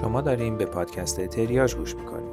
شما 0.00 0.20
داریم 0.20 0.56
به 0.56 0.64
پادکست 0.64 1.26
تریاج 1.26 1.74
گوش 1.74 1.96
می‌کنیم. 1.96 2.30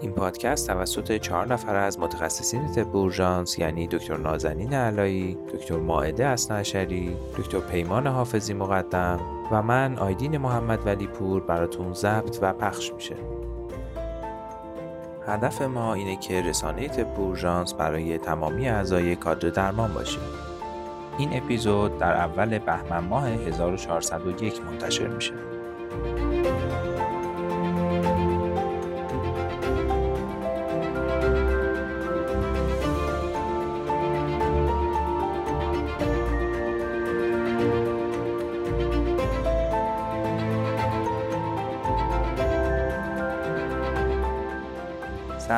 این 0.00 0.12
پادکست 0.12 0.66
توسط 0.66 1.16
چهار 1.16 1.52
نفر 1.52 1.76
از 1.76 2.00
متخصصین 2.00 2.72
طب 2.72 2.96
اورژانس 2.96 3.58
یعنی 3.58 3.86
دکتر 3.86 4.16
نازنین 4.16 4.74
علایی، 4.74 5.38
دکتر 5.54 5.76
ماعده 5.76 6.26
اسنعشری، 6.26 7.16
دکتر 7.38 7.58
پیمان 7.58 8.06
حافظی 8.06 8.54
مقدم 8.54 9.20
و 9.52 9.62
من 9.62 9.98
آیدین 9.98 10.38
محمد 10.38 10.86
ولی 10.86 11.06
پور 11.06 11.40
براتون 11.40 11.94
ضبط 11.94 12.38
و 12.42 12.52
پخش 12.52 12.92
میشه. 12.92 13.16
هدف 15.26 15.62
ما 15.62 15.94
اینه 15.94 16.16
که 16.16 16.42
رسانه 16.42 16.88
طب 16.88 17.20
اورژانس 17.20 17.74
برای 17.74 18.18
تمامی 18.18 18.68
اعضای 18.68 19.16
کادر 19.16 19.48
درمان 19.48 19.92
باشیم. 19.92 20.22
این 21.18 21.28
اپیزود 21.32 21.98
در 21.98 22.14
اول 22.14 22.58
بهمن 22.58 23.04
ماه 23.04 23.28
1401 23.28 24.60
منتشر 24.62 25.08
میشه. 25.08 25.47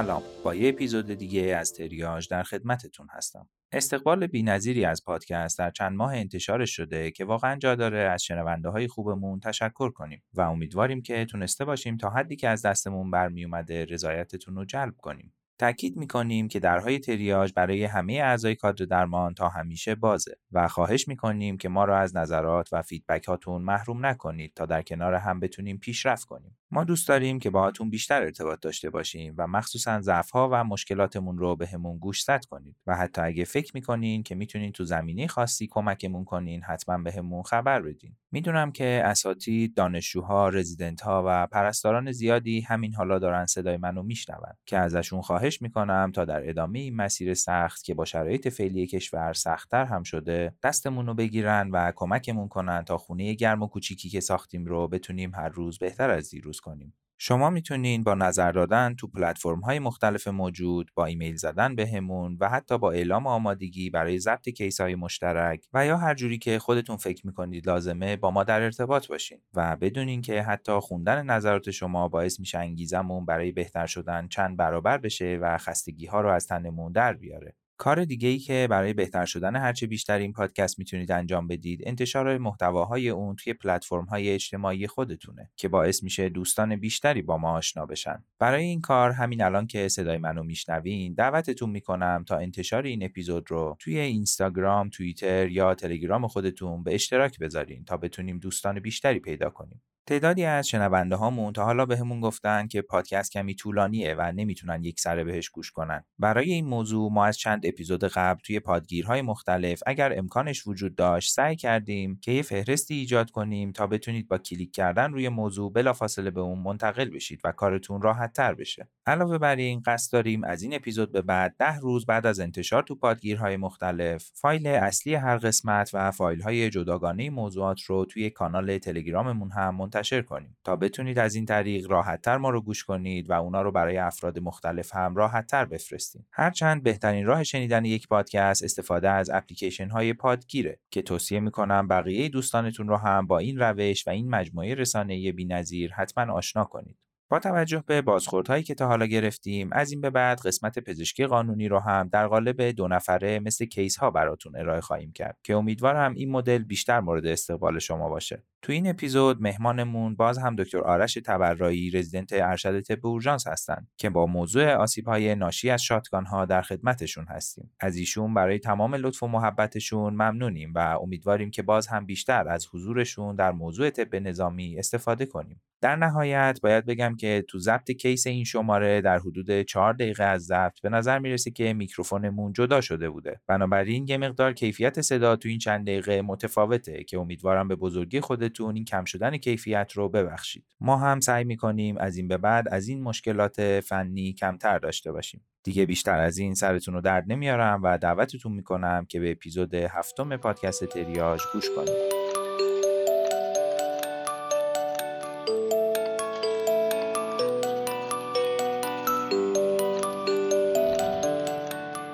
سلام. 0.01 0.23
با 0.45 0.55
یه 0.55 0.69
اپیزود 0.69 1.07
دیگه 1.07 1.57
از 1.57 1.73
تریاج 1.73 2.29
در 2.29 2.43
خدمتتون 2.43 3.07
هستم. 3.11 3.49
استقبال 3.73 4.27
بینظیری 4.27 4.85
از 4.85 5.05
پادکست 5.05 5.59
در 5.59 5.71
چند 5.71 5.97
ماه 5.97 6.15
انتشارش 6.15 6.77
شده 6.77 7.11
که 7.11 7.25
واقعا 7.25 7.57
جا 7.57 7.75
داره 7.75 7.99
از 7.99 8.23
شنونده 8.23 8.69
های 8.69 8.89
خوبمون 8.89 9.41
تشکر 9.41 9.91
کنیم 9.91 10.23
و 10.35 10.41
امیدواریم 10.41 11.03
که 11.03 11.25
تونسته 11.25 11.65
باشیم 11.65 11.97
تا 11.97 12.11
حدی 12.11 12.37
که 12.37 12.49
از 12.49 12.63
دستمون 12.63 13.11
برمیومده 13.11 13.85
رضایتتون 13.85 14.57
رو 14.57 14.65
جلب 14.65 14.95
کنیم. 14.99 15.35
تاکید 15.59 15.97
می‌کنیم 15.97 16.49
که 16.49 16.61
درهای 16.61 16.99
تریاج 16.99 17.53
برای 17.57 17.85
همه 17.85 18.13
اعضای 18.13 18.55
کادر 18.55 18.85
درمان 18.85 19.35
تا 19.35 19.49
همیشه 19.49 19.95
بازه 19.95 20.35
و 20.53 20.69
خواهش 20.69 21.09
می‌کنیم 21.09 21.57
که 21.57 21.69
ما 21.69 21.85
را 21.85 21.99
از 21.99 22.17
نظرات 22.17 22.69
و 22.73 22.83
فیدبک 22.83 23.25
هاتون 23.25 23.63
محروم 23.63 24.07
نکنید 24.07 24.53
تا 24.55 24.67
در 24.67 24.83
کنار 24.83 25.15
هم 25.15 25.41
بتونیم 25.41 25.79
پیشرفت 25.79 26.25
کنیم. 26.25 26.57
ما 26.73 26.85
دوست 26.85 27.09
داریم 27.09 27.39
که 27.39 27.51
باهاتون 27.51 27.91
بیشتر 27.91 28.23
ارتباط 28.23 28.61
داشته 28.61 28.91
باشیم 28.91 29.35
و 29.39 29.47
مخصوصا 29.47 30.01
ضعفها 30.01 30.49
و 30.53 30.65
مشکلاتمون 30.65 31.39
رو 31.39 31.57
بهمون 31.57 31.99
گوش 31.99 32.23
زد 32.23 32.45
کنید 32.45 32.77
و 32.87 32.97
حتی 32.97 33.21
اگه 33.21 33.45
فکر 33.45 33.71
می‌کنین 33.75 34.23
که 34.23 34.35
می‌تونین 34.35 34.73
تو 34.73 34.85
زمینه 34.85 35.27
خاصی 35.27 35.67
کمکمون 35.67 36.25
کنین 36.25 36.63
حتما 36.63 36.99
بهمون 36.99 37.43
خبر 37.43 37.83
بدین. 37.83 38.17
می‌دونم 38.33 38.73
که 38.73 39.03
اساتید، 39.05 39.75
دانشجوها، 39.75 40.49
رزیدنت 40.49 41.01
ها 41.01 41.25
و 41.27 41.47
پرستاران 41.47 42.13
زیادی 42.13 42.61
همین 42.61 42.95
حالا 42.95 43.19
دارن 43.19 43.47
صدای 43.47 43.77
منو 43.77 44.03
میشنون 44.03 44.31
که 44.67 44.79
ازشون 44.79 45.21
خواهش 45.21 45.63
می‌کنم 45.63 46.13
تا 46.15 46.25
در 46.25 46.49
ادامه 46.49 46.79
این 46.79 46.97
مسیر 46.97 47.35
سخت 47.35 47.85
که 47.85 47.95
با 47.95 48.05
شرایط 48.05 48.49
فعلی 48.49 48.87
کشور 48.87 49.33
سختتر 49.33 49.85
هم 49.85 50.03
شده 50.03 50.55
دستمون 50.63 51.07
رو 51.07 51.15
بگیرن 51.15 51.71
و 51.71 51.93
کمکمون 51.97 52.49
کنن 52.49 52.85
تا 52.85 52.99
خونه 52.99 53.35
گرم 53.35 53.63
و 53.63 53.67
کوچیکی 53.67 54.09
که 54.09 54.21
ساختیم 54.21 54.65
رو 54.65 54.89
بتونیم 54.89 55.35
هر 55.35 55.49
روز 55.49 55.79
بهتر 55.79 56.11
از 56.11 56.31
دیروز 56.31 56.60
کنیم. 56.61 56.95
شما 57.23 57.51
می‌تونین 57.51 58.03
با 58.05 58.15
نظر 58.15 58.53
دادن 58.53 58.95
تو 58.95 59.07
پلتفرم 59.09 59.61
های 59.61 59.79
مختلف 59.79 60.29
موجود 60.29 60.91
با 60.95 61.07
ایمیل 61.07 61.37
زدن 61.37 61.75
بهمون 61.75 62.37
و 62.41 62.49
حتی 62.49 62.79
با 62.79 62.93
اعلام 62.93 63.27
آمادگی 63.27 63.91
برای 63.91 64.19
ضبط 64.19 64.49
کیس 64.49 64.81
های 64.81 64.95
مشترک 64.95 65.65
و 65.73 65.87
یا 65.87 65.97
هر 65.97 66.15
جوری 66.15 66.39
که 66.39 66.59
خودتون 66.59 66.97
فکر 66.97 67.27
می‌کنید 67.27 67.67
لازمه 67.67 68.17
با 68.17 68.31
ما 68.31 68.45
در 68.45 68.63
ارتباط 68.63 69.09
باشین 69.09 69.39
و 69.55 69.77
بدونین 69.77 70.23
که 70.23 70.43
حتی 70.43 70.73
خوندن 70.73 71.27
نظرات 71.27 71.71
شما 71.71 72.09
باعث 72.09 72.41
میشه 72.41 72.59
انگیزمون 72.59 73.27
برای 73.27 73.53
بهتر 73.53 73.87
شدن 73.87 74.29
چند 74.29 74.57
برابر 74.57 74.99
بشه 74.99 75.39
و 75.43 75.59
خستگی 75.59 76.07
ها 76.07 76.21
رو 76.21 76.31
از 76.31 76.47
تنمون 76.47 76.93
در 76.93 77.13
بیاره 77.13 77.57
کار 77.81 78.05
دیگه 78.05 78.29
ای 78.29 78.39
که 78.39 78.67
برای 78.71 78.93
بهتر 78.93 79.25
شدن 79.25 79.57
هرچه 79.57 79.87
بیشتر 79.87 80.19
این 80.19 80.33
پادکست 80.33 80.79
می‌تونید 80.79 81.13
انجام 81.13 81.47
بدید 81.47 81.81
انتشار 81.87 82.39
محتواهای 82.39 83.09
اون 83.09 83.37
توی 83.37 83.53
پلتفرم 83.53 84.05
های 84.05 84.31
اجتماعی 84.31 84.87
خودتونه 84.87 85.51
که 85.57 85.69
باعث 85.69 86.03
میشه 86.03 86.29
دوستان 86.29 86.77
بیشتری 86.77 87.23
با 87.23 87.39
ما 87.39 87.53
آشنا 87.53 87.87
بشن. 87.87 88.25
برای 88.39 88.65
این 88.65 88.81
کار 88.81 89.11
همین 89.11 89.43
الان 89.43 89.67
که 89.67 89.89
صدای 89.89 90.19
منو 90.19 90.43
میشنوین 90.43 91.15
دعوتتون 91.15 91.71
می‌کنم 91.71 92.25
تا 92.29 92.37
انتشار 92.37 92.83
این 92.83 93.05
اپیزود 93.05 93.51
رو 93.51 93.77
توی 93.79 93.99
اینستاگرام 93.99 94.89
توییتر 94.89 95.49
یا 95.49 95.75
تلگرام 95.75 96.29
خودتون 96.29 96.83
به 96.83 96.95
اشتراک 96.95 97.39
بذارین 97.39 97.85
تا 97.85 97.97
بتونیم 97.97 98.39
دوستان 98.39 98.81
بیشتری 98.81 99.21
پیدا 99.21 99.51
کنیم. 99.51 99.83
تعدادی 100.07 100.45
از 100.45 100.69
شنونده 100.69 101.17
هامون 101.17 101.53
تا 101.53 101.65
حالا 101.65 101.87
بهمون 101.87 102.21
گفتن 102.21 102.67
که 102.67 102.83
پادکست 102.83 103.33
کمی 103.33 103.55
طولانیه 103.55 104.15
و 104.19 104.33
نمی‌تونن 104.33 104.85
یک 104.85 105.01
سره 105.01 105.25
بهش 105.25 105.49
گوش 105.49 105.71
کنن. 105.71 106.05
برای 106.19 106.53
این 106.53 106.67
موضوع 106.67 107.13
ما 107.13 107.25
از 107.25 107.39
چند 107.39 107.67
اپیزود 107.67 108.05
قبل 108.05 108.41
توی 108.41 108.61
پادگیرهای 108.61 109.23
مختلف 109.23 109.83
اگر 109.87 110.19
امکانش 110.19 110.67
وجود 110.67 110.95
داشت 110.95 111.33
سعی 111.33 111.57
کردیم 111.57 112.21
که 112.23 112.33
یه 112.33 112.43
فهرستی 112.43 112.95
ایجاد 112.95 113.31
کنیم 113.31 113.73
تا 113.73 113.87
بتونید 113.87 114.29
با 114.29 114.39
کلیک 114.39 114.73
کردن 114.73 115.13
روی 115.13 115.29
موضوع 115.29 115.73
بلافاصله 115.73 116.31
به 116.31 116.41
اون 116.41 116.59
منتقل 116.59 117.11
بشید 117.11 117.41
و 117.45 117.53
کارتون 117.53 118.03
راحت 118.03 118.33
تر 118.33 118.55
بشه. 118.55 118.89
علاوه 119.07 119.39
بر 119.39 119.57
این 119.57 119.83
قصد 119.87 120.13
داریم 120.13 120.45
از 120.45 120.63
این 120.63 120.75
اپیزود 120.75 121.13
به 121.13 121.23
بعد 121.23 121.55
ده 121.59 121.79
روز 121.79 122.07
بعد 122.07 122.27
از 122.27 122.41
انتشار 122.41 122.83
تو 122.83 122.95
پادگیرهای 122.95 123.57
مختلف 123.57 124.31
فایل 124.35 124.67
اصلی 124.67 125.15
هر 125.15 125.37
قسمت 125.37 125.91
و 125.95 126.11
فایل 126.11 126.41
های 126.43 126.71
جداگانه 126.71 127.31
موضوعات 127.31 127.83
رو 127.83 128.05
توی 128.05 128.31
کانال 128.31 128.79
تلگراممون 128.79 129.51
هم 129.51 129.75
منتشر 129.95 130.23
کنیم 130.23 130.57
تا 130.65 130.77
بتونید 130.77 131.19
از 131.19 131.35
این 131.35 131.47
طریق 131.47 131.91
راحتتر 131.91 132.37
ما 132.37 132.51
رو 132.51 132.61
گوش 132.61 132.85
کنید 132.85 133.31
و 133.31 133.33
اونا 133.33 133.63
رو 133.63 133.73
برای 133.73 133.99
افراد 133.99 134.39
مختلف 134.39 134.95
هم 134.95 135.17
راحتتر 135.17 135.65
بفرستیم. 135.65 136.27
هرچند 136.33 136.83
بهترین 136.83 137.27
راه 137.27 137.45
شنیدن 137.45 137.85
یک 137.85 138.09
پادکست 138.09 138.65
استفاده 138.65 139.11
از 139.11 139.31
اپلیکیشن 139.31 139.89
های 139.89 140.13
پادگیره 140.13 140.81
که 140.91 141.03
توصیه 141.03 141.41
می‌کنم 141.41 141.89
بقیه 141.89 142.29
دوستانتون 142.29 142.89
رو 142.89 142.97
هم 142.97 143.27
با 143.27 143.39
این 143.39 143.59
روش 143.59 144.07
و 144.07 144.11
این 144.11 144.31
مجموعه 144.31 144.75
رسانه‌ای 144.75 145.33
بی‌نظیر 145.33 145.93
حتما 145.93 146.33
آشنا 146.33 146.65
کنید. 146.65 146.99
با 147.31 147.39
توجه 147.39 147.85
به 147.87 148.03
بازخوردهایی 148.03 148.63
که 148.63 148.75
تا 148.75 148.87
حالا 148.87 149.07
گرفتیم 149.07 149.71
از 149.73 149.93
این 149.93 150.01
به 150.01 150.11
بعد 150.11 150.41
قسمت 150.41 150.79
پزشکی 150.79 151.27
قانونی 151.27 151.69
رو 151.69 151.79
هم 151.79 152.09
در 152.09 152.27
قالب 152.27 152.63
دو 152.63 152.89
نفره 152.89 153.39
مثل 153.39 153.65
case 153.65 153.97
ها 153.97 154.11
براتون 154.11 154.57
ارائه 154.57 154.81
خواهیم 154.81 155.13
کرد 155.13 155.39
که 155.45 155.55
امیدوارم 155.55 156.15
این 156.15 156.31
مدل 156.31 156.59
بیشتر 156.59 157.01
مورد 157.01 157.27
استقبال 157.27 157.79
شما 157.79 158.09
باشه 158.09 158.45
تو 158.63 158.73
این 158.73 158.91
اپیزود 158.91 159.43
مهمانمون 159.43 160.15
باز 160.15 160.39
هم 160.39 160.57
دکتر 160.57 160.81
آرش 160.81 161.15
تبرایی 161.15 161.91
رزیدنت 161.91 162.33
ارشد 162.33 162.81
طب 162.81 163.07
اورژانس 163.07 163.47
هستند 163.47 163.89
که 163.97 164.11
با 164.11 164.27
موضوع 164.27 164.73
آسیب 164.73 165.09
های 165.09 165.35
ناشی 165.35 165.71
از 165.71 165.83
shotgun 165.83 166.25
ها 166.25 166.45
در 166.45 166.63
خدمتشون 166.63 167.27
هستیم. 167.29 167.71
از 167.81 167.97
ایشون 167.97 168.35
برای 168.35 168.59
تمام 168.59 168.95
لطف 168.95 169.23
و 169.23 169.27
محبتشون 169.27 170.13
ممنونیم 170.13 170.73
و 170.75 170.79
امیدواریم 170.79 171.51
که 171.51 171.63
باز 171.63 171.87
هم 171.87 172.07
بیشتر 172.07 172.49
از 172.49 172.67
حضورشون 172.73 173.37
در 173.37 173.53
موضوع 173.53 173.91
طب 173.91 174.17
نظامی 174.17 174.79
استفاده 174.79 175.27
کنیم. 175.27 175.63
در 175.81 175.97
نهایت 175.97 176.59
باید 176.63 176.87
بگم 176.87 177.17
که 177.17 177.45
تو 177.49 177.59
ضبط 177.59 177.91
case 177.91 178.27
این 178.27 178.45
شماره 178.45 179.01
در 179.01 179.19
حدود 179.19 179.63
4 179.63 179.93
دقیقه 179.93 180.25
از 180.25 180.43
ضبط 180.43 180.81
به 180.83 180.89
نظر 180.89 181.19
می‌رسه 181.19 181.51
که 181.51 181.73
میکروفونمون 181.73 182.53
جدا 182.53 182.81
شده 182.81 183.11
بوده. 183.11 183.41
بنابراین 183.47 184.07
یه 184.09 184.17
مقدار 184.17 184.53
کیفیت 184.53 185.01
صدا 185.01 185.37
تو 185.37 185.49
این 185.49 185.59
چند 185.59 185.87
دقیقه 185.87 186.23
متفاوته 186.23 187.05
که 187.05 187.19
امیدوارم 187.19 187.69
به 187.69 187.77
بزرگی 187.77 188.21
خودتون 188.51 188.75
این 188.75 188.85
کم 188.85 189.05
شدن 189.05 189.37
کیفیت 189.37 189.93
رو 189.95 190.09
ببخشید. 190.09 190.65
ما 190.81 190.97
هم 190.97 191.21
سعی 191.21 191.45
می‌کنیم 191.45 191.97
از 191.99 192.17
این 192.17 192.29
به 192.29 192.37
بعد 192.37 192.69
از 192.69 192.89
این 192.89 193.03
مشکلات 193.03 193.81
فنی 193.81 194.33
کمتر 194.33 194.79
داشته 194.79 195.13
باشیم. 195.13 195.47
دیگه 195.63 195.87
بیشتر 195.87 196.21
از 196.21 196.39
این 196.39 196.55
سرتون 196.55 196.95
رو 196.95 197.01
درد 197.01 197.25
نمیارم 197.29 197.83
و 197.83 197.99
دعوتتون 197.99 198.53
می‌کنم 198.53 199.07
که 199.09 199.21
به 199.21 199.31
اپیزود 199.31 199.75
هفتم 199.75 200.37
پادکست 200.37 200.85
تریاج 200.85 201.41
گوش 201.53 201.71
کنید. 201.77 202.20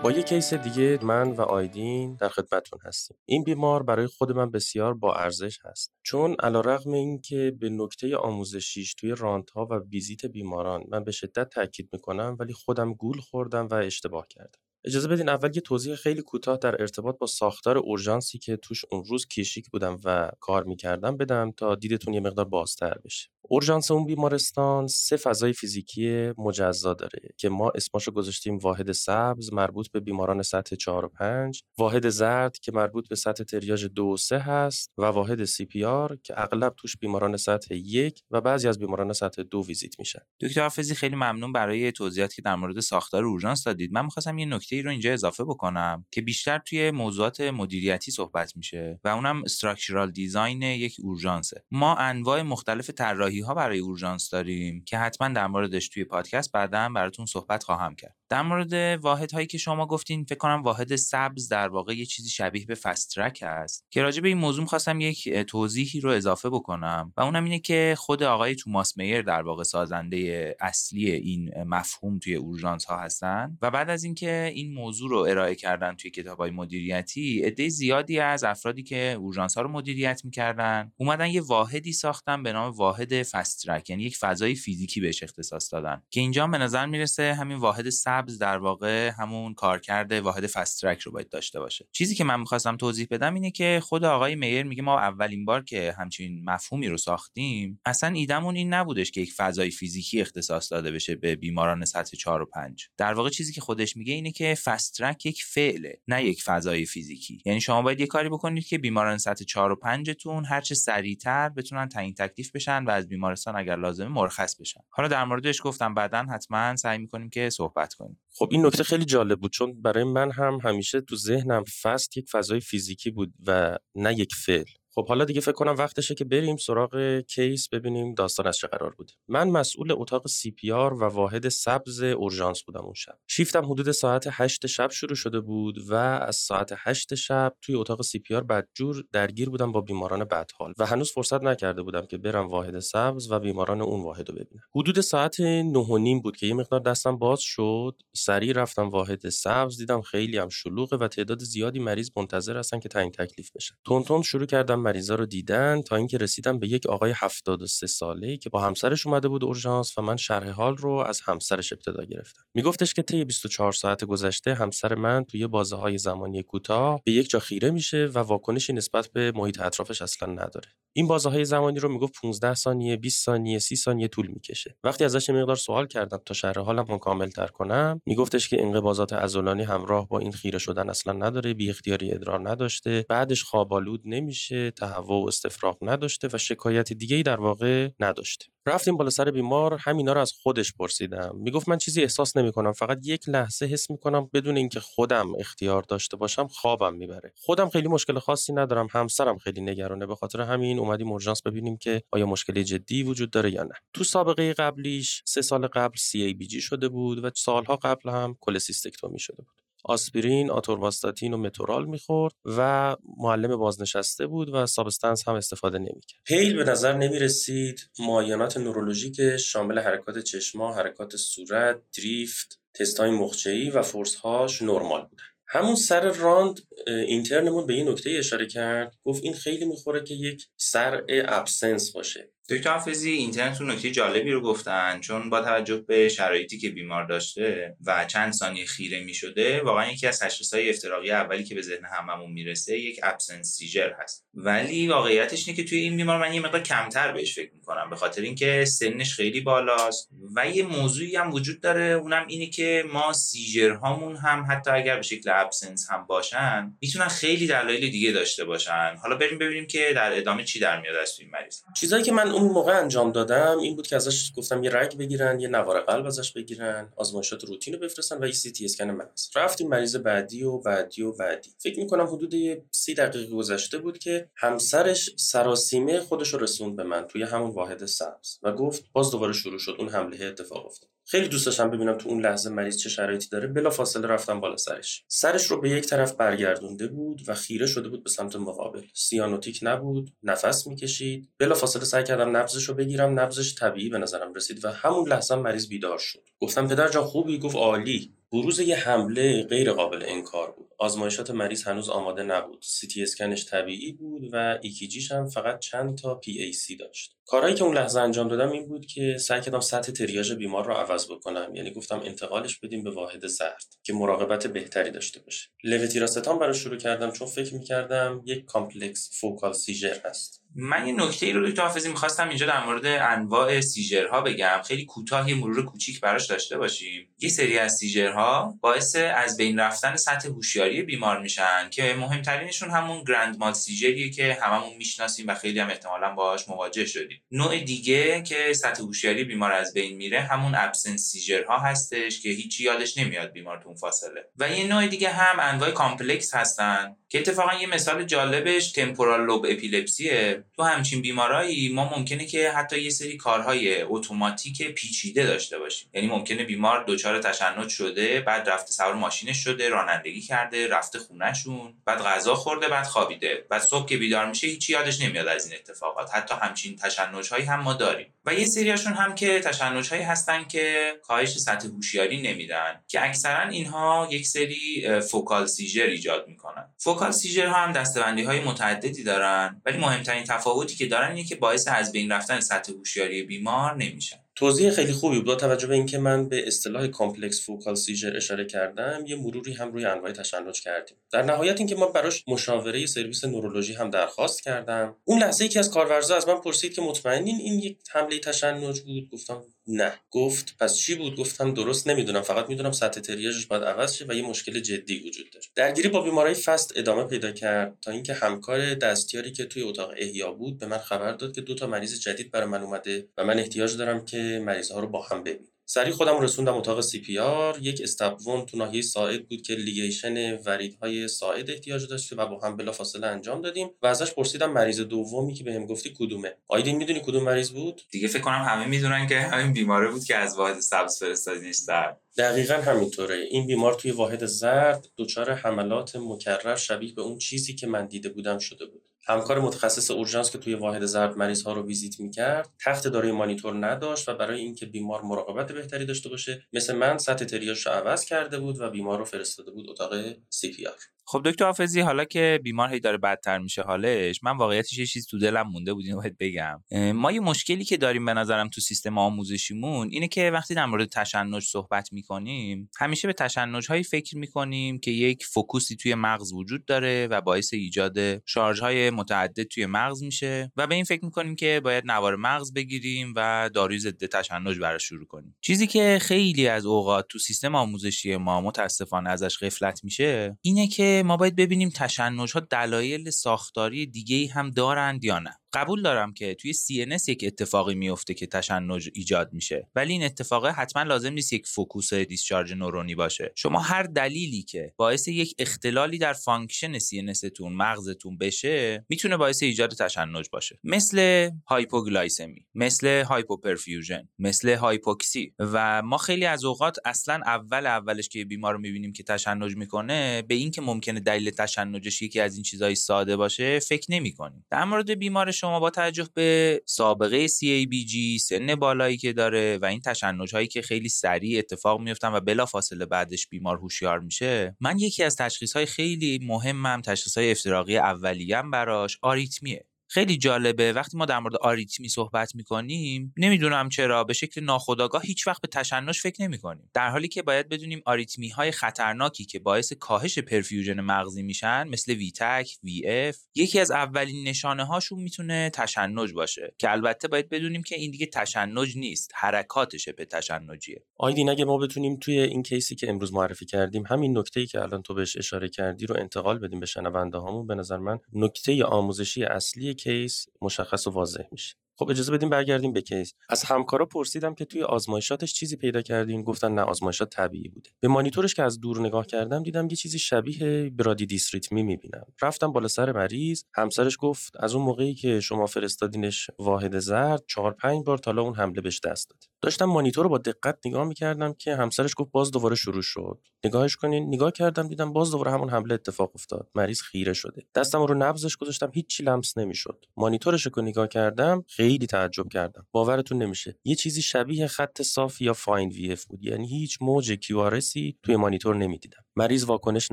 با 0.07 0.13
یک 0.13 0.27
کیس 0.27 0.55
دیگه 0.55 0.99
من 1.03 1.31
و 1.31 1.41
آیدین 1.41 2.15
در 2.15 2.29
خدمتتون 2.29 2.79
هستیم. 2.85 3.17
این 3.25 3.45
بیمار 3.45 3.83
برای 3.83 4.07
خود 4.07 4.33
من 4.33 4.51
بسیار 4.51 4.95
با 4.95 5.15
ارزش 5.15 5.59
هست. 5.65 5.93
چون 6.03 6.37
علیرغم 6.41 6.93
اینکه 6.93 7.57
به 7.61 7.71
نکته 7.71 8.17
آموزشیش 8.17 8.95
توی 8.95 9.11
رانت 9.11 9.57
و 9.57 9.81
ویزیت 9.93 10.27
بیماران 10.27 10.85
من 10.89 11.05
به 11.05 11.13
شدت 11.13 11.49
تاکید 11.49 11.89
می‌کنم 11.93 12.37
ولی 12.41 12.53
خودم 12.53 12.95
گول 12.95 13.21
خوردم 13.21 13.67
و 13.67 13.75
اشتباه 13.75 14.27
کردم. 14.29 14.66
اجازه 14.87 15.09
بدین 15.09 15.29
اول 15.29 15.57
یه 15.57 15.61
توضیح 15.61 15.95
خیلی 15.95 16.23
کوتاه 16.23 16.57
در 16.57 16.81
ارتباط 16.81 17.19
با 17.19 17.27
ساختار 17.27 17.79
اورژانسی 17.79 18.39
که 18.39 18.57
توش 18.57 18.85
اون 18.91 19.05
روز 19.05 19.27
کشیک 19.27 19.71
بودم 19.71 20.01
و 20.05 20.31
کار 20.41 20.65
می‌کردم 20.65 21.17
بدم 21.17 21.53
تا 21.57 21.75
دیدتون 21.75 22.15
یه 22.15 22.21
مقدار 22.21 22.45
بازتر 22.45 22.95
بشه. 23.05 23.29
اورژانس 23.49 23.91
اون 23.91 24.07
بیمارستان 24.07 24.87
سه 24.87 25.17
فضای 25.17 25.53
فیزیکی 25.53 26.33
مجزا 26.39 26.95
داره 26.95 27.21
که 27.37 27.49
ما 27.49 27.73
اسماشو 27.75 28.11
گذاشتیم 28.13 28.59
واحد 28.59 28.93
سبز 28.93 29.53
مربوط 29.53 29.91
به 29.91 30.01
بیماران 30.01 30.43
سطح 30.43 30.77
4 30.77 31.05
و 31.05 31.09
5 31.09 31.63
واحد 31.79 32.09
زرد 32.09 32.59
که 32.59 32.73
مربوط 32.73 33.09
به 33.09 33.17
سطح 33.17 33.45
تریاژ 33.45 33.85
2 33.85 34.05
و 34.05 34.17
3 34.17 34.39
هست 34.39 34.93
و 34.99 35.05
واحد 35.05 35.45
CPR 35.45 36.17
که 36.23 36.35
اغلب 36.43 36.75
توش 36.77 36.97
بیماران 36.97 37.37
سطح 37.37 37.75
1 37.75 38.23
و 38.31 38.41
بعضی 38.41 38.69
از 38.69 38.79
بیماران 38.79 39.13
سطح 39.13 39.43
2 39.43 39.63
ویزیت 39.63 39.99
میشن. 39.99 40.23
دکتر 40.41 40.63
حافظی 40.63 40.95
خیلی 40.95 41.17
ممنون 41.17 41.53
برای 41.53 41.93
توضیحاتی 41.93 42.37
که 42.37 42.43
در 42.43 42.55
مورد 42.55 42.81
ساختار 42.81 43.25
اورژانس 43.25 43.65
دادید. 43.65 43.93
من 43.93 44.05
می‌خواستم 44.05 44.39
یه 44.39 44.47
نکته 44.47 44.76
ای 44.77 44.83
رو 44.83 44.91
اینجا 44.91 45.13
اضافه 45.13 45.45
بکنم 45.45 46.07
که 46.11 46.21
بیشتر 46.21 46.59
توی 46.59 46.91
موضوعات 46.91 47.41
مدیریتی 47.41 48.11
صحبت 48.11 48.57
میشه 48.57 49.01
و 49.05 49.09
اونم 49.09 49.43
structural 49.45 50.11
design 50.11 50.63
یک 50.63 50.97
اورژانسه. 51.03 51.65
ما 51.71 51.95
انواع 51.97 52.43
مختلف 52.43 52.91
طراحی 52.91 53.41
ها 53.41 53.55
برای 53.55 53.79
اورژانس 53.79 54.31
داریم 54.31 54.85
که 54.85 54.99
حتما 54.99 55.29
در 55.29 55.47
موردش 55.47 55.89
توی 55.89 56.05
پادکست 56.05 56.53
بعدا 56.53 56.89
براتون 56.89 57.27
صحبت 57.27 57.65
خواهم 57.65 57.95
کرد. 57.95 58.17
در 58.29 58.43
مورد 58.43 58.73
واحد 59.03 59.33
هایی 59.33 59.47
که 59.47 59.59
شما 59.59 59.87
گفتین 59.87 60.25
فکر 60.25 60.39
کنم 60.39 60.63
واحد 60.63 60.97
سبز 60.97 61.49
در 61.49 61.69
واقع 61.69 61.97
یه 61.97 62.05
چیزی 62.05 62.31
شبیه 62.31 62.67
به 62.67 62.75
fast 62.75 63.05
track 63.05 63.43
هست 63.43 63.87
که 63.91 64.03
راجع 64.03 64.21
به 64.21 64.29
این 64.29 64.39
موضوع 64.39 64.67
خواستم 64.67 65.01
یک 65.01 65.29
توضیحی 65.29 66.01
رو 66.01 66.11
اضافه 66.11 66.51
بکنم 66.51 67.13
و 67.17 67.21
اونم 67.21 67.45
اینه 67.45 67.59
که 67.59 67.95
خود 67.99 68.23
آقای 68.23 68.55
توماس 68.55 68.99
میر 68.99 69.23
در 69.23 69.43
واقع 69.43 69.63
سازنده 69.63 70.57
اصلی 70.61 71.11
این 71.11 71.63
مفهوم 71.65 72.19
توی 72.19 72.35
اورژانس 72.35 72.85
ها 72.85 72.99
هستن 72.99 73.59
و 73.63 73.71
بعد 73.71 73.91
از 73.91 74.05
اینکه 74.05 74.53
این 74.55 74.56
موضوع 74.65 75.11
رو 75.11 75.19
ارائه 75.19 75.55
کردن 75.55 75.95
توی 75.95 76.11
کتاب 76.11 76.39
های 76.39 76.51
مدیریتی 76.51 77.43
عده 77.45 77.69
زیادی 77.69 78.19
از 78.19 78.45
افرادی 78.45 78.83
که 78.83 79.17
اورژانس 79.21 79.55
ها 79.55 79.63
رو 79.63 79.69
مدیریت 79.69 80.21
می‌کردن. 80.25 80.93
اومدن 80.97 81.27
یه 81.27 81.41
واحدی 81.41 81.93
ساختن 81.93 82.43
به 82.43 82.53
نام 82.53 82.73
واحد 82.73 83.23
فسترک 83.23 83.91
یعنی 83.91 84.03
یک 84.03 84.17
فضای 84.17 84.55
فیزیکی 84.55 85.01
بهش 85.01 85.23
اختصاص 85.23 85.73
دادن. 85.73 86.03
که 86.11 86.21
اینجا 86.21 86.47
به 86.47 86.59
نظر 86.59 86.87
می‌رسه 86.87 87.35
همین 87.35 87.57
واحد 87.57 87.91
سبز 87.91 88.39
در 88.39 88.59
واقع 88.59 89.11
همون 89.19 89.55
کارکرد 89.55 90.13
واحد 90.13 90.47
فسترک 90.47 91.01
رو 91.01 91.13
باید 91.13 91.29
داشته 91.29 91.61
باشه. 91.61 91.89
چیزی 91.93 92.15
که 92.15 92.25
من 92.25 92.41
می‌خواستم 92.41 92.77
توضیح 92.77 93.07
بدم 93.11 93.35
اینه 93.35 93.51
که 93.51 93.81
خود 93.83 94.05
آقای 94.05 94.35
میر 94.35 94.63
میگه 94.63 94.83
ما 94.83 95.01
اولین 95.01 95.45
بار 95.45 95.65
که 95.65 95.95
همچین 95.99 96.45
مفهومی 96.45 96.89
رو 96.89 96.97
ساختیم 96.97 97.81
اصلا 97.85 98.11
ایدمون 98.15 98.57
این 98.57 98.75
نبودش 98.75 99.11
که 99.11 99.21
یک 99.21 99.33
فضای 99.33 99.71
فیزیکی 99.71 100.21
اختصاص 100.21 100.73
داده 100.73 100.91
بشه 100.91 101.17
به 101.17 101.37
بیماران 101.37 101.85
سطح 101.85 102.17
4 102.17 102.43
و 102.43 102.47
5 102.47 102.89
در 102.97 103.15
واقع 103.15 103.31
چیزی 103.31 103.53
که 103.53 103.61
خودش 103.61 103.97
میگه 103.97 104.13
اینه 104.13 104.33
که 104.33 104.46
فسترک 104.55 105.27
یک 105.27 105.45
فعله 105.45 106.01
نه 106.09 106.25
یک 106.25 106.43
فضای 106.43 106.87
فیزیکی. 106.87 107.43
یعنی 107.45 107.61
شما 107.61 107.83
باید 107.83 108.01
یه 108.01 108.07
کاری 108.07 108.29
بکنید 108.29 108.67
که 108.67 108.79
بیماران 108.79 109.19
سطح 109.19 109.45
4 109.45 109.73
و 109.73 109.77
5 109.77 110.11
تون 110.11 110.45
هر 110.45 110.61
چه 110.61 110.75
سریعتر 110.75 111.49
بتونن 111.49 111.89
تعیین 111.89 112.15
تکلیف 112.15 112.51
بشن 112.51 112.85
و 112.85 112.91
از 112.91 113.09
بیمارستان 113.09 113.57
اگر 113.57 113.77
لازمه 113.77 114.09
مرخص 114.09 114.57
بشن. 114.61 114.81
حالا 114.91 115.09
در 115.09 115.25
موردش 115.25 115.61
گفتم 115.63 115.95
بعدا 115.95 116.27
حتما 116.31 116.77
سعی 116.77 116.99
می‌کنیم 116.99 117.31
که 117.31 117.51
صحبت 117.51 117.95
کنیم. 117.95 118.21
خب 118.39 118.49
این 118.53 118.67
نکته 118.67 118.85
خیلی 118.85 119.05
جالب 119.05 119.41
بود 119.41 119.53
چون 119.53 119.83
برای 119.83 120.05
من 120.05 120.31
هم 120.31 120.59
همیشه 120.63 121.01
تو 121.01 121.17
ذهنم 121.17 121.65
fast 121.83 122.17
یک 122.17 122.29
فضای 122.31 122.61
فیزیکی 122.61 123.11
بود 123.11 123.35
و 123.47 123.79
نه 123.95 124.19
یک 124.19 124.35
فعل. 124.35 124.65
خب 124.99 125.09
حالا 125.09 125.25
دیگه 125.25 125.41
فکر 125.41 125.53
کنم 125.53 125.75
وقتشه 125.79 126.15
که 126.15 126.25
بریم 126.25 126.57
سراغ 126.57 127.21
case 127.21 127.69
ببینیم 127.69 128.15
داستان 128.15 128.47
از 128.47 128.57
چه 128.57 128.67
قرار 128.67 128.91
بود 128.91 129.13
من 129.29 129.51
مسئول 129.51 129.93
اتاق 129.93 130.27
CPR 130.27 130.95
و 130.95 131.05
واحد 131.05 131.49
سبز 131.49 132.03
اورژانس 132.03 132.63
بودم 132.63 132.81
اون 132.81 132.95
شب. 132.95 133.19
شیفتم 133.27 133.65
حدود 133.65 133.91
ساعت 133.91 134.29
8 134.31 134.67
شب 134.67 134.91
شروع 134.91 135.15
شده 135.15 135.41
بود 135.41 135.91
و 135.91 135.95
از 135.95 136.37
ساعت 136.37 136.75
8 136.77 137.15
شب 137.15 137.55
توی 137.63 137.75
اتاق 137.75 138.03
CPR 138.03 138.43
بدجور 138.43 139.05
درگیر 139.13 139.51
بودم 139.51 139.73
با 139.73 139.81
بیماران 139.81 140.25
بدحال 140.25 140.73
و 140.79 140.87
هنوز 140.87 141.13
فرصت 141.13 141.43
نکرده 141.43 141.83
بودم 141.83 142.07
که 142.07 142.19
برم 142.19 142.49
واحد 142.49 142.79
سبز 142.79 143.31
و 143.31 143.39
بیماران 143.41 143.81
اون 143.81 144.03
واحد 144.03 144.29
رو 144.29 144.35
ببینم. 144.35 144.63
حدود 144.75 145.01
ساعت 145.01 145.41
9 145.41 145.79
و 145.79 145.99
نیم 145.99 146.21
بود 146.21 146.37
که 146.37 146.47
یه 146.47 146.55
مقدار 146.55 146.81
دستم 146.81 147.17
باز 147.17 147.41
شد. 147.41 148.03
سریع 148.15 148.53
رفتم 148.53 148.89
واحد 148.89 149.29
سبز 149.29 149.79
دیدم 149.79 150.01
خیلی 150.01 150.39
هم 150.39 150.49
شلوغه 150.49 150.97
و 150.97 151.09
تعداد 151.09 151.39
زیادی 151.39 151.79
مریض 151.79 152.11
منتظر 152.17 152.57
هستن 152.57 152.81
که 152.81 152.89
تعیین 152.89 153.11
تکلیف 153.11 153.51
بشن. 153.57 153.75
تند 153.85 154.23
شروع 154.23 154.47
کردم 154.47 154.86
مریضا 154.87 155.15
رو 155.15 155.27
دیدن 155.27 155.83
تا 155.83 155.97
اینکه 155.97 156.19
رسیدم 156.19 156.59
به 156.59 156.69
یک 156.69 156.87
آقای 156.87 157.13
73 157.17 157.87
ساله 157.87 158.37
که 158.37 158.51
با 158.51 158.61
همسرش 158.61 159.07
اومده 159.07 159.29
بود 159.29 159.45
اورژانس 159.45 159.99
و 159.99 160.03
من 160.03 160.17
شرح 160.17 160.49
حال 160.49 160.77
رو 160.77 160.91
از 160.91 161.21
همسرش 161.21 161.73
ابتدا 161.73 162.05
گرفتم. 162.05 162.43
میگفتش 162.55 162.95
که 162.95 163.03
طی 163.03 163.25
24 163.25 163.73
ساعت 163.73 164.05
گذشته 164.05 164.55
همسر 164.55 164.95
من 164.95 165.25
توی 165.25 165.47
بازه 165.47 165.77
های 165.77 165.99
زمانی 165.99 166.43
کوتاه 166.43 167.01
به 167.05 167.13
یک 167.13 167.31
جا 167.31 167.39
خیره 167.39 167.71
میشه 167.71 168.07
و 168.15 168.19
واکنشی 168.19 168.73
نسبت 168.73 169.09
به 169.09 169.33
محیط 169.35 169.61
اطرافش 169.61 170.03
اصلا 170.03 170.33
نداره. 170.33 170.69
این 170.97 171.07
بازه 171.07 171.31
های 171.31 171.45
زمانی 171.45 171.79
رو 171.79 171.89
می‌گفت 171.89 172.15
15 172.21 172.55
ثانیه 172.55 172.97
20 172.97 173.25
ثانیه 173.25 173.59
30 173.59 173.77
ثانیه 173.77 174.09
طول 174.09 174.27
می‌کشه. 174.27 174.77
وقتی 174.85 175.05
ازش 175.05 175.31
مقدار 175.31 175.57
سوال 175.57 175.87
کردم 175.87 176.21
تا 176.27 176.35
شرح 176.35 176.59
حالم 176.59 176.85
رو 176.85 176.99
کامل 176.99 177.29
تر 177.29 177.47
کنم 177.47 178.01
میگفتش 178.07 178.49
که 178.49 178.63
انقباضات 178.63 179.13
عضلانی 179.13 179.63
همراه 179.63 180.09
با 180.09 180.19
این 180.19 180.33
خیره 180.33 180.59
شدن 180.59 180.91
اصلا 180.91 181.13
نداره 181.13 181.55
بی 181.55 181.71
اختیاری 181.71 182.13
ادرار 182.13 182.51
نداشته 182.51 183.07
بعدش 183.09 183.43
خوابالود 183.43 184.03
نمیشه 184.05 184.71
تهوع 184.71 185.25
و 185.25 185.29
استفراغ 185.29 185.79
نداشته 185.83 186.29
و 186.33 186.39
شکایت 186.39 186.93
دیگه 186.93 187.17
ای 187.17 187.23
در 187.23 187.41
واقع 187.41 187.89
نداشته. 188.01 188.47
رفتیم 188.67 188.97
بالا 188.97 189.11
سر 189.11 189.31
بیمار 189.31 189.75
همینا 189.75 190.13
رو 190.13 190.21
از 190.21 190.33
خودش 190.33 190.73
پرسیدم. 190.73 191.37
می‌گفت 191.37 191.69
من 191.69 191.79
چیزی 191.79 192.03
احساس 192.03 192.37
نمی‌کنم 192.37 192.73
فقط 192.73 192.99
یک 193.05 193.29
لحظه 193.29 193.67
حس 193.67 193.91
می‌کنم 193.91 194.31
بدون 194.35 194.57
اینکه 194.57 194.81
خودم 194.81 195.35
اختیار 195.39 195.83
داشته 195.83 196.17
باشم 196.17 196.47
خوابم 196.47 196.95
می‌بره. 196.95 197.33
خودم 197.37 197.69
خیلی 197.69 197.89
مشکل 197.89 198.19
خاصی 198.19 198.53
ندارم 198.53 198.87
همسرم 198.91 199.39
خیلی 199.39 199.61
نگرانه. 199.61 200.07
به 200.07 200.15
خاطر 200.15 200.41
همین 200.41 200.79
اومدیم 200.79 201.11
اورژانس 201.11 201.43
ببینیم 201.43 201.77
که 201.77 202.03
آیا 202.13 202.27
مشکلی 202.27 202.65
جدی 202.65 203.03
وجود 203.03 203.31
داره 203.31 203.51
یا 203.51 203.63
نه. 203.63 203.75
تو 203.95 204.05
سابقه 204.05 204.53
قبلیش 204.53 205.23
سه 205.27 205.43
سال 205.43 205.67
قبل 205.67 205.97
PCI 205.97 206.61
شده 206.61 206.89
بود 206.89 207.25
و 207.25 207.31
سالها 207.37 207.77
قبل 207.77 208.11
هم 208.11 208.37
cholecystectomy 208.41 209.19
شده 209.19 209.43
بود. 209.43 209.66
آسپرین، 209.89 210.51
آتورواستاتین 210.51 211.35
و 211.35 211.37
متورال 211.37 211.87
می‌خورد 211.87 212.35
و 212.45 212.97
معلم 213.19 213.57
بازنشسته 213.57 214.27
بود 214.27 214.49
و 214.55 214.67
substance 214.67 215.29
هم 215.29 215.35
استفاده 215.35 215.79
نمی‌کرد. 215.79 216.21
ill 216.25 216.57
به 216.57 216.65
نظر 216.65 216.93
نمی‌رسید 216.97 217.91
معاینات 217.99 218.57
نورولوژیک 218.57 219.37
شامل 219.37 219.79
حرکات 219.79 220.19
چشما، 220.19 220.75
حرکات 220.75 221.17
صورت، 221.17 221.81
drift، 221.99 222.61
تستای 222.75 223.11
مخچه‌ای 223.11 223.71
و 223.71 223.83
force 223.83 224.33
هاش 224.33 224.63
نرمال 224.63 225.03
بودن. 225.03 225.25
همون 225.49 225.75
سر 225.75 226.11
round 226.13 226.61
intern 226.87 227.40
مون 227.40 227.67
به 227.67 227.73
این 227.73 227.89
نکته 227.89 228.11
اشاره 228.11 228.47
کرد 228.47 228.97
گفت 229.05 229.25
این 229.25 229.35
خیلی 229.35 229.65
می‌خوره 229.65 230.05
که 230.05 230.15
یک 230.15 230.47
سر 230.57 231.05
absence 231.09 231.93
باشه 231.93 232.33
دکتر 232.49 232.71
حافظی 232.71 233.11
intern 233.11 233.44
تون 233.44 233.61
نکته 233.61 233.91
جالبی 233.91 234.31
رو 234.31 234.41
گفتن 234.41 235.01
چون 235.01 235.31
با 235.31 235.41
توجه 235.41 235.77
به 235.77 236.09
شرایطی 236.09 236.59
که 236.59 236.71
بیمار 236.71 237.07
داشته 237.07 237.77
و 237.87 238.05
چند 238.05 238.33
ثانیه 238.33 238.67
خیره 238.67 239.05
می 239.05 239.15
شده 239.15 239.61
واقعا 239.61 239.93
یکی 239.93 240.07
از 240.07 240.21
تشخیصهای 240.21 240.71
افتراقی 240.71 241.11
اولی 241.11 241.45
که 241.45 241.55
به 241.55 241.63
ذهن 241.63 241.85
هممون 241.85 242.33
می‌رسه 242.33 242.79
یک 242.79 243.01
absence 243.03 243.47
seizure 243.47 243.91
هست. 244.03 244.27
ولی 244.35 244.89
واقعیتش 244.89 245.49
اینه 245.49 245.57
که 245.57 245.65
توی 245.65 245.79
این 245.79 245.97
بیمار 245.97 246.19
من 246.19 246.35
یه 246.35 246.41
مقدار 246.41 246.63
کمتر 246.63 247.13
بهش 247.13 247.35
فکر 247.35 247.51
می‌کنم 247.55 247.91
به 247.91 247.97
خاطر 247.97 248.23
اینکه 248.23 248.65
سنش 248.65 249.15
خیلی 249.15 249.41
بالاست 249.41 250.09
و 250.37 250.49
یه 250.51 250.63
موضوعی 250.63 251.17
هم 251.17 251.35
وجود 251.35 251.61
داره 251.61 251.85
اونم 251.85 252.27
اینه 252.29 252.47
که 252.47 252.85
ما 252.93 253.13
seizure 253.13 253.71
هامون 253.71 254.17
هم 254.17 254.47
حتی 254.51 254.71
اگر 254.71 254.97
به 254.97 255.03
شکل 255.03 255.31
absence 255.35 255.87
هم 255.91 256.07
باشن 256.07 256.77
می‌تونن 256.81 257.09
خیلی 257.09 257.47
دلایل 257.47 257.91
دیگه 257.91 258.13
داشته 258.13 258.45
باشن. 258.45 258.97
حالا 259.03 259.17
بریم 259.17 259.39
ببینیم 259.39 259.67
که 259.67 259.93
در 259.95 260.19
ادامه 260.19 260.45
چی 260.45 260.59
در 260.59 260.81
میاد 260.81 260.97
از 260.97 261.17
این 261.21 261.31
مریض. 261.31 261.61
چیزایی 261.81 262.05
که 262.05 262.13
من 262.13 262.36
اون 262.37 262.49
موقع 262.49 262.81
انجام 262.81 263.13
دادم 263.13 263.59
این 263.59 263.77
بود 263.77 263.87
که 263.87 263.97
ازش 263.97 264.33
گفتم 264.37 264.65
یه 264.65 264.71
رگ 264.71 264.97
بگیرن 264.97 265.41
یه 265.41 265.49
نوار 265.49 265.81
قلب 265.81 266.07
ازش 266.07 266.33
بگیرن 266.33 266.93
آزمایشات 266.97 267.45
روتین 267.45 267.75
رو 267.75 267.81
بفرستن 267.81 268.25
و 268.25 268.27
یه 268.27 268.33
سی 268.33 268.53
تی 268.53 268.65
اسکن 268.65 268.91
مغز. 268.91 269.31
رفتیم 269.37 269.69
مریض 269.69 269.97
بعدی 269.97 270.45
و 270.45 270.59
بعدی 270.59 271.03
و 271.03 271.13
بعدی. 271.13 271.51
فکر 271.59 271.79
می‌کنم 271.79 272.07
حدود 272.07 272.35
سی 272.71 272.95
دقیقه 272.95 273.35
گذشته 273.35 273.79
بود 273.79 273.99
که 273.99 274.31
همسرش 274.35 275.11
سراسیمه 275.17 276.01
خودش 276.01 276.29
رو 276.35 276.39
رسوند 276.39 276.77
به 276.77 276.83
من 276.83 277.07
توی 277.07 277.23
همون 277.23 277.51
واحد 277.51 277.87
سبز 277.87 278.39
و 278.43 278.53
گفت 278.53 278.85
باز 278.93 279.11
دوباره 279.11 279.33
شروع 279.33 279.59
شد 279.59 279.77
اون 279.79 279.89
حمله 279.89 280.27
اتفاق 280.27 280.67
افتاد. 280.67 280.96
خیلی 281.09 281.29
دوست 281.29 281.47
داشتم 281.47 281.71
ببینم 281.71 281.99
تو 281.99 282.09
اون 282.09 282.21
لحظه 282.21 282.51
مریض 282.51 282.77
چه 282.77 282.89
شرایطی 282.89 283.29
داره. 283.29 283.47
بلا 283.49 283.71
فاصله 283.71 284.07
رفتم 284.07 284.41
بالا 284.41 284.57
سرش. 284.57 285.05
سرش 285.09 285.47
رو 285.47 285.61
به 285.61 285.71
یک 285.71 285.87
طرف 285.87 286.13
برگردونده 286.13 286.87
بود 286.87 287.23
و 287.27 287.35
خیره 287.35 287.67
شده 287.67 287.89
بود 287.89 288.05
به 288.05 288.11
سمت 288.11 288.37
مقابل. 288.37 288.83
سیانوتیک 288.95 289.59
نبود 289.63 290.13
نفس 290.23 290.67
می‌کشید. 290.67 291.29
بلا 291.39 291.55
فاصله 291.55 291.85
سعی 291.85 292.05
کردم 292.05 292.37
نبزش 292.37 292.65
رو 292.65 292.75
بگیرم 292.75 293.21
نبزش 293.21 293.55
طبیعی 293.55 293.89
به 293.89 293.99
نظرم 293.99 294.35
رسید 294.35 294.65
و 294.65 294.69
همون 294.69 295.09
لحظه 295.09 295.35
مریض 295.35 295.69
بیدار 295.69 295.99
شد. 295.99 296.23
گفتم 296.41 296.69
پدر 296.69 296.89
جان 296.89 297.05
خوبی؟ 297.05 297.39
گفت 297.39 297.57
عالی. 297.57 298.13
بروز 298.33 298.61
یه 298.61 298.77
حمله 298.77 299.43
غیر 299.43 299.73
قابل 299.73 300.05
انکار 300.07 300.51
بود. 300.51 300.71
آزمایشات 300.79 301.31
مریض 301.31 301.63
هنوز 301.63 301.89
آماده 301.89 302.23
نبود. 302.23 302.63
سی 302.63 302.83
تی 302.83 303.03
اسکنش 303.03 303.47
طبیعی 303.47 303.93
بود 303.93 304.29
و 304.33 304.59
EKG 304.63 304.93
ش 304.93 305.13
هم 305.13 305.29
فقط 305.29 305.59
چند 305.59 305.99
تا 305.99 306.15
PAC 306.15 306.77
داشت. 306.77 307.17
کارهایی 307.27 307.55
که 307.55 307.65
اون 307.65 307.77
لحظه 307.77 308.01
انجام 308.01 308.29
دادم 308.29 308.51
این 308.51 308.69
بود 308.69 308.87
که 308.87 309.19
سعی 309.19 309.41
کردم 309.41 309.61
سطح 309.61 309.93
تریاژ 309.93 310.33
بیمار 310.33 310.67
رو 310.67 310.75
عوض 310.75 311.11
بکنم. 311.11 311.55
یعنی 311.55 311.71
گفتم 311.71 312.01
انتقالش 312.05 312.59
بدیم 312.59 312.85
به 312.85 312.91
واحد 312.91 313.27
زرد 313.27 313.67
که 313.83 313.93
مراقبت 313.93 314.47
بهتری 314.47 314.91
داشته 314.91 315.21
باشه. 315.21 315.49
levetiracetam 315.65 316.39
براش 316.39 316.55
شروع 316.55 316.77
کردم 316.77 317.11
چون 317.11 317.29
فکر 317.29 317.55
می‌کردم 317.55 318.23
یک 318.25 318.45
complex 318.45 319.21
focal 319.21 319.53
seizure 319.53 320.01
هست 320.05 320.43
من 320.59 320.87
یه 320.87 320.93
نکته 320.93 321.27
ای 321.27 321.33
رو 321.33 321.49
دکتر 321.49 321.63
حافظی 321.63 321.89
می‌خواستم 321.89 322.29
اینجا 322.29 322.47
در 322.47 322.65
مورد 322.65 322.87
انواع 322.87 323.61
seizure 323.61 324.13
ها 324.13 324.21
بگم. 324.21 324.61
خیلی 324.65 324.85
کوتاه 324.85 325.29
یه 325.31 325.35
مرور 325.35 325.65
کوچیک 325.65 326.01
براش 326.01 326.27
داشته 326.27 326.59
باشیم. 326.59 327.09
یه 327.19 327.29
سری 327.29 327.59
از 327.59 327.77
seizure 327.77 328.45
ها 328.45 328.55
باعث 328.61 328.97
از 328.97 329.37
بین 329.37 329.61
رفتن 329.61 329.97
سطح 329.97 330.29
هوشیاری 330.29 330.83
بیمار 330.83 331.21
میشن 331.21 331.71
که 331.71 331.95
مهمترینشون 331.99 332.71
همون 332.71 333.05
grand 333.05 333.39
mal 333.39 333.53
seizure 333.53 333.98
یه 333.98 334.11
که 334.11 334.39
هممون 334.43 334.77
می‌شناسیم 334.77 335.27
و 335.29 335.35
خیلی 335.35 335.61
هم 335.61 335.69
احتمالا 335.69 336.15
باهاش 336.15 336.49
مواجه 336.49 336.87
شدیم. 336.87 337.23
نوع 337.31 337.59
دیگه 337.59 338.23
که 338.23 338.53
سطح 338.53 338.83
هوشیاری 338.83 339.25
بیمار 339.25 339.53
از 339.53 339.75
بین 339.75 339.97
میره 339.97 340.21
همون 340.21 340.55
absence 340.55 341.01
seizure 341.01 341.51
ها 341.52 341.59
هستش 341.59 342.21
که 342.21 342.29
هیچی 342.29 342.65
یادش 342.65 342.99
نمیاد 342.99 343.33
بیمار 343.33 343.61
تو 343.63 343.75
فاصله. 343.75 344.25
و 344.39 344.51
یه 344.51 344.67
نوع 344.67 344.87
دیگه 344.87 345.09
هم 345.09 345.37
انواع 345.41 345.71
complex 345.71 346.35
هستن. 346.35 346.97
که 347.09 347.19
اتفاقا 347.19 347.55
یه 347.55 347.67
مثال 347.67 348.05
جالبش 348.05 348.73
temporal 348.73 349.27
lobe 349.27 349.47
epilepsy 349.49 350.26
ه. 350.26 350.45
تو 350.57 350.63
همچین 350.63 351.03
بیمارایی 351.03 351.69
ما 351.69 351.99
ممکنه 351.99 352.27
که 352.27 352.51
حتی 352.51 352.81
یه 352.81 352.91
سری 352.91 353.17
کارهای 353.17 353.83
اتوماتیک 353.83 354.75
پیچیده 354.75 355.27
داشته 355.27 355.59
باشیم. 355.59 355.89
یعنی 355.95 356.07
ممکنه 356.07 356.45
بیمار 356.45 356.85
دچار 356.89 357.19
تشنج 357.19 357.69
شده 357.69 358.21
بعد 358.21 358.49
رفته 358.49 358.73
سوار 358.73 358.95
ماشینش 358.95 359.45
شده 359.45 359.69
رانندگی 359.69 360.21
کرده 360.21 360.69
رفته 360.69 360.99
خونه‌شون 360.99 361.75
بعد 361.85 361.99
غذا 361.99 362.35
خورده 362.35 362.69
بعد 362.69 362.87
خوابیده. 362.87 363.47
بعد 363.51 363.63
صبح 363.63 363.89
که 363.89 363.97
بیدار 363.97 364.27
میشه 364.27 364.47
هیچی 364.47 364.73
یادش 364.73 365.01
نمیاد 365.01 365.29
از 365.29 365.51
این 365.51 365.59
اتفاقات. 365.59 366.15
حتی 366.15 366.35
همچین 366.43 366.77
تشنج 366.77 367.29
هایی 367.29 367.45
هم 367.45 367.61
ما 367.61 367.73
داریم. 367.73 368.15
و 368.25 368.35
یه 368.35 368.45
سریاشون 368.45 368.93
هم 368.93 369.15
که 369.15 369.41
تشنج 369.41 369.89
هایی 369.89 370.03
هستن 370.03 370.45
که 370.45 370.95
کاهش 371.03 371.39
سطح 371.39 371.69
هوشیاری 371.69 372.23
نمیدن 372.23 372.81
که 372.89 373.05
اکثرا 373.05 373.49
اینها 373.49 374.09
یک 374.11 374.27
سری 374.27 374.87
focal 375.01 375.47
seizure 375.47 375.87
ایجاد 375.87 376.29
می‌کنن. 376.29 376.71
focal 376.97 377.13
seizure 377.13 377.47
ها 377.47 377.55
هم 377.55 377.73
دسته‌بندی 377.73 378.23
های 378.23 378.41
متعددی 378.41 379.05
دارن 379.05 379.63
ولی 379.67 379.79
مهمترین 379.79 380.25
تفاوتی 380.25 380.77
که 380.77 380.87
دارن 380.87 381.11
اینه 381.11 381.25
که 381.25 381.37
باعث 381.37 381.69
از 381.69 381.93
بین 381.93 382.13
رفتن 382.13 382.41
سطح 382.41 382.73
هوشیاری 382.73 383.23
بیمار 383.23 383.77
نمیشن. 383.77 384.17
توضیح 384.35 384.71
خیلی 384.71 384.93
خوبی 384.93 385.21
بود. 385.21 385.39
توجه 385.39 385.67
به 385.67 385.75
اینکه 385.75 385.99
من 385.99 386.29
به 386.29 386.47
اصطلاح 386.47 386.87
complex 386.87 387.47
focal 387.47 387.75
seizure 387.75 388.17
اشاره 388.17 388.45
کردم 388.45 389.05
یه 389.07 389.17
مروری 389.17 389.53
هم 389.53 389.73
روی 389.73 389.85
انواع 389.85 390.13
تشنج 390.13 390.61
کردیم. 390.61 390.97
در 391.13 391.23
نهایت 391.23 391.59
اینکه 391.59 391.75
ما 391.75 391.87
براش 391.87 392.25
مشاوره 392.29 392.87
سرویس 392.87 393.25
نورولوژی 393.25 393.75
هم 393.75 393.91
درخواست 393.91 394.43
کردم. 394.43 394.97
اون 395.05 395.19
لحظه 395.19 395.45
یکی 395.45 395.59
از 395.59 395.71
کارورزا 395.71 396.17
از 396.17 396.29
من 396.29 396.41
پرسید 396.41 396.75
که 396.75 396.83
مطمئنین 396.83 397.37
این 397.37 397.59
یک 397.59 397.79
حمله 397.93 398.19
تشنج 398.19 398.81
بود؟ 398.81 399.11
گفتم 399.11 399.43
نه. 399.67 399.93
گفت 400.11 400.57
پس 400.61 400.77
چی 400.77 400.95
بود؟ 400.95 401.17
گفتم 401.17 401.55
درست 401.55 401.89
نمی‌دونم. 401.89 402.23
فقط 402.23 402.49
می‌دونم 402.49 402.73
سطح 402.73 403.01
تریاژش 403.01 403.47
باید 403.47 403.63
عوض 403.63 403.95
شه 403.95 404.05
و 404.09 404.15
یه 404.15 404.23
مشکل 404.23 404.61
جدی 404.61 404.99
وجود 404.99 405.31
داره 405.31 405.47
درگیری 405.55 405.89
با 405.89 406.03
بیمارای 406.03 406.35
fast 406.35 406.73
ادامه 406.77 407.05
پیدا 407.05 407.33
کرد 407.33 407.79
تا 407.83 407.91
اینکه 407.91 408.15
همکار 408.15 408.75
دستیاری 408.75 409.33
که 409.33 409.45
توی 409.45 409.63
اتاق 409.63 409.91
احیا 409.97 410.33
بود 410.33 410.59
به 410.59 410.67
من 410.67 410.79
خبر 410.79 411.13
داد 411.13 411.35
که 411.35 411.41
دو 411.41 411.55
تا 411.55 411.67
مریض 411.67 412.01
جدید 412.01 412.31
برای 412.31 412.47
من 412.49 412.63
اومده 412.63 413.09
و 413.19 413.25
من 413.25 413.39
احتیاج 413.39 413.77
دارم 413.77 414.05
که 414.05 414.43
مریض 414.45 414.71
ها 414.71 414.81
رو 414.81 414.89
با 414.89 415.03
هم 415.03 415.23
ببینم. 415.25 415.56
سریع 415.69 415.93
خودم 415.93 416.21
رسوندم 416.21 416.55
اتاق 416.55 416.81
C 416.81 416.99
PR 416.99 417.59
یک 417.61 417.81
stab 417.83 418.11
wound 418.11 418.47
تو 418.47 418.57
ناحیه 418.57 418.83
ساعد 418.83 419.29
بود 419.29 419.43
که 419.43 419.55
ligation 419.55 420.37
وریدهای 420.37 421.09
ساعد 421.09 421.51
احتیاج 421.51 421.89
داشته 421.89 422.17
و 422.17 422.27
با 422.27 422.39
هم 422.39 422.57
بلافاصله 422.57 423.07
انجام 423.07 423.41
دادیم 423.41 423.71
و 423.83 423.87
ازش 423.87 424.13
پرسیدم 424.13 424.53
مریض 424.53 424.81
دومی 424.81 425.35
که 425.35 425.45
بهم 425.45 425.67
گفتی 425.67 425.95
کدومه. 425.99 426.35
آیدین 426.49 426.77
می‌دونی 426.77 427.01
کدوم 427.01 427.23
مریض 427.23 427.51
بود؟ 427.51 427.83
دیگه 427.91 428.09
فکر 428.09 428.23
کنم 428.23 428.45
همه 428.49 428.67
می‌دونن 428.67 429.07
که 429.07 429.21
همین 429.21 429.53
بیماره 429.53 429.91
بود 429.91 430.05
که 430.05 430.17
از 430.17 430.37
واحد 430.37 430.61
سبز 430.61 430.99
فرستادینش 430.99 431.57
زرد. 431.57 432.01
دقیقا 432.19 432.55
همینطوره. 432.55 433.17
این 433.17 433.47
بیمار 433.47 433.75
توی 433.75 433.91
واحد 433.91 434.27
زرد 434.27 434.87
دچار 434.97 435.33
حملات 435.33 435.97
مکرر 435.97 436.57
شبیه 436.57 436.95
به 436.95 437.03
اون 437.03 437.19
چیزی 437.19 437.55
که 437.55 437.67
من 437.67 437.87
دیده 437.87 438.09
بودم 438.09 438.39
شده 438.39 438.67
بود. 438.67 438.86
همکار 439.09 439.41
متخصص 439.41 439.91
اورژانس 439.91 440.31
که 440.31 440.39
توی 440.39 440.55
واحد 440.55 440.85
زرد 440.85 441.17
مریض 441.17 441.43
ها 441.43 441.53
رو 441.53 441.67
ویزیت 441.67 442.01
می‌کرد 442.01 442.51
تخت 442.65 442.89
دارای 442.89 443.13
مانیتور 443.13 443.67
نداشت 443.67 444.09
و 444.09 444.15
برای 444.15 444.41
اینکه 444.41 444.67
بیمار 444.67 445.03
مراقبت 445.03 445.53
بهتری 445.53 445.87
داشته 445.87 446.09
باشه 446.09 446.43
مثل 446.53 446.77
من 446.77 446.99
سطح 446.99 447.25
تریاژش 447.25 447.67
رو 447.67 447.73
عوض 447.73 448.05
کرده 448.05 448.39
بود 448.39 448.61
و 448.61 448.71
بیمار 448.71 448.99
رو 448.99 449.05
فرستاده 449.05 449.51
بود 449.51 449.71
اتاق 449.71 449.93
CPR. 450.29 450.96
خب 451.09 451.23
دکتر 451.25 451.45
حافظی 451.45 451.81
حالا 451.81 452.05
که 452.05 452.41
بیمار 452.43 452.73
هی 452.73 452.81
داره 452.81 452.99
بدتر 452.99 453.39
میشه 453.39 453.63
حالش 453.63 454.23
من 454.23 454.37
واقعیتش 454.37 454.79
یه 454.79 454.87
چیز 454.87 455.07
تو 455.07 455.19
دلم 455.19 455.49
مونده 455.49 455.75
بود 455.75 455.85
اینو 455.85 456.03
بگم. 456.21 456.63
ما 456.93 457.13
یه 457.13 457.21
مشکلی 457.21 457.65
که 457.65 457.77
داریم 457.77 458.05
به 458.05 458.15
نظرم 458.15 458.49
تو 458.49 458.61
سیستم 458.61 458.99
آموزشیمون 458.99 459.89
اینه 459.91 460.09
که 460.09 460.31
وقتی 460.31 460.55
در 460.55 460.67
مورد 460.67 460.89
تشنج 460.89 461.43
صحبت 461.43 461.93
می‌کنیم 461.93 462.71
همیشه 462.79 463.09
به 463.09 463.13
تشنج 463.13 463.67
هایی 463.67 463.83
فکر 463.83 464.17
می‌کنیم 464.17 464.79
که 464.79 464.91
یک 464.91 465.25
focus 465.25 465.68
ی 465.68 465.77
توی 465.77 465.95
مغز 465.95 466.33
وجود 466.33 466.65
داره 466.65 467.07
و 467.11 467.21
باعث 467.21 467.55
ایجاد 467.55 468.27
شارژ 468.29 468.61
های 468.61 468.91
متعدد 468.91 469.43
توی 469.43 469.67
مغز 469.67 470.03
میشه 470.03 470.53
و 470.57 470.67
به 470.67 470.75
این 470.75 470.85
فکر 470.85 471.05
می‌کنیم 471.05 471.37
که 471.37 471.61
باید 471.65 471.85
نوار 471.87 472.17
مغز 472.17 472.53
بگیریم 472.53 473.13
و 473.17 473.51
داروی 473.55 473.79
ضد 473.79 474.05
تشنج 474.07 474.59
براش 474.59 474.83
شروع 474.83 475.07
کنیم. 475.07 475.37
چیزی 475.41 475.67
که 475.67 475.99
خیلی 476.03 476.49
از 476.49 476.67
اوقات 476.67 477.07
تو 477.09 477.19
سیستم 477.19 477.55
آموزشی 477.55 478.17
ما 478.17 478.41
متاسفانه 478.41 479.11
ازش 479.11 479.39
غفلت 479.39 479.85
میشه 479.85 480.39
اینه 480.43 480.69
که 480.69 480.96
ما 481.03 481.17
باید 481.17 481.37
ببینیم 481.37 481.71
تشنج 481.71 482.33
ها 482.33 482.41
دلایل 482.41 483.11
ساختاری 483.11 483.87
دیگه 483.87 484.33
هم 484.33 484.51
دارند 484.51 485.05
یا 485.05 485.19
نه. 485.19 485.39
قبول 485.53 485.83
دارم 485.83 486.13
که 486.13 486.35
توی 486.35 486.55
CNS 486.55 487.09
یک 487.09 487.25
اتفاقی 487.27 487.75
میفته 487.75 488.15
که 488.15 488.27
تشنج 488.27 488.91
ایجاد 488.95 489.33
میشه. 489.33 489.69
ولی 489.75 489.93
این 489.93 490.03
اتفاق 490.03 490.47
حتما 490.47 490.83
لازم 490.83 491.13
نیست 491.13 491.33
یک 491.33 491.47
focus 491.47 491.95
discharge 491.95 492.53
نورونی 492.53 492.95
باشه. 492.95 493.33
شما 493.35 493.61
هر 493.61 493.83
دلیلی 493.83 494.43
که 494.43 494.73
باعث 494.77 495.09
یک 495.09 495.35
اختلالی 495.39 495.99
در 495.99 496.13
function 496.13 496.79
CNS 496.79 497.31
تون 497.37 497.53
مغزتون 497.53 498.19
بشه 498.19 498.85
می‌تونه 498.89 499.17
باعث 499.17 499.43
ایجاد 499.43 499.75
تشنج 499.75 500.29
باشه. 500.33 500.59
مثل 500.65 501.31
hypoglycemia 501.47 502.47
مثل 502.55 503.03
hypoperfusion 503.03 504.09
مثل 504.19 504.55
hypoxy. 504.55 505.35
و 505.39 505.83
ما 505.83 505.99
خیلی 505.99 506.25
از 506.25 506.45
اوقات 506.45 506.77
اصلا 506.85 507.21
اول 507.27 507.67
اولش 507.67 508.09
که 508.09 508.25
بیمار 508.25 508.53
رو 508.53 508.61
می‌بینیم 508.61 508.93
که 508.93 509.03
تشنج 509.03 509.57
می‌کنه 509.57 510.23
به 510.23 510.35
اینکه 510.35 510.61
ممکنه 510.61 511.01
دلیل 511.01 511.31
تشنجش 511.31 512.03
یکی 512.03 512.21
از 512.21 512.35
این 512.35 512.43
چیزهای 512.43 512.75
ساده 512.75 513.17
باشه 513.17 513.59
فکر 513.59 513.93
نمی‌کنیم. 513.93 514.47
در 514.51 514.65
مورد 514.65 514.91
بیمار 514.91 515.31
شما 515.37 515.61
با 515.61 515.71
توجه 515.71 516.09
به 516.15 516.63
سابقه 516.67 517.27
CABG 517.29 518.21
سن 518.21 518.55
بالایی 518.55 518.97
که 518.97 519.13
داره 519.13 519.59
و 519.63 519.65
این 519.65 519.81
تشنج 519.81 520.35
هایی 520.35 520.47
که 520.47 520.63
خیلی 520.63 520.89
سریع 520.89 521.39
اتفاق 521.39 521.81
میفتن 521.81 522.13
و 522.13 522.21
بلافاصله 522.21 522.87
بعدش 522.87 523.29
بیمار 523.29 523.57
هوشیار 523.57 524.01
میشه 524.01 524.57
من 524.61 524.79
یکی 524.79 525.03
از 525.03 525.17
تشخیص 525.17 525.53
های 525.53 525.67
خیلی 525.67 526.19
مهمم 526.23 526.83
تشخیص 526.83 527.19
های 527.19 527.31
افتراقی 527.31 527.77
اولیه‌ام 527.77 528.51
براش 528.51 528.99
آریتمیه. 529.03 529.65
خیلی 529.89 530.17
جالبه. 530.19 530.73
وقتی 530.73 530.97
ما 530.97 531.07
در 531.07 531.19
مورد 531.19 531.37
آریتمی 531.37 531.89
صحبت 531.89 532.35
می‌کنیم 532.35 533.15
نمی‌دونم 533.17 533.69
چرا 533.69 534.05
به 534.05 534.13
شکل 534.13 534.45
ناخودآگاه 534.45 535.03
هیچ 535.03 535.27
وقت 535.27 535.43
به 535.43 535.49
تشنج 535.49 535.99
فکر 535.99 536.23
نمی‌کنیم. 536.23 536.71
در 536.75 536.91
حالی 536.91 537.09
که 537.09 537.23
باید 537.23 537.49
بدونیم 537.49 537.83
آریتمی 537.87 538.29
های 538.29 538.51
خطرناکی 538.51 539.25
که 539.25 539.39
باعث 539.39 539.73
کاهش 539.73 540.19
perfusion 540.19 540.81
مغزی 540.81 541.23
میشن 541.23 541.69
مثل 541.69 541.93
VTach 541.93 542.51
VF 542.65 543.17
یکی 543.35 543.61
از 543.61 543.71
اولین 543.71 544.29
نشانه 544.29 544.65
هاشون 544.65 545.01
می‌تونه 545.01 545.51
تشنج 545.55 546.13
باشه. 546.13 546.55
که 546.59 546.71
البته 546.71 547.09
باید 547.09 547.29
بدونیم 547.29 547.63
که 547.63 547.77
این 547.77 547.91
دیگه 547.91 548.07
تشنج 548.07 548.77
نیست 548.77 549.11
حرکات 549.15 549.93
شبه 549.93 550.05
تشنجیه. 550.05 550.83
آیدین 550.97 551.31
اگه 551.31 551.45
ما 551.45 551.59
بتونیم 551.59 551.97
توی 551.97 552.21
این 552.21 552.43
case 552.43 552.68
ی 552.68 552.75
که 552.75 552.89
امروز 552.89 553.13
معرفی 553.13 553.47
کردیم 553.47 553.85
همین 553.87 554.19
نکته 554.19 554.41
ای 554.41 554.47
که 554.47 554.63
الان 554.63 554.83
تو 554.83 554.95
بهش 554.95 555.17
اشاره 555.17 555.49
کردی 555.49 555.87
رو 555.87 555.97
انتقال 555.99 556.39
بدیم 556.39 556.61
به 556.61 556.67
شنونده 556.67 557.19
هامون. 557.19 557.47
به 557.47 557.55
نظر 557.55 557.77
من 557.77 557.99
نکته 558.13 558.65
آموزشی 558.65 559.25
اصلی 559.25 559.75
case 559.77 560.27
مشخص 560.43 560.87
و 560.87 560.91
واضح 560.91 561.25
میشه. 561.33 561.57
خب 561.79 561.91
اجازه 561.91 562.13
بدیم 562.13 562.31
برگردیم 562.31 562.73
به 562.73 562.81
case. 562.81 563.15
از 563.29 563.43
همکارا 563.43 563.87
پرسیدم 563.87 564.35
که 564.35 564.45
توی 564.45 564.63
آزمایشاتش 564.63 565.35
چیزی 565.35 565.57
پیدا 565.57 565.83
کردین؟ 565.83 566.23
گفتن 566.23 566.55
نه 566.55 566.63
آزمایشات 566.63 567.11
طبیعی 567.11 567.49
بوده. 567.49 567.71
به 567.81 567.89
مانیتورش 567.89 568.35
که 568.35 568.43
از 568.43 568.61
دور 568.61 568.81
نگاه 568.81 569.07
کردم 569.07 569.43
دیدم 569.43 569.69
یه 569.71 569.77
چیزی 569.77 569.99
شبیه 569.99 570.71
برادی 570.71 571.07
dysrhythmia 571.07 571.63
می‌بینم. 571.63 572.07
رفتم 572.23 572.53
بالا 572.53 572.69
سر 572.69 572.93
مریض 572.93 573.43
همسرش 573.55 573.97
گفت 574.01 574.33
از 574.41 574.55
اون 574.55 574.65
موقعی 574.65 574.95
که 574.95 575.21
شما 575.21 575.47
فرستادینش 575.47 576.31
واحد 576.39 576.79
زرد 576.79 577.25
چهار 577.27 577.53
پنج 577.53 577.85
بار 577.85 577.99
تا 577.99 578.07
حالا 578.07 578.23
اون 578.23 578.35
حمله 578.35 578.61
بهش 578.61 578.81
دست 578.81 579.11
داد. 579.11 579.25
داشتم 579.41 579.65
مانیتور 579.65 580.05
رو 580.05 580.09
با 580.09 580.19
دقت 580.19 580.59
نگاه 580.67 580.85
می‌کردم 580.85 581.33
که 581.33 581.57
همسرش 581.57 581.93
گفت 581.97 582.11
باز 582.11 582.31
دوباره 582.31 582.57
شروع 582.57 582.83
شد. 582.83 583.19
نگاهش 583.45 583.77
کنین. 583.77 584.09
نگاه 584.09 584.33
کردم 584.33 584.69
دیدم 584.69 584.93
باز 584.93 585.11
دوباره 585.11 585.31
همون 585.31 585.51
حمله 585.51 585.75
اتفاق 585.75 586.11
افتاد. 586.15 586.51
مریض 586.55 586.81
خیره 586.81 587.13
شده. 587.13 587.43
دستم 587.55 587.83
رو 587.83 587.95
نبضش 587.95 588.37
گذاشتم 588.37 588.71
هیچی 588.75 589.03
لمس 589.03 589.39
نمی‌شد. 589.39 589.85
مانیتورش 589.97 590.47
رو 590.47 590.63
نگاه 590.63 590.89
کردم 590.89 591.45
تعجب 591.69 592.29
کردم. 592.29 592.67
باورتون 592.73 593.23
نمیشه. 593.23 593.59
یه 593.65 593.75
چیزی 593.75 594.03
شبیه 594.03 594.47
خط 594.47 594.83
صاف 594.83 595.23
یا 595.23 595.33
fine 595.33 595.69
VF 595.69 596.05
بود. 596.05 596.25
یعنی 596.25 596.49
هیچ 596.49 596.79
موج 596.81 597.13
Q 597.13 597.61
توی 598.03 598.17
مانیتور 598.17 598.57
نمی‌دیدم. 598.57 599.05
مریض 599.17 599.45
واکنش 599.45 599.93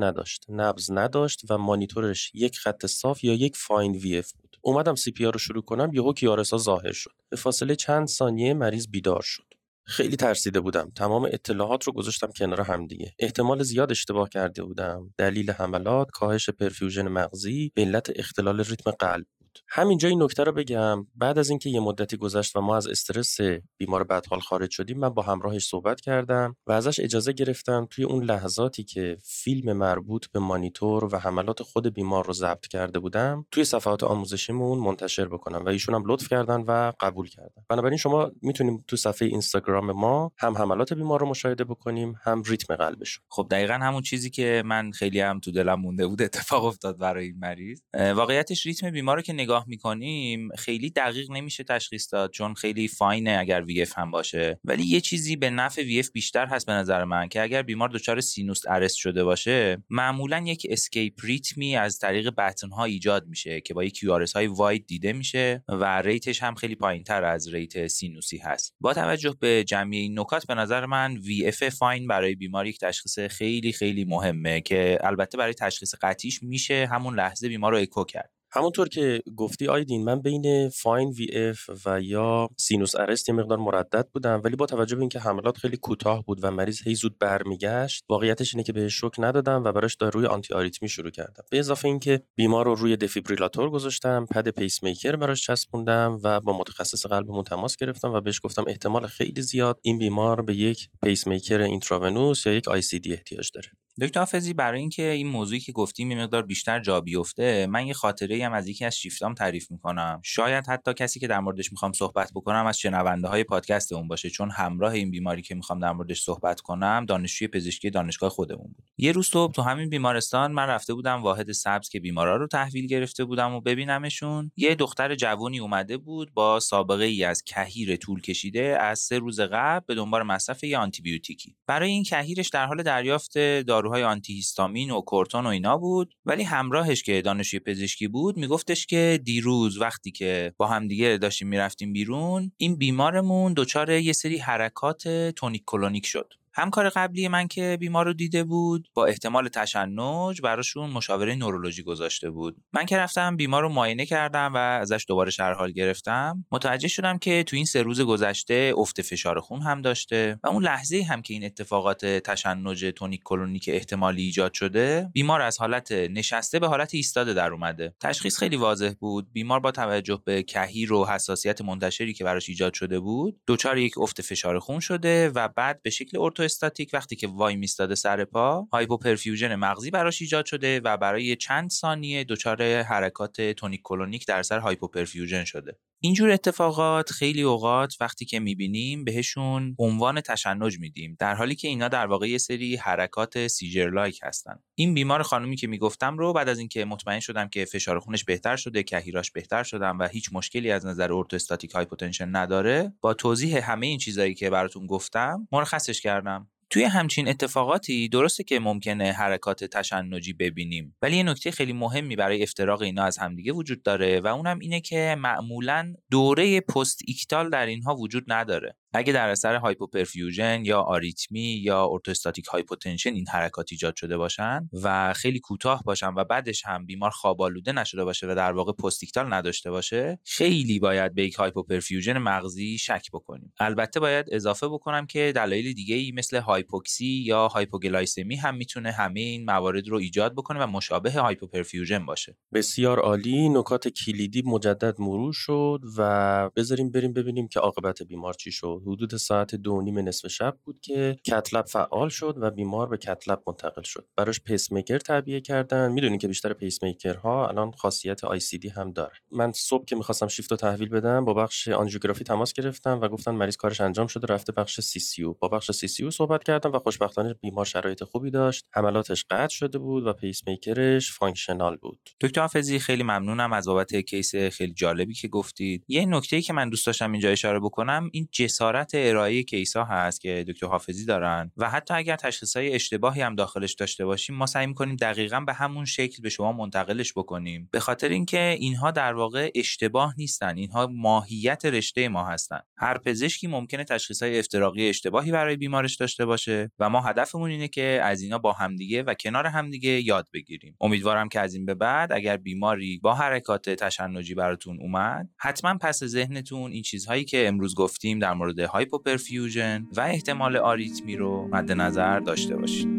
نداشت. 0.00 0.44
نبض 0.48 0.90
نداشت 0.90 1.50
و 1.50 1.58
مانیتورش 1.58 2.30
یک 2.34 2.58
خط 2.58 2.86
صاف 2.86 3.24
یا 3.24 3.34
یک 3.34 3.56
fine 3.56 3.92
VF 3.92 4.32
بود. 4.32 4.56
اومدم 4.62 4.94
CPR 4.94 5.24
رو 5.24 5.38
شروع 5.38 5.62
کنم 5.62 5.90
یهو 5.94 6.12
QRS 6.12 6.47
ها 6.47 6.58
ظاهر 6.58 6.92
شد. 6.92 7.12
به 7.30 7.36
فاصله 7.36 7.76
چند 7.76 8.08
ثانیه 8.08 8.54
مریض 8.54 8.88
بیدار 8.88 9.22
شد. 9.22 9.44
خیلی 9.86 10.16
ترسیده 10.16 10.60
بودم. 10.60 10.92
تمام 10.96 11.24
اطلاعات 11.24 11.84
رو 11.84 11.92
گذاشتم 11.92 12.30
کنار 12.36 12.60
هم 12.60 12.86
دیگه. 12.86 13.14
احتمال 13.18 13.62
زیاد 13.62 13.90
اشتباه 13.90 14.28
کرده 14.28 14.62
بودم. 14.62 15.14
دلیل 15.18 15.50
حملات 15.50 16.10
کاهش 16.10 16.50
perfusion 16.50 17.08
مغزی 17.08 17.72
به 17.74 17.82
علت 17.82 18.10
اختلال 18.16 18.60
ریتم 18.60 18.90
قلب. 18.90 19.26
همینجا 19.68 20.08
این 20.08 20.22
نکته 20.22 20.44
رو 20.44 20.52
بگم. 20.52 21.06
بعد 21.14 21.38
از 21.38 21.50
اینکه 21.50 21.70
یه 21.70 21.80
مدتی 21.80 22.16
گذشت 22.16 22.56
و 22.56 22.60
ما 22.60 22.76
از 22.76 22.86
استرس 22.86 23.36
بیمار 23.76 24.04
بدحال 24.04 24.40
خارج 24.40 24.70
شدیم 24.70 24.98
من 24.98 25.08
با 25.08 25.22
همراهش 25.22 25.66
صحبت 25.66 26.00
کردم 26.00 26.56
و 26.66 26.72
ازش 26.72 27.00
اجازه 27.00 27.32
گرفتم 27.32 27.86
توی 27.90 28.04
اون 28.04 28.24
لحظاتی 28.24 28.84
که 28.84 29.16
فیلم 29.24 29.72
مربوط 29.72 30.26
به 30.32 30.40
مانیتور 30.40 31.04
و 31.04 31.18
حملات 31.18 31.62
خود 31.62 31.94
بیمار 31.94 32.26
رو 32.26 32.32
ضبط 32.32 32.66
کرده 32.66 32.98
بودم 32.98 33.46
توی 33.50 33.64
صفحات 33.64 34.04
آموزشیمون 34.04 34.78
منتشر 34.78 35.28
بکنم 35.28 35.64
و 35.64 35.68
ایشون 35.68 35.94
هم 35.94 36.02
لطف 36.06 36.28
کردن 36.28 36.60
و 36.60 36.92
قبول 37.00 37.28
کردن. 37.28 37.62
بنابراین 37.68 37.98
شما 37.98 38.30
می‌تونیم 38.42 38.84
تو 38.88 38.96
صفحه 38.96 39.28
اینستاگرام 39.28 39.92
ما 39.92 40.32
هم 40.38 40.58
حملات 40.58 40.92
بیمار 40.92 41.20
رو 41.20 41.28
مشاهده 41.28 41.64
بکنیم 41.64 42.14
هم 42.22 42.42
ریتم 42.42 42.76
قلبش 42.76 43.20
خب 43.28 43.46
دقیقا 43.50 43.74
همون 43.74 44.02
چیزی 44.02 44.30
که 44.30 44.62
من 44.66 44.90
خیلی 44.90 45.20
هم 45.20 45.40
تو 45.40 45.52
دلم 45.52 45.80
مونده 45.80 46.06
بود 46.06 46.22
اتفاق 46.22 46.64
افتاد 46.64 46.98
برای 46.98 47.24
این 47.24 47.38
مریض. 47.38 47.80
واقعیتش 47.94 48.66
ریتم 48.66 48.90
بیمار 48.90 49.16
رو 49.16 49.22
که 49.22 49.32
نگاه 49.44 49.64
می‌کنیم 49.68 50.48
خیلی 50.58 50.90
دقیق 50.90 51.30
نمیشه 51.30 51.64
تشخیص 51.64 52.12
داد 52.12 52.30
چون 52.30 52.54
خیلی 52.54 52.88
fine 52.88 53.26
ه 53.26 53.36
اگر 53.40 53.64
VF 53.64 53.98
هم 53.98 54.10
باشه. 54.10 54.60
ولی 54.64 54.82
یه 54.82 55.00
چیزی 55.00 55.36
به 55.36 55.50
نفع 55.50 55.82
VF 55.82 56.10
بیشتر 56.10 56.46
هست 56.46 56.66
به 56.66 56.72
نظر 56.72 57.04
من 57.04 57.28
که 57.28 57.42
اگر 57.42 57.62
بیمار 57.62 57.88
دچار 57.88 58.20
sinus 58.20 58.62
arrest 58.68 58.96
شده 58.96 59.24
باشه 59.24 59.82
معمولا 59.90 60.44
یک 60.46 60.66
escape 60.70 61.14
rhythm 61.22 61.68
ی 61.68 61.76
از 61.76 61.98
طریق 61.98 62.30
بطن 62.38 62.70
ها 62.70 62.84
ایجاد 62.84 63.26
میشه 63.26 63.60
که 63.60 63.74
با 63.74 63.84
یک 63.84 63.94
Q 63.94 64.26
های 64.34 64.46
wide 64.46 64.86
دیده 64.86 65.12
میشه 65.12 65.64
و 65.68 66.02
rate 66.02 66.29
ش 66.29 66.42
هم 66.42 66.54
خیلی 66.54 66.74
پایینتر 66.74 67.24
از 67.24 67.54
rate 67.54 67.86
سینوسی 67.86 68.38
هست. 68.38 68.74
با 68.80 68.94
توجه 68.94 69.36
به 69.40 69.64
جمعی 69.64 69.98
این 69.98 70.18
نکات 70.18 70.46
به 70.46 70.54
نظر 70.54 70.86
من 70.86 71.16
VF 71.16 71.68
fine 71.68 72.06
برای 72.06 72.34
بیمار 72.34 72.66
یک 72.66 72.78
تشخیص 72.78 73.18
خیلی 73.18 73.72
خیلی 73.72 74.04
مهمه 74.04 74.60
که 74.60 74.98
البته 75.00 75.38
برای 75.38 75.54
تشخیص 75.54 75.94
قطعیش 76.02 76.42
میشه 76.42 76.88
همون 76.92 77.14
لحظه 77.14 77.48
بیمار 77.48 77.72
رو 77.72 77.78
اکو 77.78 78.04
کرد. 78.04 78.33
همونطور 78.56 78.88
که 78.88 79.22
گفتی 79.36 79.68
آیدین 79.68 80.04
من 80.04 80.20
بین 80.20 80.68
fine 80.68 81.08
VF 81.08 81.70
و 81.86 82.00
یا 82.00 82.48
sinus 82.56 82.96
arrest 82.96 83.28
یه 83.28 83.34
مقدار 83.34 83.58
مردد 83.58 84.08
بودم 84.12 84.40
ولی 84.44 84.56
با 84.56 84.66
توجه 84.66 84.96
به 84.96 85.00
اینکه 85.00 85.20
حملات 85.20 85.56
خیلی 85.56 85.76
کوتاه 85.76 86.24
بود 86.24 86.38
و 86.42 86.50
مریض 86.50 86.82
هی 86.86 86.94
زود 86.94 87.18
برمیگشت 87.18 88.04
واقعیتش 88.08 88.54
اینه 88.54 88.64
که 88.64 88.72
بهش 88.72 88.94
شوک 88.94 89.12
ندادم 89.18 89.64
و 89.64 89.72
براش 89.72 89.94
داروی 89.94 90.26
آنتی 90.26 90.54
آریتمی 90.54 90.88
شروع 90.88 91.10
کردم. 91.10 91.44
به 91.50 91.58
اضافه 91.58 91.88
اینکه 91.88 92.22
بیمار 92.34 92.64
رو 92.64 92.74
روی 92.74 92.96
دفیبریلاتور 92.96 93.70
گذاشتم 93.70 94.26
pad 94.30 94.48
pacemaker 94.48 95.16
براش 95.16 95.46
چسبوندم 95.46 96.20
و 96.22 96.40
با 96.40 96.58
متخصص 96.58 97.06
قلبمون 97.06 97.44
تماس 97.44 97.76
گرفتم 97.76 98.12
و 98.12 98.20
بهش 98.20 98.40
گفتم 98.44 98.64
احتمال 98.66 99.06
خیلی 99.06 99.42
زیاد 99.42 99.80
این 99.82 99.98
بیمار 99.98 100.42
به 100.42 100.54
یک 100.54 100.88
pacemaker 101.02 101.60
intravenous 101.60 102.46
یا 102.46 102.52
یک 102.52 102.68
ICD 102.68 103.12
احتیاج 103.12 103.50
داره. 103.54 103.83
دکتر 104.00 104.20
حافظی 104.20 104.54
برای 104.54 104.80
اینکه 104.80 105.10
این 105.10 105.26
موضوعی 105.26 105.60
که 105.60 105.72
گفتیم 105.72 106.10
یه 106.10 106.18
مقدار 106.18 106.42
بیشتر 106.42 106.80
جا 106.80 107.00
بیفته 107.00 107.66
من 107.66 107.86
یه 107.86 107.94
خاطره 107.94 108.44
هم 108.44 108.52
از 108.52 108.68
یکی 108.68 108.84
از 108.84 108.96
شیفتام 108.96 109.34
تعریف 109.34 109.70
می‌کنم. 109.70 110.20
شاید 110.24 110.66
حتی 110.66 110.94
کسی 110.94 111.20
که 111.20 111.26
در 111.26 111.40
موردش 111.40 111.72
می‌خوام 111.72 111.92
صحبت 111.92 112.30
بکنم 112.34 112.66
از 112.66 112.78
شنونده 112.78 113.28
های 113.28 113.44
پادکست 113.44 113.92
اون 113.92 114.08
باشه 114.08 114.30
چون 114.30 114.50
همراه 114.50 114.92
این 114.92 115.10
بیماری 115.10 115.42
که 115.42 115.54
می‌خوام 115.54 115.80
در 115.80 115.92
موردش 115.92 116.22
صحبت 116.22 116.60
کنم 116.60 117.04
دانشجوی 117.08 117.48
پزشکی 117.48 117.90
دانشگاه 117.90 118.30
خودمون 118.30 118.66
بود. 118.76 118.84
یه 118.98 119.12
روز 119.12 119.26
صبح 119.26 119.52
تو 119.52 119.62
همین 119.62 119.88
بیمارستان 119.88 120.52
من 120.52 120.66
رفته 120.66 120.94
بودم 120.94 121.22
واحد 121.22 121.52
سبز 121.52 121.88
که 121.88 122.00
بیمارا 122.00 122.36
رو 122.36 122.46
تحویل 122.46 122.86
گرفته 122.86 123.24
بودم 123.24 123.54
و 123.54 123.60
ببینمشون. 123.60 124.50
یه 124.56 124.74
دختر 124.74 125.14
جوونی 125.14 125.58
اومده 125.58 125.96
بود 125.96 126.34
با 126.34 126.60
سابقه 126.60 127.04
ای 127.04 127.24
از 127.24 127.42
کهیر 127.42 127.96
طول 127.96 128.20
کشیده 128.20 128.78
از 128.80 128.98
سه 128.98 129.18
روز 129.18 129.40
قبل 129.40 129.84
به 129.86 129.94
دنبال 129.94 130.22
مصرف 130.22 130.64
یه 130.64 130.78
آنتیبیوتیکی. 130.78 131.56
برای 131.66 131.90
این 131.90 132.02
کهیرش 132.02 132.48
در 132.48 132.66
حال 132.66 132.82
دریافت 132.82 133.36
داروهای 133.84 134.02
آنتی 134.02 134.32
هیستامین 134.32 134.90
و 134.90 135.00
کورتون 135.00 135.46
و 135.46 135.48
اینا 135.48 135.78
بود 135.78 136.14
ولی 136.26 136.42
همراهش 136.42 137.02
که 137.02 137.22
دانشجوی 137.22 137.60
پزشکی 137.60 138.08
بود 138.08 138.36
میگفتش 138.36 138.86
که 138.86 139.20
دیروز 139.24 139.80
وقتی 139.80 140.10
که 140.10 140.54
با 140.56 140.66
هم 140.66 140.88
دیگه 140.88 141.18
داشتیم 141.18 141.48
می‌رفتیم 141.48 141.92
بیرون 141.92 142.52
این 142.56 142.76
بیمارمون 142.76 143.54
دچار 143.56 143.90
یه 143.90 144.12
سری 144.12 144.38
حرکات 144.38 145.08
تونیک 145.08 145.62
کلونیک 145.66 146.06
شد. 146.06 146.32
همکار 146.56 146.88
قبلی 146.88 147.28
من 147.28 147.48
که 147.48 147.76
بیمار 147.80 148.04
رو 148.04 148.12
دیده 148.12 148.44
بود 148.44 148.88
با 148.94 149.06
احتمال 149.06 149.48
تشنج 149.48 150.40
براشون 150.42 150.90
مشاوره 150.90 151.34
نورولوژی 151.34 151.82
گذاشته 151.82 152.30
بود. 152.30 152.56
من 152.72 152.86
که 152.86 152.96
رفتم 152.98 153.36
بیمار 153.36 153.62
رو 153.62 153.68
معاینه 153.68 154.06
کردم 154.06 154.54
و 154.54 154.56
ازش 154.56 155.04
دوباره 155.08 155.30
شرحال 155.30 155.72
گرفتم. 155.72 156.44
متوجه 156.52 156.88
شدم 156.88 157.18
که 157.18 157.42
تو 157.42 157.56
این 157.56 157.64
سه 157.64 157.82
روز 157.82 158.00
گذشته 158.00 158.72
افت 158.76 159.02
فشار 159.02 159.40
خون 159.40 159.62
هم 159.62 159.82
داشته 159.82 160.40
و 160.44 160.48
اون 160.48 160.64
لحظه 160.64 161.02
هم 161.02 161.22
که 161.22 161.34
این 161.34 161.44
اتفاقات 161.44 162.06
تشنج 162.06 162.84
تونیک 162.96 163.20
کلونیک 163.24 163.70
احتمالی 163.72 164.22
ایجاد 164.22 164.52
شده 164.52 165.10
بیمار 165.12 165.42
از 165.42 165.58
حالت 165.58 165.92
نشسته 165.92 166.58
به 166.58 166.68
حالت 166.68 166.94
ایستاده 166.94 167.34
در 167.34 167.52
اومده. 167.52 167.94
تشخیص 168.00 168.38
خیلی 168.38 168.56
واضح 168.56 168.92
بود. 169.00 169.32
بیمار 169.32 169.60
با 169.60 169.70
توجه 169.70 170.22
به 170.24 170.42
کهیر 170.42 170.92
و 170.92 171.06
حساسیت 171.06 171.60
منتشری 171.62 172.14
که 172.14 172.24
براش 172.24 172.48
ایجاد 172.48 172.74
شده 172.74 173.00
بود 173.00 173.40
دچار 173.46 173.78
یک 173.78 173.98
افت 173.98 174.22
فشار 174.22 174.58
خون 174.58 174.80
شده 174.80 175.28
و 175.28 175.48
بعد 175.48 175.82
به 175.82 175.90
شکل 175.90 176.18
orthostatic 176.44 176.90
وقتی 176.92 177.16
که 177.16 177.26
وای 177.28 177.56
میستاده 177.56 177.94
سر 177.94 178.24
پا 178.24 178.68
hypoperfusion 178.72 179.54
مغزی 179.54 179.90
براش 179.90 180.22
ایجاد 180.22 180.46
شده 180.46 180.80
و 180.84 180.96
برای 180.96 181.36
چند 181.36 181.70
ثانیه 181.70 182.24
دچار 182.24 182.62
حرکات 182.82 183.40
tonic 183.40 183.80
clonic 183.84 184.26
در 184.26 184.42
اثر 184.42 184.58
hypoperfusion 184.58 185.44
شده. 185.44 185.78
اینجور 186.00 186.30
اتفاقات 186.30 187.10
خیلی 187.10 187.42
اوقات 187.42 187.94
وقتی 188.00 188.24
که 188.24 188.40
می‌بینیم 188.40 189.04
بهشون 189.04 189.76
عنوان 189.78 190.20
تشنج 190.20 190.78
میدیم 190.78 191.16
در 191.18 191.34
حالی 191.34 191.54
که 191.54 191.68
اینا 191.68 191.88
در 191.88 192.06
واقع 192.06 192.28
یه 192.28 192.38
سری 192.38 192.76
حرکات 192.76 193.46
seizure 193.46 193.90
like 193.90 194.20
هستن. 194.22 194.62
این 194.74 194.94
بیمار 194.94 195.22
خانومی 195.22 195.56
که 195.56 195.66
می‌گفتم 195.66 196.18
رو 196.18 196.32
بعد 196.32 196.48
از 196.48 196.58
اینکه 196.58 196.84
مطمئن 196.84 197.20
شدم 197.20 197.48
که 197.48 197.64
فشار 197.64 198.00
خونش 198.00 198.24
بهتر 198.24 198.56
شده 198.56 198.82
کهیراش 198.82 199.30
بهتر 199.30 199.62
شدم 199.62 199.98
و 199.98 200.08
هیچ 200.08 200.28
مشکلی 200.32 200.70
از 200.70 200.86
نظر 200.86 201.12
orthostatic 201.12 201.70
hypotension 201.70 202.36
نداره 202.36 202.92
با 203.00 203.14
توضیح 203.14 203.70
همه 203.70 203.86
این 203.86 203.98
چیزایی 203.98 204.34
که 204.34 204.50
براتون 204.50 204.86
گفتم 204.86 205.48
مرخصش 205.52 206.00
کردم. 206.00 206.48
توی 206.70 206.84
همچین 206.84 207.28
اتفاقاتی 207.28 208.08
درسته 208.08 208.44
که 208.44 208.60
ممکنه 208.60 209.12
حرکات 209.12 209.64
تشنجی 209.64 210.32
ببینیم 210.32 210.96
ولی 211.02 211.16
یه 211.16 211.22
نکته 211.22 211.50
خیلی 211.50 211.72
مهمی 211.72 212.16
برای 212.16 212.42
افتراق 212.42 212.82
اینا 212.82 213.04
از 213.04 213.18
همدیگه 213.18 213.52
وجود 213.52 213.82
داره 213.82 214.20
و 214.20 214.26
اونم 214.26 214.58
اینه 214.58 214.80
که 214.80 215.16
معمولا 215.18 215.94
دوره 216.10 216.60
postictal 216.60 217.50
در 217.50 217.66
اینها 217.66 217.94
وجود 217.94 218.24
نداره. 218.28 218.76
اگه 218.96 219.12
در 219.12 219.28
اثر 219.28 219.54
hypoperfusion 219.56 220.64
یا 220.64 220.80
آریتمی 220.80 221.40
یا 221.40 221.88
orthostatic 221.90 222.46
hypotension 222.46 223.14
این 223.14 223.28
حرکات 223.28 223.68
ایجاد 223.70 223.96
شده 223.96 224.16
باشن 224.16 224.68
و 224.82 225.12
خیلی 225.12 225.40
کوتاه 225.40 225.82
باشن 225.82 226.14
و 226.16 226.24
بعدش 226.24 226.66
هم 226.66 226.86
بیمار 226.86 227.10
خوابالوده 227.10 227.72
نشده 227.72 228.04
باشه 228.04 228.26
و 228.26 228.34
در 228.34 228.52
واقع 228.52 228.72
postictal 228.72 229.34
نداشته 229.34 229.70
باشه 229.70 230.18
خیلی 230.24 230.78
باید 230.78 231.14
به 231.14 231.24
یک 231.24 231.34
hypoperfusion 231.34 232.18
مغزی 232.18 232.78
شک 232.78 233.10
بکنیم. 233.12 233.52
البته 233.60 234.00
باید 234.00 234.26
اضافه 234.32 234.68
بکنم 234.68 235.06
که 235.06 235.32
دلایل 235.36 235.72
دیگه 235.72 235.96
ای 235.96 236.12
مثل 236.12 236.36
hypoxy 236.36 237.22
یا 237.26 237.48
hypoglycemia 237.48 238.36
هم 238.36 238.54
می‌تونه 238.56 238.92
همه 238.92 239.20
این 239.20 239.44
موارد 239.44 239.88
رو 239.88 239.96
ایجاد 239.96 240.32
بکنه 240.32 240.64
و 240.64 240.66
مشابه 240.66 241.10
hypoperfusion 241.12 242.06
باشه. 242.06 242.36
بسیار 242.52 242.98
عالی. 242.98 243.48
نکات 243.48 243.88
کلیدی 243.88 244.42
مجدد 244.46 245.00
مرور 245.00 245.32
شد 245.32 245.80
و 245.96 246.50
بذاریم 246.56 246.90
بریم 246.90 247.12
ببینیم 247.12 247.48
که 247.48 247.60
عاقبت 247.60 248.02
بیمار 248.02 248.34
چی 248.34 248.52
شد. 248.52 248.82
حدود 248.86 249.16
ساعت 249.16 249.54
دو 249.54 249.80
نیم 249.80 249.98
نصف 249.98 250.28
شب 250.28 250.56
بود 250.64 250.80
که 250.80 251.16
cath 251.24 251.47
lab 251.47 251.64
فعال 251.64 252.08
شد 252.08 252.34
و 252.40 252.50
بیمار 252.50 252.88
به 252.88 252.96
cath 252.96 253.22
lab 253.22 253.42
منتقل 253.46 253.82
شد. 253.82 254.06
براش 254.16 254.40
پیس 254.40 254.72
میکر 254.72 254.98
تعبیه 254.98 255.40
کردن. 255.40 255.92
می‌دونین 255.92 256.18
که 256.18 256.28
بیشتر 256.28 256.52
pace 256.52 256.78
ها 257.22 257.48
الان 257.48 257.70
خاصیت 257.70 258.24
ICD 258.24 258.68
هم 258.68 258.92
داره. 258.92 259.12
من 259.32 259.52
صبح 259.52 259.84
که 259.84 259.96
می‌خواستم 259.96 260.28
شیفت 260.28 260.50
رو 260.50 260.56
تحویل 260.56 260.88
بدم 260.88 261.24
با 261.24 261.34
بخش 261.34 261.68
آنژیوگرافی 261.68 262.24
تماس 262.24 262.52
گرفتم 262.52 263.00
و 263.00 263.08
گفتن 263.08 263.30
مریض 263.30 263.56
کارش 263.56 263.80
انجام 263.80 264.06
شده 264.06 264.34
رفته 264.34 264.52
بخش 264.52 264.80
CCU 264.80 265.24
با 265.24 265.48
بخش 265.48 265.70
CCU 265.70 266.10
صحبت 266.10 266.44
کردم 266.44 266.72
و 266.72 266.78
خوشبختانه 266.78 267.34
بیمار 267.34 267.64
شرایط 267.64 268.04
خوبی 268.04 268.30
داشت. 268.30 268.64
حملاتش 268.70 269.24
قطع 269.30 269.54
شده 269.54 269.78
بود 269.78 270.06
و 270.06 270.12
pacemaker 270.12 270.46
ش 270.46 271.12
functional 271.12 271.76
بود. 271.76 272.10
دکتر 272.20 272.40
حافظی 272.40 272.78
خیلی 272.78 273.02
ممنونم 273.02 273.52
از 273.52 273.66
بابت 273.66 273.96
case 273.96 274.34
خیلی 274.34 274.72
جالبی 274.72 275.14
که 275.14 275.28
گفتید. 275.28 275.84
یه 275.88 276.06
نکته 276.06 276.42
که 276.42 276.52
من 276.52 276.68
دوست 276.68 276.86
داشتم 276.86 277.12
اینجا 277.12 277.28
اشاره 277.28 277.60
بکنم 277.60 278.10
این 278.12 278.28
جسارت 278.32 278.73
جسارت 278.74 278.90
ارائه 278.94 279.42
case 279.42 279.76
ها 279.76 279.84
هست 279.84 280.20
که 280.20 280.44
دکتر 280.48 280.66
حافظی 280.66 281.04
دارن 281.04 281.52
و 281.56 281.70
حتی 281.70 281.94
اگر 281.94 282.16
تشخیص 282.16 282.56
های 282.56 282.74
اشتباهی 282.74 283.22
هم 283.22 283.34
داخلش 283.34 283.74
داشته 283.74 284.04
باشیم 284.04 284.36
ما 284.36 284.46
سعی 284.46 284.66
می‌کنیم 284.66 284.96
دقیقا 284.96 285.40
به 285.40 285.52
همون 285.52 285.84
شکل 285.84 286.22
به 286.22 286.28
شما 286.28 286.52
منتقلش 286.52 287.12
بکنیم. 287.12 287.68
به 287.72 287.80
خاطر 287.80 288.08
اینکه 288.08 288.56
اینها 288.58 288.90
در 288.90 289.14
واقع 289.14 289.50
اشتباه 289.54 290.14
نیستن 290.18 290.56
اینها 290.56 290.86
ماهیت 290.86 291.64
رشته 291.64 292.08
ما 292.08 292.24
هستن. 292.24 292.60
هر 292.76 292.98
پزشکی 292.98 293.46
ممکنه 293.46 293.84
تشخیص 293.84 294.22
های 294.22 294.38
افتراقی 294.38 294.88
اشتباهی 294.88 295.32
برای 295.32 295.56
بیمارش 295.56 295.96
داشته 295.96 296.26
باشه 296.26 296.70
و 296.78 296.90
ما 296.90 297.00
هدفمون 297.00 297.50
اینه 297.50 297.68
که 297.68 298.00
از 298.02 298.22
اینا 298.22 298.38
با 298.38 298.52
همدیگه 298.52 299.02
و 299.02 299.14
کنار 299.14 299.46
همدیگه 299.46 299.90
یاد 299.90 300.28
بگیریم. 300.34 300.76
امیدوارم 300.80 301.28
که 301.28 301.40
از 301.40 301.54
این 301.54 301.66
به 301.66 301.74
بعد 301.74 302.12
اگر 302.12 302.36
بیماری 302.36 302.98
با 303.02 303.14
حرکات 303.14 303.70
تشنجی 303.70 304.34
براتون 304.34 304.78
اومد 304.80 305.28
حتما 305.36 305.78
پس 305.80 306.04
ذهنتون 306.04 306.72
این 306.72 306.82
چیزهایی 306.82 307.24
که 307.24 307.48
امروز 307.48 307.74
گفتیم 307.74 308.18
در 308.18 308.32
مورد 308.32 308.63
hypoperfusion 308.64 309.86
و 309.96 310.00
احتمال 310.00 310.56
آریتمی 310.56 311.16
رو 311.16 311.48
مد 311.52 311.72
نظر 311.72 312.20
داشته 312.20 312.56
باشید. 312.56 312.93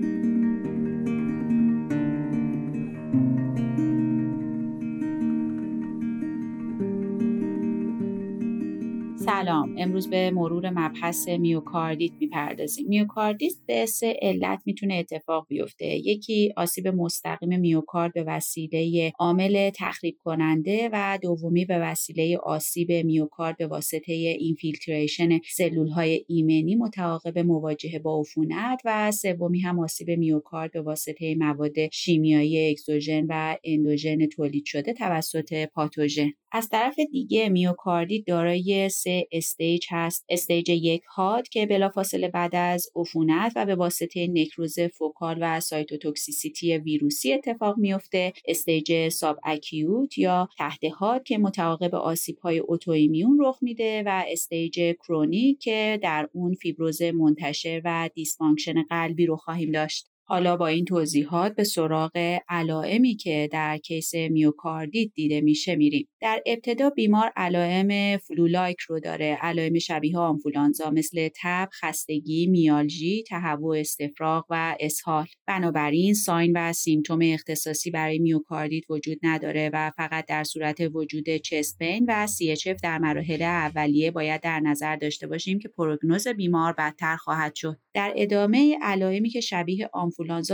سلام. 9.46 9.76
امروز 9.78 10.10
به 10.10 10.32
مرور 10.32 10.70
مبحث 10.70 11.28
میوکاردیت 11.28 12.12
می‌پردازیم. 12.20 12.88
میوکاردیت 12.88 13.54
به 13.68 13.86
سه 13.86 14.18
علت 14.22 14.62
می‌تونه 14.66 14.94
اتفاق 14.94 15.46
بیفته. 15.50 15.86
یکی 15.86 16.54
آسیب 16.58 16.88
مستقیم 16.88 17.60
میوکارد 17.60 18.14
به 18.14 18.24
وسیله 18.24 19.14
عامل 19.20 19.70
تخریب 19.76 20.18
کننده 20.24 20.90
و 20.94 21.20
دومی 21.22 21.66
به 21.66 21.80
وسیله 21.80 22.38
آسیب 22.38 22.92
میوکارد 22.92 23.58
به 23.58 23.68
واسطه 23.68 24.14
infiltration 24.14 25.40
سلول 25.58 25.90
های 25.90 26.26
ایمنی 26.28 26.76
متعاقب 26.76 27.40
مواجهه 27.40 28.00
با 28.00 28.20
عفونت 28.20 28.82
و 28.86 29.12
سومی 29.12 29.60
هم 29.60 29.80
آسیب 29.80 30.10
میوکارد 30.10 30.72
به 30.72 30.82
واسطه 30.82 31.36
مواد 31.36 31.90
شیمیایی 31.92 32.70
اکسوژن 32.72 33.26
و 33.30 33.58
اندوژن 33.64 34.26
تولید 34.26 34.66
شده 34.66 34.94
توسط 34.94 35.66
پاتوژن. 35.66 36.32
از 36.52 36.70
طرف 36.70 37.00
دیگه 37.12 37.50
میوکاردیت 37.50 38.26
دارای 38.26 38.90
سه 38.90 39.28
stage 39.36 39.86
هست. 39.90 40.26
stage 40.30 40.70
یک 40.70 41.04
حاد 41.16 41.50
که 41.50 41.66
بلافاصله 41.66 42.30
بعد 42.30 42.56
از 42.56 42.88
عفونت 42.96 43.54
و 43.56 43.66
به 43.66 43.76
واسطه 43.76 44.28
نکروز 44.28 44.80
focal 44.80 45.38
و 45.42 45.60
cytotoxicity 45.60 46.78
ویروسی 46.78 47.34
اتفاق 47.34 47.78
میفته. 47.78 48.34
stage 48.48 49.10
subacute 49.10 50.18
یا 50.18 50.50
تحت 50.58 50.84
حاد 50.84 51.24
که 51.24 51.38
متعاقب 51.38 51.96
آسیب 51.96 52.38
های 52.38 52.62
autoimmune 52.68 53.38
رخ 53.42 53.58
میده 53.62 54.04
و 54.06 54.24
stage 54.28 54.80
chronic 55.04 55.60
که 55.60 56.00
در 56.04 56.30
اون 56.34 56.54
فیبروز 56.54 57.02
منتشر 57.02 57.82
و 57.86 58.10
dysfunction 58.14 58.84
قلبی 58.90 59.26
رو 59.26 59.36
خواهیم 59.36 59.72
داشت. 59.72 60.15
حالا 60.28 60.58
با 60.58 60.68
این 60.68 60.86
توضیحات 60.86 61.56
به 61.56 61.64
سراغ 61.64 62.40
علائمی 62.50 63.16
که 63.16 63.50
در 63.52 63.78
case 63.78 64.16
میوکاردیت 64.16 65.12
دیده 65.14 65.42
میشه 65.42 65.76
میریم. 65.76 66.08
در 66.22 66.44
ابتدا 66.46 66.90
بیمار 66.90 67.32
علائم 67.36 68.18
flu-like 68.18 68.80
رو 68.80 69.00
داره، 69.00 69.38
علائم 69.42 69.80
شبیه 69.80 70.18
آنفولانزا 70.18 70.90
مثل 70.90 71.30
تب، 71.42 71.70
خستگی، 71.82 72.48
میالژی، 72.48 73.24
تهوع 73.28 73.80
استفراغ 73.80 74.46
و 74.50 74.76
اسهال. 74.80 75.26
بنابراین 75.48 76.14
sign 76.14 76.52
و 76.56 76.74
symptom 76.74 77.20
اختصاصی 77.24 77.92
برای 77.92 78.20
میوکاردیت 78.20 78.84
وجود 78.90 79.18
نداره 79.24 79.70
و 79.74 79.92
فقط 79.98 80.26
در 80.26 80.44
صورت 80.44 80.78
وجود 80.94 81.38
chest 81.38 81.78
pain 81.78 82.06
و 82.08 82.28
CHF 82.28 82.80
در 82.84 82.98
مراحل 82.98 83.42
اولیه 83.42 84.12
باید 84.12 84.42
در 84.42 84.60
نظر 84.60 84.96
داشته 84.96 85.28
باشیم 85.28 85.60
که 85.60 85.68
پروگنوز 85.68 86.28
بیمار 86.28 86.74
بدتر 86.78 87.16
خواهد 87.16 87.56
شد. 87.56 87.80
در 87.94 88.14
ادامه 88.16 88.78
علائمی 88.82 89.30
که 89.30 89.40
شبیه 89.40 89.90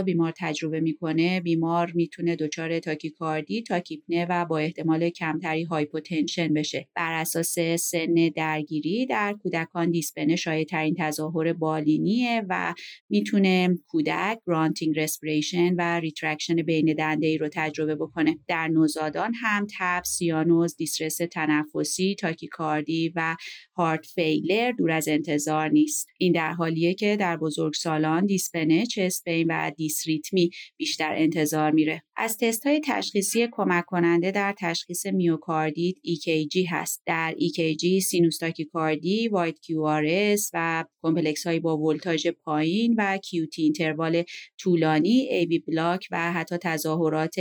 بیمار 0.04 0.32
تجربه 0.38 0.80
می‌کنه 0.80 1.40
بیمار 1.40 1.92
می‌تونه 1.94 2.36
دچار 2.36 2.78
تاکیکاردی 2.78 3.62
تاکیپنه 3.62 4.26
و 4.30 4.44
با 4.44 4.58
احتمال 4.58 5.10
کمتری 5.10 5.62
hypotension 5.62 6.54
بشه. 6.54 6.88
بر 6.96 7.12
اساس 7.12 7.58
سن 7.78 8.14
درگیری 8.36 9.06
در 9.06 9.36
کودکان 9.42 9.90
دیسپنه 9.90 10.36
شایع 10.36 10.64
ترین 10.64 10.94
تظاهر 10.98 11.52
بالینیه 11.52 12.42
و 12.48 12.74
می‌تونه 13.10 13.78
کودک 13.88 14.38
grunting 14.46 14.98
respiration 14.98 15.74
و 15.74 16.00
retraction 16.00 16.54
بین 16.54 16.94
دنده 16.94 17.26
ای 17.26 17.38
رو 17.38 17.48
تجربه 17.52 17.94
بکنه. 17.94 18.38
در 18.48 18.68
نوزادان 18.68 19.34
هم 19.34 19.66
تب 19.78 20.02
سیانوز 20.04 20.76
دیسترس 20.76 21.16
تنفسی 21.16 22.14
تاکیکاردی 22.14 23.12
و 23.16 23.36
heart 23.76 24.06
failure 24.06 24.72
دور 24.72 24.90
از 24.90 25.08
انتظار 25.08 25.68
نیست. 25.68 26.08
این 26.18 26.32
در 26.32 26.52
حالیه 26.52 26.94
که 26.94 27.16
در 27.16 27.36
بزرگسالان 27.36 28.26
دیسپنه 28.26 28.86
chest 28.86 29.24
و 29.52 29.72
دیسریتمی 29.76 30.50
بیشتر 30.76 31.12
انتظار 31.16 31.70
میره. 31.70 32.02
از 32.16 32.36
تست 32.38 32.66
های 32.66 32.80
تشخیصی 32.84 33.48
کمک 33.52 33.84
کننده 33.86 34.30
در 34.30 34.54
تشخیص 34.58 35.06
میوکاردیت 35.06 35.96
EKG 35.96 36.66
هست. 36.70 37.02
در 37.06 37.34
EKG 37.38 37.98
سینوس 38.02 38.38
تاکیکاردی 38.38 39.28
wide 39.28 39.56
QRS 39.56 40.50
و 40.54 40.84
کمپلکس 41.02 41.46
های 41.46 41.60
با 41.60 41.78
ولتاژ 41.78 42.26
پایین 42.26 42.94
و 42.98 43.18
QT 43.18 43.62
interval 43.62 44.22
طولانی 44.58 45.28
AV 45.42 45.62
block 45.68 46.08
و 46.10 46.32
حتی 46.32 46.56
تظاهرات 46.56 47.34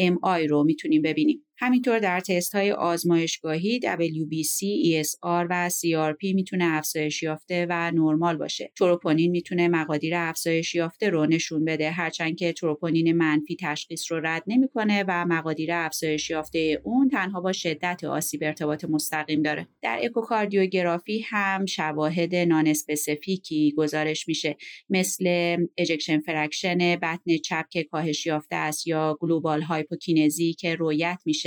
MI 0.00 0.48
رو 0.48 0.64
می‌تونیم 0.64 1.02
ببینیم. 1.02 1.46
همینطور 1.58 1.98
در 1.98 2.20
تست 2.20 2.54
های 2.54 2.72
آزمایشگاهی 2.72 3.80
WBC, 3.80 4.58
ESR 4.86 5.46
و 5.50 5.70
CRP 5.70 6.34
می‌تونه 6.34 6.64
افزایش 6.64 7.22
یافته 7.22 7.66
و 7.70 7.90
نرمال 7.94 8.36
باشه. 8.36 8.72
تروپونین 8.76 9.30
می‌تونه 9.30 9.68
مقادیر 9.68 10.14
افزایش 10.16 10.74
یافته 10.74 11.10
رو 11.10 11.26
نشون 11.26 11.64
بده 11.64 11.90
هرچند 11.90 12.36
که 12.36 12.52
تروپونین 12.52 13.12
منفی 13.12 13.56
تشخیص 13.60 14.12
رو 14.12 14.20
رد 14.20 14.42
نمی‌کنه 14.46 15.04
و 15.08 15.24
مقادیر 15.24 15.72
افزایش 15.72 16.30
یافته 16.30 16.80
اون 16.84 17.08
تنها 17.08 17.40
با 17.40 17.52
شدت 17.52 18.04
آسیب 18.04 18.42
ارتباط 18.42 18.84
مستقیم 18.84 19.42
داره. 19.42 19.68
در 19.82 20.00
اکوکاردیوگرافی 20.02 21.24
هم 21.28 21.66
شواهد 21.66 22.34
nonspecific 22.34 22.66
ی 22.66 23.74
گزارش 23.76 24.28
میشه 24.28 24.56
مثل 24.90 25.56
ejection 25.78 26.20
fraction 26.20 26.96
بطن 26.96 27.36
چپ 27.44 27.68
که 27.70 27.82
کاهش 27.82 28.26
یافته 28.26 28.56
است 28.56 28.86
یا 28.86 29.18
global 29.20 29.62
هایپوکینزی 29.62 30.52
که 30.52 30.74
رویت 30.74 31.18
میشه 31.26 31.43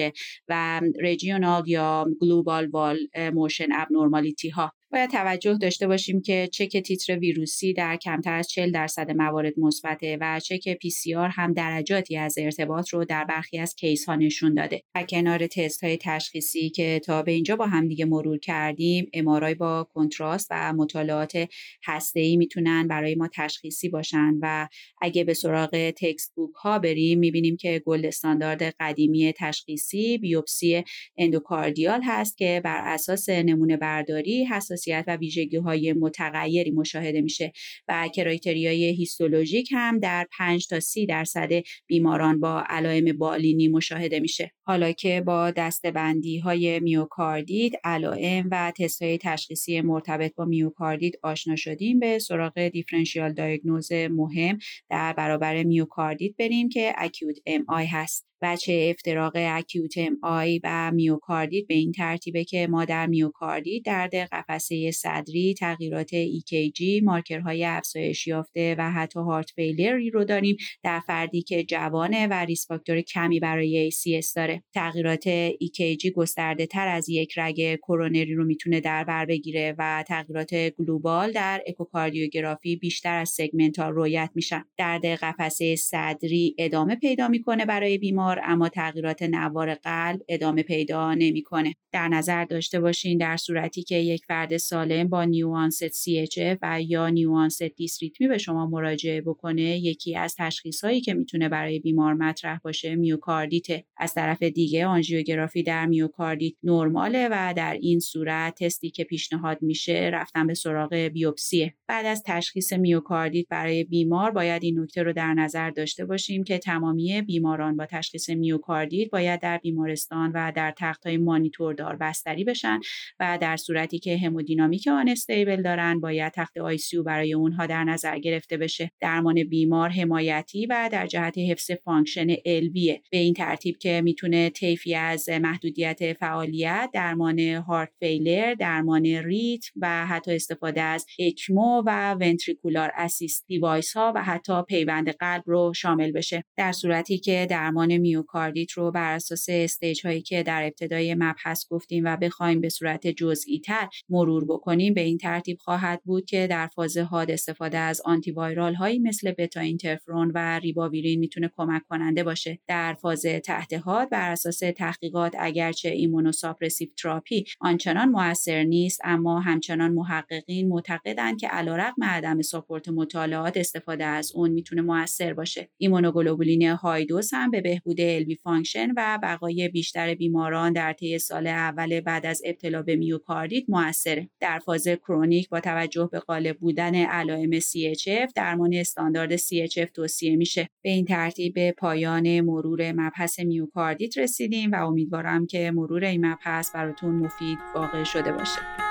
و 0.48 0.82
regional 1.02 1.68
یا 1.68 2.06
global 2.22 2.68
wall 2.68 2.98
motion 3.34 3.68
abnormality 3.72 4.50
ها. 4.50 4.74
باید 4.98 5.10
توجه 5.10 5.58
داشته 5.58 5.88
باشیم 5.88 6.22
که 6.22 6.50
چک 6.52 6.78
تیتر 6.78 7.20
ویروسی 7.20 7.74
در 7.74 7.98
کمتر 7.98 8.34
از 8.34 8.48
40 8.48 8.72
درصد 8.72 9.12
موارد 9.12 9.60
مثبته 9.60 10.18
و 10.22 10.40
چک 10.40 10.78
PCR 10.78 11.30
هم 11.30 11.54
درجاتی 11.54 12.18
از 12.18 12.38
ارتباط 12.38 12.90
رو 12.90 13.06
در 13.06 13.24
برخی 13.24 13.60
از 13.60 13.76
case 13.76 14.06
ها 14.06 14.16
نشون 14.16 14.54
داده. 14.54 14.84
و 14.96 15.04
کنار 15.04 15.48
تست 15.48 15.84
های 15.84 15.98
تشخیصی 16.02 16.70
که 16.70 17.02
تا 17.06 17.22
به 17.22 17.32
اینجا 17.32 17.56
با 17.56 17.66
همدیگه 17.66 18.06
مرور 18.06 18.40
کردیم 18.40 19.10
MRI 19.14 19.56
با 19.56 19.88
کنتراست 19.94 20.48
و 20.52 20.74
مطالعات 20.74 21.48
هسته 21.86 22.20
ای 22.20 22.38
می‌تونن 22.38 22.88
برای 22.88 23.16
ما 23.16 23.30
تشخیصی 23.34 23.90
باشن 23.90 24.34
و 24.42 24.68
اگه 25.02 25.24
به 25.24 25.34
سراغ 25.34 25.90
textbook 25.90 26.56
ها 26.56 26.80
بریم 26.80 27.20
می‌بینیم 27.20 27.58
که 27.58 27.82
gold 27.86 28.06
standard 28.06 28.64
قدیمی 28.80 29.34
تشخیصی 29.38 30.18
بیوپسی 30.18 30.84
endocardial 31.18 32.02
هست 32.04 32.38
که 32.38 32.62
بر 32.64 32.82
اساس 32.86 33.30
نمونه 33.30 33.78
برداری 33.78 34.46
حساس 34.46 34.87
حساسیت 34.88 35.04
و 35.08 35.16
ویژگی 35.16 35.58
های 35.58 35.94
متغیری 35.94 36.72
مشاهده 36.72 37.22
میشه 37.22 37.52
و 37.88 38.10
criteria 38.16 38.86
ی 38.86 38.93
histologic 38.93 39.70
هم 39.72 40.00
در 40.00 40.28
5 40.38 40.68
تا 40.68 40.80
30 40.80 41.06
درصد 41.06 41.50
بیماران 41.88 42.40
با 42.40 42.64
علائم 42.70 43.18
بالینی 43.18 43.68
مشاهده 43.68 44.20
میشه. 44.20 44.52
حالا 44.64 44.92
که 44.92 45.22
با 45.22 45.52
دسته‌بندی 45.52 46.40
های 46.40 46.80
میوکاردیت 46.80 47.74
علائم 47.84 48.48
و 48.52 48.72
تست 48.78 49.02
های 49.02 49.18
تشخیصی 49.18 49.82
مرتبط 49.82 50.36
با 50.36 50.46
میوکاردیت 50.46 51.20
آشنا 51.24 51.56
شدیم 51.56 52.00
به 52.00 52.20
سراغ 52.20 52.60
differential 52.60 53.34
diagnosis 53.34 53.92
مهم 53.92 54.58
در 54.90 55.14
برابر 55.14 55.64
میوکاردیت 55.64 56.36
بریم 56.40 56.70
که 56.70 56.94
acute 56.98 57.38
MI 57.46 57.86
هست. 57.86 58.28
وجه 58.42 58.94
افتراق 58.96 59.34
acute 59.36 59.98
MI 59.98 60.60
و 60.64 60.92
میوکاردیت 60.92 61.68
به 61.68 61.74
این 61.74 61.92
ترتیبه 61.92 62.44
که 62.44 62.68
ما 62.68 62.86
در 62.86 63.08
میوکاردیت 63.08 63.84
درد 63.86 64.16
قفسه 64.16 64.92
صدری 64.92 65.54
تغییرات 65.60 66.10
EKG 66.10 67.04
marker 67.04 67.50
های 67.50 67.66
افزایش 67.66 68.28
یافته 68.28 68.76
و 68.78 68.92
حتی 68.92 69.20
heart 69.20 69.50
failure 69.50 70.02
ی 70.02 70.10
رو 70.10 70.24
داریم 70.24 70.58
در 70.84 71.00
فردی 71.00 71.42
که 71.42 71.64
جوانه 71.64 72.28
و 72.28 72.34
risk 72.34 72.68
factor 72.68 73.02
کمی 73.02 73.40
برای 73.40 73.92
ACS 73.92 74.34
داره. 74.36 74.64
تغییرات 74.74 75.50
EKG 75.50 76.12
گسترده 76.16 76.66
تر 76.66 76.88
از 76.88 77.10
یک 77.10 77.34
رگ 77.38 77.76
کرونری 77.76 78.36
رو 78.36 78.46
می‌تونه 78.46 78.80
در 78.80 79.04
بر 79.04 79.26
بگیره 79.26 79.76
و 79.78 80.04
تغییرات 80.08 80.56
گلوبال 80.56 81.32
در 81.32 81.64
اکوکاردیوگرافی 81.68 82.76
بیشتر 82.76 83.18
از 83.18 83.30
segment 83.30 83.80
ها 83.80 83.90
رویت 83.90 84.30
میشن. 84.36 84.64
درد 84.78 85.06
قفسه 85.06 85.76
صدری 85.76 86.56
ادامه 86.58 86.96
پیدا 86.96 87.28
می‌کنه 87.28 87.66
برای 87.66 87.98
بیمار 87.98 88.27
بیمار 88.28 88.40
اما 88.44 88.70
تغییرات 88.70 89.24
نوار 89.24 89.74
قلب 89.74 90.22
ادامه 90.30 90.64
پیدا 90.64 91.14
نمی‌کنه. 91.14 91.76
در 91.92 92.08
نظر 92.08 92.46
داشته 92.46 92.80
باشین 92.80 93.18
در 93.18 93.38
صورتی 93.38 93.84
که 93.84 93.96
یک 93.96 94.26
فرد 94.26 94.58
سالم 94.58 95.08
با 95.08 95.24
new 95.24 95.48
onset 95.48 95.88
CHF 95.88 96.58
و 96.62 96.82
یا 96.82 97.10
new 97.10 97.30
onset 97.30 97.64
دیسریتمی 97.64 98.28
به 98.28 98.38
شما 98.38 98.66
مراجعه 98.66 99.22
بکنه 99.22 99.62
یکی 99.62 100.16
از 100.16 100.36
تشخیص 100.38 100.84
هایی 100.84 101.02
که 101.02 101.14
می‌تونه 101.14 101.50
برای 101.50 101.80
بیمار 101.80 102.14
مطرح 102.14 102.60
باشه 102.60 102.96
میوکاردیته 102.96 103.86
از 103.98 104.14
طرف 104.14 104.44
دیگه 104.44 104.86
آنژیوگرافی 104.86 105.64
در 105.64 105.86
میوکاردیت 105.86 106.54
نرماله 106.64 107.28
و 107.32 107.54
در 107.58 107.78
این 107.82 108.00
صورت 108.00 108.64
تستی 108.64 108.90
که 108.90 109.04
پیشنهاد 109.04 109.58
میشه 109.62 110.10
رفتن 110.14 110.48
به 110.48 110.54
سراغ 110.54 110.94
بیوپسیه 110.94 111.74
بعد 111.88 112.06
از 112.06 112.24
تشخیص 112.26 112.74
میوکاردیت 112.74 113.48
برای 113.50 113.84
بیمار 113.84 114.32
باید 114.32 114.64
این 114.64 114.80
نکته 114.80 115.04
رو 115.04 115.14
در 115.14 115.34
نظر 115.34 115.70
داشته 115.70 116.06
باشیم 116.06 116.44
که 116.44 116.58
تمامی 116.58 117.22
بیماران 117.22 117.78
با 117.78 117.86
تشخیص 117.86 118.17
میوکاردیت 118.30 119.10
باید 119.10 119.40
در 119.40 119.58
بیمارستان 119.58 120.32
و 120.34 120.52
در 120.56 120.74
تختهای 120.78 121.18
مانیتوردار 121.18 121.96
بستری 121.96 122.44
بشن 122.44 122.80
و 123.20 123.38
در 123.42 123.58
صورتی 123.58 124.00
که 124.00 124.18
همودینامیک 124.18 124.88
unstable 124.88 125.62
دارن 125.62 126.00
باید 126.00 126.34
تخت 126.34 126.58
ICU 126.58 126.78
برای 127.06 127.34
اونها 127.34 127.66
در 127.66 127.84
نظر 127.84 128.20
گرفته 128.20 128.58
بشه. 128.58 128.92
درمان 129.00 129.44
بیمار 129.44 129.90
حمایتی 129.90 130.66
و 130.66 130.90
در 130.92 131.08
جهت 131.08 131.38
حفظ 131.38 131.72
function 131.72 132.28
LV 132.46 132.68
ئه 132.68 133.02
به 133.12 133.18
این 133.18 133.34
ترتیب 133.34 133.78
که 133.78 134.02
می‌تونه 134.04 134.50
طیفی 134.50 134.96
از 134.96 135.30
محدودیت 135.30 136.14
فعالیت 136.14 136.90
درمان 136.94 137.40
heart 137.40 137.90
failure 138.00 138.54
درمان 138.54 139.06
rate 139.06 139.66
و 139.76 140.08
حتی 140.08 140.36
استفاده 140.36 140.82
از 140.82 141.06
ECMO 141.20 141.84
و 141.86 142.14
ventricular 142.14 142.92
assist 142.96 143.46
device 143.48 143.98
ها 143.98 144.14
و 144.16 144.24
حتی 144.24 144.64
پیوند 144.64 145.10
قلب 145.10 145.44
رو 145.46 145.74
شامل 145.76 146.12
بشه. 146.12 146.44
در 146.58 146.72
صورتی 146.72 147.18
که 147.18 147.48
درمان 147.50 147.98
میوکاردیت 148.08 148.72
رو 148.72 148.92
بر 148.92 149.16
اساس 149.16 149.46
stage 149.50 150.06
هایی 150.06 150.22
که 150.22 150.44
در 150.44 150.64
ابتدای 150.64 151.16
مبحث 151.16 151.66
گفتیم 151.70 152.04
و 152.06 152.18
بخوایم 152.18 152.62
به 152.62 152.70
صورت 152.70 153.08
جزئی 153.08 153.60
تر 153.60 153.88
مرور 154.10 154.46
بکنیم 154.46 154.94
به 154.94 155.02
این 155.02 155.18
ترتیب 155.18 155.58
خواهد 155.60 156.02
بود 156.06 156.26
که 156.26 156.48
در 156.48 156.68
فاز 156.68 156.98
حاد 156.98 157.32
استفاده 157.32 157.78
از 157.78 158.02
antiviral 158.06 158.74
هایی 158.74 159.00
مثل 159.00 159.32
بتا 159.32 159.60
اینترفرون 159.60 160.32
و 160.36 160.60
ریباویرین 160.60 161.20
می‌تونه 161.20 161.52
کمک 161.58 161.82
کننده 161.90 162.24
باشه. 162.24 162.60
در 162.68 162.94
فاز 162.94 163.22
تحت 163.22 163.74
حاد 163.74 164.10
بر 164.10 164.32
اساس 164.32 164.60
تحقیقات 164.60 165.36
اگرچه 165.40 165.90
immunosuppressive 165.90 166.90
therapy 166.98 167.46
آنچنان 167.60 168.10
موثر 168.10 168.64
نیست 168.64 169.02
اما 169.04 169.40
همچنان 169.40 169.94
محققین 169.94 170.68
معتقدند 170.68 171.40
که 171.40 171.48
علیرغم 171.48 172.04
عدم 172.04 172.42
support 172.42 172.90
مطالعات 172.90 173.58
استفاده 173.58 174.06
از 174.06 174.32
اون 174.36 174.52
می‌تونه 174.52 174.82
موثر 174.82 175.34
باشه. 175.34 175.70
ایمونوگلوبولین 175.78 176.68
high 176.68 177.06
dose 177.06 177.30
هم 177.34 177.52
به 177.52 177.62
بهبود 177.62 177.97
LV 178.02 178.36
function 178.36 178.92
و 178.98 179.20
بقای 179.24 179.70
بیشتر 179.70 180.16
بیماران 180.16 180.74
در 180.74 180.94
طی 180.94 181.20
سال 181.20 181.48
اول 181.48 182.02
بعد 182.02 182.26
از 182.26 182.42
ابتلا 182.46 182.82
به 182.82 182.96
میوکاردیت 182.96 183.64
موثره. 183.68 184.30
در 184.40 184.60
فاز 184.60 184.88
chronic 184.88 185.50
با 185.50 185.60
توجه 185.60 186.10
به 186.12 186.20
غالب 186.20 186.58
بودن 186.58 186.96
علائم 186.96 187.60
CHF 187.60 188.32
درمان 188.36 188.74
استاندارد 188.74 189.38
CHF 189.38 189.92
توصیه 189.94 190.36
میشه. 190.36 190.70
به 190.82 190.90
این 190.90 191.06
ترتیب 191.06 191.54
به 191.54 191.72
پایان 191.72 192.42
مرور 192.42 192.92
مبحث 192.92 193.40
میوکاردیت 193.40 194.18
رسیدیم 194.18 194.72
و 194.72 194.88
امیدوارم 194.88 195.48
که 195.48 195.72
مرور 195.72 196.04
این 196.04 196.26
مبحث 196.26 196.72
براتون 196.76 197.16
مفید 197.16 197.58
واقع 197.76 198.04
شده 198.04 198.32
باشه. 198.32 198.87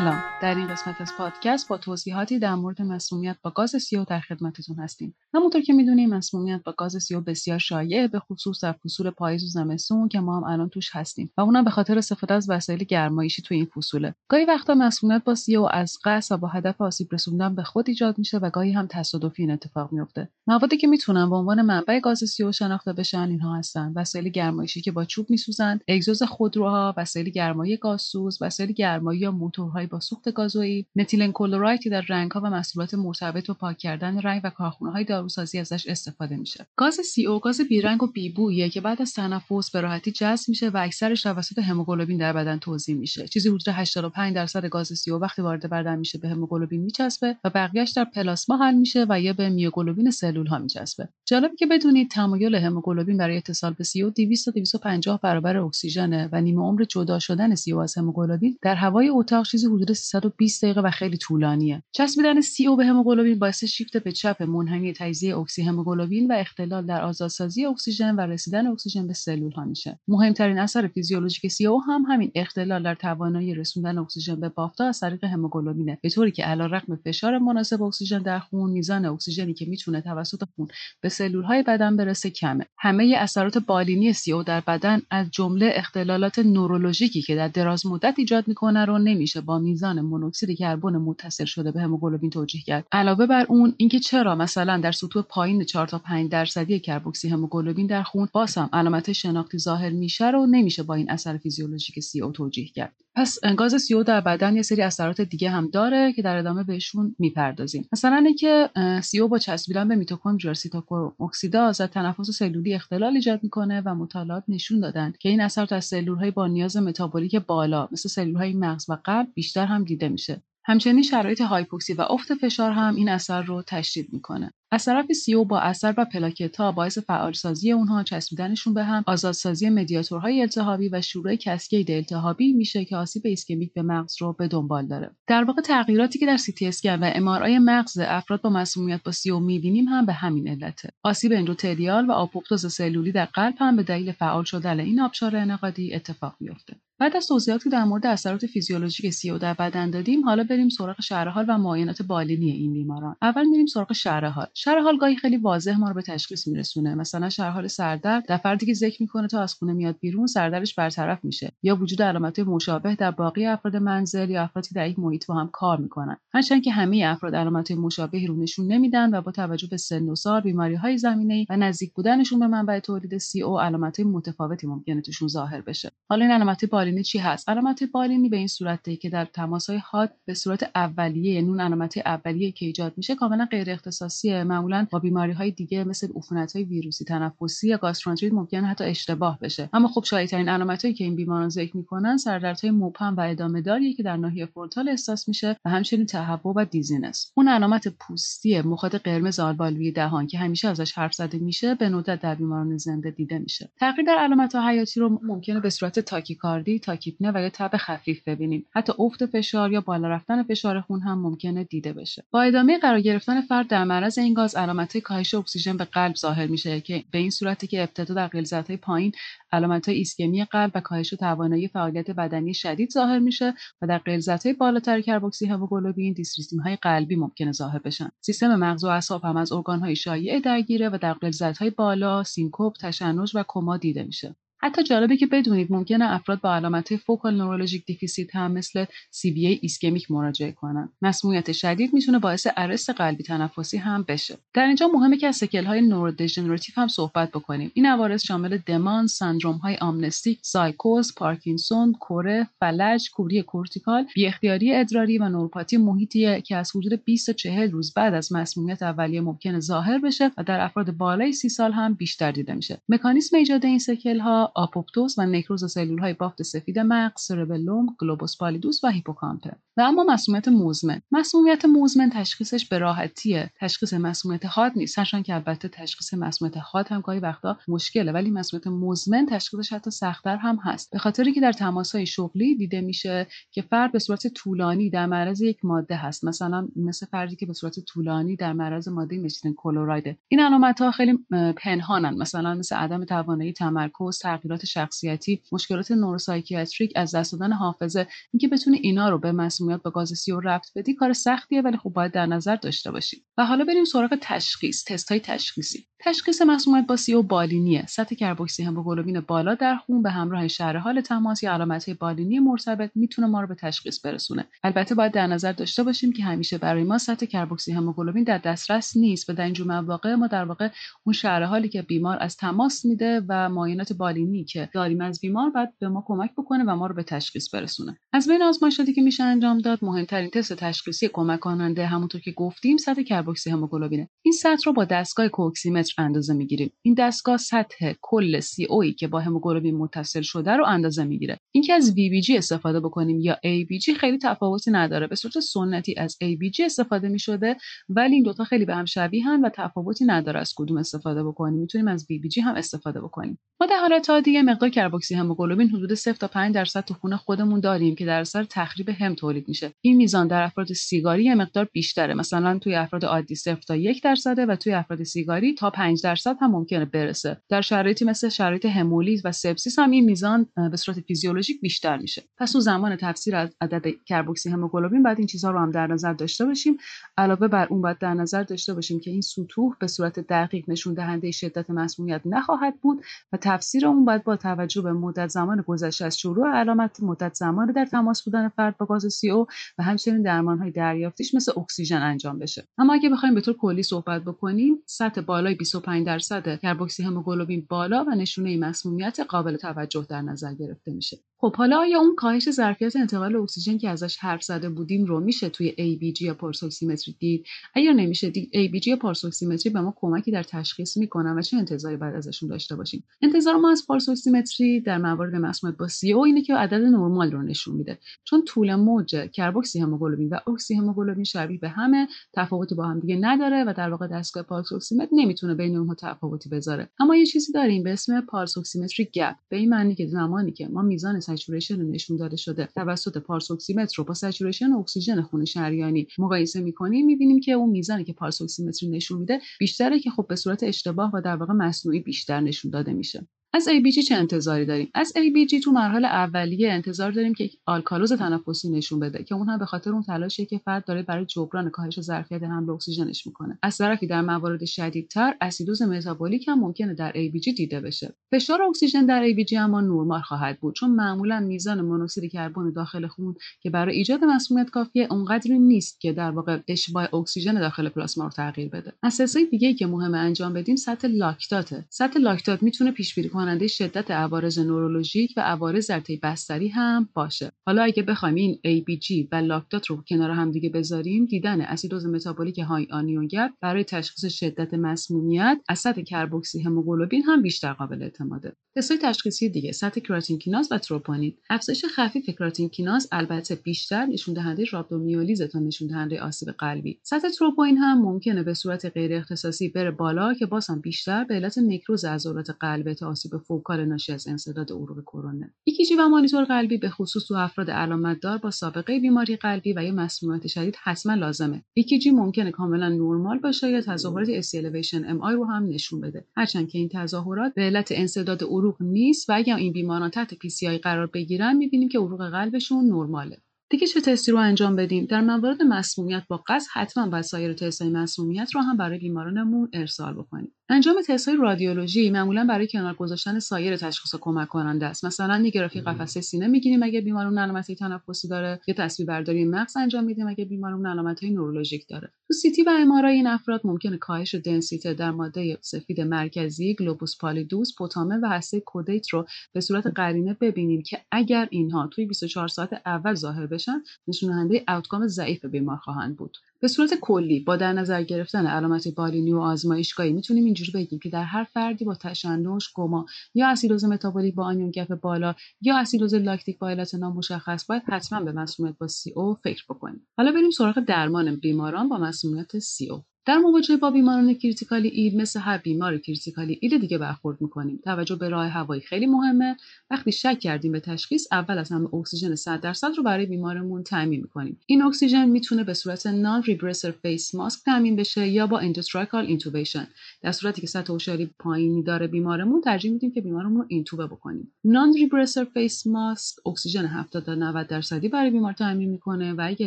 سلام 0.00 0.29
در 0.42 0.54
این 0.54 0.66
قسمت 0.66 1.00
از 1.00 1.12
پادکست 1.18 1.68
با 1.68 1.78
توضیحاتی 1.78 2.38
در 2.38 2.54
مورد 2.54 2.82
مسمومیت 2.82 3.36
با 3.42 3.50
گاز 3.50 3.70
CO 3.70 4.04
در 4.04 4.20
خدمتتون 4.20 4.76
هستیم. 4.76 5.14
همونطور 5.34 5.60
که 5.60 5.72
می‌دونیم 5.72 6.10
مسمومیت 6.10 6.60
با 6.64 6.74
گاز 6.78 6.96
CO 7.02 7.20
بسیار 7.20 7.58
شایع 7.58 8.06
به 8.06 8.18
خصوص 8.18 8.64
در 8.64 8.72
فصول 8.72 9.10
پاییز 9.10 9.44
و 9.44 9.46
زمستون 9.46 10.08
که 10.08 10.20
ما 10.20 10.36
هم 10.36 10.44
الان 10.44 10.68
توش 10.68 10.90
هستیم 10.92 11.32
و 11.36 11.40
اونم 11.40 11.64
به 11.64 11.70
خاطر 11.70 11.98
استفاده 11.98 12.34
از 12.34 12.50
وسایل 12.50 12.84
گرمایشی 12.84 13.42
توی 13.42 13.56
این 13.56 13.66
فصوله. 13.66 14.14
گاهی 14.28 14.44
وقتا 14.44 14.74
مسمومیت 14.74 15.24
با 15.24 15.34
CO 15.34 15.68
از 15.70 15.98
قصد 16.04 16.34
و 16.34 16.38
با 16.38 16.48
هدف 16.48 16.80
آسیب 16.80 17.08
رسوندن 17.12 17.54
به 17.54 17.62
خود 17.62 17.88
ایجاد 17.88 18.18
میشه 18.18 18.38
و 18.38 18.50
گاهی 18.50 18.72
هم 18.72 18.86
تصادفی 18.86 19.42
این 19.42 19.50
اتفاق 19.50 19.92
میفته 19.92 20.28
موادی 20.46 20.76
که 20.76 20.86
می‌تونن 20.86 21.30
به 21.30 21.36
عنوان 21.36 21.62
منبع 21.62 22.00
گاز 22.00 22.18
CO 22.18 22.52
شناخته 22.52 22.92
بشن 22.92 23.28
اینها 23.28 23.56
هستن. 23.56 23.92
وسایل 23.96 24.28
گرمایشی 24.28 24.80
که 24.80 24.92
با 24.92 25.04
چوب 25.04 25.30
میسوزند 25.30 25.84
اگزوز 25.88 26.22
خودروها 26.22 26.94
وسایل 26.96 27.28
گرمایی 27.28 27.76
گازسوز 27.76 28.38
وسایل 28.40 28.72
گرمایی 28.72 29.20
یا 29.20 29.30
موتورهای 29.30 29.86
با 29.86 30.00
سوخت 30.00 30.29
گازوئیل 30.30 30.84
methylene 30.96 31.32
chloride 31.32 31.82
که 31.82 31.90
در 31.90 32.04
رنگها 32.08 32.40
و 32.40 32.50
محصولات 32.50 32.94
مرتبط 32.94 33.46
با 33.46 33.54
پاک 33.54 33.78
کردن 33.78 34.20
رنگ 34.20 34.40
و 34.44 34.50
کارخونه 34.50 34.92
های 34.92 35.04
داروسازی 35.04 35.58
ازش 35.58 35.86
استفاده 35.86 36.36
میشه. 36.36 36.66
گاز 36.76 36.94
CO 36.94 37.40
گاز 37.40 37.60
بیرنگ 37.60 38.02
و 38.02 38.06
بیبویه 38.06 38.68
که 38.68 38.80
بعد 38.80 39.02
از 39.02 39.12
تنفس 39.12 39.70
به 39.70 39.80
راحتی 39.80 40.12
جذب 40.12 40.48
میشه 40.48 40.68
و 40.68 40.76
اکثرش 40.76 41.22
توسط 41.22 41.58
هموگلوبین 41.58 42.18
در 42.18 42.32
بدن 42.32 42.58
توزیع 42.58 42.96
میشه. 42.96 43.28
چیزی 43.28 43.48
حدود 43.48 43.68
85 43.68 44.34
درصد 44.34 44.66
گاز 44.66 44.88
CO 44.88 45.20
وقتی 45.20 45.42
وارد 45.42 45.70
بدن 45.70 45.98
میشه 45.98 46.18
به 46.18 46.28
هموگلوبین 46.28 46.80
میچسبه 46.80 47.36
و 47.44 47.50
بقیهش 47.50 47.90
در 47.90 48.04
پلاسما 48.04 48.56
حل 48.56 48.74
میشه 48.74 49.06
و 49.08 49.20
یا 49.20 49.32
به 49.32 49.48
میوگلوبین 49.48 50.10
سلول 50.10 50.46
ها 50.46 50.58
میچسبه. 50.58 51.08
جالبه 51.28 51.56
که 51.56 51.66
بدونید 51.66 52.10
تمایل 52.10 52.54
هموگلوبین 52.54 53.16
برای 53.16 53.36
اتصال 53.36 53.72
به 53.72 53.84
CO 53.84 54.10
200 54.10 54.44
تا 54.44 54.50
250 54.50 55.20
برابر 55.22 55.56
اکسیژن 55.56 56.28
و 56.32 56.40
نیمه 56.40 56.60
عمر 56.60 56.84
جدا 56.84 57.18
شدن 57.18 57.54
CO 57.54 57.80
از 57.80 57.98
هموگلوبین 57.98 58.58
در 58.62 58.74
هوای 58.74 59.08
اتاق 59.08 59.46
چیزی 59.46 59.66
حدود 59.66 59.92
320 60.20 60.64
دقیقه 60.64 60.80
و 60.80 60.90
خیلی 60.90 61.16
طولانیه. 61.16 61.82
چسبیدن 61.92 62.40
CO 62.40 62.76
به 62.76 62.86
هموگلوبین 62.86 63.38
باعث 63.38 63.64
شیفت 63.64 63.96
به 63.96 64.12
چپ 64.12 64.42
منحنی 64.42 64.92
تجزیه 64.92 65.38
اکسی 65.38 65.62
هموگلوبین 65.62 66.30
و 66.30 66.34
اختلال 66.34 66.86
در 66.86 67.02
آزادسازی 67.02 67.66
اکسیژن 67.66 68.16
و 68.16 68.20
رسیدن 68.20 68.66
اکسیژن 68.66 69.06
به 69.06 69.12
سلول 69.12 69.52
ها 69.52 69.64
میشه. 69.64 69.98
مهمترین 70.08 70.58
اثر 70.58 70.86
فیزیولوژیک 70.86 71.52
CO 71.52 71.82
هم 71.82 72.04
همین 72.08 72.32
اختلال 72.34 72.82
در 72.82 72.94
توانایی 72.94 73.54
رسوندن 73.54 73.98
اکسیژن 73.98 74.40
به 74.40 74.48
بافتا 74.48 74.86
از 74.86 75.00
طریق 75.00 75.24
هموگلوبینه. 75.24 75.98
به 76.02 76.10
طوری 76.10 76.30
که 76.30 76.44
علیرغم 76.44 76.96
فشار 77.04 77.38
مناسب 77.38 77.82
اکسیژن 77.82 78.18
در 78.18 78.38
خون 78.38 78.70
میزان 78.70 79.04
اکسیژنی 79.04 79.54
که 79.54 79.66
می‌تونه 79.66 80.00
توسط 80.00 80.44
خون 80.56 80.68
به 81.00 81.08
سلول 81.08 81.44
های 81.44 81.62
بدن 81.62 81.96
برسه 81.96 82.30
کمه. 82.30 82.66
همه 82.78 83.16
اثرات 83.18 83.58
بالینی 83.58 84.12
CO 84.12 84.42
در 84.42 84.60
بدن 84.60 85.02
از 85.10 85.26
جمله 85.30 85.70
اختلالات 85.74 86.38
نورولوژیکی 86.38 87.22
که 87.22 87.34
در 87.34 87.48
دراز 87.48 87.86
مدت 87.86 88.14
ایجاد 88.18 88.48
می‌کنه 88.48 88.84
رو 88.84 88.98
نمیشه 88.98 89.40
با 89.40 89.58
میزان 89.58 90.00
مونوکسید 90.10 90.58
کربن 90.58 90.96
متصل 90.96 91.44
شده 91.44 91.72
به 91.72 91.80
هموگلوبین 91.80 92.30
توجیه 92.30 92.62
کرد. 92.62 92.86
علاوه 92.92 93.26
بر 93.26 93.46
اون 93.48 93.74
اینکه 93.76 93.98
چرا 93.98 94.34
مثلا 94.34 94.80
در 94.80 94.92
سطوح 94.92 95.22
پایین 95.22 95.64
4 95.64 95.86
تا 95.86 95.98
5 95.98 96.30
درصدی 96.30 96.80
کربوکسی 96.80 97.28
هموگلوبین 97.28 97.86
در 97.86 98.02
خون 98.02 98.28
باز 98.32 98.58
هم 98.58 98.70
علامت 98.72 99.12
شناختی 99.12 99.58
ظاهر 99.58 99.90
میشه 99.90 100.30
رو 100.30 100.46
نمیشه 100.46 100.82
با 100.82 100.94
این 100.94 101.10
اثر 101.10 101.36
فیزیولوژیک 101.36 102.00
CO 102.00 102.32
توجیه 102.32 102.68
کرد. 102.68 102.92
پس 103.20 103.38
گاز 103.56 103.74
CO 103.74 104.02
در 104.02 104.20
بدن 104.20 104.56
یه 104.56 104.62
سری 104.62 104.82
اثرات 104.82 105.20
دیگه 105.20 105.50
هم 105.50 105.70
داره 105.70 106.12
که 106.12 106.22
در 106.22 106.36
ادامه 106.36 106.64
بهشون 106.64 107.16
می‌پردازیم 107.18 107.88
مثلا 107.92 108.16
اینکه 108.16 108.70
CO 109.02 109.28
با 109.28 109.38
چسبیدن 109.38 109.88
به 109.88 109.94
mitochondrial 109.96 110.54
cytochrome 110.54 111.14
oxidase 111.20 111.80
از 111.80 111.90
تنفس 111.90 112.30
سلولی 112.30 112.74
اختلال 112.74 113.14
ایجاد 113.14 113.42
می‌کنه 113.42 113.82
و 113.86 113.94
مطالعات 113.94 114.44
نشون 114.48 114.80
دادن 114.80 115.12
که 115.20 115.28
این 115.28 115.40
اثر 115.40 115.64
در 115.64 115.80
سلولهای 115.80 116.30
با 116.30 116.46
نیاز 116.46 116.76
متابولیک 116.76 117.36
بالا 117.36 117.88
مثل 117.92 118.08
سلولهای 118.08 118.52
مغز 118.52 118.90
و 118.90 118.98
قلب 119.04 119.28
بیشتر 119.34 119.66
هم 119.66 119.84
دیده 119.84 120.08
میشه 120.08 120.42
همچنین 120.64 121.02
شرایط 121.02 121.40
هایپوکسی 121.40 121.92
و 121.92 122.00
افت 122.00 122.34
فشار 122.34 122.72
هم 122.72 122.94
این 122.94 123.08
اثر 123.08 123.42
رو 123.42 123.62
تشدید 123.66 124.12
می‌کنه. 124.12 124.52
از 124.72 124.84
طرفی 124.84 125.12
CO 125.12 125.44
با 125.44 125.60
اثر 125.60 125.94
رو 125.98 126.04
پلاکتا 126.04 126.72
باعث 126.72 126.98
فعالسازی 126.98 127.72
اونها 127.72 128.02
چسبیدنشون 128.02 128.74
به 128.74 128.84
هم 128.84 129.04
آزادسازی 129.06 129.70
مدیاتورهای 129.70 130.40
التهابی 130.40 130.88
و 130.88 131.00
شروع 131.00 131.36
cascade 131.36 131.90
التهابی 131.90 132.52
میشه 132.52 132.84
که 132.84 132.96
آسیب 132.96 133.22
ایسکمیک 133.24 133.72
به 133.74 133.82
مغز 133.82 134.14
رو 134.20 134.32
به 134.32 134.48
دنبال 134.48 134.86
داره. 134.86 135.10
در 135.26 135.44
واقع 135.44 135.62
تغییراتی 135.62 136.18
که 136.18 136.26
در 136.26 136.36
CT 136.36 136.54
scan 136.66 136.98
و 137.00 137.10
MRI 137.14 137.58
مغز 137.58 137.98
افراد 137.98 138.40
با 138.40 138.50
مسمومیت 138.50 139.02
با 139.02 139.12
CO 139.12 139.38
می‌بینیم 139.38 139.88
هم 139.88 140.06
به 140.06 140.12
همین 140.12 140.48
علته. 140.48 140.90
آسیب 141.02 141.32
اندوتلیال 141.32 142.06
و 142.06 142.12
آپوپتوز 142.12 142.72
سلولی 142.72 143.12
در 143.12 143.24
قلب 143.24 143.54
هم 143.58 143.76
به 143.76 143.82
دلیل 143.82 144.12
فعال 144.12 144.44
شدن 144.44 144.80
این 144.80 145.00
آبشار 145.00 145.36
انعقادی 145.36 145.94
اتفاق 145.94 146.36
میفته 146.40 146.76
بعد 147.00 147.16
از 147.16 147.26
توضیحاتی 147.26 147.70
در 147.70 147.84
مورد 147.84 148.06
اثرات 148.06 148.46
فیزیولوژیک 148.46 149.10
CO 149.10 149.38
در 149.38 149.54
بدن 149.54 149.90
دادیم 149.90 150.24
حالا 150.24 150.44
بریم 150.44 150.68
سراغ 150.68 151.00
شرح 151.00 151.38
و 151.48 151.58
معاینات 151.58 152.02
بالینی 152.02 152.50
این 152.50 152.72
بیماران. 152.72 153.16
اول 153.22 153.44
میریم 153.44 153.66
سراغ 153.66 153.92
شرح 153.92 154.38
حال 154.66 154.98
گاهی 154.98 155.16
خیلی 155.16 155.36
واضح 155.36 155.76
ما 155.78 155.88
رو 155.88 155.94
به 155.94 156.02
تشخیص 156.02 156.48
میرسونه. 156.48 156.94
مثلا 156.94 157.28
شرح 157.28 157.52
حال 157.52 157.66
سردرد 157.66 158.26
در 158.26 158.36
فردی 158.36 158.66
که 158.66 158.74
ذکر 158.74 159.02
می‌کنه 159.02 159.28
تا 159.28 159.42
از 159.42 159.54
خونه 159.54 159.72
میاد 159.72 159.96
بیرون 160.00 160.26
سردردش 160.26 160.74
برطرف 160.74 161.24
میشه. 161.24 161.52
یا 161.62 161.76
وجود 161.76 162.02
علامت 162.02 162.38
مشابه 162.38 162.94
در 162.94 163.10
باقی 163.10 163.46
افراد 163.46 163.76
منزل 163.76 164.30
یا 164.30 164.42
افرادی 164.42 164.68
در 164.74 164.88
یک 164.88 164.98
محیط 164.98 165.26
با 165.26 165.34
هم 165.34 165.48
کار 165.52 165.78
می‌کنن. 165.78 166.16
هرچند 166.32 166.62
که 166.62 166.72
همه 166.72 167.04
افراد 167.06 167.34
علامت 167.34 167.70
مشابهی 167.70 168.26
رو 168.26 168.36
نشون 168.36 168.66
نمیدن 168.66 169.14
و 169.14 169.20
با 169.20 169.32
توجه 169.32 169.68
به 169.68 169.76
سن 169.76 170.08
و 170.08 170.14
سال 170.14 170.40
بیماری 170.40 170.74
های 170.74 170.98
زمینه‌ای 170.98 171.46
و 171.50 171.56
نزدیک 171.56 171.92
بودنشون 171.92 172.38
به 172.40 172.46
منبع 172.46 172.78
تولید 172.78 173.18
CO 173.18 173.60
علامت 173.60 174.00
متفاوتی 174.00 174.66
ممکنه 174.66 175.00
توشون 175.00 175.28
ظاهر 175.28 175.60
بشه. 175.60 175.90
حالا 176.08 176.24
این 176.24 176.34
علامت 176.34 176.64
بالینی 176.64 177.02
چی 177.02 177.18
هست؟ 177.18 177.48
علامت 177.48 177.84
بالینی 177.84 178.28
به 178.28 178.36
این 178.36 178.46
صورته 178.46 178.96
که 178.96 179.10
در 179.10 179.24
تماسهای 179.24 179.78
حاد 179.78 180.12
به 180.24 180.34
صورت 180.34 180.70
اولیه 180.74 181.34
یعنی 181.34 181.48
اون 181.48 181.60
علامت 181.60 181.98
اولیه 181.98 182.52
که 182.52 182.66
ایجاد 182.66 182.92
میشه 182.96 183.14
کاملا 183.14 183.48
غیر 183.50 183.70
اختصاصیه 183.70 184.44
معمولا 184.50 184.86
با 184.90 184.98
بیماری 184.98 185.32
های 185.32 185.50
دیگه 185.50 185.84
مثل 185.84 186.08
عفونت 186.16 186.56
های 186.56 186.64
ویروسی 186.64 187.04
تنفسی 187.04 187.68
یا 187.68 187.76
گاستروانتریت 187.76 188.32
ممکن 188.32 188.64
حتی 188.64 188.84
اشتباه 188.84 189.38
بشه. 189.42 189.68
اما 189.72 189.88
خب 189.88 190.04
شایع‌ترین 190.04 190.48
علامتهایی 190.48 190.94
که 190.94 191.04
این 191.04 191.16
بیماران 191.16 191.48
ذکر 191.48 191.76
می‌کنن 191.76 192.16
سردردهای 192.16 192.70
مبهم 192.70 193.16
و 193.16 193.20
ادامه 193.20 193.60
داریه 193.60 193.94
که 193.94 194.02
در 194.02 194.16
ناحیه 194.16 194.46
frontal 194.46 194.88
احساس 194.88 195.28
میشه 195.28 195.56
و 195.64 195.70
همچنین 195.70 196.06
تهوع 196.06 196.52
و 196.56 196.64
dizziness. 196.64 197.32
اون 197.34 197.48
علامت 197.48 197.88
پوستی 197.88 198.60
مخاط 198.60 198.94
قرمز 198.94 199.40
آلبالویی 199.40 199.92
دهان 199.92 200.26
که 200.26 200.38
همیشه 200.38 200.68
ازش 200.68 200.92
حرف 200.92 201.14
زده 201.14 201.38
میشه 201.38 201.74
به 201.74 201.88
ندرت 201.88 202.20
در 202.20 202.34
بیماران 202.34 202.76
زنده 202.76 203.10
دیده 203.10 203.38
میشه. 203.38 203.68
تغییر 203.80 204.06
در 204.06 204.16
علامت 204.18 204.56
حیاتی 204.56 205.00
رو 205.00 205.20
ممکنه 205.22 205.60
به 205.60 205.70
صورت 205.70 206.00
تاکیکاردی 206.00 206.78
تاکیپنه 206.78 207.32
و 207.34 207.42
یا 207.42 207.50
تب 207.50 207.70
خفیف 207.76 208.28
ببینیم. 208.28 208.66
حتی 208.70 208.92
افت 208.98 209.26
فشار 209.26 209.72
یا 209.72 209.80
بالا 209.80 210.08
رفتن 210.08 210.42
فشار 210.42 210.80
خون 210.80 211.00
هم 211.00 211.22
ممکنه 211.22 211.64
دیده 211.64 211.92
بشه. 211.92 212.24
با 212.30 212.42
ادامه 212.42 212.78
قرار 212.78 213.00
گرفتن 213.00 213.40
فرد 213.40 213.68
در 213.68 213.84
معرض 213.84 214.18
این 214.18 214.34
گاز 214.40 214.54
علامت 214.54 214.98
کاهش 214.98 215.34
اکسیژن 215.34 215.76
به 215.76 215.84
قلب 215.84 216.14
ظاهر 216.14 216.46
میشه 216.46 216.80
که 216.80 217.04
به 217.10 217.18
این 217.18 217.30
صورتی 217.30 217.66
که 217.66 217.82
ابتدا 217.82 218.14
در 218.14 218.28
غلظت 218.28 218.72
پایین 218.72 219.12
علامت 219.52 219.88
ایسکمی 219.88 220.44
قلب 220.44 220.72
و 220.74 220.80
کاهش 220.80 221.10
توانایی 221.10 221.68
فعالیت 221.68 222.10
بدنی 222.10 222.54
شدید 222.54 222.90
ظاهر 222.90 223.18
میشه 223.18 223.54
و 223.82 223.86
در 223.86 223.98
غلظت 223.98 224.46
های 224.46 224.52
بالاتر 224.52 225.00
کربوکسی 225.00 225.46
هموگلوبین 225.46 226.12
دیسریتمی 226.12 226.58
های 226.58 226.76
قلبی 226.76 227.16
ممکنه 227.16 227.52
ظاهر 227.52 227.78
بشن. 227.78 228.10
سیستم 228.20 228.56
مغز 228.56 228.84
و 228.84 228.88
اعصاب 228.88 229.24
هم 229.24 229.36
از 229.36 229.52
ارگان 229.52 229.80
های 229.80 229.96
شایع 229.96 230.40
درگیره 230.40 230.88
و 230.88 230.98
در 231.02 231.14
غلظت 231.14 231.58
های 231.58 231.70
بالا 231.70 232.24
سینکوپ 232.24 232.76
تشنج 232.80 233.32
و 233.34 233.44
کما 233.48 233.76
دیده 233.76 234.02
میشه. 234.02 234.36
حتی 234.62 234.82
جالبه 234.82 235.16
که 235.16 235.26
بدونید 235.26 235.72
ممکنه 235.72 236.12
افراد 236.12 236.40
با 236.40 236.54
علامت 236.54 236.96
focal 236.96 237.36
neurologic 237.36 237.86
deficit 237.86 238.36
هم 238.36 238.52
مثل 238.52 238.84
CVA 238.84 239.58
ایسکمیک 239.60 240.10
مراجعه 240.10 240.52
کنن. 240.52 240.88
مسمومیت 241.02 241.52
شدید 241.52 241.94
می‌تونه 241.94 242.18
باعث 242.18 242.46
arrest 242.56 242.90
قلبی 242.90 243.22
تنفسی 243.22 243.76
هم 243.76 244.04
بشه. 244.08 244.38
در 244.54 244.66
اینجا 244.66 244.88
مهمه 244.88 245.16
که 245.16 245.26
از 245.26 245.36
sequel 245.36 245.64
های 245.64 245.80
نورودژنراتیو 245.80 246.74
هم 246.76 246.88
صحبت 246.88 247.30
بکنیم. 247.30 247.70
این 247.74 247.86
عوارض 247.86 248.22
شامل 248.22 248.58
دمانس، 248.66 249.06
سندروم 249.06 249.56
های 249.56 249.76
آمنستیک، 249.76 250.38
سایکوز، 250.42 251.14
پارکینسون، 251.14 251.92
کوره، 251.92 252.46
فلج، 252.60 253.10
کوری 253.10 253.42
کورتیکال، 253.42 254.06
بی 254.14 254.26
اختیاری 254.26 254.74
ادراری 254.74 255.18
و 255.18 255.28
نوروپاتی 255.28 255.76
محیطی 255.76 256.40
که 256.42 256.56
از 256.56 256.76
حدود 256.76 257.04
20 257.04 257.26
تا 257.26 257.32
40 257.32 257.70
روز 257.70 257.94
بعد 257.94 258.14
از 258.14 258.32
مسمومیت 258.32 258.82
اولیه 258.82 259.20
ممکنه 259.20 259.60
ظاهر 259.60 259.98
بشه 259.98 260.30
و 260.38 260.44
در 260.44 260.60
افراد 260.60 260.90
بالای 260.90 261.32
30 261.32 261.48
سال 261.48 261.72
هم 261.72 261.94
بیشتر 261.94 262.32
دیده 262.32 262.54
میشه. 262.54 262.78
مکانیسم 262.88 263.36
ایجاد 263.36 263.64
این 263.64 263.78
سکل 263.78 264.18
ها 264.18 264.49
آپوپتوز 264.54 265.18
و 265.18 265.26
نکروز 265.26 265.72
سلول 265.72 265.98
های 265.98 266.12
بافت 266.12 266.42
سفید 266.42 266.78
مغز، 266.78 267.22
سربلوم، 267.22 267.86
گلوبوس 267.98 268.36
پالیدوس 268.38 268.84
و 268.84 268.88
هیپوکامپه. 268.88 269.56
و 269.76 269.80
اما 269.80 270.04
مسمومیت 270.04 270.48
مزمن. 270.48 271.02
مسمومیت 271.10 271.64
مزمن 271.64 272.10
تشخیصش 272.10 272.68
به 272.68 272.78
راحتیه. 272.78 273.50
تشخیص 273.60 273.94
مسمومیت 273.94 274.46
حاد 274.46 274.72
نیست. 274.76 274.98
هرچند 274.98 275.24
که 275.24 275.34
البته 275.34 275.68
تشخیص 275.68 276.14
مسمومیت 276.14 276.56
حاد 276.56 276.88
هم 276.88 277.00
گاهی 277.00 277.20
وقتا 277.20 277.58
مشکله 277.68 278.12
ولی 278.12 278.30
مسمومیت 278.30 278.66
مزمن 278.66 279.26
تشخیصش 279.26 279.72
حتی 279.72 279.90
سختتر 279.90 280.36
هم 280.36 280.56
هست. 280.56 280.90
به 280.92 280.98
خاطری 280.98 281.32
که 281.32 281.40
در 281.40 281.52
های 281.94 282.06
شغلی 282.06 282.56
دیده 282.56 282.80
میشه 282.80 283.26
که 283.50 283.62
فرد 283.62 283.92
به 283.92 283.98
صورت 283.98 284.26
طولانی 284.26 284.90
در 284.90 285.06
معرض 285.06 285.40
یک 285.40 285.64
ماده 285.64 285.96
هست. 285.96 286.24
مثلا 286.24 286.68
مثل 286.76 287.06
فردی 287.06 287.36
که 287.36 287.46
به 287.46 287.52
صورت 287.52 287.80
طولانی 287.80 288.36
در 288.36 288.52
معرض 288.52 288.88
ماده 288.88 289.18
متیل 289.18 289.54
کلراید. 289.56 290.18
این 290.28 290.40
علامت 290.40 290.80
ها 290.80 290.90
خیلی 290.90 291.18
پنهانن. 291.56 292.14
مثلا 292.14 292.54
مثل 292.54 292.76
عدم 292.76 293.04
توانایی 293.04 293.52
تمرکز، 293.52 294.18
تغییرات 294.40 294.64
شخصیتی 294.64 295.42
مشکلات 295.52 295.90
neuropsychiatric 295.90 296.92
از 296.96 297.14
دست 297.14 297.32
دادن 297.32 297.52
حافظه 297.52 298.06
اینکه 298.32 298.48
بتونی 298.48 298.78
اینا 298.78 299.08
رو 299.08 299.18
به 299.18 299.32
مسمومیت 299.32 299.82
با 299.82 299.90
گاز 299.90 300.08
CO 300.08 300.40
ربط 300.40 300.72
بدی 300.76 300.94
کار 300.94 301.12
سختیه 301.12 301.62
ولی 301.62 301.76
خب 301.76 301.90
باید 301.90 302.12
در 302.12 302.26
نظر 302.26 302.56
داشته 302.56 302.90
باشی. 302.90 303.24
و 303.38 303.46
حالا 303.46 303.64
بریم 303.64 303.84
سراغ 303.84 304.18
تشخیص 304.20 304.84
تست 304.84 305.10
های 305.10 305.20
تشخیصی. 305.20 305.86
تشخیص 306.00 306.42
مسمومیت 306.42 306.86
با 306.86 306.96
CO 306.96 307.22
بالینیه. 307.22 307.86
سطح 307.86 308.14
کربوکسی 308.14 308.62
هموگلوبین 308.62 309.20
بالا 309.20 309.54
در 309.54 309.76
خون 309.76 310.02
به 310.02 310.10
همراه 310.10 310.48
شرح 310.48 310.80
حال 310.80 311.00
تماس 311.00 311.42
یا 311.42 311.52
علامت 311.52 311.90
بالینی 311.90 312.38
مرتبط 312.38 312.90
می‌تونه 312.94 313.28
ما 313.28 313.40
رو 313.40 313.46
به 313.46 313.54
تشخیص 313.54 314.06
برسونه. 314.06 314.48
البته 314.64 314.94
باید 314.94 315.12
در 315.12 315.26
نظر 315.26 315.52
داشته 315.52 315.82
باشیم 315.82 316.12
که 316.12 316.22
همیشه 316.22 316.58
برای 316.58 316.84
ما 316.84 316.98
سطح 316.98 317.26
کربوکسی 317.26 317.72
هموگلوبین 317.72 318.24
در 318.24 318.38
دسترس 318.38 318.96
نیست 318.96 319.30
و 319.30 319.32
در 319.32 319.44
اینجور 319.44 319.66
مواقع 319.66 320.14
ما 320.14 320.26
در 320.26 320.44
واقع 320.44 320.68
اون 321.04 321.12
شرح 321.12 321.46
حالی 321.46 321.68
که 321.68 321.82
بیمار 321.82 322.16
از 322.20 322.36
تماس 322.36 322.84
میده 322.84 323.22
و 323.28 323.48
معاینات 323.48 323.92
بالینی 323.92 324.29
که 324.48 324.68
داریم 324.74 325.00
از 325.00 325.20
بیمار 325.20 325.50
باید 325.50 325.68
به 325.78 325.88
ما 325.88 326.04
کمک 326.06 326.30
بکنه 326.38 326.64
و 326.64 326.76
ما 326.76 326.86
رو 326.86 326.94
به 326.94 327.02
تشخیص 327.02 327.54
برسونه. 327.54 327.98
از 328.12 328.28
بین 328.28 328.42
آزمایشاتی 328.42 328.92
که 328.92 329.02
میشه 329.02 329.22
انجام 329.24 329.58
داد 329.58 329.78
مهمترین 329.82 330.30
تست 330.30 330.52
تشخیصی 330.52 331.08
کمک 331.08 331.40
کننده 331.40 331.86
همونطور 331.86 332.20
که 332.20 332.30
گفتیم 332.30 332.76
سطح 332.76 333.02
کربوکسی 333.02 333.50
هموگلوبینه. 333.50 334.08
این 334.24 334.32
سطح 334.32 334.62
رو 334.66 334.72
با 334.72 334.84
دستگاه 334.84 335.28
کوکسیمتر 335.28 336.02
اندازه 336.02 336.34
می‌گیریم. 336.34 336.72
این 336.82 336.94
دستگاه 336.94 337.36
سطح 337.36 337.92
کل 338.00 338.40
سی 338.40 338.64
اوی 338.64 338.92
که 338.92 339.08
با 339.08 339.20
هموگلوبین 339.20 339.76
متصل 339.76 340.20
شده 340.20 340.50
رو 340.50 340.64
اندازه 340.66 341.04
می‌گیره. 341.04 341.38
اینکه 341.54 341.74
از 341.74 341.94
VBG 341.94 342.30
استفاده 342.36 342.80
بکنیم 342.80 343.20
یا 343.20 343.34
ABG 343.34 343.96
خیلی 343.96 344.18
تفاوتی 344.18 344.70
نداره. 344.70 345.06
به 345.06 345.16
صورت 345.16 345.38
سنتی 345.38 345.94
از 345.98 346.16
ABG 346.24 346.60
استفاده 346.64 347.08
می‌شده 347.08 347.56
ولی 347.88 348.14
این 348.14 348.22
دوتا 348.22 348.44
خیلی 348.44 348.64
به 348.64 348.74
هم 348.74 348.84
شبیهن 348.84 349.40
و 349.40 349.50
تفاوتی 349.54 350.04
نداره 350.04 350.40
از 350.40 350.52
کدوم 350.56 350.76
استفاده 350.76 351.24
بکنیم. 351.24 351.60
می‌تونیم 351.60 351.88
از 351.88 352.06
VBG 352.12 352.38
هم 352.38 352.54
استفاده 352.54 353.00
بکنیم. 353.00 353.38
ما 353.60 353.66
در 353.66 353.76
حالت 353.80 354.10
عادی 354.20 354.42
مقدار 354.42 354.70
کربوکسی 354.70 355.14
هموگلوبین 355.14 355.68
حدود 355.68 355.94
0 355.94 356.16
تا 356.16 356.28
5 356.28 356.54
درصد 356.54 356.84
تو 356.84 356.94
خون 356.94 357.16
خودمون 357.16 357.60
داریم 357.60 357.94
که 357.94 358.04
در 358.04 358.20
اثر 358.20 358.44
تخریب 358.44 358.88
هم 358.88 359.14
تولید 359.14 359.48
میشه. 359.48 359.72
این 359.80 359.96
میزان 359.96 360.26
در 360.26 360.42
افراد 360.42 360.72
سیگاری 360.72 361.24
یه 361.24 361.34
مقدار 361.34 361.68
بیشتره. 361.72 362.14
مثلا 362.14 362.58
توی 362.58 362.74
افراد 362.74 363.04
عادی 363.04 363.34
0 363.34 363.54
تا 363.54 363.76
1 363.76 364.02
درصده 364.02 364.46
و 364.46 364.56
توی 364.56 364.72
افراد 364.72 365.02
سیگاری 365.02 365.54
تا 365.54 365.70
5 365.70 366.02
درصد 366.02 366.36
هم 366.40 366.50
ممکنه 366.50 366.84
برسه. 366.84 367.36
در 367.48 367.60
شرایطی 367.60 368.04
مثل 368.04 368.28
شرایط 368.28 368.66
همولیز 368.66 369.22
و 369.24 369.32
سپسیس 369.32 369.78
هم 369.78 369.90
این 369.90 370.04
میزان 370.04 370.46
به 370.70 370.76
صورت 370.76 371.00
فیزیولوژیک 371.00 371.60
بیشتر 371.60 371.96
میشه. 371.96 372.22
پس 372.38 372.52
تو 372.52 372.60
زمان 372.60 372.96
تفسیر 372.96 373.36
از 373.36 373.56
عدد 373.60 373.86
کربوکسی 374.06 374.50
هموگلوبین 374.50 375.02
بعد 375.02 375.18
این 375.18 375.26
چیزها 375.26 375.50
رو 375.50 375.58
هم 375.58 375.70
در 375.70 375.86
نظر 375.86 376.12
داشته 376.12 376.46
باشیم. 376.46 376.76
علاوه 377.18 377.48
بر 377.48 377.66
اون 377.70 377.82
باید 377.82 377.98
در 377.98 378.14
نظر 378.14 378.42
داشته 378.42 378.74
باشیم 378.74 379.00
که 379.00 379.10
این 379.10 379.20
سطوح 379.20 379.76
به 379.80 379.86
صورت 379.86 380.20
دقیق 380.20 380.64
نشون 380.70 380.94
دهنده 380.94 381.30
شدت 381.30 381.70
مسمومیت 381.70 382.20
نخواهد 382.24 382.80
بود 382.80 383.04
و 383.32 383.36
تفسیر 383.36 383.86
اون 383.86 384.04
باید 384.10 384.24
با 384.24 384.36
توجه 384.36 384.82
به 384.82 384.92
مدت 384.92 385.28
زمان 385.28 385.64
گذشته 385.66 386.04
از 386.04 386.18
شروع 386.18 386.48
علامت 386.48 387.02
مدت 387.02 387.34
زمان 387.34 387.72
در 387.72 387.84
تماس 387.84 388.22
بودن 388.22 388.48
فرد 388.48 388.76
با 388.78 388.86
گاز 388.86 389.06
سی 389.06 389.30
او 389.30 389.46
و 389.78 389.82
همچنین 389.82 390.26
های 390.26 390.70
دریافتیش 390.70 391.34
مثل 391.34 391.52
اکسیژن 391.60 392.02
انجام 392.02 392.38
بشه. 392.38 392.68
اما 392.78 392.94
اگه 392.94 393.10
بخوایم 393.10 393.34
به 393.34 393.40
طور 393.40 393.56
کلی 393.56 393.82
صحبت 393.82 394.22
بکنیم 394.24 394.82
سطح 394.86 395.20
بالای 395.20 395.54
25 395.54 396.06
درصد 396.06 396.60
کربوکسی 396.60 397.02
هموگلوبین 397.02 397.66
بالا 397.68 398.04
و 398.04 398.10
نشونه 398.10 398.56
مسمومیت 398.56 399.20
قابل 399.28 399.56
توجه 399.56 400.06
در 400.10 400.22
نظر 400.22 400.54
گرفته 400.54 400.92
میشه. 400.92 401.18
خب 401.40 401.56
حالا 401.56 401.78
آیا 401.78 402.00
اون 402.00 402.14
کاهش 402.14 402.50
ظرفیت 402.50 402.96
انتقال 402.96 403.36
اکسیژن 403.36 403.78
که 403.78 403.88
ازش 403.88 404.16
حرف 404.16 404.42
زده 404.42 404.68
بودیم 404.68 405.04
رو 405.04 405.20
میشه 405.20 405.48
توی 405.48 405.70
ABG 405.70 406.22
یا 406.22 406.34
پارسوکسیمتری 406.34 407.16
دید؟ 407.18 407.46
اگر 407.74 407.92
نمیشه 407.92 408.30
دید 408.30 408.50
ABG 408.54 408.86
یا 408.86 408.96
پالس 408.96 409.17
اکسیمتری 409.17 409.72
به 409.72 409.80
ما 409.80 409.94
کمکی 409.96 410.30
در 410.30 410.42
تشخیص 410.42 410.96
می‌کنن 410.96 411.38
و 411.38 411.42
چه 411.42 411.56
انتظاری 411.56 411.96
بعد 411.96 412.14
ازشون 412.14 412.48
داشته 412.48 412.76
باشیم؟ 412.76 413.04
انتظار 413.22 413.56
ما 413.56 413.70
از 413.70 413.86
پالس 413.86 414.12
اکسیمتری 414.12 414.80
در 414.80 414.98
موارد 414.98 415.34
مسمومیت 415.34 415.78
با 415.78 415.88
CO 415.88 416.24
اینه 416.24 416.42
که 416.42 416.54
عدد 416.54 416.82
نرمال 416.82 417.32
رو 417.32 417.42
نشون 417.42 417.76
میده. 417.76 417.98
چون 418.24 418.44
طول 418.44 418.74
موج 418.74 419.16
کربوکسی 419.16 419.80
هموگلوبین 419.80 420.28
و 420.28 420.50
اکسی 420.50 420.74
هموگلوبین 420.74 421.24
شبیه 421.24 421.58
به 421.58 421.68
همه 421.68 422.08
تفاوتی 422.32 422.74
با 422.74 422.84
هم 422.84 423.00
دیگه 423.00 423.18
نداره 423.20 423.64
و 423.64 423.74
در 423.76 423.90
واقع 423.90 424.06
دستگاه 424.06 424.42
پالس 424.42 424.62
اکسیمتر 424.62 425.10
نمی‌تونه 425.12 425.54
بین 425.54 425.76
اونها 425.76 425.94
تفاوتی 425.94 426.48
بذاره. 426.48 426.88
اما 426.98 427.16
یه 427.16 427.26
چیزی 427.26 427.52
داریم 427.52 427.82
به 427.82 427.92
اسم 427.92 428.20
pulse 428.20 428.52
oximetry 428.52 429.04
gap 429.14 429.36
به 429.48 429.56
این 429.56 429.68
معنی 429.68 429.94
که 429.94 430.06
زمانی 430.06 430.52
که 430.52 430.68
ما 430.68 430.82
میزان 430.82 431.20
saturation 431.36 431.82
نشون 431.82 432.16
داده 432.16 432.36
شده. 432.36 432.68
توسط 432.74 433.18
پالس 433.18 433.50
اکسیمتر 433.50 433.94
رو 433.98 434.04
با 434.04 434.14
saturation 434.14 434.72
اکسیژن 434.72 435.22
خون 435.22 435.44
شریانی 435.44 436.06
مقایسه 436.18 436.60
می‌کنیم 436.60 437.06
می‌بینیم 437.06 437.40
که 437.40 437.52
اون 437.52 437.70
میزانی 437.70 438.04
که 438.04 438.12
پالس 438.12 438.42
اکسیمتری 438.42 438.88
نشون 438.88 439.18
میده 439.18 439.40
بیشتره 439.58 440.00
که 440.00 440.10
خب 440.10 440.26
به 440.28 440.36
صورت 440.36 440.62
اشتباه 440.62 441.10
و 441.14 441.20
در 441.24 441.36
واقع 441.36 441.52
مصنوعی 441.52 442.00
بیشتر 442.00 442.40
نشون 442.40 442.70
داده 442.70 442.92
میشه. 442.92 443.26
از 443.52 443.68
ABG 443.68 444.04
چه 444.08 444.14
انتظاری 444.14 444.66
داریم؟ 444.66 444.90
از 444.94 445.12
ABG 445.16 445.62
تو 445.64 445.72
مرحله 445.72 446.08
اولیه 446.08 446.72
انتظار 446.72 447.10
داریم 447.10 447.34
که 447.34 447.50
آلکالوز 447.66 448.12
تنفسی 448.12 448.70
نشون 448.70 449.00
بده 449.00 449.24
که 449.24 449.34
اون 449.34 449.48
هم 449.48 449.58
به 449.58 449.66
خاطر 449.66 449.90
اون 449.90 450.02
تلاشیه 450.02 450.46
که 450.46 450.58
فرد 450.58 450.84
داره 450.84 451.02
برای 451.02 451.24
جبران 451.24 451.70
کاهش 451.70 452.00
ظرفیت 452.00 452.42
حمل 452.42 452.70
اکسیژنش 452.70 453.26
می‌کنه. 453.26 453.58
از 453.62 453.78
طرفی 453.78 454.06
در 454.06 454.20
موارد 454.20 454.64
شدیدتر 454.64 455.34
اسیدوز 455.40 455.82
متابولیک 455.82 456.48
هم 456.48 456.60
ممکنه 456.60 456.94
در 456.94 457.12
ABG 457.12 457.54
دیده 457.56 457.80
بشه. 457.80 458.14
فشار 458.30 458.62
اکسیژن 458.62 459.06
در 459.06 459.28
ABG 459.28 459.52
اما 459.52 459.80
نرمال 459.80 460.20
خواهد 460.20 460.60
بود 460.60 460.74
چون 460.74 460.90
معمولا 460.90 461.40
میزان 461.40 461.80
مونوکسید 461.80 462.32
کربن 462.32 462.70
داخل 462.70 463.06
خون 463.06 463.34
که 463.60 463.70
برای 463.70 463.96
ایجاد 463.96 464.24
مسمومیت 464.24 464.70
کافیه 464.70 465.06
اونقدری 465.10 465.58
نیست 465.58 466.00
که 466.00 466.12
در 466.12 466.30
واقع 466.30 466.58
اشباع 466.68 467.14
اکسیژن 467.14 467.60
داخل 467.60 467.88
پلاسما 467.88 468.24
رو 468.24 468.30
تغییر 468.30 468.68
بده. 468.68 468.92
از 469.02 469.20
دیگه 469.50 469.74
که 469.74 469.86
مهمه 469.86 470.18
انجام 470.18 470.52
بدیم 470.52 470.76
سطح 470.76 471.08
لاکتاته. 471.08 471.84
سطح 471.90 472.20
لاکتات 472.20 472.62
می‌تونه 472.62 472.90
پیش 472.90 473.14
کننده 473.40 473.66
شدت 473.66 474.10
عوارض 474.10 474.58
نورولوژیک 474.58 475.34
و 475.36 475.40
عوارض 475.40 475.86
در 475.90 476.00
طی 476.00 476.16
بستری 476.16 476.68
هم 476.68 477.08
باشه. 477.14 477.52
حالا 477.66 477.82
اگه 477.82 478.02
بخوایم 478.02 478.34
این 478.34 478.58
ABG 478.66 479.28
و 479.32 479.36
لاکتات 479.36 479.86
رو 479.86 480.04
کنار 480.08 480.30
هم 480.30 480.50
دیگه 480.50 480.70
بذاریم 480.70 481.24
دیدن 481.24 481.60
اسیدوز 481.60 482.06
متابولیک 482.06 482.58
های 482.58 482.86
anion 482.90 483.26
gap 483.26 483.50
برای 483.60 483.84
تشخیص 483.84 484.26
شدت 484.26 484.74
مسمومیت 484.74 485.58
از 485.68 485.78
سطح 485.78 486.02
کربوکسی 486.02 486.62
هموگلوبین 486.62 487.22
هم 487.22 487.42
بیشتر 487.42 487.72
قابل 487.72 488.02
اعتماده. 488.02 488.52
تستهای 488.76 488.98
تشخیصی 489.02 489.48
دیگه 489.48 489.72
سطح 489.72 490.00
کراتین 490.00 490.38
کیناز 490.38 490.68
و 490.70 490.78
تروپونین. 490.78 491.36
افزایش 491.50 491.84
خفیف 491.96 492.30
کراتین 492.30 492.68
کیناز 492.68 493.08
البته 493.12 493.54
بیشتر 493.54 494.06
نشون 494.06 494.34
دهنده 494.34 494.64
رابدومیولیز 494.72 495.42
تا 495.42 495.58
نشون 495.58 495.88
دهنده 495.88 496.20
آسیب 496.20 496.48
قلبی. 496.58 497.00
سطح 497.02 497.28
تروپونین 497.28 497.78
هم 497.78 498.02
ممکنه 498.02 498.42
به 498.42 498.54
صورت 498.54 498.86
غیر 498.86 499.14
اختصاصی 499.14 499.68
بره 499.68 499.90
بالا 499.90 500.34
که 500.34 500.46
باز 500.46 500.70
هم 500.70 500.80
بیشتر 500.80 501.24
به 501.24 501.34
علت 501.34 501.58
نکروز 501.58 502.04
عضلات 502.04 502.50
قلب 502.60 502.92
تا 502.92 503.08
آسیب 503.08 503.29
فوکال 503.38 503.84
ناشی 503.84 504.12
از 504.12 504.28
انسداد 504.28 504.72
عروق 504.72 505.02
کرونر 505.02 505.54
EKG 505.64 505.94
و 505.94 506.08
مانیتور 506.08 506.44
قلبی 506.44 506.76
به 506.76 506.90
خصوص 506.90 507.26
تو 507.26 507.34
افراد 507.34 507.70
علامت 507.70 508.20
دار 508.20 508.38
با 508.38 508.50
سابقه 508.50 509.00
بیماری 509.00 509.36
قلبی 509.36 509.72
و 509.72 509.84
یا 509.84 509.92
مسمومیت 509.92 510.46
شدید 510.46 510.76
حتما 510.82 511.14
لازمه. 511.14 511.64
EKG 511.74 512.10
ممکنه 512.10 512.50
کاملا 512.50 512.88
نرمال 512.88 513.38
باشه 513.38 513.70
یا 513.70 513.80
تظاهرات 513.80 514.28
STEMI 514.28 515.34
رو 515.34 515.44
هم 515.44 515.66
نشون 515.66 516.00
بده. 516.00 516.24
هرچند 516.36 516.68
که 516.68 516.78
این 516.78 516.88
تظاهرات 516.88 517.54
به 517.54 517.62
علت 517.62 517.88
انسداد 517.92 518.42
عروق 518.42 518.76
نیست 518.80 519.30
و 519.30 519.32
اگر 519.36 519.56
این 519.56 519.72
بیماران 519.72 520.10
تحت 520.10 520.34
PCI 520.34 520.78
قرار 520.78 521.06
بگیرن 521.06 521.56
می‌بینیم 521.56 521.88
که 521.88 521.98
عروق 521.98 522.30
قلبشون 522.30 522.84
نرماله. 522.84 523.38
دیگه 523.70 523.86
چه 523.86 524.00
تستی 524.00 524.32
رو 524.32 524.38
انجام 524.38 524.76
بدیم؟ 524.76 525.04
در 525.04 525.20
موارد 525.20 525.62
مسمومیت 525.62 526.22
با 526.28 526.44
قصد 526.48 526.68
حتما 526.72 527.08
باید 527.08 527.24
سایر 527.24 527.52
تستهای 527.52 527.90
مسمومیت 527.90 528.54
رو 528.54 528.60
هم 528.60 528.76
برای 528.76 528.98
بیمارانمون 528.98 529.68
ارسال 529.72 530.14
بکنیم. 530.14 530.52
انجام 530.72 530.96
های 531.26 531.36
رادیولوژی 531.36 532.10
معمولا 532.10 532.44
برای 532.44 532.68
کنار 532.68 532.94
گذاشتن 532.94 533.38
سایر 533.38 533.76
تشخیص 533.76 534.14
کمک 534.20 534.48
کننده 534.48 534.86
است. 534.86 535.04
مثلا 535.04 535.36
گرافی 535.36 535.80
قفسه 535.80 536.20
سینه 536.20 536.46
می‌گیریم 536.46 536.82
اگه 536.82 537.00
بیمارمون 537.00 537.38
علامتهای 537.38 537.76
تنفسی 537.76 538.28
داره. 538.28 538.60
یا 538.66 538.74
تصویر 538.74 539.08
برداری 539.08 539.44
مغز 539.44 539.76
انجام 539.76 540.04
میدیم 540.04 540.28
اگه 540.28 540.44
بیمارمون 540.44 540.86
علامتهای 540.86 541.32
نورولوژیک 541.32 541.88
داره. 541.88 542.08
تو 542.26 542.34
CT 542.34 542.62
و 542.62 542.70
MRI 542.70 543.04
این 543.04 543.26
افراد 543.26 543.60
ممکنه 543.64 543.96
کاهش 543.96 544.34
دانسیته 544.34 544.94
در 544.94 545.10
ماده 545.10 545.58
سفید 545.60 546.00
مرکزی 546.00 546.74
گلوبوس 546.74 547.18
پالیدوس 547.20 547.74
پوتامن 547.78 548.18
و 548.22 548.26
هسته 548.26 548.60
کودیت 548.60 549.08
رو 549.08 549.26
به 549.52 549.60
صورت 549.60 549.86
قرینه 549.86 550.36
ببینیم 550.40 550.82
که 550.82 550.98
اگر 551.12 551.48
اینها 551.50 551.86
توی 551.86 552.06
24 552.06 552.48
ساعت 552.48 552.82
اول 552.86 553.14
ظاهر 553.14 553.46
بشن 553.46 553.82
نشون 554.08 554.30
دهنده 554.30 554.64
outcome 554.68 555.06
ضعیف 555.06 555.44
بیمار 555.44 555.76
خواهند 555.76 556.16
بود. 556.16 556.36
به 556.60 556.68
صورت 556.68 556.94
کلی 557.00 557.40
با 557.40 557.56
در 557.56 557.72
نظر 557.72 558.02
گرفتن 558.02 558.46
علامت 558.46 558.88
بالینی 558.88 559.32
و 559.32 559.38
آزمایشگاهی 559.38 560.12
می‌تونیم 560.12 560.44
اینجوری 560.44 560.72
بگیم 560.72 560.98
که 560.98 561.10
در 561.10 561.24
هر 561.24 561.44
فردی 561.44 561.84
با 561.84 561.94
تشنج 561.94 562.68
کما 562.74 563.06
یا 563.34 563.48
اسیدوز 563.48 563.84
متابولیک 563.84 564.34
با 564.34 564.44
anion 564.44 564.70
gap 564.70 564.90
بالا 564.90 565.34
یا 565.60 565.78
اسیدوز 565.78 566.14
لاکتیک 566.14 566.58
با 566.58 566.68
علت 566.68 566.94
نامشخص 566.94 567.66
باید 567.66 567.82
حتما 567.86 568.20
به 568.20 568.32
مسمومیت 568.32 568.78
با 568.78 568.88
CO 568.88 569.34
فکر 569.34 569.64
بکنیم. 569.68 570.06
حالا 570.16 570.32
بریم 570.32 570.50
سراغ 570.50 570.80
درمان 570.80 571.36
بیماران 571.36 571.88
با 571.88 571.98
مسمومیت 571.98 572.58
CO. 572.58 573.02
در 573.26 573.38
مواجهه 573.38 573.76
با 573.76 573.90
بیماران 573.90 574.34
critically 574.34 574.88
ill 574.88 575.20
مثل 575.20 575.40
هر 575.40 575.58
بیمار 575.58 575.98
critically 575.98 576.58
ill 576.62 576.78
دیگه 576.78 576.98
برخورد 576.98 577.40
می‌کنیم. 577.40 577.80
توجه 577.84 578.16
به 578.16 578.28
راه 578.28 578.48
هوایی 578.48 578.80
خیلی 578.80 579.06
مهمه. 579.06 579.56
وقتی 579.90 580.12
شک 580.12 580.38
کردیم 580.38 580.72
به 580.72 580.80
تشخیص 580.80 581.26
اول 581.32 581.58
از 581.58 581.72
همه 581.72 581.94
اکسیژن 581.94 582.34
100 582.34 582.60
درصد 582.60 582.90
رو 582.96 583.02
برای 583.02 583.26
بیمارمون 583.26 583.82
تامین 583.82 584.20
می‌کنیم. 584.20 584.60
این 584.66 584.82
اکسیژن 584.82 585.28
می‌تونه 585.28 585.64
به 585.64 585.74
صورت 585.74 586.06
non-rebreather 586.06 586.90
face 586.90 587.34
mask 587.34 587.64
تامین 587.64 587.96
بشه 587.96 588.28
یا 588.28 588.46
با 588.46 588.58
endotracheal 588.58 589.26
intubation 589.26 589.86
در 590.22 590.32
صورتی 590.32 590.60
که 590.60 590.66
سطح 590.66 590.92
هوشیاری 590.92 591.30
پایینی 591.38 591.82
داره 591.82 592.06
بیمارمون 592.06 592.60
ترجیح 592.60 592.92
میدیم 592.92 593.10
که 593.10 593.20
بیمارمون 593.20 593.60
رو 593.60 593.66
اینتوبه 593.68 594.06
بکنیم. 594.06 594.52
non-rebreather 594.64 595.44
face 595.44 595.86
mask 595.86 596.46
اکسیژن 596.46 596.86
70 596.86 597.24
تا 597.24 597.34
90 597.34 597.66
درصدی 597.66 598.08
برای 598.08 598.30
بیمار 598.30 598.52
تامین 598.52 598.90
می‌کنه 598.90 599.32
و 599.32 599.44
اگه 599.46 599.66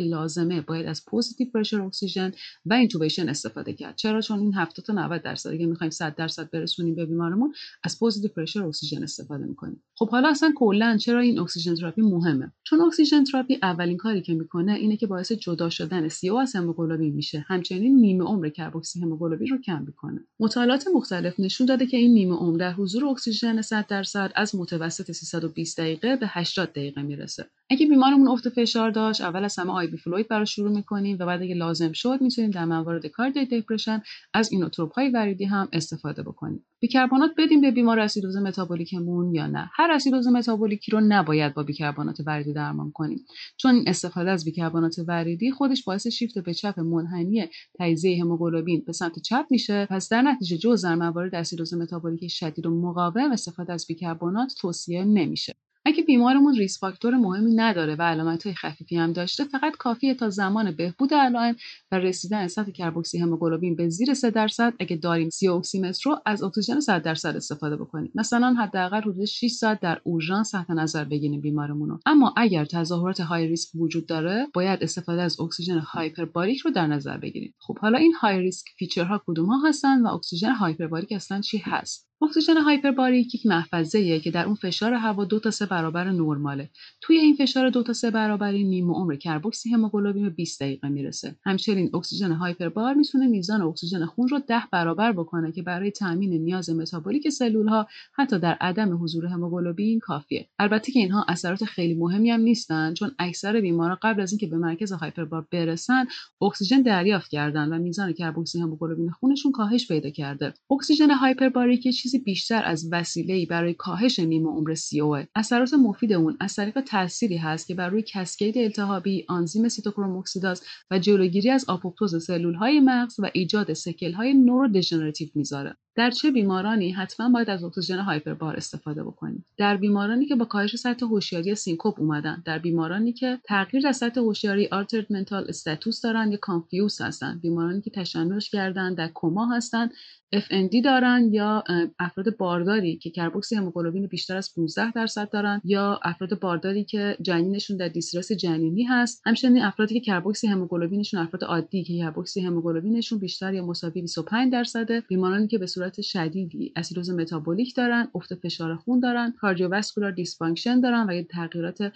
لازمه 0.00 0.60
باید 0.60 0.86
از 0.86 1.04
positive 1.04 1.48
pressure 1.54 1.80
اکسیژن 1.80 2.32
و 2.66 2.74
intubation 2.74 3.28
استفاده 3.44 3.72
کرد. 3.72 3.96
چرا؟ 3.96 4.20
چون 4.20 4.38
این 4.38 4.54
70 4.54 4.84
تا 4.84 4.92
90 4.92 5.22
درصد 5.22 5.50
اگه 5.50 5.66
می‌خوایم 5.66 5.90
100 5.90 6.14
درصد 6.14 6.50
برسونیم 6.50 6.94
به 6.94 7.06
بیمارمون 7.06 7.54
از 7.84 7.98
positive 7.98 8.30
pressure 8.30 8.62
اکسیژن 8.62 9.02
استفاده 9.02 9.44
می‌کنیم. 9.44 9.82
خب 9.94 10.08
حالا 10.08 10.28
اصلا 10.28 10.52
کلا 10.56 10.96
چرا 10.96 11.20
این 11.20 11.38
اکسیژن 11.38 11.74
تراپی 11.74 12.02
مهمه؟ 12.02 12.52
چون 12.62 12.80
اکسیژن 12.80 13.24
تراپی 13.24 13.58
اولین 13.62 13.96
کاری 13.96 14.22
که 14.22 14.34
می‌کنه 14.34 14.72
اینه 14.72 14.96
که 14.96 15.06
باعث 15.06 15.32
جدا 15.32 15.70
شدن 15.70 16.08
CO 16.08 16.38
از 16.38 16.56
هموگلوبین 16.56 17.14
میشه. 17.14 17.44
همچنین 17.48 17.96
نیمه 17.96 18.24
عمر 18.24 18.48
کربوکسی 18.48 19.00
هموگلوبین 19.00 19.48
رو 19.48 19.58
کم 19.58 19.82
می‌کنه. 19.82 20.20
مطالعات 20.40 20.84
مختلف 20.94 21.40
نشون 21.40 21.66
داده 21.66 21.86
که 21.86 21.96
این 21.96 22.14
نیمه 22.14 22.34
عمر 22.34 22.58
در 22.58 22.72
حضور 22.72 23.04
اکسیژن 23.06 23.62
100 23.62 23.86
درصد 23.86 24.32
از 24.34 24.54
متوسط 24.54 25.12
320 25.12 25.80
دقیقه 25.80 26.16
به 26.16 26.26
80 26.28 26.68
دقیقه 26.72 27.02
می‌رسه. 27.02 27.46
اگه 27.70 27.86
بیمارمون 27.86 28.28
افت 28.28 28.48
فشار 28.48 28.90
داشت 28.90 29.20
اول 29.20 29.44
از 29.44 29.58
همه 29.58 29.72
IV 29.72 29.96
fluid 29.96 30.28
برای 30.28 30.46
شروع 30.46 30.70
می‌کنیم 30.70 31.16
و 31.20 31.26
بعد 31.26 31.42
اگه 31.42 31.54
لازم 31.54 31.92
شد 31.92 32.18
می‌تونیم 32.20 32.50
در 32.50 32.64
موارد 32.64 33.06
cardiac 33.34 33.62
depression 33.62 34.02
از 34.34 34.52
اینوتروپ 34.52 34.92
های 34.92 35.08
وریدی 35.08 35.44
هم 35.44 35.68
استفاده 35.72 36.22
بکنیم 36.22 36.66
بیکربنات 36.80 37.30
بدیم 37.38 37.60
به 37.60 37.70
بیمار 37.70 38.00
اسیدوز 38.00 38.36
متابولیکمون 38.36 39.34
یا 39.34 39.46
نه. 39.46 39.70
هر 39.74 39.90
اسیدوز 39.90 40.26
متابولیکی 40.26 40.92
رو 40.92 41.00
نباید 41.08 41.54
با 41.54 41.62
بیکربنات 41.62 42.20
وریدی 42.26 42.52
درمان 42.52 42.92
کنیم. 42.92 43.26
چون 43.56 43.84
استفاده 43.86 44.30
از 44.30 44.44
بیکربنات 44.44 44.94
وریدی 45.08 45.50
خودش 45.50 45.84
باعث 45.84 46.06
شیفت 46.06 46.38
به 46.38 46.54
چپ 46.54 46.80
منحنی 46.80 47.48
تجزیه 47.78 48.22
هموگلوبین 48.22 48.82
به 48.86 48.92
سمت 48.92 49.18
چپ 49.18 49.44
میشه. 49.50 49.86
پس 49.90 50.08
در 50.08 50.22
نتیجه 50.22 50.56
جز 50.56 50.84
در 50.84 50.94
موارد 50.94 51.34
اسیدوز 51.34 51.74
متابولیک 51.74 52.30
شدید 52.30 52.66
و 52.66 52.70
مقاوم 52.70 53.32
استفاده 53.32 53.72
از 53.72 53.86
بیکربنات 53.88 54.54
توصیه 54.60 55.04
نمیشه. 55.04 55.54
اگه 55.86 56.02
بیمارمون 56.02 56.54
risk 56.56 56.80
factor 56.80 57.14
مهمی 57.14 57.54
نداره 57.54 57.96
و 57.98 58.02
علامت 58.02 58.44
های 58.44 58.54
خفیفی 58.54 58.96
هم 58.96 59.12
داشته 59.12 59.44
فقط 59.44 59.76
کافیه 59.76 60.14
تا 60.14 60.30
زمان 60.30 60.72
بهبود 60.72 61.14
علائم 61.14 61.56
و 61.92 61.98
رسیدن 61.98 62.46
سطح 62.48 62.70
کربوکسی 62.70 63.18
هموگلوبین 63.18 63.76
به 63.76 63.88
زیر 63.88 64.14
3 64.14 64.30
درصد. 64.30 64.74
اگه 64.80 64.96
داریم 64.96 65.30
CO 65.30 65.48
oximeter 65.48 66.10
رو 66.10 66.16
از 66.26 66.42
اکسیژن 66.42 66.80
100 66.80 67.02
درصد 67.02 67.36
استفاده 67.36 67.76
بکنیم. 67.76 68.12
مثلا 68.14 68.54
حداقل 68.58 69.00
حدود 69.00 69.24
6 69.24 69.50
ساعت 69.50 69.80
در 69.80 70.00
اورژانس 70.04 70.50
تحت 70.50 70.70
نظر 70.70 71.04
بگیریم 71.04 71.40
بیمارمون 71.40 71.88
رو. 71.88 71.98
اما 72.06 72.34
اگر 72.36 72.64
تظاهرات 72.64 73.20
high 73.20 73.46
risk 73.46 73.74
وجود 73.74 74.06
داره 74.06 74.46
باید 74.54 74.82
استفاده 74.82 75.22
از 75.22 75.40
اکسیژن 75.40 75.78
hyperbaric 75.78 76.60
رو 76.60 76.70
در 76.70 76.86
نظر 76.86 77.18
بگیریم. 77.18 77.54
خب 77.58 77.78
حالا 77.78 77.98
این 77.98 78.12
high 78.12 78.40
risk 78.40 78.66
feature 78.78 79.17
ها 79.17 79.22
کدوم 79.26 79.46
ها 79.46 79.68
هستن 79.68 80.02
و 80.02 80.06
اکسیژن 80.06 80.52
hyperbaric 80.52 81.12
اصلا 81.12 81.40
چی 81.40 81.58
هست؟ 81.58 82.13
اکسیژن 82.22 82.56
hyperbaric 82.56 83.34
یک 83.34 83.46
محفظه 83.46 84.20
که 84.20 84.30
در 84.30 84.46
اون 84.46 84.54
فشار 84.54 84.92
هوا 84.92 85.24
دو 85.24 85.40
تا 85.40 85.50
سه 85.50 85.66
برابر 85.66 86.10
نرماله. 86.10 86.70
توی 87.00 87.16
این 87.16 87.36
فشار 87.36 87.70
دو 87.70 87.82
تا 87.82 87.92
سه 87.92 88.10
برابری 88.10 88.64
نیمه 88.64 88.90
عمر 88.90 89.14
کربوکسی 89.14 89.70
هموگلوبین 89.70 90.22
به 90.22 90.30
20 90.30 90.62
دقیقه 90.62 90.88
می‌رسه. 90.88 91.36
همچنین 91.44 91.90
اکسیژن 91.94 92.32
hyperbar 92.32 92.94
می‌تونه 92.94 93.26
میزان 93.26 93.62
اکسیژن 93.62 94.06
خون 94.06 94.28
رو 94.28 94.38
ده 94.38 94.62
برابر 94.72 95.12
بکنه 95.12 95.52
که 95.52 95.62
برای 95.62 95.90
تامین 95.90 96.32
نیاز 96.32 96.70
متابولیک 96.70 97.28
سلول 97.28 97.68
ها 97.68 97.86
حتی 98.12 98.38
در 98.38 98.56
عدم 98.60 99.02
حضور 99.02 99.26
هموگلوبین 99.26 99.98
کافیه. 99.98 100.48
البته 100.58 100.92
که 100.92 100.98
اینها 100.98 101.24
اثرات 101.28 101.64
خیلی 101.64 101.94
مهمی 101.94 102.30
هم 102.30 102.40
نیستن 102.40 102.94
چون 102.94 103.10
اکثر 103.18 103.60
بیمارا 103.60 103.98
قبل 104.02 104.20
از 104.20 104.32
اینکه 104.32 104.46
به 104.46 104.56
مرکز 104.56 104.92
hyperbar 104.92 105.46
برسن 105.52 106.06
اکسیژن 106.42 106.82
دریافت 106.82 107.30
کردن 107.30 107.68
و 107.68 107.78
میزان 107.78 108.12
کربوکسی 108.12 108.60
هموگلوبین 108.60 109.10
خونشون 109.10 109.52
کاهش 109.52 109.88
پیدا 109.88 110.10
کرده. 110.10 110.54
اکسیژن 110.70 111.10
hyperbaric 111.10 111.90
چیزی 112.04 112.18
بیشتر 112.18 112.62
از 112.64 112.88
وسیله‌ای 112.92 113.46
برای 113.46 113.74
کاهش 113.74 114.18
نیمه 114.18 114.48
عمر 114.48 114.74
CO 114.74 115.00
اثرات 115.34 115.74
مفید 115.74 116.12
اون 116.12 116.36
از 116.40 116.56
طریق 116.56 116.80
تأثیری 116.80 117.36
هست 117.36 117.66
که 117.66 117.74
بر 117.74 117.88
روی 117.88 118.02
cascade 118.02 118.58
التهابی 118.58 119.24
آنزیم 119.28 119.68
سیتوکروم 119.68 120.16
اکسیداز 120.16 120.62
و 120.90 120.98
جلوگیری 120.98 121.50
از 121.50 121.64
آپوپتوز 121.68 122.24
سلول‌های 122.24 122.80
مغز 122.80 123.20
و 123.20 123.30
ایجاد 123.32 123.72
sequel 123.72 124.34
های 124.34 124.44
neurodegenerative 124.44 125.28
می‌ذاره. 125.34 125.76
در 125.96 126.10
چه 126.10 126.30
بیمارانی 126.30 126.90
حتما 126.90 127.28
باید 127.28 127.50
از 127.50 127.64
اکسیژن 127.64 127.98
hyperbar 127.98 128.56
استفاده 128.56 129.04
بکنیم؟ 129.04 129.44
در 129.56 129.76
بیمارانی 129.76 130.26
که 130.26 130.34
با 130.36 130.44
کاهش 130.44 130.76
سطح 130.76 131.06
هوشیاری 131.06 131.54
سینکوپ 131.54 132.00
اومدن. 132.00 132.42
در 132.46 132.58
بیمارانی 132.58 133.12
که 133.12 133.38
تغییر 133.44 133.82
در 133.82 133.92
سطح 133.92 134.20
هوشیاری 134.20 134.68
altered 134.72 135.12
mental 135.12 135.44
status 135.48 136.00
دارن 136.00 136.32
یا 136.32 136.38
confuse 136.40 137.00
هستن. 137.00 137.38
بیمارانی 137.42 137.80
که 137.80 137.90
تشنج 137.90 138.50
کردن 138.50 138.94
در 138.94 139.10
کما 139.14 139.46
هستن 139.46 139.88
FND 140.34 140.82
دارن 140.84 141.28
یا 141.32 141.64
افراد 141.98 142.36
بارداری 142.36 142.96
که 142.96 143.10
کربوکسی 143.10 143.56
هموگلوبین 143.56 144.06
بیشتر 144.06 144.36
از 144.36 144.54
15 144.54 144.92
درصد 144.92 145.30
دارن 145.30 145.60
یا 145.64 146.00
افراد 146.02 146.40
بارداری 146.40 146.84
که 146.84 147.16
جنینشون 147.22 147.76
در 147.76 147.88
distress 147.88 148.32
جنینی 148.32 148.82
هست. 148.82 149.22
همچنین 149.24 149.62
افرادی 149.62 149.94
که 149.94 150.00
کربوکسی 150.00 150.46
هموگلوبینشون 150.46 151.20
افراد 151.20 151.44
عادی 151.44 151.84
که 151.84 151.98
کربوکسی 151.98 152.40
هموگلوبینشون 152.40 153.18
بیشتر 153.18 153.54
یا 153.54 153.66
مساوی 153.66 154.00
25 154.02 154.52
درصده. 154.52 155.00
بیمارانی 155.08 155.46
که 155.48 155.58
به 155.58 155.66
صورت 155.84 156.00
شدیدی 156.00 156.72
اسیدوز 156.76 157.10
متابولیک 157.10 157.74
دارن 157.74 158.08
افت 158.14 158.34
فشار 158.34 158.76
خون 158.76 159.00
دارن 159.00 159.34
cardiovascular 159.40 160.10
dysfunction 160.10 160.80
دارن 160.80 161.06
و 161.10 161.12
یا 161.12 161.22
تغییرات 161.22 161.92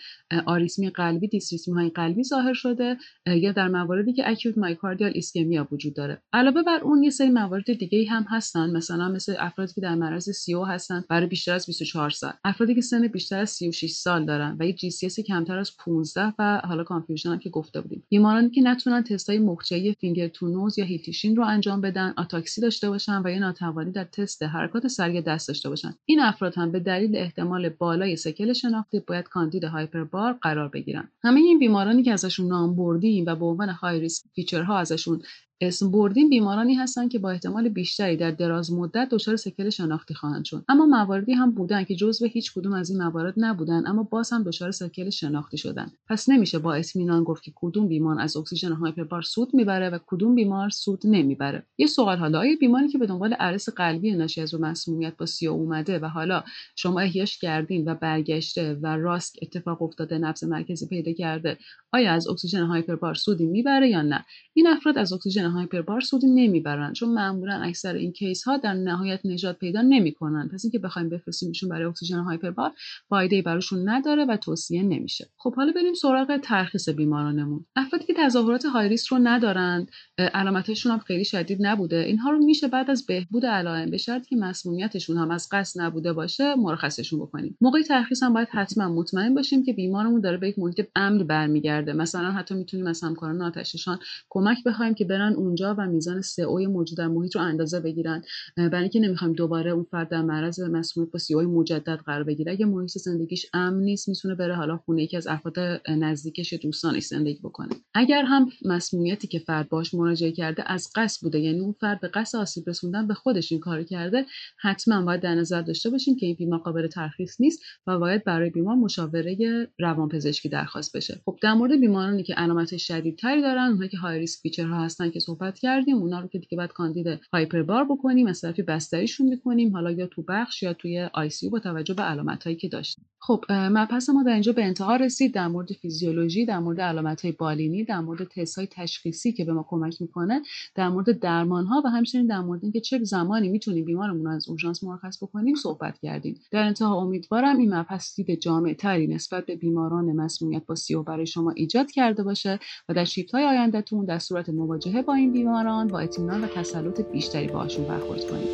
آریسمی 0.46 0.90
قلبی 0.90 1.28
دیسریتمی 1.28 1.74
های 1.74 1.90
قلبی 1.90 2.24
ظاهر 2.24 2.52
شده 2.52 2.96
یا 3.26 3.52
در 3.52 3.68
مواردی 3.68 4.12
که 4.12 4.30
acute 4.30 4.58
myocardial 4.58 5.10
ischemia 5.14 5.68
وجود 5.72 5.94
داره. 5.94 6.22
علاوه 6.32 6.62
بر 6.62 6.80
اون 6.82 7.02
یه 7.02 7.10
سری 7.10 7.30
موارد 7.30 7.72
دیگه 7.72 8.10
هم 8.10 8.26
هستن 8.28 8.70
مثلا 8.76 9.08
مثل 9.08 9.34
افرادی 9.38 9.72
که 9.72 9.80
در 9.80 9.94
معرض 9.94 10.30
CO 10.30 10.66
هستن 10.66 11.04
برای 11.08 11.26
بیشتر 11.26 11.54
از 11.54 11.66
24 11.66 12.10
ساعت. 12.10 12.32
افرادی 12.44 12.74
که 12.74 12.80
سن 12.80 13.06
بیشتر 13.06 13.40
از 13.40 13.50
36 13.50 13.90
سال 13.90 14.24
دارن 14.24 14.56
و 14.60 14.66
یه 14.66 14.72
GCS 14.72 15.22
کمتر 15.22 15.58
از 15.58 15.76
15 15.76 16.34
و 16.38 16.60
حالا 16.64 16.84
confusion 16.84 17.30
هم 17.30 17.38
که 17.38 17.50
گفته 17.50 17.80
بودیم. 17.80 18.02
بیمارانی 18.08 18.50
که 18.50 18.62
نتونن 18.62 19.02
تستای 19.02 19.38
مخچه‌ای 19.38 19.94
finger 20.00 20.28
to 20.28 20.48
nose 20.48 20.78
یا 20.78 20.84
heel 20.84 21.05
to 21.05 21.15
shin 21.15 21.36
رو 21.36 21.44
انجام 21.44 21.80
بدن 21.80 22.14
آتاکسی 22.16 22.60
داشته 22.60 22.90
باشن 22.90 23.22
و 23.24 23.28
یا 23.30 23.38
ناتوانی 23.78 23.92
در 23.92 24.04
تست 24.04 24.42
حرکات 24.42 24.88
سریع 24.88 25.20
دست 25.20 25.48
داشته 25.48 25.68
باشن 25.68 25.94
این 26.04 26.20
افراد 26.20 26.54
هم 26.54 26.72
به 26.72 26.80
دلیل 26.80 27.16
احتمال 27.16 27.68
بالای 27.68 28.16
sequel 28.16 28.52
شناختی 28.52 29.00
باید 29.00 29.28
کاندید 29.28 29.64
hyperbar 29.64 30.32
قرار 30.32 30.68
بگیرن 30.68 31.08
همه 31.22 31.40
این 31.40 31.58
بیمارانی 31.58 32.02
که 32.02 32.12
ازشون 32.12 32.46
نام 32.48 32.76
بردیم 32.76 33.24
و 33.26 33.34
به 33.34 33.44
عنوان 33.44 33.68
high 33.68 34.00
risk 34.00 34.24
feature 34.34 34.73
ها 34.73 34.78
ازشون 34.78 35.22
اسم 35.60 35.90
بردیم 35.90 36.28
بیمارانی 36.28 36.74
هستند 36.74 37.10
که 37.10 37.18
با 37.18 37.30
احتمال 37.30 37.68
بیشتری 37.68 38.16
در 38.16 38.30
دراز 38.30 38.72
مدت 38.72 39.08
دچار 39.10 39.36
sequel 39.36 39.70
شناختی 39.70 40.14
خواهند 40.14 40.44
شد. 40.44 40.64
اما 40.68 40.86
مواردی 40.86 41.32
هم 41.32 41.50
بودن 41.50 41.84
که 41.84 41.94
جزو 41.94 42.26
هیچ 42.26 42.52
کدوم 42.54 42.72
از 42.72 42.90
این 42.90 43.02
موارد 43.02 43.34
نبودن 43.36 43.86
اما 43.86 44.02
باز 44.02 44.32
هم 44.32 44.42
دچار 44.42 44.70
sequel 44.70 45.10
شناختی 45.10 45.58
شدن. 45.58 45.90
پس 46.08 46.28
نمیشه 46.28 46.58
با 46.58 46.74
اطمینان 46.74 47.24
گفت 47.24 47.42
که 47.42 47.52
کدوم 47.54 47.88
بیمار 47.88 48.20
از 48.20 48.36
اکسیژن 48.36 48.72
hyperbar 48.72 49.22
سود 49.22 49.54
می‌بره 49.54 49.90
و 49.90 49.98
کدوم 50.06 50.34
بیمار 50.34 50.70
سود 50.70 51.00
نمی‌بره. 51.04 51.66
یه 51.78 51.86
سوال 51.86 52.18
حالا 52.18 52.38
آیا 52.38 52.56
بیماری 52.60 52.88
که 52.88 52.98
به 52.98 53.06
دنبال 53.06 53.32
arrest 53.32 53.68
قلبی 53.68 54.12
ناشی 54.12 54.40
از 54.40 54.54
مسمومیت 54.54 55.16
با 55.16 55.26
CO 55.26 55.52
اومده 55.52 55.98
و 55.98 56.04
حالا 56.04 56.44
شما 56.76 57.00
احیاش 57.00 57.38
کردین 57.38 57.88
و 57.88 57.94
برگشته 57.94 58.74
و 58.82 58.86
ROSC 58.86 59.36
اتفاق 59.42 59.82
افتاده 59.82 60.18
نبض 60.18 60.44
مرکزی 60.44 60.86
پیدا 60.86 61.12
کرده 61.12 61.58
آیا 61.92 62.12
از 62.12 62.28
اکسیژن 62.28 62.66
hyperbar 62.66 63.14
سودی 63.14 63.46
می‌بره 63.46 63.88
یا 63.88 64.02
نه؟ 64.02 64.24
این 64.54 64.66
افراد 64.66 64.98
از 64.98 65.12
اکسیژن 65.12 65.47
hyperbar 65.48 66.00
سودی 66.00 66.26
نمی‌برن. 66.26 66.92
چون 66.92 67.08
معمولا 67.08 67.62
اکثر 67.62 67.94
این 67.94 68.12
case 68.12 68.44
ها 68.44 68.56
در 68.56 68.74
نهایت 68.74 69.20
نجات 69.24 69.58
پیدا 69.58 69.82
نمی‌کنن. 69.82 70.48
پس 70.48 70.64
اینکه 70.64 70.78
بخوایم 70.78 71.08
بفرستیمشون 71.08 71.68
برای 71.68 71.84
اکسیژن 71.84 72.18
hyperbar 72.18 72.72
فایده 73.08 73.42
براشون 73.42 73.88
نداره 73.88 74.24
و 74.24 74.36
توصیه 74.36 74.82
نمیشه. 74.82 75.26
خب 75.36 75.54
حالا 75.54 75.72
بریم 75.72 75.94
سراغ 75.94 76.36
ترخیص 76.36 76.88
بیمارانمون. 76.88 77.64
افرادی 77.76 78.04
که 78.04 78.14
تظاهرات 78.18 78.64
high 78.64 78.88
risk 78.88 79.06
رو 79.06 79.18
ندارند 79.22 79.90
علامتشون 80.18 80.92
هم 80.92 80.98
خیلی 80.98 81.24
شدید 81.24 81.58
نبوده. 81.66 81.96
اینها 81.96 82.30
رو 82.30 82.38
میشه 82.38 82.68
بعد 82.68 82.90
از 82.90 83.06
بهبود 83.06 83.46
علائم 83.46 83.90
به 83.90 83.96
شرطی 83.96 84.28
که 84.28 84.36
مسمومیتشون 84.36 85.16
هم 85.16 85.30
از 85.30 85.48
قصد 85.52 85.80
نبوده 85.80 86.12
باشه 86.12 86.54
مرخصشون 86.54 87.20
بکنیم. 87.20 87.56
موقع 87.60 87.82
ترخیص 87.82 88.22
هم 88.22 88.32
باید 88.34 88.48
حتما 88.50 88.88
مطمئن 88.88 89.34
باشیم 89.34 89.64
که 89.64 89.72
بیمارمون 89.72 90.20
داره 90.20 90.36
به 90.36 90.48
یک 90.48 90.58
محیط 90.58 90.88
امن 90.96 91.18
برمیگرده. 91.26 91.92
مثلا 91.92 92.32
حتی 92.32 92.54
می‌تونیم 92.54 92.86
از 92.86 93.02
همکاران 93.02 93.42
آتش‌نشان 93.42 93.98
کمک 94.28 94.64
بخوایم 94.64 94.94
که 94.94 95.04
برن 95.04 95.34
اونجا 95.38 95.74
و 95.78 95.86
میزان 95.86 96.20
CO 96.22 96.68
موجود 96.70 96.98
در 96.98 97.08
محیط 97.08 97.36
رو 97.36 97.42
اندازه 97.42 97.80
بگیرن. 97.80 98.22
برای 98.56 98.80
اینکه 98.80 99.00
نمی‌خوایم 99.00 99.34
دوباره 99.34 99.70
اون 99.70 99.86
فرد 99.90 100.08
در 100.08 100.22
معرض 100.22 100.60
مسمومیت 100.60 101.12
با 101.12 101.18
CO 101.18 101.42
مجدد 101.42 101.98
قرار 102.06 102.24
بگیره 102.24 102.52
اگه 102.52 102.66
محیط 102.66 102.90
زندگیش 102.90 103.46
امن 103.52 103.82
نیست 103.82 104.08
می‌تونه 104.08 104.34
بره 104.34 104.54
حالا 104.54 104.76
خونه 104.76 105.02
یکی 105.02 105.16
از 105.16 105.26
افراد 105.26 105.58
نزدیکش 105.88 106.52
دوستانش 106.52 107.04
زندگی 107.04 107.40
بکنه. 107.42 107.68
اگر 107.94 108.22
هم 108.22 108.48
مسمومیتی 108.64 109.28
که 109.28 109.38
فرد 109.38 109.68
باش 109.68 109.94
مراجعه 109.94 110.32
کرده 110.32 110.72
از 110.72 110.90
قصد 110.94 111.22
بوده 111.22 111.38
یعنی 111.38 111.60
اون 111.60 111.74
فرد 111.80 112.00
به 112.00 112.08
قصد 112.08 112.38
آسیب 112.38 112.64
رسوندن 112.68 113.06
به 113.06 113.14
خودش 113.14 113.52
این 113.52 113.60
کار 113.60 113.82
کرده 113.82 114.26
حتما 114.60 115.02
باید 115.02 115.20
در 115.20 115.34
نظر 115.34 115.62
داشته 115.62 115.90
باشیم 115.90 116.16
که 116.16 116.26
این 116.26 116.36
بیمار 116.36 116.58
قابل 116.58 116.86
ترخیص 116.86 117.40
نیست 117.40 117.62
و 117.86 117.98
باید 117.98 118.24
برای 118.24 118.50
بیمار 118.50 118.76
مشاوره 118.76 119.68
روانپزشکی 119.78 120.48
درخواست 120.48 120.96
بشه. 120.96 121.20
خب 121.24 121.38
در 121.42 121.54
مورد 121.54 121.80
بیمارانی 121.80 122.22
که 122.22 122.34
علامت 122.34 122.76
شدیدتری 122.76 123.42
دارن 123.42 123.68
اونها 123.68 123.86
که 123.86 123.96
high 123.96 124.18
risk 124.18 124.40
feature 124.40 124.79
ها 124.79 124.84
هستن 124.84 125.10
که 125.10 125.20
صحبت 125.28 125.58
کردیم 125.58 125.96
اونا 125.96 126.20
رو 126.20 126.28
که 126.28 126.38
دیگه 126.38 126.58
بعد 126.58 126.72
کاندید 126.72 127.20
hyperbar 127.32 127.84
بکنیم 127.84 128.32
طرفی 128.32 128.62
بستریشون 128.62 129.28
می‌کنیم. 129.28 129.72
حالا 129.72 129.90
یا 129.90 130.06
تو 130.06 130.22
بخش 130.28 130.62
یا 130.62 130.72
توی 130.72 131.08
ICU 131.14 131.48
با 131.48 131.58
توجه 131.58 131.94
به 131.94 132.02
علامت 132.02 132.44
هایی 132.44 132.56
که 132.56 132.68
داشتیم. 132.68 133.04
خب 133.20 133.44
مبحث 133.50 134.08
ما 134.08 134.22
در 134.22 134.32
اینجا 134.32 134.52
به 134.52 134.64
انتها 134.64 134.96
رسید. 134.96 135.34
در 135.34 135.48
مورد 135.48 135.72
فیزیولوژی 135.72 136.46
در 136.46 136.58
مورد 136.58 136.80
علامت 136.80 137.24
های 137.24 137.32
بالینی 137.32 137.84
در 137.84 138.00
مورد 138.00 138.24
تست 138.24 138.58
های 138.58 138.68
تشخیصی 138.70 139.32
که 139.32 139.44
به 139.44 139.52
ما 139.52 139.66
کمک 139.68 140.02
می‌کنه 140.02 140.42
در 140.74 140.88
مورد 140.88 141.18
درمان 141.18 141.64
ها 141.66 141.82
و 141.84 141.88
همچنین 141.88 142.26
در 142.26 142.40
مورد 142.40 142.62
اینکه 142.62 142.80
چه 142.80 142.98
زمانی 143.04 143.48
می‌تونیم 143.48 143.84
بیمارمون 143.84 144.24
رو 144.24 144.30
از 144.30 144.48
اورژانس 144.48 144.84
مرخص 144.84 145.22
بکنیم 145.22 145.54
صحبت 145.54 145.98
کردیم. 145.98 146.40
در 146.50 146.62
انتها 146.62 146.96
امیدوارم 146.96 147.58
این 147.58 147.74
مبحث 147.74 148.16
دید 148.16 148.40
جامع 148.40 148.72
تری 148.72 149.06
نسبت 149.06 149.46
به 149.46 149.56
بیماران 149.56 150.12
مسمومیت 150.12 150.66
با 150.66 150.74
CO 150.74 151.02
برای 151.02 151.26
شما 151.26 151.50
ایجاد 151.50 151.90
کرده 151.90 152.22
باشه 152.22 152.58
و 152.88 152.94
در 152.94 153.04
شیفت 153.04 153.34
های 153.34 153.44
آیندهتون 153.44 154.04
در 154.04 154.18
صورت 154.18 154.48
مواجهه 154.48 155.02
با 155.02 155.14
این 155.18 155.32
بیماران 155.32 155.88
با 155.88 155.98
اطمینان 156.00 156.44
و 156.44 156.46
تسلط 156.46 157.00
بیشتری 157.00 157.48
باهاشون 157.48 157.84
برخورد 157.84 158.30
کنید 158.30 158.48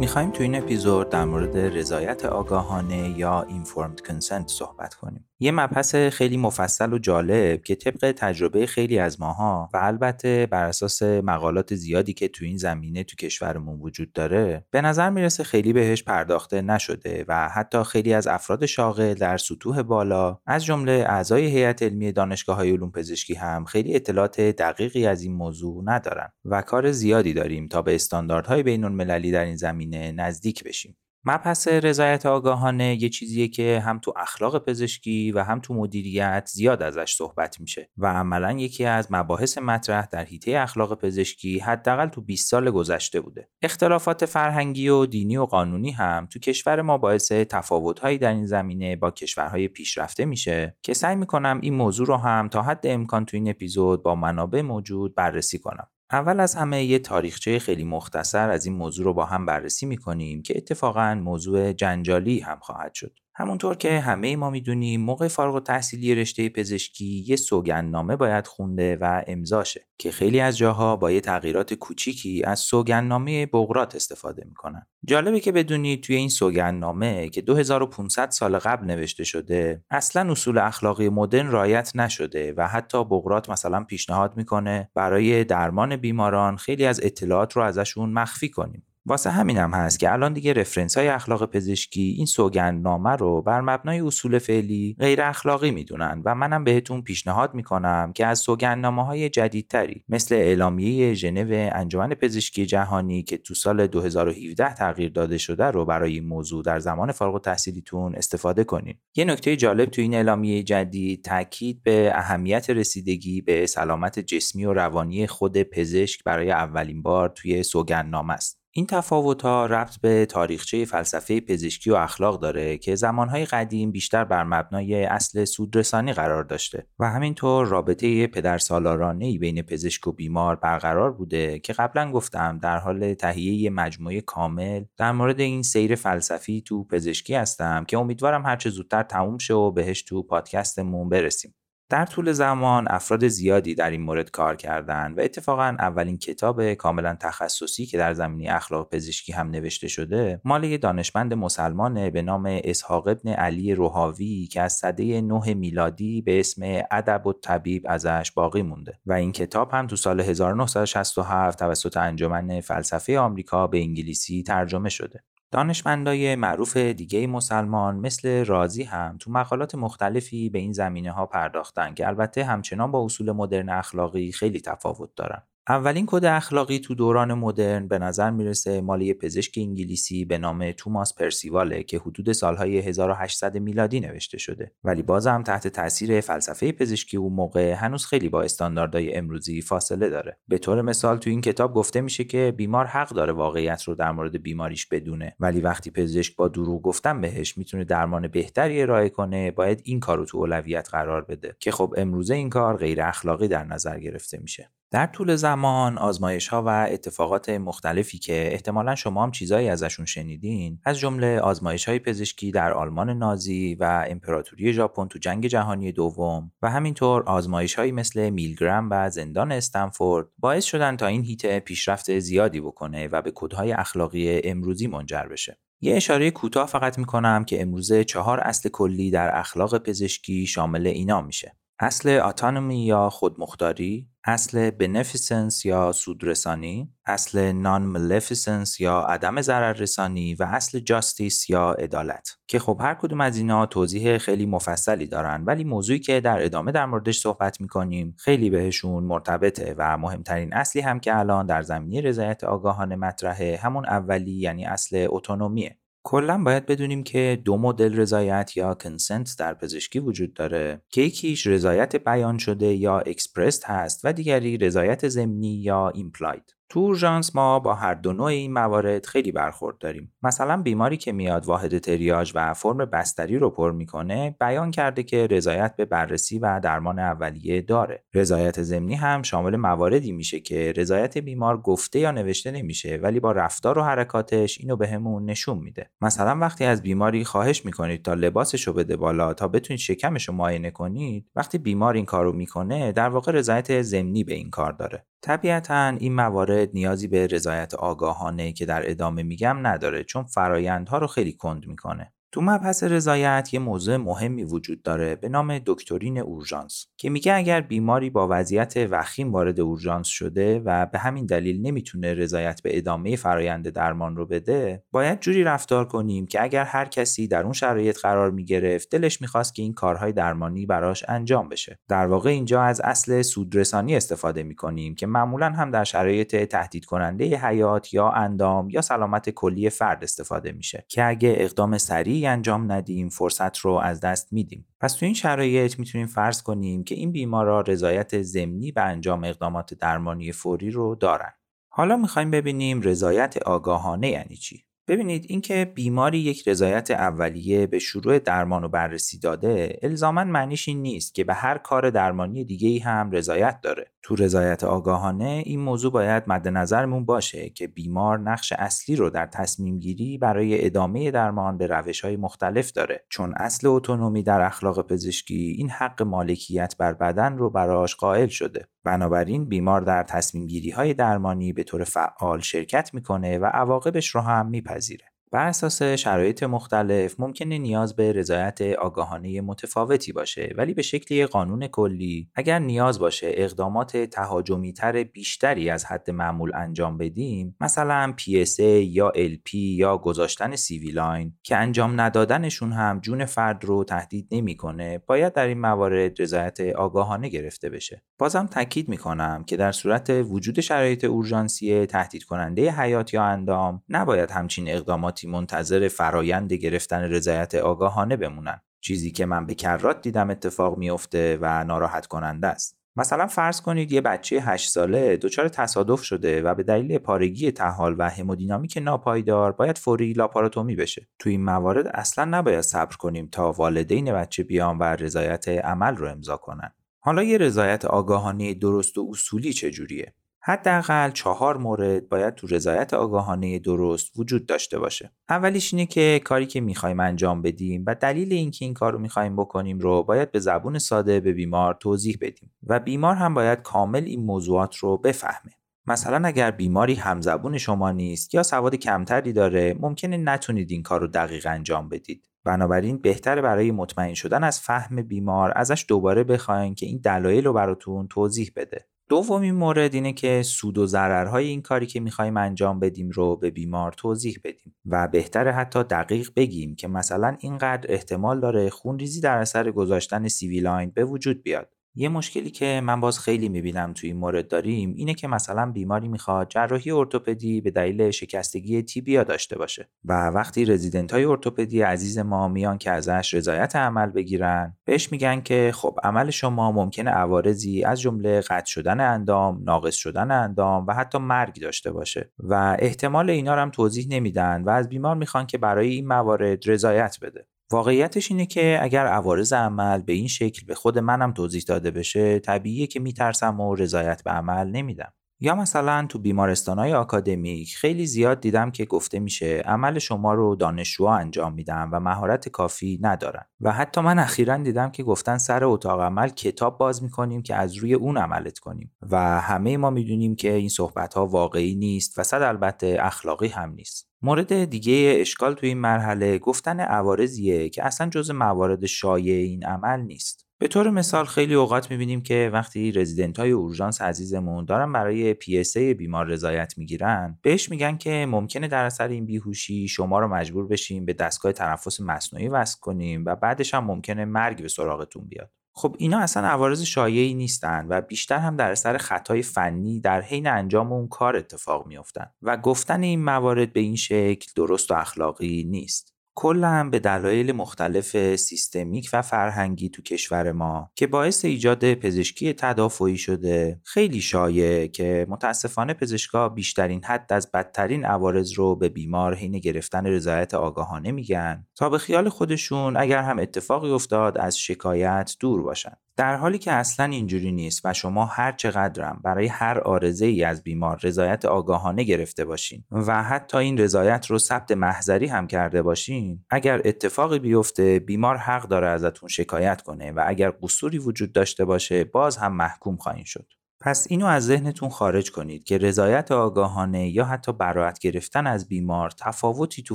می‌خوایم 0.00 0.30
تو 0.30 0.42
این 0.42 0.54
اپیزود 0.54 1.08
در 1.08 1.24
مورد 1.24 1.56
رضایت 1.56 2.24
آگاهانه 2.24 3.18
یا 3.18 3.46
informed 3.48 4.10
consent 4.10 4.46
صحبت 4.46 4.94
کنیم. 4.94 5.24
یه 5.44 5.50
مبحث 5.52 5.94
خیلی 5.94 6.36
مفصل 6.36 6.92
و 6.92 6.98
جالب 6.98 7.62
که 7.62 7.74
طبق 7.74 8.12
تجربه 8.16 8.66
خیلی 8.66 8.98
از 8.98 9.20
ماها 9.20 9.70
و 9.74 9.78
البته 9.82 10.46
بر 10.50 10.64
اساس 10.64 11.02
مقالات 11.02 11.74
زیادی 11.74 12.12
که 12.12 12.28
تو 12.28 12.44
این 12.44 12.56
زمینه 12.56 13.04
تو 13.04 13.16
کشورمون 13.16 13.80
وجود 13.80 14.12
داره 14.12 14.64
به 14.70 14.80
نظر 14.80 15.10
می‌رسه 15.10 15.44
خیلی 15.44 15.72
بهش 15.72 16.02
پرداخته 16.02 16.62
نشده 16.62 17.24
و 17.28 17.48
حتی 17.48 17.82
خیلی 17.84 18.14
از 18.14 18.26
افراد 18.26 18.66
شاغل 18.66 19.14
در 19.14 19.36
سطوح 19.36 19.82
بالا 19.82 20.38
از 20.46 20.64
جمله 20.64 21.04
اعضای 21.08 21.46
هیئت 21.46 21.82
علمی 21.82 22.12
دانشگاه 22.12 22.56
های 22.56 22.70
علوم 22.70 22.90
پزشکی 22.90 23.34
هم 23.34 23.64
خیلی 23.64 23.94
اطلاعات 23.94 24.40
دقیقی 24.40 25.06
از 25.06 25.22
این 25.22 25.32
موضوع 25.32 25.82
ندارن 25.86 26.32
و 26.44 26.62
کار 26.62 26.92
زیادی 26.92 27.34
داریم 27.34 27.68
تا 27.68 27.82
به 27.82 27.94
استانداردهای 27.94 28.62
بین 28.62 28.84
المللی 28.84 29.30
در 29.30 29.44
این 29.44 29.56
زمینه 29.56 30.12
نزدیک 30.12 30.64
بشیم. 30.64 30.96
مبحث 31.26 31.68
رضایت 31.68 32.26
آگاهانه 32.26 33.02
یه 33.02 33.08
چیزیه 33.08 33.48
که 33.48 33.82
هم 33.86 33.98
تو 33.98 34.12
اخلاق 34.16 34.64
پزشکی 34.64 35.32
و 35.32 35.42
هم 35.42 35.60
تو 35.60 35.74
مدیریت 35.74 36.48
زیاد 36.52 36.82
ازش 36.82 37.14
صحبت 37.14 37.60
میشه 37.60 37.90
و 37.98 38.06
عملا 38.06 38.52
یکی 38.52 38.84
از 38.84 39.08
مباحث 39.10 39.58
مطرح 39.58 40.06
در 40.06 40.24
حیطه 40.24 40.58
اخلاق 40.58 41.00
پزشکی 41.00 41.58
حداقل 41.58 42.08
تو 42.08 42.20
20 42.20 42.50
سال 42.50 42.70
گذشته 42.70 43.20
بوده. 43.20 43.48
اختلافات 43.62 44.26
فرهنگی 44.26 44.88
و 44.88 45.06
دینی 45.06 45.36
و 45.36 45.44
قانونی 45.44 45.90
هم 45.90 46.26
تو 46.32 46.38
کشور 46.38 46.82
ما 46.82 46.98
باعث 46.98 47.32
تفاوت‌هایی 47.32 48.18
در 48.18 48.32
این 48.32 48.46
زمینه 48.46 48.96
با 48.96 49.10
کشورهای 49.10 49.68
پیشرفته 49.68 50.24
میشه 50.24 50.76
که 50.82 50.94
سعی 50.94 51.16
می‌کنم 51.16 51.60
این 51.62 51.74
موضوع 51.74 52.06
رو 52.06 52.16
هم 52.16 52.48
تا 52.48 52.62
حد 52.62 52.86
امکان 52.86 53.24
تو 53.24 53.36
این 53.36 53.50
اپیزود 53.50 54.02
با 54.02 54.14
منابع 54.14 54.62
موجود 54.62 55.14
بررسی 55.14 55.58
کنم. 55.58 55.88
اول 56.12 56.40
از 56.40 56.54
همه 56.54 56.84
یه 56.84 56.98
تاریخچه 56.98 57.58
خیلی 57.58 57.84
مختصر 57.84 58.50
از 58.50 58.66
این 58.66 58.74
موضوع 58.74 59.04
رو 59.04 59.14
با 59.14 59.24
هم 59.24 59.46
بررسی 59.46 59.86
می‌کنیم 59.86 60.42
که 60.42 60.56
اتفاقا 60.56 61.14
موضوع 61.14 61.72
جنجالی 61.72 62.40
هم 62.40 62.58
خواهد 62.60 62.94
شد. 62.94 63.18
همونطور 63.36 63.76
که 63.76 64.00
همه 64.00 64.36
ما 64.36 64.50
می‌دونیم 64.50 65.00
موقع 65.00 65.28
فارغ 65.28 65.62
تحصیلی 65.62 66.14
رشته 66.14 66.48
پزشکی 66.48 67.24
یه 67.26 67.36
سوگندنامه 67.36 68.16
باید 68.16 68.46
خونده 68.46 68.96
و 68.96 69.22
امضاشه 69.26 69.86
که 69.98 70.10
خیلی 70.10 70.40
از 70.40 70.58
جاها 70.58 70.96
با 70.96 71.10
یه 71.10 71.20
تغییرات 71.20 71.74
کوچیکی 71.74 72.42
از 72.44 72.58
سوگندنامه 72.58 73.46
بغرات 73.46 73.94
استفاده 73.94 74.44
می‌کنن. 74.48 74.86
جالبه 75.04 75.40
که 75.40 75.52
بدونید 75.52 76.02
توی 76.02 76.16
این 76.16 76.28
سوگندنامه 76.28 77.28
که 77.28 77.42
2500 77.42 78.30
سال 78.30 78.58
قبل 78.58 78.86
نوشته 78.86 79.24
شده 79.24 79.84
اصلا 79.90 80.32
اصول 80.32 80.58
اخلاقی 80.58 81.08
مدرن 81.08 81.50
رایت 81.50 81.92
نشده 81.94 82.54
و 82.56 82.68
حتی 82.68 83.04
بغرات 83.04 83.50
مثلا 83.50 83.84
پیشنهاد 83.84 84.36
می‌کنه 84.36 84.90
برای 84.94 85.44
درمان 85.44 85.96
بیماران 85.96 86.56
خیلی 86.56 86.86
از 86.86 87.00
اطلاعات 87.02 87.52
رو 87.56 87.62
ازشون 87.62 88.12
مخفی 88.12 88.48
کنیم. 88.48 88.86
واسه 89.06 89.30
همین 89.30 89.56
هم 89.56 89.70
هست 89.70 90.00
که 90.00 90.12
الان 90.12 90.32
دیگه 90.32 90.52
رفرنس 90.52 90.96
های 90.96 91.08
اخلاق 91.08 91.50
پزشکی 91.50 92.14
این 92.16 92.26
سوگندنامه 92.26 93.10
رو 93.10 93.42
بر 93.42 93.60
مبنای 93.60 94.00
اصول 94.00 94.38
فعلی 94.38 94.96
غیر 94.98 95.22
اخلاقی 95.22 95.70
می‌دونن 95.70 96.22
و 96.24 96.34
منم 96.34 96.64
بهتون 96.64 97.02
پیشنهاد 97.02 97.54
می‌کنم 97.54 98.12
که 98.12 98.26
از 98.26 98.38
سوگندنامه 98.38 99.06
های 99.06 99.28
جدیدتری 99.28 100.04
مثل 100.08 100.34
اعلامیه 100.34 101.14
ژنو 101.14 101.70
انجمن 101.72 102.08
پزشکی 102.08 102.66
جهانی 102.66 103.22
که 103.22 103.38
تو 103.38 103.54
سال 103.54 103.86
2017 103.86 104.74
تغییر 104.74 105.10
داده 105.10 105.38
شده 105.38 105.64
رو 105.64 105.84
برای 105.84 106.12
این 106.12 106.26
موضوع 106.26 106.62
در 106.62 106.78
زمان 106.78 107.12
فارغ 107.12 107.34
التحصیلیتون 107.34 108.14
استفاده 108.14 108.64
کنید. 108.64 108.98
یه 109.16 109.24
نکته 109.24 109.56
جالب 109.56 109.90
تو 109.90 110.02
این 110.02 110.14
اعلامیه 110.14 110.62
جدید 110.62 111.24
تاکید 111.24 111.82
به 111.82 112.12
اهمیت 112.14 112.70
رسیدگی 112.70 113.40
به 113.40 113.66
سلامت 113.66 114.18
جسمی 114.18 114.64
و 114.64 114.72
روانی 114.72 115.26
خود 115.26 115.62
پزشک 115.62 116.24
برای 116.24 116.50
اولین 116.50 117.02
بار 117.02 117.28
توی 117.28 117.62
سوگندنامه 117.62 118.32
است. 118.32 118.63
این 118.76 118.86
تفاوت‌ها 118.86 119.66
ربط 119.66 119.96
به 119.96 120.26
تاریخچه 120.26 120.84
فلسفه 120.84 121.40
پزشکی 121.40 121.90
و 121.90 121.94
اخلاق 121.94 122.40
داره 122.40 122.78
که 122.78 122.94
زمانهای 122.94 123.44
قدیم 123.44 123.92
بیشتر 123.92 124.24
بر 124.24 124.44
مبنای 124.44 125.04
اصل 125.04 125.44
سودرسانی 125.44 126.12
قرار 126.12 126.44
داشته 126.44 126.86
و 126.98 127.10
همینطور 127.10 127.66
رابطه 127.66 128.26
پدر 128.26 128.58
سالارانه 128.58 129.38
بین 129.38 129.62
پزشک 129.62 130.06
و 130.06 130.12
بیمار 130.12 130.56
برقرار 130.56 131.12
بوده 131.12 131.58
که 131.58 131.72
قبلا 131.72 132.12
گفتم 132.12 132.58
در 132.58 132.78
حال 132.78 133.14
تهیه 133.14 133.70
مجموعه 133.70 134.20
کامل 134.20 134.84
در 134.96 135.12
مورد 135.12 135.40
این 135.40 135.62
سیر 135.62 135.94
فلسفی 135.94 136.62
تو 136.66 136.84
پزشکی 136.84 137.34
هستم 137.34 137.84
که 137.84 137.98
امیدوارم 137.98 138.46
هرچه 138.46 138.70
زودتر 138.70 139.02
تموم 139.02 139.38
شه 139.38 139.54
و 139.54 139.70
بهش 139.70 140.02
تو 140.02 140.22
پادکستمون 140.22 141.08
برسیم. 141.08 141.54
در 141.88 142.06
طول 142.06 142.32
زمان 142.32 142.86
افراد 142.90 143.28
زیادی 143.28 143.74
در 143.74 143.90
این 143.90 144.02
مورد 144.02 144.30
کار 144.30 144.56
کردند 144.56 145.18
و 145.18 145.20
اتفاقا 145.20 145.76
اولین 145.78 146.18
کتاب 146.18 146.74
کاملا 146.74 147.16
تخصصی 147.20 147.86
که 147.86 147.98
در 147.98 148.14
زمینه 148.14 148.54
اخلاق 148.54 148.88
پزشکی 148.88 149.32
هم 149.32 149.50
نوشته 149.50 149.88
شده 149.88 150.40
مال 150.44 150.64
یک 150.64 150.82
دانشمند 150.82 151.34
مسلمان 151.34 152.10
به 152.10 152.22
نام 152.22 152.60
اسحاق 152.64 153.08
ابن 153.08 153.28
علی 153.30 153.74
روحاوی 153.74 154.46
که 154.46 154.60
از 154.60 154.72
سده 154.72 155.20
9 155.20 155.54
میلادی 155.54 156.22
به 156.22 156.40
اسم 156.40 156.62
ادب 156.90 157.26
و 157.26 157.32
طبیب 157.32 157.86
ازش 157.88 158.32
باقی 158.34 158.62
مونده. 158.62 158.98
و 159.06 159.12
این 159.12 159.32
کتاب 159.32 159.70
هم 159.72 159.86
تو 159.86 159.96
سال 159.96 160.20
1967 160.20 161.58
توسط 161.58 161.96
انجمن 161.96 162.60
فلسفه 162.60 163.18
آمریکا 163.18 163.66
به 163.66 163.78
انگلیسی 163.78 164.42
ترجمه 164.42 164.88
شده. 164.88 165.24
دانشمندای 165.54 166.36
معروف 166.36 166.76
دیگه 166.76 167.26
مسلمان 167.26 167.96
مثل 167.96 168.44
رازی 168.44 168.82
هم 168.82 169.16
تو 169.20 169.30
مقالات 169.30 169.74
مختلفی 169.74 170.48
به 170.50 170.58
این 170.58 170.72
زمینه 170.72 171.12
ها 171.12 171.26
پرداختن 171.26 171.94
که 171.94 172.06
البته 172.06 172.44
همچنان 172.44 172.90
با 172.90 173.04
اصول 173.04 173.32
مدرن 173.32 173.68
اخلاقی 173.68 174.32
خیلی 174.32 174.60
تفاوت 174.60 175.10
دارن. 175.16 175.42
اولین 175.68 176.04
کد 176.06 176.24
اخلاقی 176.24 176.78
تو 176.78 176.94
دوران 176.94 177.34
مدرن 177.34 177.88
به 177.88 177.98
نظر 177.98 178.30
می‌رسه 178.30 178.80
مالی 178.80 179.14
پزشک 179.14 179.52
انگلیسی 179.56 180.24
به 180.24 180.38
نام 180.38 180.72
توماس 180.72 181.14
پرسیواله 181.14 181.82
که 181.82 181.98
حدود 181.98 182.32
سالهای 182.32 182.78
1800 182.78 183.58
میلادی 183.58 184.00
نوشته 184.00 184.38
شده. 184.38 184.72
ولی 184.84 185.02
بازم 185.02 185.42
تحت 185.42 185.68
تاثیر 185.68 186.20
فلسفه 186.20 186.72
پزشکی 186.72 187.16
اون 187.16 187.32
موقع 187.32 187.72
هنوز 187.72 188.06
خیلی 188.06 188.28
با 188.28 188.42
استانداردهای 188.42 189.14
امروزی 189.14 189.60
فاصله 189.62 190.08
داره. 190.08 190.38
به 190.48 190.58
طور 190.58 190.82
مثال 190.82 191.16
تو 191.16 191.30
این 191.30 191.40
کتاب 191.40 191.74
گفته 191.74 192.00
میشه 192.00 192.24
که 192.24 192.54
بیمار 192.56 192.86
حق 192.86 193.08
داره 193.08 193.32
واقعیت 193.32 193.82
رو 193.82 193.94
در 193.94 194.12
مورد 194.12 194.42
بیماریش 194.42 194.86
بدونه. 194.86 195.36
ولی 195.40 195.60
وقتی 195.60 195.90
پزشک 195.90 196.36
با 196.36 196.48
دروغ 196.48 196.82
گفتن 196.82 197.20
بهش 197.20 197.58
می‌تونه 197.58 197.84
درمان 197.84 198.28
بهتری 198.28 198.82
ارائه 198.82 199.08
کنه 199.08 199.50
باید 199.50 199.80
این 199.84 200.00
کار 200.00 200.18
رو 200.18 200.24
تو 200.24 200.38
اولویت 200.38 200.88
قرار 200.90 201.22
بده. 201.22 201.56
که 201.60 201.70
خب 201.70 201.94
امروزه 201.96 202.34
این 202.34 202.50
کار 202.50 202.76
غیر 202.76 203.02
اخلاقی 203.02 203.48
در 203.48 203.64
نظر 203.64 203.98
گرفته 203.98 204.38
میشه. 204.38 204.70
در 204.90 205.06
طول 205.06 205.36
زمان 205.36 205.98
آزمایش 205.98 206.48
ها 206.48 206.62
و 206.62 206.68
اتفاقات 206.90 207.48
مختلفی 207.48 208.18
که 208.18 208.52
احتمالا 208.52 208.94
شما 208.94 209.22
هم 209.22 209.30
چیزایی 209.30 209.68
ازشون 209.68 210.06
شنیدین 210.06 210.80
از 210.84 210.98
جمله 210.98 211.40
آزمایش 211.40 211.88
های 211.88 211.98
پزشکی 211.98 212.50
در 212.50 212.72
آلمان 212.72 213.10
نازی 213.10 213.74
و 213.74 214.04
امپراتوری 214.10 214.72
ژاپن 214.72 215.08
تو 215.08 215.18
جنگ 215.18 215.46
جهانی 215.46 215.92
دوم 215.92 216.52
و 216.62 216.70
همینطور 216.70 217.22
آزمایش 217.22 217.74
هایی 217.74 217.92
مثل 217.92 218.30
میلگرام 218.30 218.88
و 218.90 219.10
زندان 219.10 219.52
استنفورد 219.52 220.26
باعث 220.38 220.64
شدن 220.64 220.96
تا 220.96 221.06
این 221.06 221.22
هیته 221.22 221.60
پیشرفت 221.60 222.18
زیادی 222.18 222.60
بکنه 222.60 223.08
و 223.08 223.22
به 223.22 223.32
کدهای 223.34 223.72
اخلاقی 223.72 224.40
امروزی 224.44 224.86
منجر 224.86 225.22
بشه. 225.22 225.58
یه 225.80 225.96
اشاره 225.96 226.30
کوتاه 226.30 226.66
فقط 226.66 226.98
می‌کنم 226.98 227.44
که 227.44 227.62
امروزه 227.62 228.04
چهار 228.04 228.40
اصل 228.40 228.68
کلی 228.68 229.10
در 229.10 229.38
اخلاق 229.38 229.78
پزشکی 229.78 230.46
شامل 230.46 230.86
اینا 230.86 231.22
میشه. 231.22 231.56
اصل 231.78 232.08
اتانومی 232.08 232.86
یا 232.86 233.10
خودمختاری 233.10 234.08
اصل 234.24 234.70
بنفیسنس 234.70 235.64
یا 235.64 235.92
سودرسانی، 235.92 236.92
اصل 237.06 237.52
نان 237.52 237.82
ملفیسنس 237.82 238.80
یا 238.80 239.00
عدم 239.00 239.40
ضرر 239.40 239.72
رسانی 239.72 240.34
و 240.34 240.42
اصل 240.42 240.78
جاستیس 240.78 241.50
یا 241.50 241.70
عدالت. 241.70 242.36
که 242.48 242.58
خب 242.58 242.78
هر 242.80 242.94
کدوم 242.94 243.20
از 243.20 243.36
اینا 243.36 243.66
توضیح 243.66 244.18
خیلی 244.18 244.46
مفصلی 244.46 245.06
دارن 245.06 245.44
ولی 245.44 245.64
موضوعی 245.64 245.98
که 245.98 246.20
در 246.20 246.44
ادامه 246.44 246.72
در 246.72 246.86
موردش 246.86 247.18
صحبت 247.18 247.60
می‌کنیم 247.60 248.16
خیلی 248.18 248.50
بهشون 248.50 249.04
مرتبطه 249.04 249.74
و 249.78 249.98
مهمترین 249.98 250.54
اصلی 250.54 250.82
هم 250.82 251.00
که 251.00 251.18
الان 251.18 251.46
در 251.46 251.62
زمینه 251.62 252.00
رضایت 252.00 252.44
آگاهانه 252.44 252.96
مطرحه 252.96 253.60
همون 253.62 253.86
اولی 253.86 254.32
یعنی 254.32 254.64
اصل 254.64 255.06
اتونومیه 255.10 255.78
کلا 256.06 256.42
باید 256.42 256.66
بدونیم 256.66 257.02
که 257.02 257.42
دو 257.44 257.58
مدل 257.58 257.96
رضایت 257.96 258.56
یا 258.56 258.74
consent 258.74 259.36
در 259.38 259.54
پزشکی 259.54 259.98
وجود 259.98 260.34
داره. 260.34 260.82
که 260.90 261.02
یکیش 261.02 261.46
رضایت 261.46 261.96
بیان 261.96 262.38
شده 262.38 262.74
یا 262.74 262.98
expressed 262.98 263.64
هست 263.64 264.00
و 264.04 264.12
دیگری 264.12 264.56
رضایت 264.56 265.08
ضمنی 265.08 265.54
یا 265.62 265.88
implied 265.88 266.54
تو 266.68 266.80
اورژانس 266.80 267.36
ما 267.36 267.58
با 267.58 267.74
هر 267.74 267.94
دو 267.94 268.12
نوع 268.12 268.26
این 268.26 268.52
موارد 268.52 269.06
خیلی 269.06 269.32
برخورد 269.32 269.78
داریم. 269.78 270.12
مثلا 270.22 270.62
بیماری 270.62 270.96
که 270.96 271.12
میاد 271.12 271.46
واحد 271.46 271.78
تریاژ 271.78 272.32
و 272.34 272.54
فرم 272.54 272.76
بستری 272.76 273.38
رو 273.38 273.50
پر 273.50 273.72
می‌کنه 273.72 274.36
بیان 274.40 274.70
کرده 274.70 275.02
که 275.02 275.26
رضایت 275.26 275.76
به 275.76 275.84
بررسی 275.84 276.38
و 276.38 276.60
درمان 276.60 276.98
اولیه 276.98 277.60
داره. 277.60 278.04
رضایت 278.14 278.62
ضمنی 278.62 278.94
هم 278.94 279.22
شامل 279.22 279.56
مواردی 279.56 280.12
میشه 280.12 280.40
که 280.40 280.72
رضایت 280.76 281.18
بیمار 281.18 281.60
گفته 281.60 281.98
یا 281.98 282.10
نوشته 282.10 282.50
نمیشه 282.50 282.98
ولی 283.02 283.20
با 283.20 283.32
رفتار 283.32 283.78
و 283.78 283.82
حرکاتش 283.82 284.60
اینو 284.60 284.76
بهمون 284.76 285.26
به 285.26 285.32
نشون 285.32 285.58
میده. 285.58 285.90
مثلا 286.00 286.38
وقتی 286.38 286.64
از 286.64 286.82
بیماری 286.82 287.24
خواهش 287.24 287.64
می‌کنید 287.64 288.02
تا 288.02 288.14
لباسش 288.14 288.68
بده 288.68 288.96
بالا 288.96 289.34
تا 289.34 289.48
بتونید 289.48 289.80
شکمش 289.80 290.28
رو 290.28 290.34
معاینه 290.34 290.70
کنید 290.70 291.30
وقتی 291.36 291.58
بیمار 291.58 291.94
این 291.94 292.04
کارو 292.04 292.32
می‌کنه 292.32 292.92
در 292.92 293.08
واقع 293.08 293.32
رضایت 293.32 293.82
ضمنی 293.82 294.24
به 294.24 294.34
این 294.34 294.50
کار 294.50 294.72
داره. 294.72 295.06
طبیعتا 295.22 295.88
این 295.88 296.14
موارد 296.14 296.53
نیازی 296.54 297.08
به 297.08 297.26
رضایت 297.26 297.74
آگاهانه 297.74 298.52
که 298.52 298.66
در 298.66 298.90
ادامه 298.90 299.22
میگم 299.22 299.66
نداره 299.66 300.04
چون 300.04 300.24
فرایندها 300.24 300.98
رو 300.98 301.06
خیلی 301.06 301.32
کند 301.32 301.66
می‌کنه. 301.66 302.12
تو 302.34 302.40
مبحث 302.40 302.82
رضایت 302.82 303.48
یه 303.52 303.60
موضوع 303.60 303.96
مهمی 303.96 304.44
وجود 304.44 304.82
داره 304.82 305.14
به 305.14 305.28
نام 305.28 305.58
دکترین 305.66 306.18
اورژانس 306.18 306.86
که 306.96 307.10
میگه 307.10 307.34
اگر 307.34 307.60
بیماری 307.60 308.10
با 308.10 308.28
وضعیت 308.30 308.74
وخیم 308.90 309.32
وارد 309.32 309.60
اورژانس 309.60 310.06
شده 310.06 310.62
و 310.64 310.86
به 310.86 310.98
همین 310.98 311.26
دلیل 311.26 311.66
نمی‌تونه 311.66 312.14
رضایت 312.14 312.62
به 312.62 312.78
ادامه 312.78 313.16
فرایند 313.16 313.68
درمان 313.68 314.16
رو 314.16 314.26
بده 314.26 314.82
باید 314.90 315.20
جوری 315.20 315.44
رفتار 315.44 315.88
کنیم 315.88 316.26
که 316.26 316.42
اگر 316.42 316.64
هر 316.64 316.84
کسی 316.84 317.28
در 317.28 317.42
اون 317.42 317.52
شرایط 317.52 317.98
قرار 317.98 318.30
می‌گرفت 318.30 318.90
دلش 318.90 319.20
می‌خواست 319.20 319.54
که 319.54 319.62
این 319.62 319.72
کارهای 319.72 320.12
درمانی 320.12 320.66
براش 320.66 321.04
انجام 321.08 321.48
بشه. 321.48 321.78
در 321.88 322.06
واقع 322.06 322.30
اینجا 322.30 322.62
از 322.62 322.80
اصل 322.80 323.22
سودرسانی 323.22 323.96
استفاده 323.96 324.42
می‌کنیم 324.42 324.94
که 324.94 325.06
معمولا 325.06 325.50
هم 325.50 325.70
در 325.70 325.84
شرایط 325.84 326.36
تهدید 326.36 326.84
کننده 326.84 327.24
حیات 327.24 327.94
یا 327.94 328.10
اندام 328.10 328.70
یا 328.70 328.80
سلامت 328.80 329.30
کلی 329.30 329.70
فرد 329.70 330.04
استفاده 330.04 330.52
میشه 330.52 330.84
که 330.88 331.04
اگه 331.04 331.34
اقدام 331.38 331.78
سریع 331.78 332.23
انجام 332.26 332.72
ندیم 332.72 333.08
فرصت 333.08 333.58
رو 333.58 333.72
از 333.72 334.00
دست 334.00 334.32
میدیم. 334.32 334.66
پس 334.80 334.94
تو 334.94 335.06
این 335.06 335.14
شرایط 335.14 335.78
می‌تونیم 335.78 336.06
فرض 336.06 336.42
کنیم 336.42 336.84
که 336.84 336.94
این 336.94 337.12
بیمارا 337.12 337.60
رضایت 337.60 338.22
ضمنی 338.22 338.72
به 338.72 338.82
انجام 338.82 339.24
اقدامات 339.24 339.74
درمانی 339.74 340.32
فوری 340.32 340.70
رو 340.70 340.94
دارن. 340.94 341.32
حالا 341.68 341.96
می‌خوایم 341.96 342.30
ببینیم 342.30 342.80
رضایت 342.80 343.36
آگاهانه 343.36 344.08
یعنی 344.08 344.36
چی؟ 344.36 344.64
ببینید 344.88 345.26
اینکه 345.28 345.72
بیماری 345.74 346.18
یک 346.18 346.48
رضایت 346.48 346.90
اولیه 346.90 347.66
به 347.66 347.78
شروع 347.78 348.18
درمان 348.18 348.64
و 348.64 348.68
بررسی 348.68 349.18
داده 349.18 349.78
الزاما 349.82 350.24
معنیش 350.24 350.68
این 350.68 350.82
نیست 350.82 351.14
که 351.14 351.24
به 351.24 351.34
هر 351.34 351.58
کار 351.58 351.90
درمانی 351.90 352.44
دیگه 352.44 352.68
ای 352.68 352.78
هم 352.78 353.10
رضایت 353.10 353.60
داره. 353.60 353.93
تو 354.04 354.16
رضایت 354.16 354.64
آگاهانه 354.64 355.42
این 355.46 355.60
موضوع 355.60 355.92
باید 355.92 356.22
مد 356.26 356.48
نظرمون 356.48 357.04
باشه 357.04 357.48
که 357.48 357.66
بیمار 357.66 358.18
نقش 358.18 358.52
اصلی 358.52 358.96
رو 358.96 359.10
در 359.10 359.26
تصمیم 359.26 359.78
گیری 359.78 360.18
برای 360.18 360.66
ادامه 360.66 361.10
درمان 361.10 361.58
به 361.58 361.66
روش 361.66 362.00
های 362.00 362.16
مختلف 362.16 362.72
داره. 362.72 363.04
چون 363.08 363.34
اصل 363.36 363.66
اتونومی 363.66 364.22
در 364.22 364.40
اخلاق 364.40 364.86
پزشکی 364.86 365.54
این 365.58 365.70
حق 365.70 366.02
مالکیت 366.02 366.74
بر 366.78 366.92
بدن 366.92 367.38
رو 367.38 367.50
براش 367.50 367.96
قائل 367.96 368.28
شده. 368.28 368.68
بنابراین 368.84 369.48
بیمار 369.48 369.80
در 369.80 370.02
تصمیم 370.02 370.46
گیری 370.46 370.70
های 370.70 370.94
درمانی 370.94 371.52
به 371.52 371.62
طور 371.62 371.84
فعال 371.84 372.40
شرکت 372.40 372.90
می‌کنه 372.94 373.38
و 373.38 373.44
عواقبش 373.44 374.08
رو 374.08 374.20
هم 374.20 374.46
میپذیره. 374.46 375.13
بر 375.34 375.46
اساس 375.46 375.82
شرایط 375.82 376.42
مختلف 376.42 377.20
ممکنه 377.20 377.58
نیاز 377.58 377.96
به 377.96 378.12
رضایت 378.12 378.62
آگاهانه 378.62 379.40
متفاوتی 379.40 380.12
باشه 380.12 380.54
ولی 380.56 380.74
به 380.74 380.82
شکل 380.82 381.26
قانون 381.26 381.66
کلی 381.66 382.30
اگر 382.34 382.58
نیاز 382.58 382.98
باشه 382.98 383.30
اقدامات 383.34 383.96
تهاجمی 383.96 384.72
تر 384.72 385.02
بیشتری 385.02 385.70
از 385.70 385.84
حد 385.84 386.10
معمول 386.10 386.52
انجام 386.54 386.98
بدیم 386.98 387.56
مثلا 387.60 388.14
PSA 388.20 388.60
یا 388.60 389.12
LP 389.16 389.54
یا 389.54 389.98
گذاشتن 389.98 390.56
CV 390.56 390.90
line 390.90 391.32
که 391.42 391.56
انجام 391.56 392.00
ندادنشون 392.00 392.72
هم 392.72 393.00
جون 393.00 393.24
فرد 393.24 393.64
رو 393.64 393.84
تهدید 393.84 394.28
نمی‌کنه 394.32 394.98
باید 394.98 395.32
در 395.32 395.46
این 395.46 395.60
موارد 395.60 396.22
رضایت 396.22 396.60
آگاهانه 396.60 397.28
گرفته 397.28 397.70
بشه. 397.70 398.02
بازم 398.18 398.46
تاکید 398.46 398.88
می‌کنم 398.88 399.44
که 399.46 399.56
در 399.56 399.72
صورت 399.72 400.10
وجود 400.10 400.60
شرایط 400.60 401.04
اورژانسی 401.04 401.86
تهدید 401.86 402.24
کننده 402.24 402.70
حیات 402.70 403.14
یا 403.14 403.24
اندام 403.24 403.82
نباید 403.88 404.30
همچین 404.30 404.68
اقداماتی 404.68 405.23
منتظر 405.26 405.88
فرایند 405.88 406.52
گرفتن 406.52 407.00
رضایت 407.00 407.54
آگاهانه 407.54 408.16
بمونن 408.16 408.60
چیزی 408.80 409.10
که 409.10 409.26
من 409.26 409.46
به 409.46 409.54
کرات 409.54 410.02
دیدم 410.02 410.30
اتفاق 410.30 410.78
میافته 410.78 411.38
و 411.40 411.64
ناراحت 411.64 412.06
کننده 412.06 412.46
است 412.46 412.78
مثلا 412.96 413.26
فرض 413.26 413.60
کنید 413.60 413.92
یه 413.92 414.00
بچه 414.00 414.40
8 414.40 414.70
ساله 414.70 415.16
دچار 415.16 415.48
تصادف 415.48 416.02
شده 416.02 416.42
و 416.42 416.54
به 416.54 416.62
دلیل 416.62 416.98
پارگی 416.98 417.52
تحال 417.52 417.96
و 417.98 418.10
همودینامیک 418.10 418.78
ناپایدار 418.82 419.52
باید 419.52 419.78
فوری 419.78 420.12
لاپاراتومی 420.12 420.76
بشه. 420.76 421.08
تو 421.18 421.30
این 421.30 421.44
موارد 421.44 421.86
اصلا 421.86 422.24
نباید 422.24 422.60
صبر 422.60 422.96
کنیم 422.96 423.28
تا 423.32 423.52
والدین 423.52 424.12
بچه 424.12 424.42
بیان 424.42 424.78
و 424.78 424.82
رضایت 424.82 425.48
عمل 425.48 425.96
رو 425.96 426.08
امضا 426.08 426.36
کنن. 426.36 426.72
حالا 427.00 427.22
یه 427.22 427.38
رضایت 427.38 427.84
آگاهانه 427.84 428.54
درست 428.54 428.98
و 428.98 429.08
اصولی 429.10 429.52
چجوریه؟ 429.52 430.14
حداقل 430.46 431.10
چهار 431.10 431.56
مورد 431.56 432.08
باید 432.08 432.34
تو 432.34 432.46
رضایت 432.46 432.94
آگاهانه 432.94 433.58
درست 433.58 434.18
وجود 434.18 434.46
داشته 434.46 434.78
باشه. 434.78 435.12
اولیش 435.28 435.74
اینه 435.74 435.86
که 435.86 436.20
کاری 436.24 436.46
که 436.46 436.60
می‌خوایم 436.60 437.00
انجام 437.00 437.42
بدیم 437.42 437.84
و 437.86 437.94
دلیل 437.94 438.32
اینکه 438.32 438.64
این 438.64 438.74
کار 438.74 438.92
رو 438.92 438.98
می‌خوایم 438.98 439.36
بکنیم 439.36 439.78
رو 439.78 440.02
باید 440.02 440.32
به 440.32 440.38
زبون 440.38 440.78
ساده 440.78 441.20
به 441.20 441.32
بیمار 441.32 441.74
توضیح 441.80 442.18
بدیم 442.20 442.50
و 442.66 442.80
بیمار 442.80 443.14
هم 443.14 443.34
باید 443.34 443.62
کامل 443.62 444.04
این 444.04 444.24
موضوعات 444.24 444.76
رو 444.76 444.98
بفهمه. 444.98 445.52
مثلا 445.86 446.28
اگر 446.28 446.50
بیماری 446.50 446.94
همزبون 446.94 447.58
شما 447.58 447.90
نیست 447.90 448.34
یا 448.34 448.42
سواد 448.42 448.74
کمتری 448.74 449.32
داره 449.32 449.76
ممکنه 449.80 450.16
نتونید 450.16 450.70
این 450.70 450.82
کار 450.82 451.00
رو 451.00 451.06
دقیق 451.06 451.46
انجام 451.50 451.88
بدید. 451.88 452.28
بنابراین 452.44 452.98
بهتره 452.98 453.42
برای 453.42 453.70
مطمئن 453.70 454.14
شدن 454.14 454.44
از 454.44 454.60
فهم 454.60 455.02
بیمار 455.02 455.52
ازش 455.56 455.84
دوباره 455.88 456.24
بخواین 456.24 456.74
که 456.74 456.86
این 456.86 457.00
دلایل 457.04 457.44
رو 457.44 457.52
براتون 457.52 458.08
توضیح 458.08 458.52
بده. 458.56 458.86
دومین 459.08 459.54
مورد 459.54 459.94
اینه 459.94 460.12
که 460.12 460.42
سود 460.42 460.78
و 460.78 460.86
ضررهای 460.86 461.46
این 461.46 461.62
کاری 461.62 461.86
که 461.86 462.00
می‌خوایم 462.00 462.36
انجام 462.36 462.80
بدیم 462.80 463.10
رو 463.10 463.36
به 463.36 463.50
بیمار 463.50 463.92
توضیح 463.92 464.38
بدیم 464.44 464.74
و 464.86 465.08
بهتره 465.08 465.52
حتی 465.52 465.84
دقیق 465.84 466.30
بگیم 466.36 466.74
که 466.74 466.88
مثلا 466.88 467.36
اینقدر 467.40 467.92
احتمال 467.92 468.40
داره 468.40 468.70
خونریزی 468.70 469.20
در 469.20 469.38
اثر 469.38 469.70
گذاشتن 469.70 470.28
CV 470.28 470.49
line 470.49 470.90
به 470.90 471.04
وجود 471.04 471.42
بیاد. 471.42 471.68
یه 471.96 472.08
مشکلی 472.08 472.50
که 472.50 472.80
من 472.84 473.00
باز 473.00 473.18
خیلی 473.18 473.48
می‌بینم 473.48 473.92
توی 473.92 474.10
این 474.10 474.18
مورد 474.18 474.48
داریم 474.48 474.94
اینه 474.96 475.14
که 475.14 475.28
مثلا 475.28 475.72
بیماری 475.72 476.08
می‌خواد 476.08 476.48
جراحی 476.48 476.90
ارتوپدی 476.90 477.60
به 477.60 477.70
دلیل 477.70 478.10
شکستگی 478.10 478.82
تیبیا 478.82 479.24
داشته 479.24 479.58
باشه 479.58 479.88
و 480.04 480.28
وقتی 480.30 480.64
رزیدنت 480.64 481.12
های 481.12 481.24
ارتوپدی 481.24 481.82
عزیز 481.82 482.18
ما 482.18 482.48
میان 482.48 482.78
که 482.78 482.90
ازش 482.90 483.34
رضایت 483.34 483.76
عمل 483.76 484.10
بگیرن 484.10 484.76
بهش 484.84 485.12
میگن 485.12 485.40
که 485.40 485.70
خب 485.74 485.98
عمل 486.04 486.30
شما 486.30 486.72
ممکنه 486.72 487.10
عوارضی 487.10 487.84
از 487.84 488.00
جمله 488.00 488.40
قطع 488.40 488.66
شدن 488.66 489.00
اندام، 489.00 489.62
ناقص 489.64 489.94
شدن 489.94 490.30
اندام 490.30 490.86
و 490.86 490.94
حتی 490.94 491.18
مرگ 491.18 491.60
داشته 491.60 491.92
باشه 491.92 492.30
و 492.38 492.76
احتمال 492.78 493.30
اینا 493.30 493.54
رو 493.54 493.60
هم 493.60 493.70
توضیح 493.70 494.06
نمیدن 494.10 494.62
و 494.62 494.70
از 494.70 494.88
بیمار 494.88 495.16
می‌خوان 495.16 495.46
که 495.46 495.58
برای 495.58 495.88
این 495.88 496.06
موارد 496.06 496.68
رضایت 496.70 497.16
بده. 497.22 497.46
واقعیتش 497.72 498.30
اینه 498.30 498.46
که 498.46 498.78
اگر 498.82 499.06
عوارض 499.06 499.52
عمل 499.52 500.02
به 500.02 500.12
این 500.12 500.28
شکل 500.28 500.66
به 500.66 500.74
خود 500.74 500.98
منم 500.98 501.32
توضیح 501.32 501.62
داده 501.68 501.90
بشه 501.90 502.38
طبیعیه 502.38 502.86
که 502.86 503.00
میترسم 503.00 503.60
و 503.60 503.74
رضایت 503.74 504.22
به 504.22 504.30
عمل 504.30 504.70
نمیدم. 504.70 505.12
یا 505.40 505.54
مثلا 505.54 506.06
تو 506.08 506.18
بیمارستانهای 506.18 506.94
آکادمیک 506.94 507.76
خیلی 507.76 508.06
زیاد 508.06 508.40
دیدم 508.40 508.70
که 508.70 508.84
گفته 508.84 509.18
میشه 509.18 509.62
عمل 509.64 509.98
شما 509.98 510.34
رو 510.34 510.56
دانشجوها 510.56 511.16
انجام 511.16 511.54
میدن 511.54 511.90
و 511.92 512.00
مهارت 512.00 512.48
کافی 512.48 512.98
ندارن. 513.02 513.44
و 513.60 513.72
حتی 513.72 514.00
من 514.00 514.18
اخیرا 514.18 514.56
دیدم 514.56 514.90
که 514.90 515.02
گفتن 515.02 515.38
سر 515.38 515.64
اتاق 515.64 516.00
عمل 516.00 516.28
کتاب 516.28 516.78
باز 516.78 517.02
می‌کنیم 517.02 517.42
که 517.42 517.54
از 517.54 517.74
روی 517.74 517.94
اون 517.94 518.18
عملت 518.18 518.58
کنیم. 518.58 518.92
و 519.02 519.40
همه 519.40 519.76
ما 519.76 519.90
می‌دونیم 519.90 520.36
که 520.36 520.52
این 520.52 520.68
صحبت 520.68 521.14
ها 521.14 521.26
واقعی 521.26 521.74
نیست 521.74 522.18
و 522.18 522.22
صد 522.22 522.42
البته 522.42 522.96
اخلاقی 523.00 523.48
هم 523.48 523.72
نیست. 523.72 524.13
مورد 524.24 524.64
دیگه 524.64 525.16
اشکال 525.20 525.54
تو 525.54 525.66
این 525.66 525.78
مرحله 525.78 526.38
گفتن 526.38 526.80
عوارضیه 526.80 527.68
که 527.68 527.84
اصلا 527.84 528.10
جز 528.10 528.30
موارد 528.30 528.86
شایع 528.86 529.34
این 529.34 529.64
عمل 529.64 530.00
نیست. 530.00 530.46
به 530.58 530.68
طور 530.68 530.90
مثال 530.90 531.24
خیلی 531.24 531.54
اوقات 531.54 531.90
می‌بینیم 531.90 532.22
که 532.22 532.50
وقتی 532.52 532.92
رزیدنت 532.92 533.38
های 533.38 533.50
اورژانس 533.50 534.02
عزیزمون 534.02 534.64
دارن 534.64 534.92
برای 534.92 535.34
پی 535.34 535.94
بیمار 535.94 536.26
رضایت 536.26 536.78
می‌گیرن 536.78 537.38
بهش 537.42 537.70
میگن 537.70 537.96
که 537.96 538.26
ممکنه 538.28 538.68
در 538.68 538.84
اثر 538.84 539.08
این 539.08 539.26
بیهوشی 539.26 539.88
شما 539.88 540.18
رو 540.18 540.28
مجبور 540.28 540.66
بشیم 540.66 541.04
به 541.04 541.12
دستگاه 541.12 541.52
تنفس 541.52 542.00
مصنوعی 542.00 542.48
وصل 542.48 542.80
کنیم 542.80 543.24
و 543.26 543.36
بعدش 543.36 543.74
هم 543.74 543.84
ممکنه 543.84 544.24
مرگ 544.24 544.62
به 544.62 544.68
سراغتون 544.68 545.24
بیاد. 545.28 545.50
خب 545.76 545.96
اینا 545.98 546.18
اصلا 546.18 546.48
عوارض 546.48 546.82
شایعی 546.82 547.34
نیستن 547.34 547.86
و 547.88 548.00
بیشتر 548.00 548.38
هم 548.38 548.56
در 548.56 548.70
اثر 548.70 548.98
خطای 548.98 549.42
فنی 549.42 550.00
در 550.00 550.20
حین 550.20 550.46
انجام 550.46 550.92
اون 550.92 551.08
کار 551.08 551.36
اتفاق 551.36 551.86
میافتن 551.86 552.26
و 552.42 552.56
گفتن 552.56 553.02
این 553.02 553.24
موارد 553.24 553.72
به 553.72 553.80
این 553.80 553.96
شکل 553.96 554.52
درست 554.56 554.90
و 554.90 554.94
اخلاقی 554.94 555.64
نیست. 555.64 556.13
کلا 556.34 556.88
به 556.90 556.98
دلایل 556.98 557.52
مختلف 557.52 558.36
سیستمیک 558.36 559.10
و 559.12 559.22
فرهنگی 559.22 559.88
تو 559.88 560.02
کشور 560.02 560.52
ما 560.52 560.90
که 560.94 561.06
باعث 561.06 561.44
ایجاد 561.44 561.94
پزشکی 561.94 562.52
تدافعی 562.52 563.16
شده. 563.16 563.80
خیلی 563.84 564.20
شایع 564.20 564.86
که 564.86 565.26
متاسفانه 565.28 565.94
پزشکا 565.94 566.48
بیشترین 566.48 567.04
حد 567.04 567.32
از 567.32 567.50
بدترین 567.50 568.04
عوارض 568.04 568.52
رو 568.52 568.76
به 568.76 568.88
بیمار 568.88 569.34
حین 569.34 569.58
گرفتن 569.58 570.06
رضایت 570.06 570.54
آگاهانه 570.54 571.12
میگن 571.12 571.66
تا 571.76 571.88
به 571.88 571.98
خیال 571.98 572.28
خودشون 572.28 572.96
اگر 572.96 573.22
هم 573.22 573.38
اتفاقی 573.38 573.90
افتاد 573.90 574.38
از 574.38 574.58
شکایت 574.58 575.36
دور 575.40 575.62
باشن. 575.62 575.96
در 576.16 576.36
حالی 576.36 576.58
که 576.58 576.72
اصلا 576.72 577.06
اینجوری 577.06 577.52
نیست 577.52 577.80
و 577.84 577.92
شما 577.92 578.24
هر 578.26 578.52
چقدرم 578.52 579.20
برای 579.24 579.46
هر 579.46 579.78
آرزه 579.78 580.26
ای 580.26 580.44
از 580.44 580.62
بیمار 580.62 581.00
رضایت 581.02 581.44
آگاهانه 581.44 582.02
گرفته 582.02 582.44
باشین 582.44 582.84
و 582.90 583.22
حتی 583.22 583.58
این 583.58 583.78
رضایت 583.78 584.26
رو 584.26 584.38
ثبت 584.38 584.72
محضری 584.72 585.26
هم 585.26 585.46
کرده 585.46 585.82
باشین 585.82 586.44
اگر 586.50 586.82
اتفاقی 586.84 587.38
بیفته 587.38 587.98
بیمار 587.98 588.36
حق 588.36 588.68
داره 588.68 588.88
ازتون 588.88 589.28
شکایت 589.28 589.82
کنه 589.82 590.12
و 590.12 590.24
اگر 590.26 590.52
قصوری 590.62 590.98
وجود 590.98 591.32
داشته 591.32 591.64
باشه 591.64 592.04
باز 592.04 592.36
هم 592.36 592.56
محکوم 592.56 592.96
خواهید 592.96 593.26
شد 593.26 593.46
پس 593.80 594.06
اینو 594.10 594.26
از 594.26 594.46
ذهنتون 594.46 594.88
خارج 594.88 595.30
کنید 595.30 595.64
که 595.64 595.78
رضایت 595.78 596.32
آگاهانه 596.32 597.08
یا 597.08 597.24
حتی 597.24 597.52
براعت 597.52 597.98
گرفتن 597.98 598.46
از 598.46 598.68
بیمار 598.68 599.10
تفاوتی 599.10 599.82
تو 599.82 599.94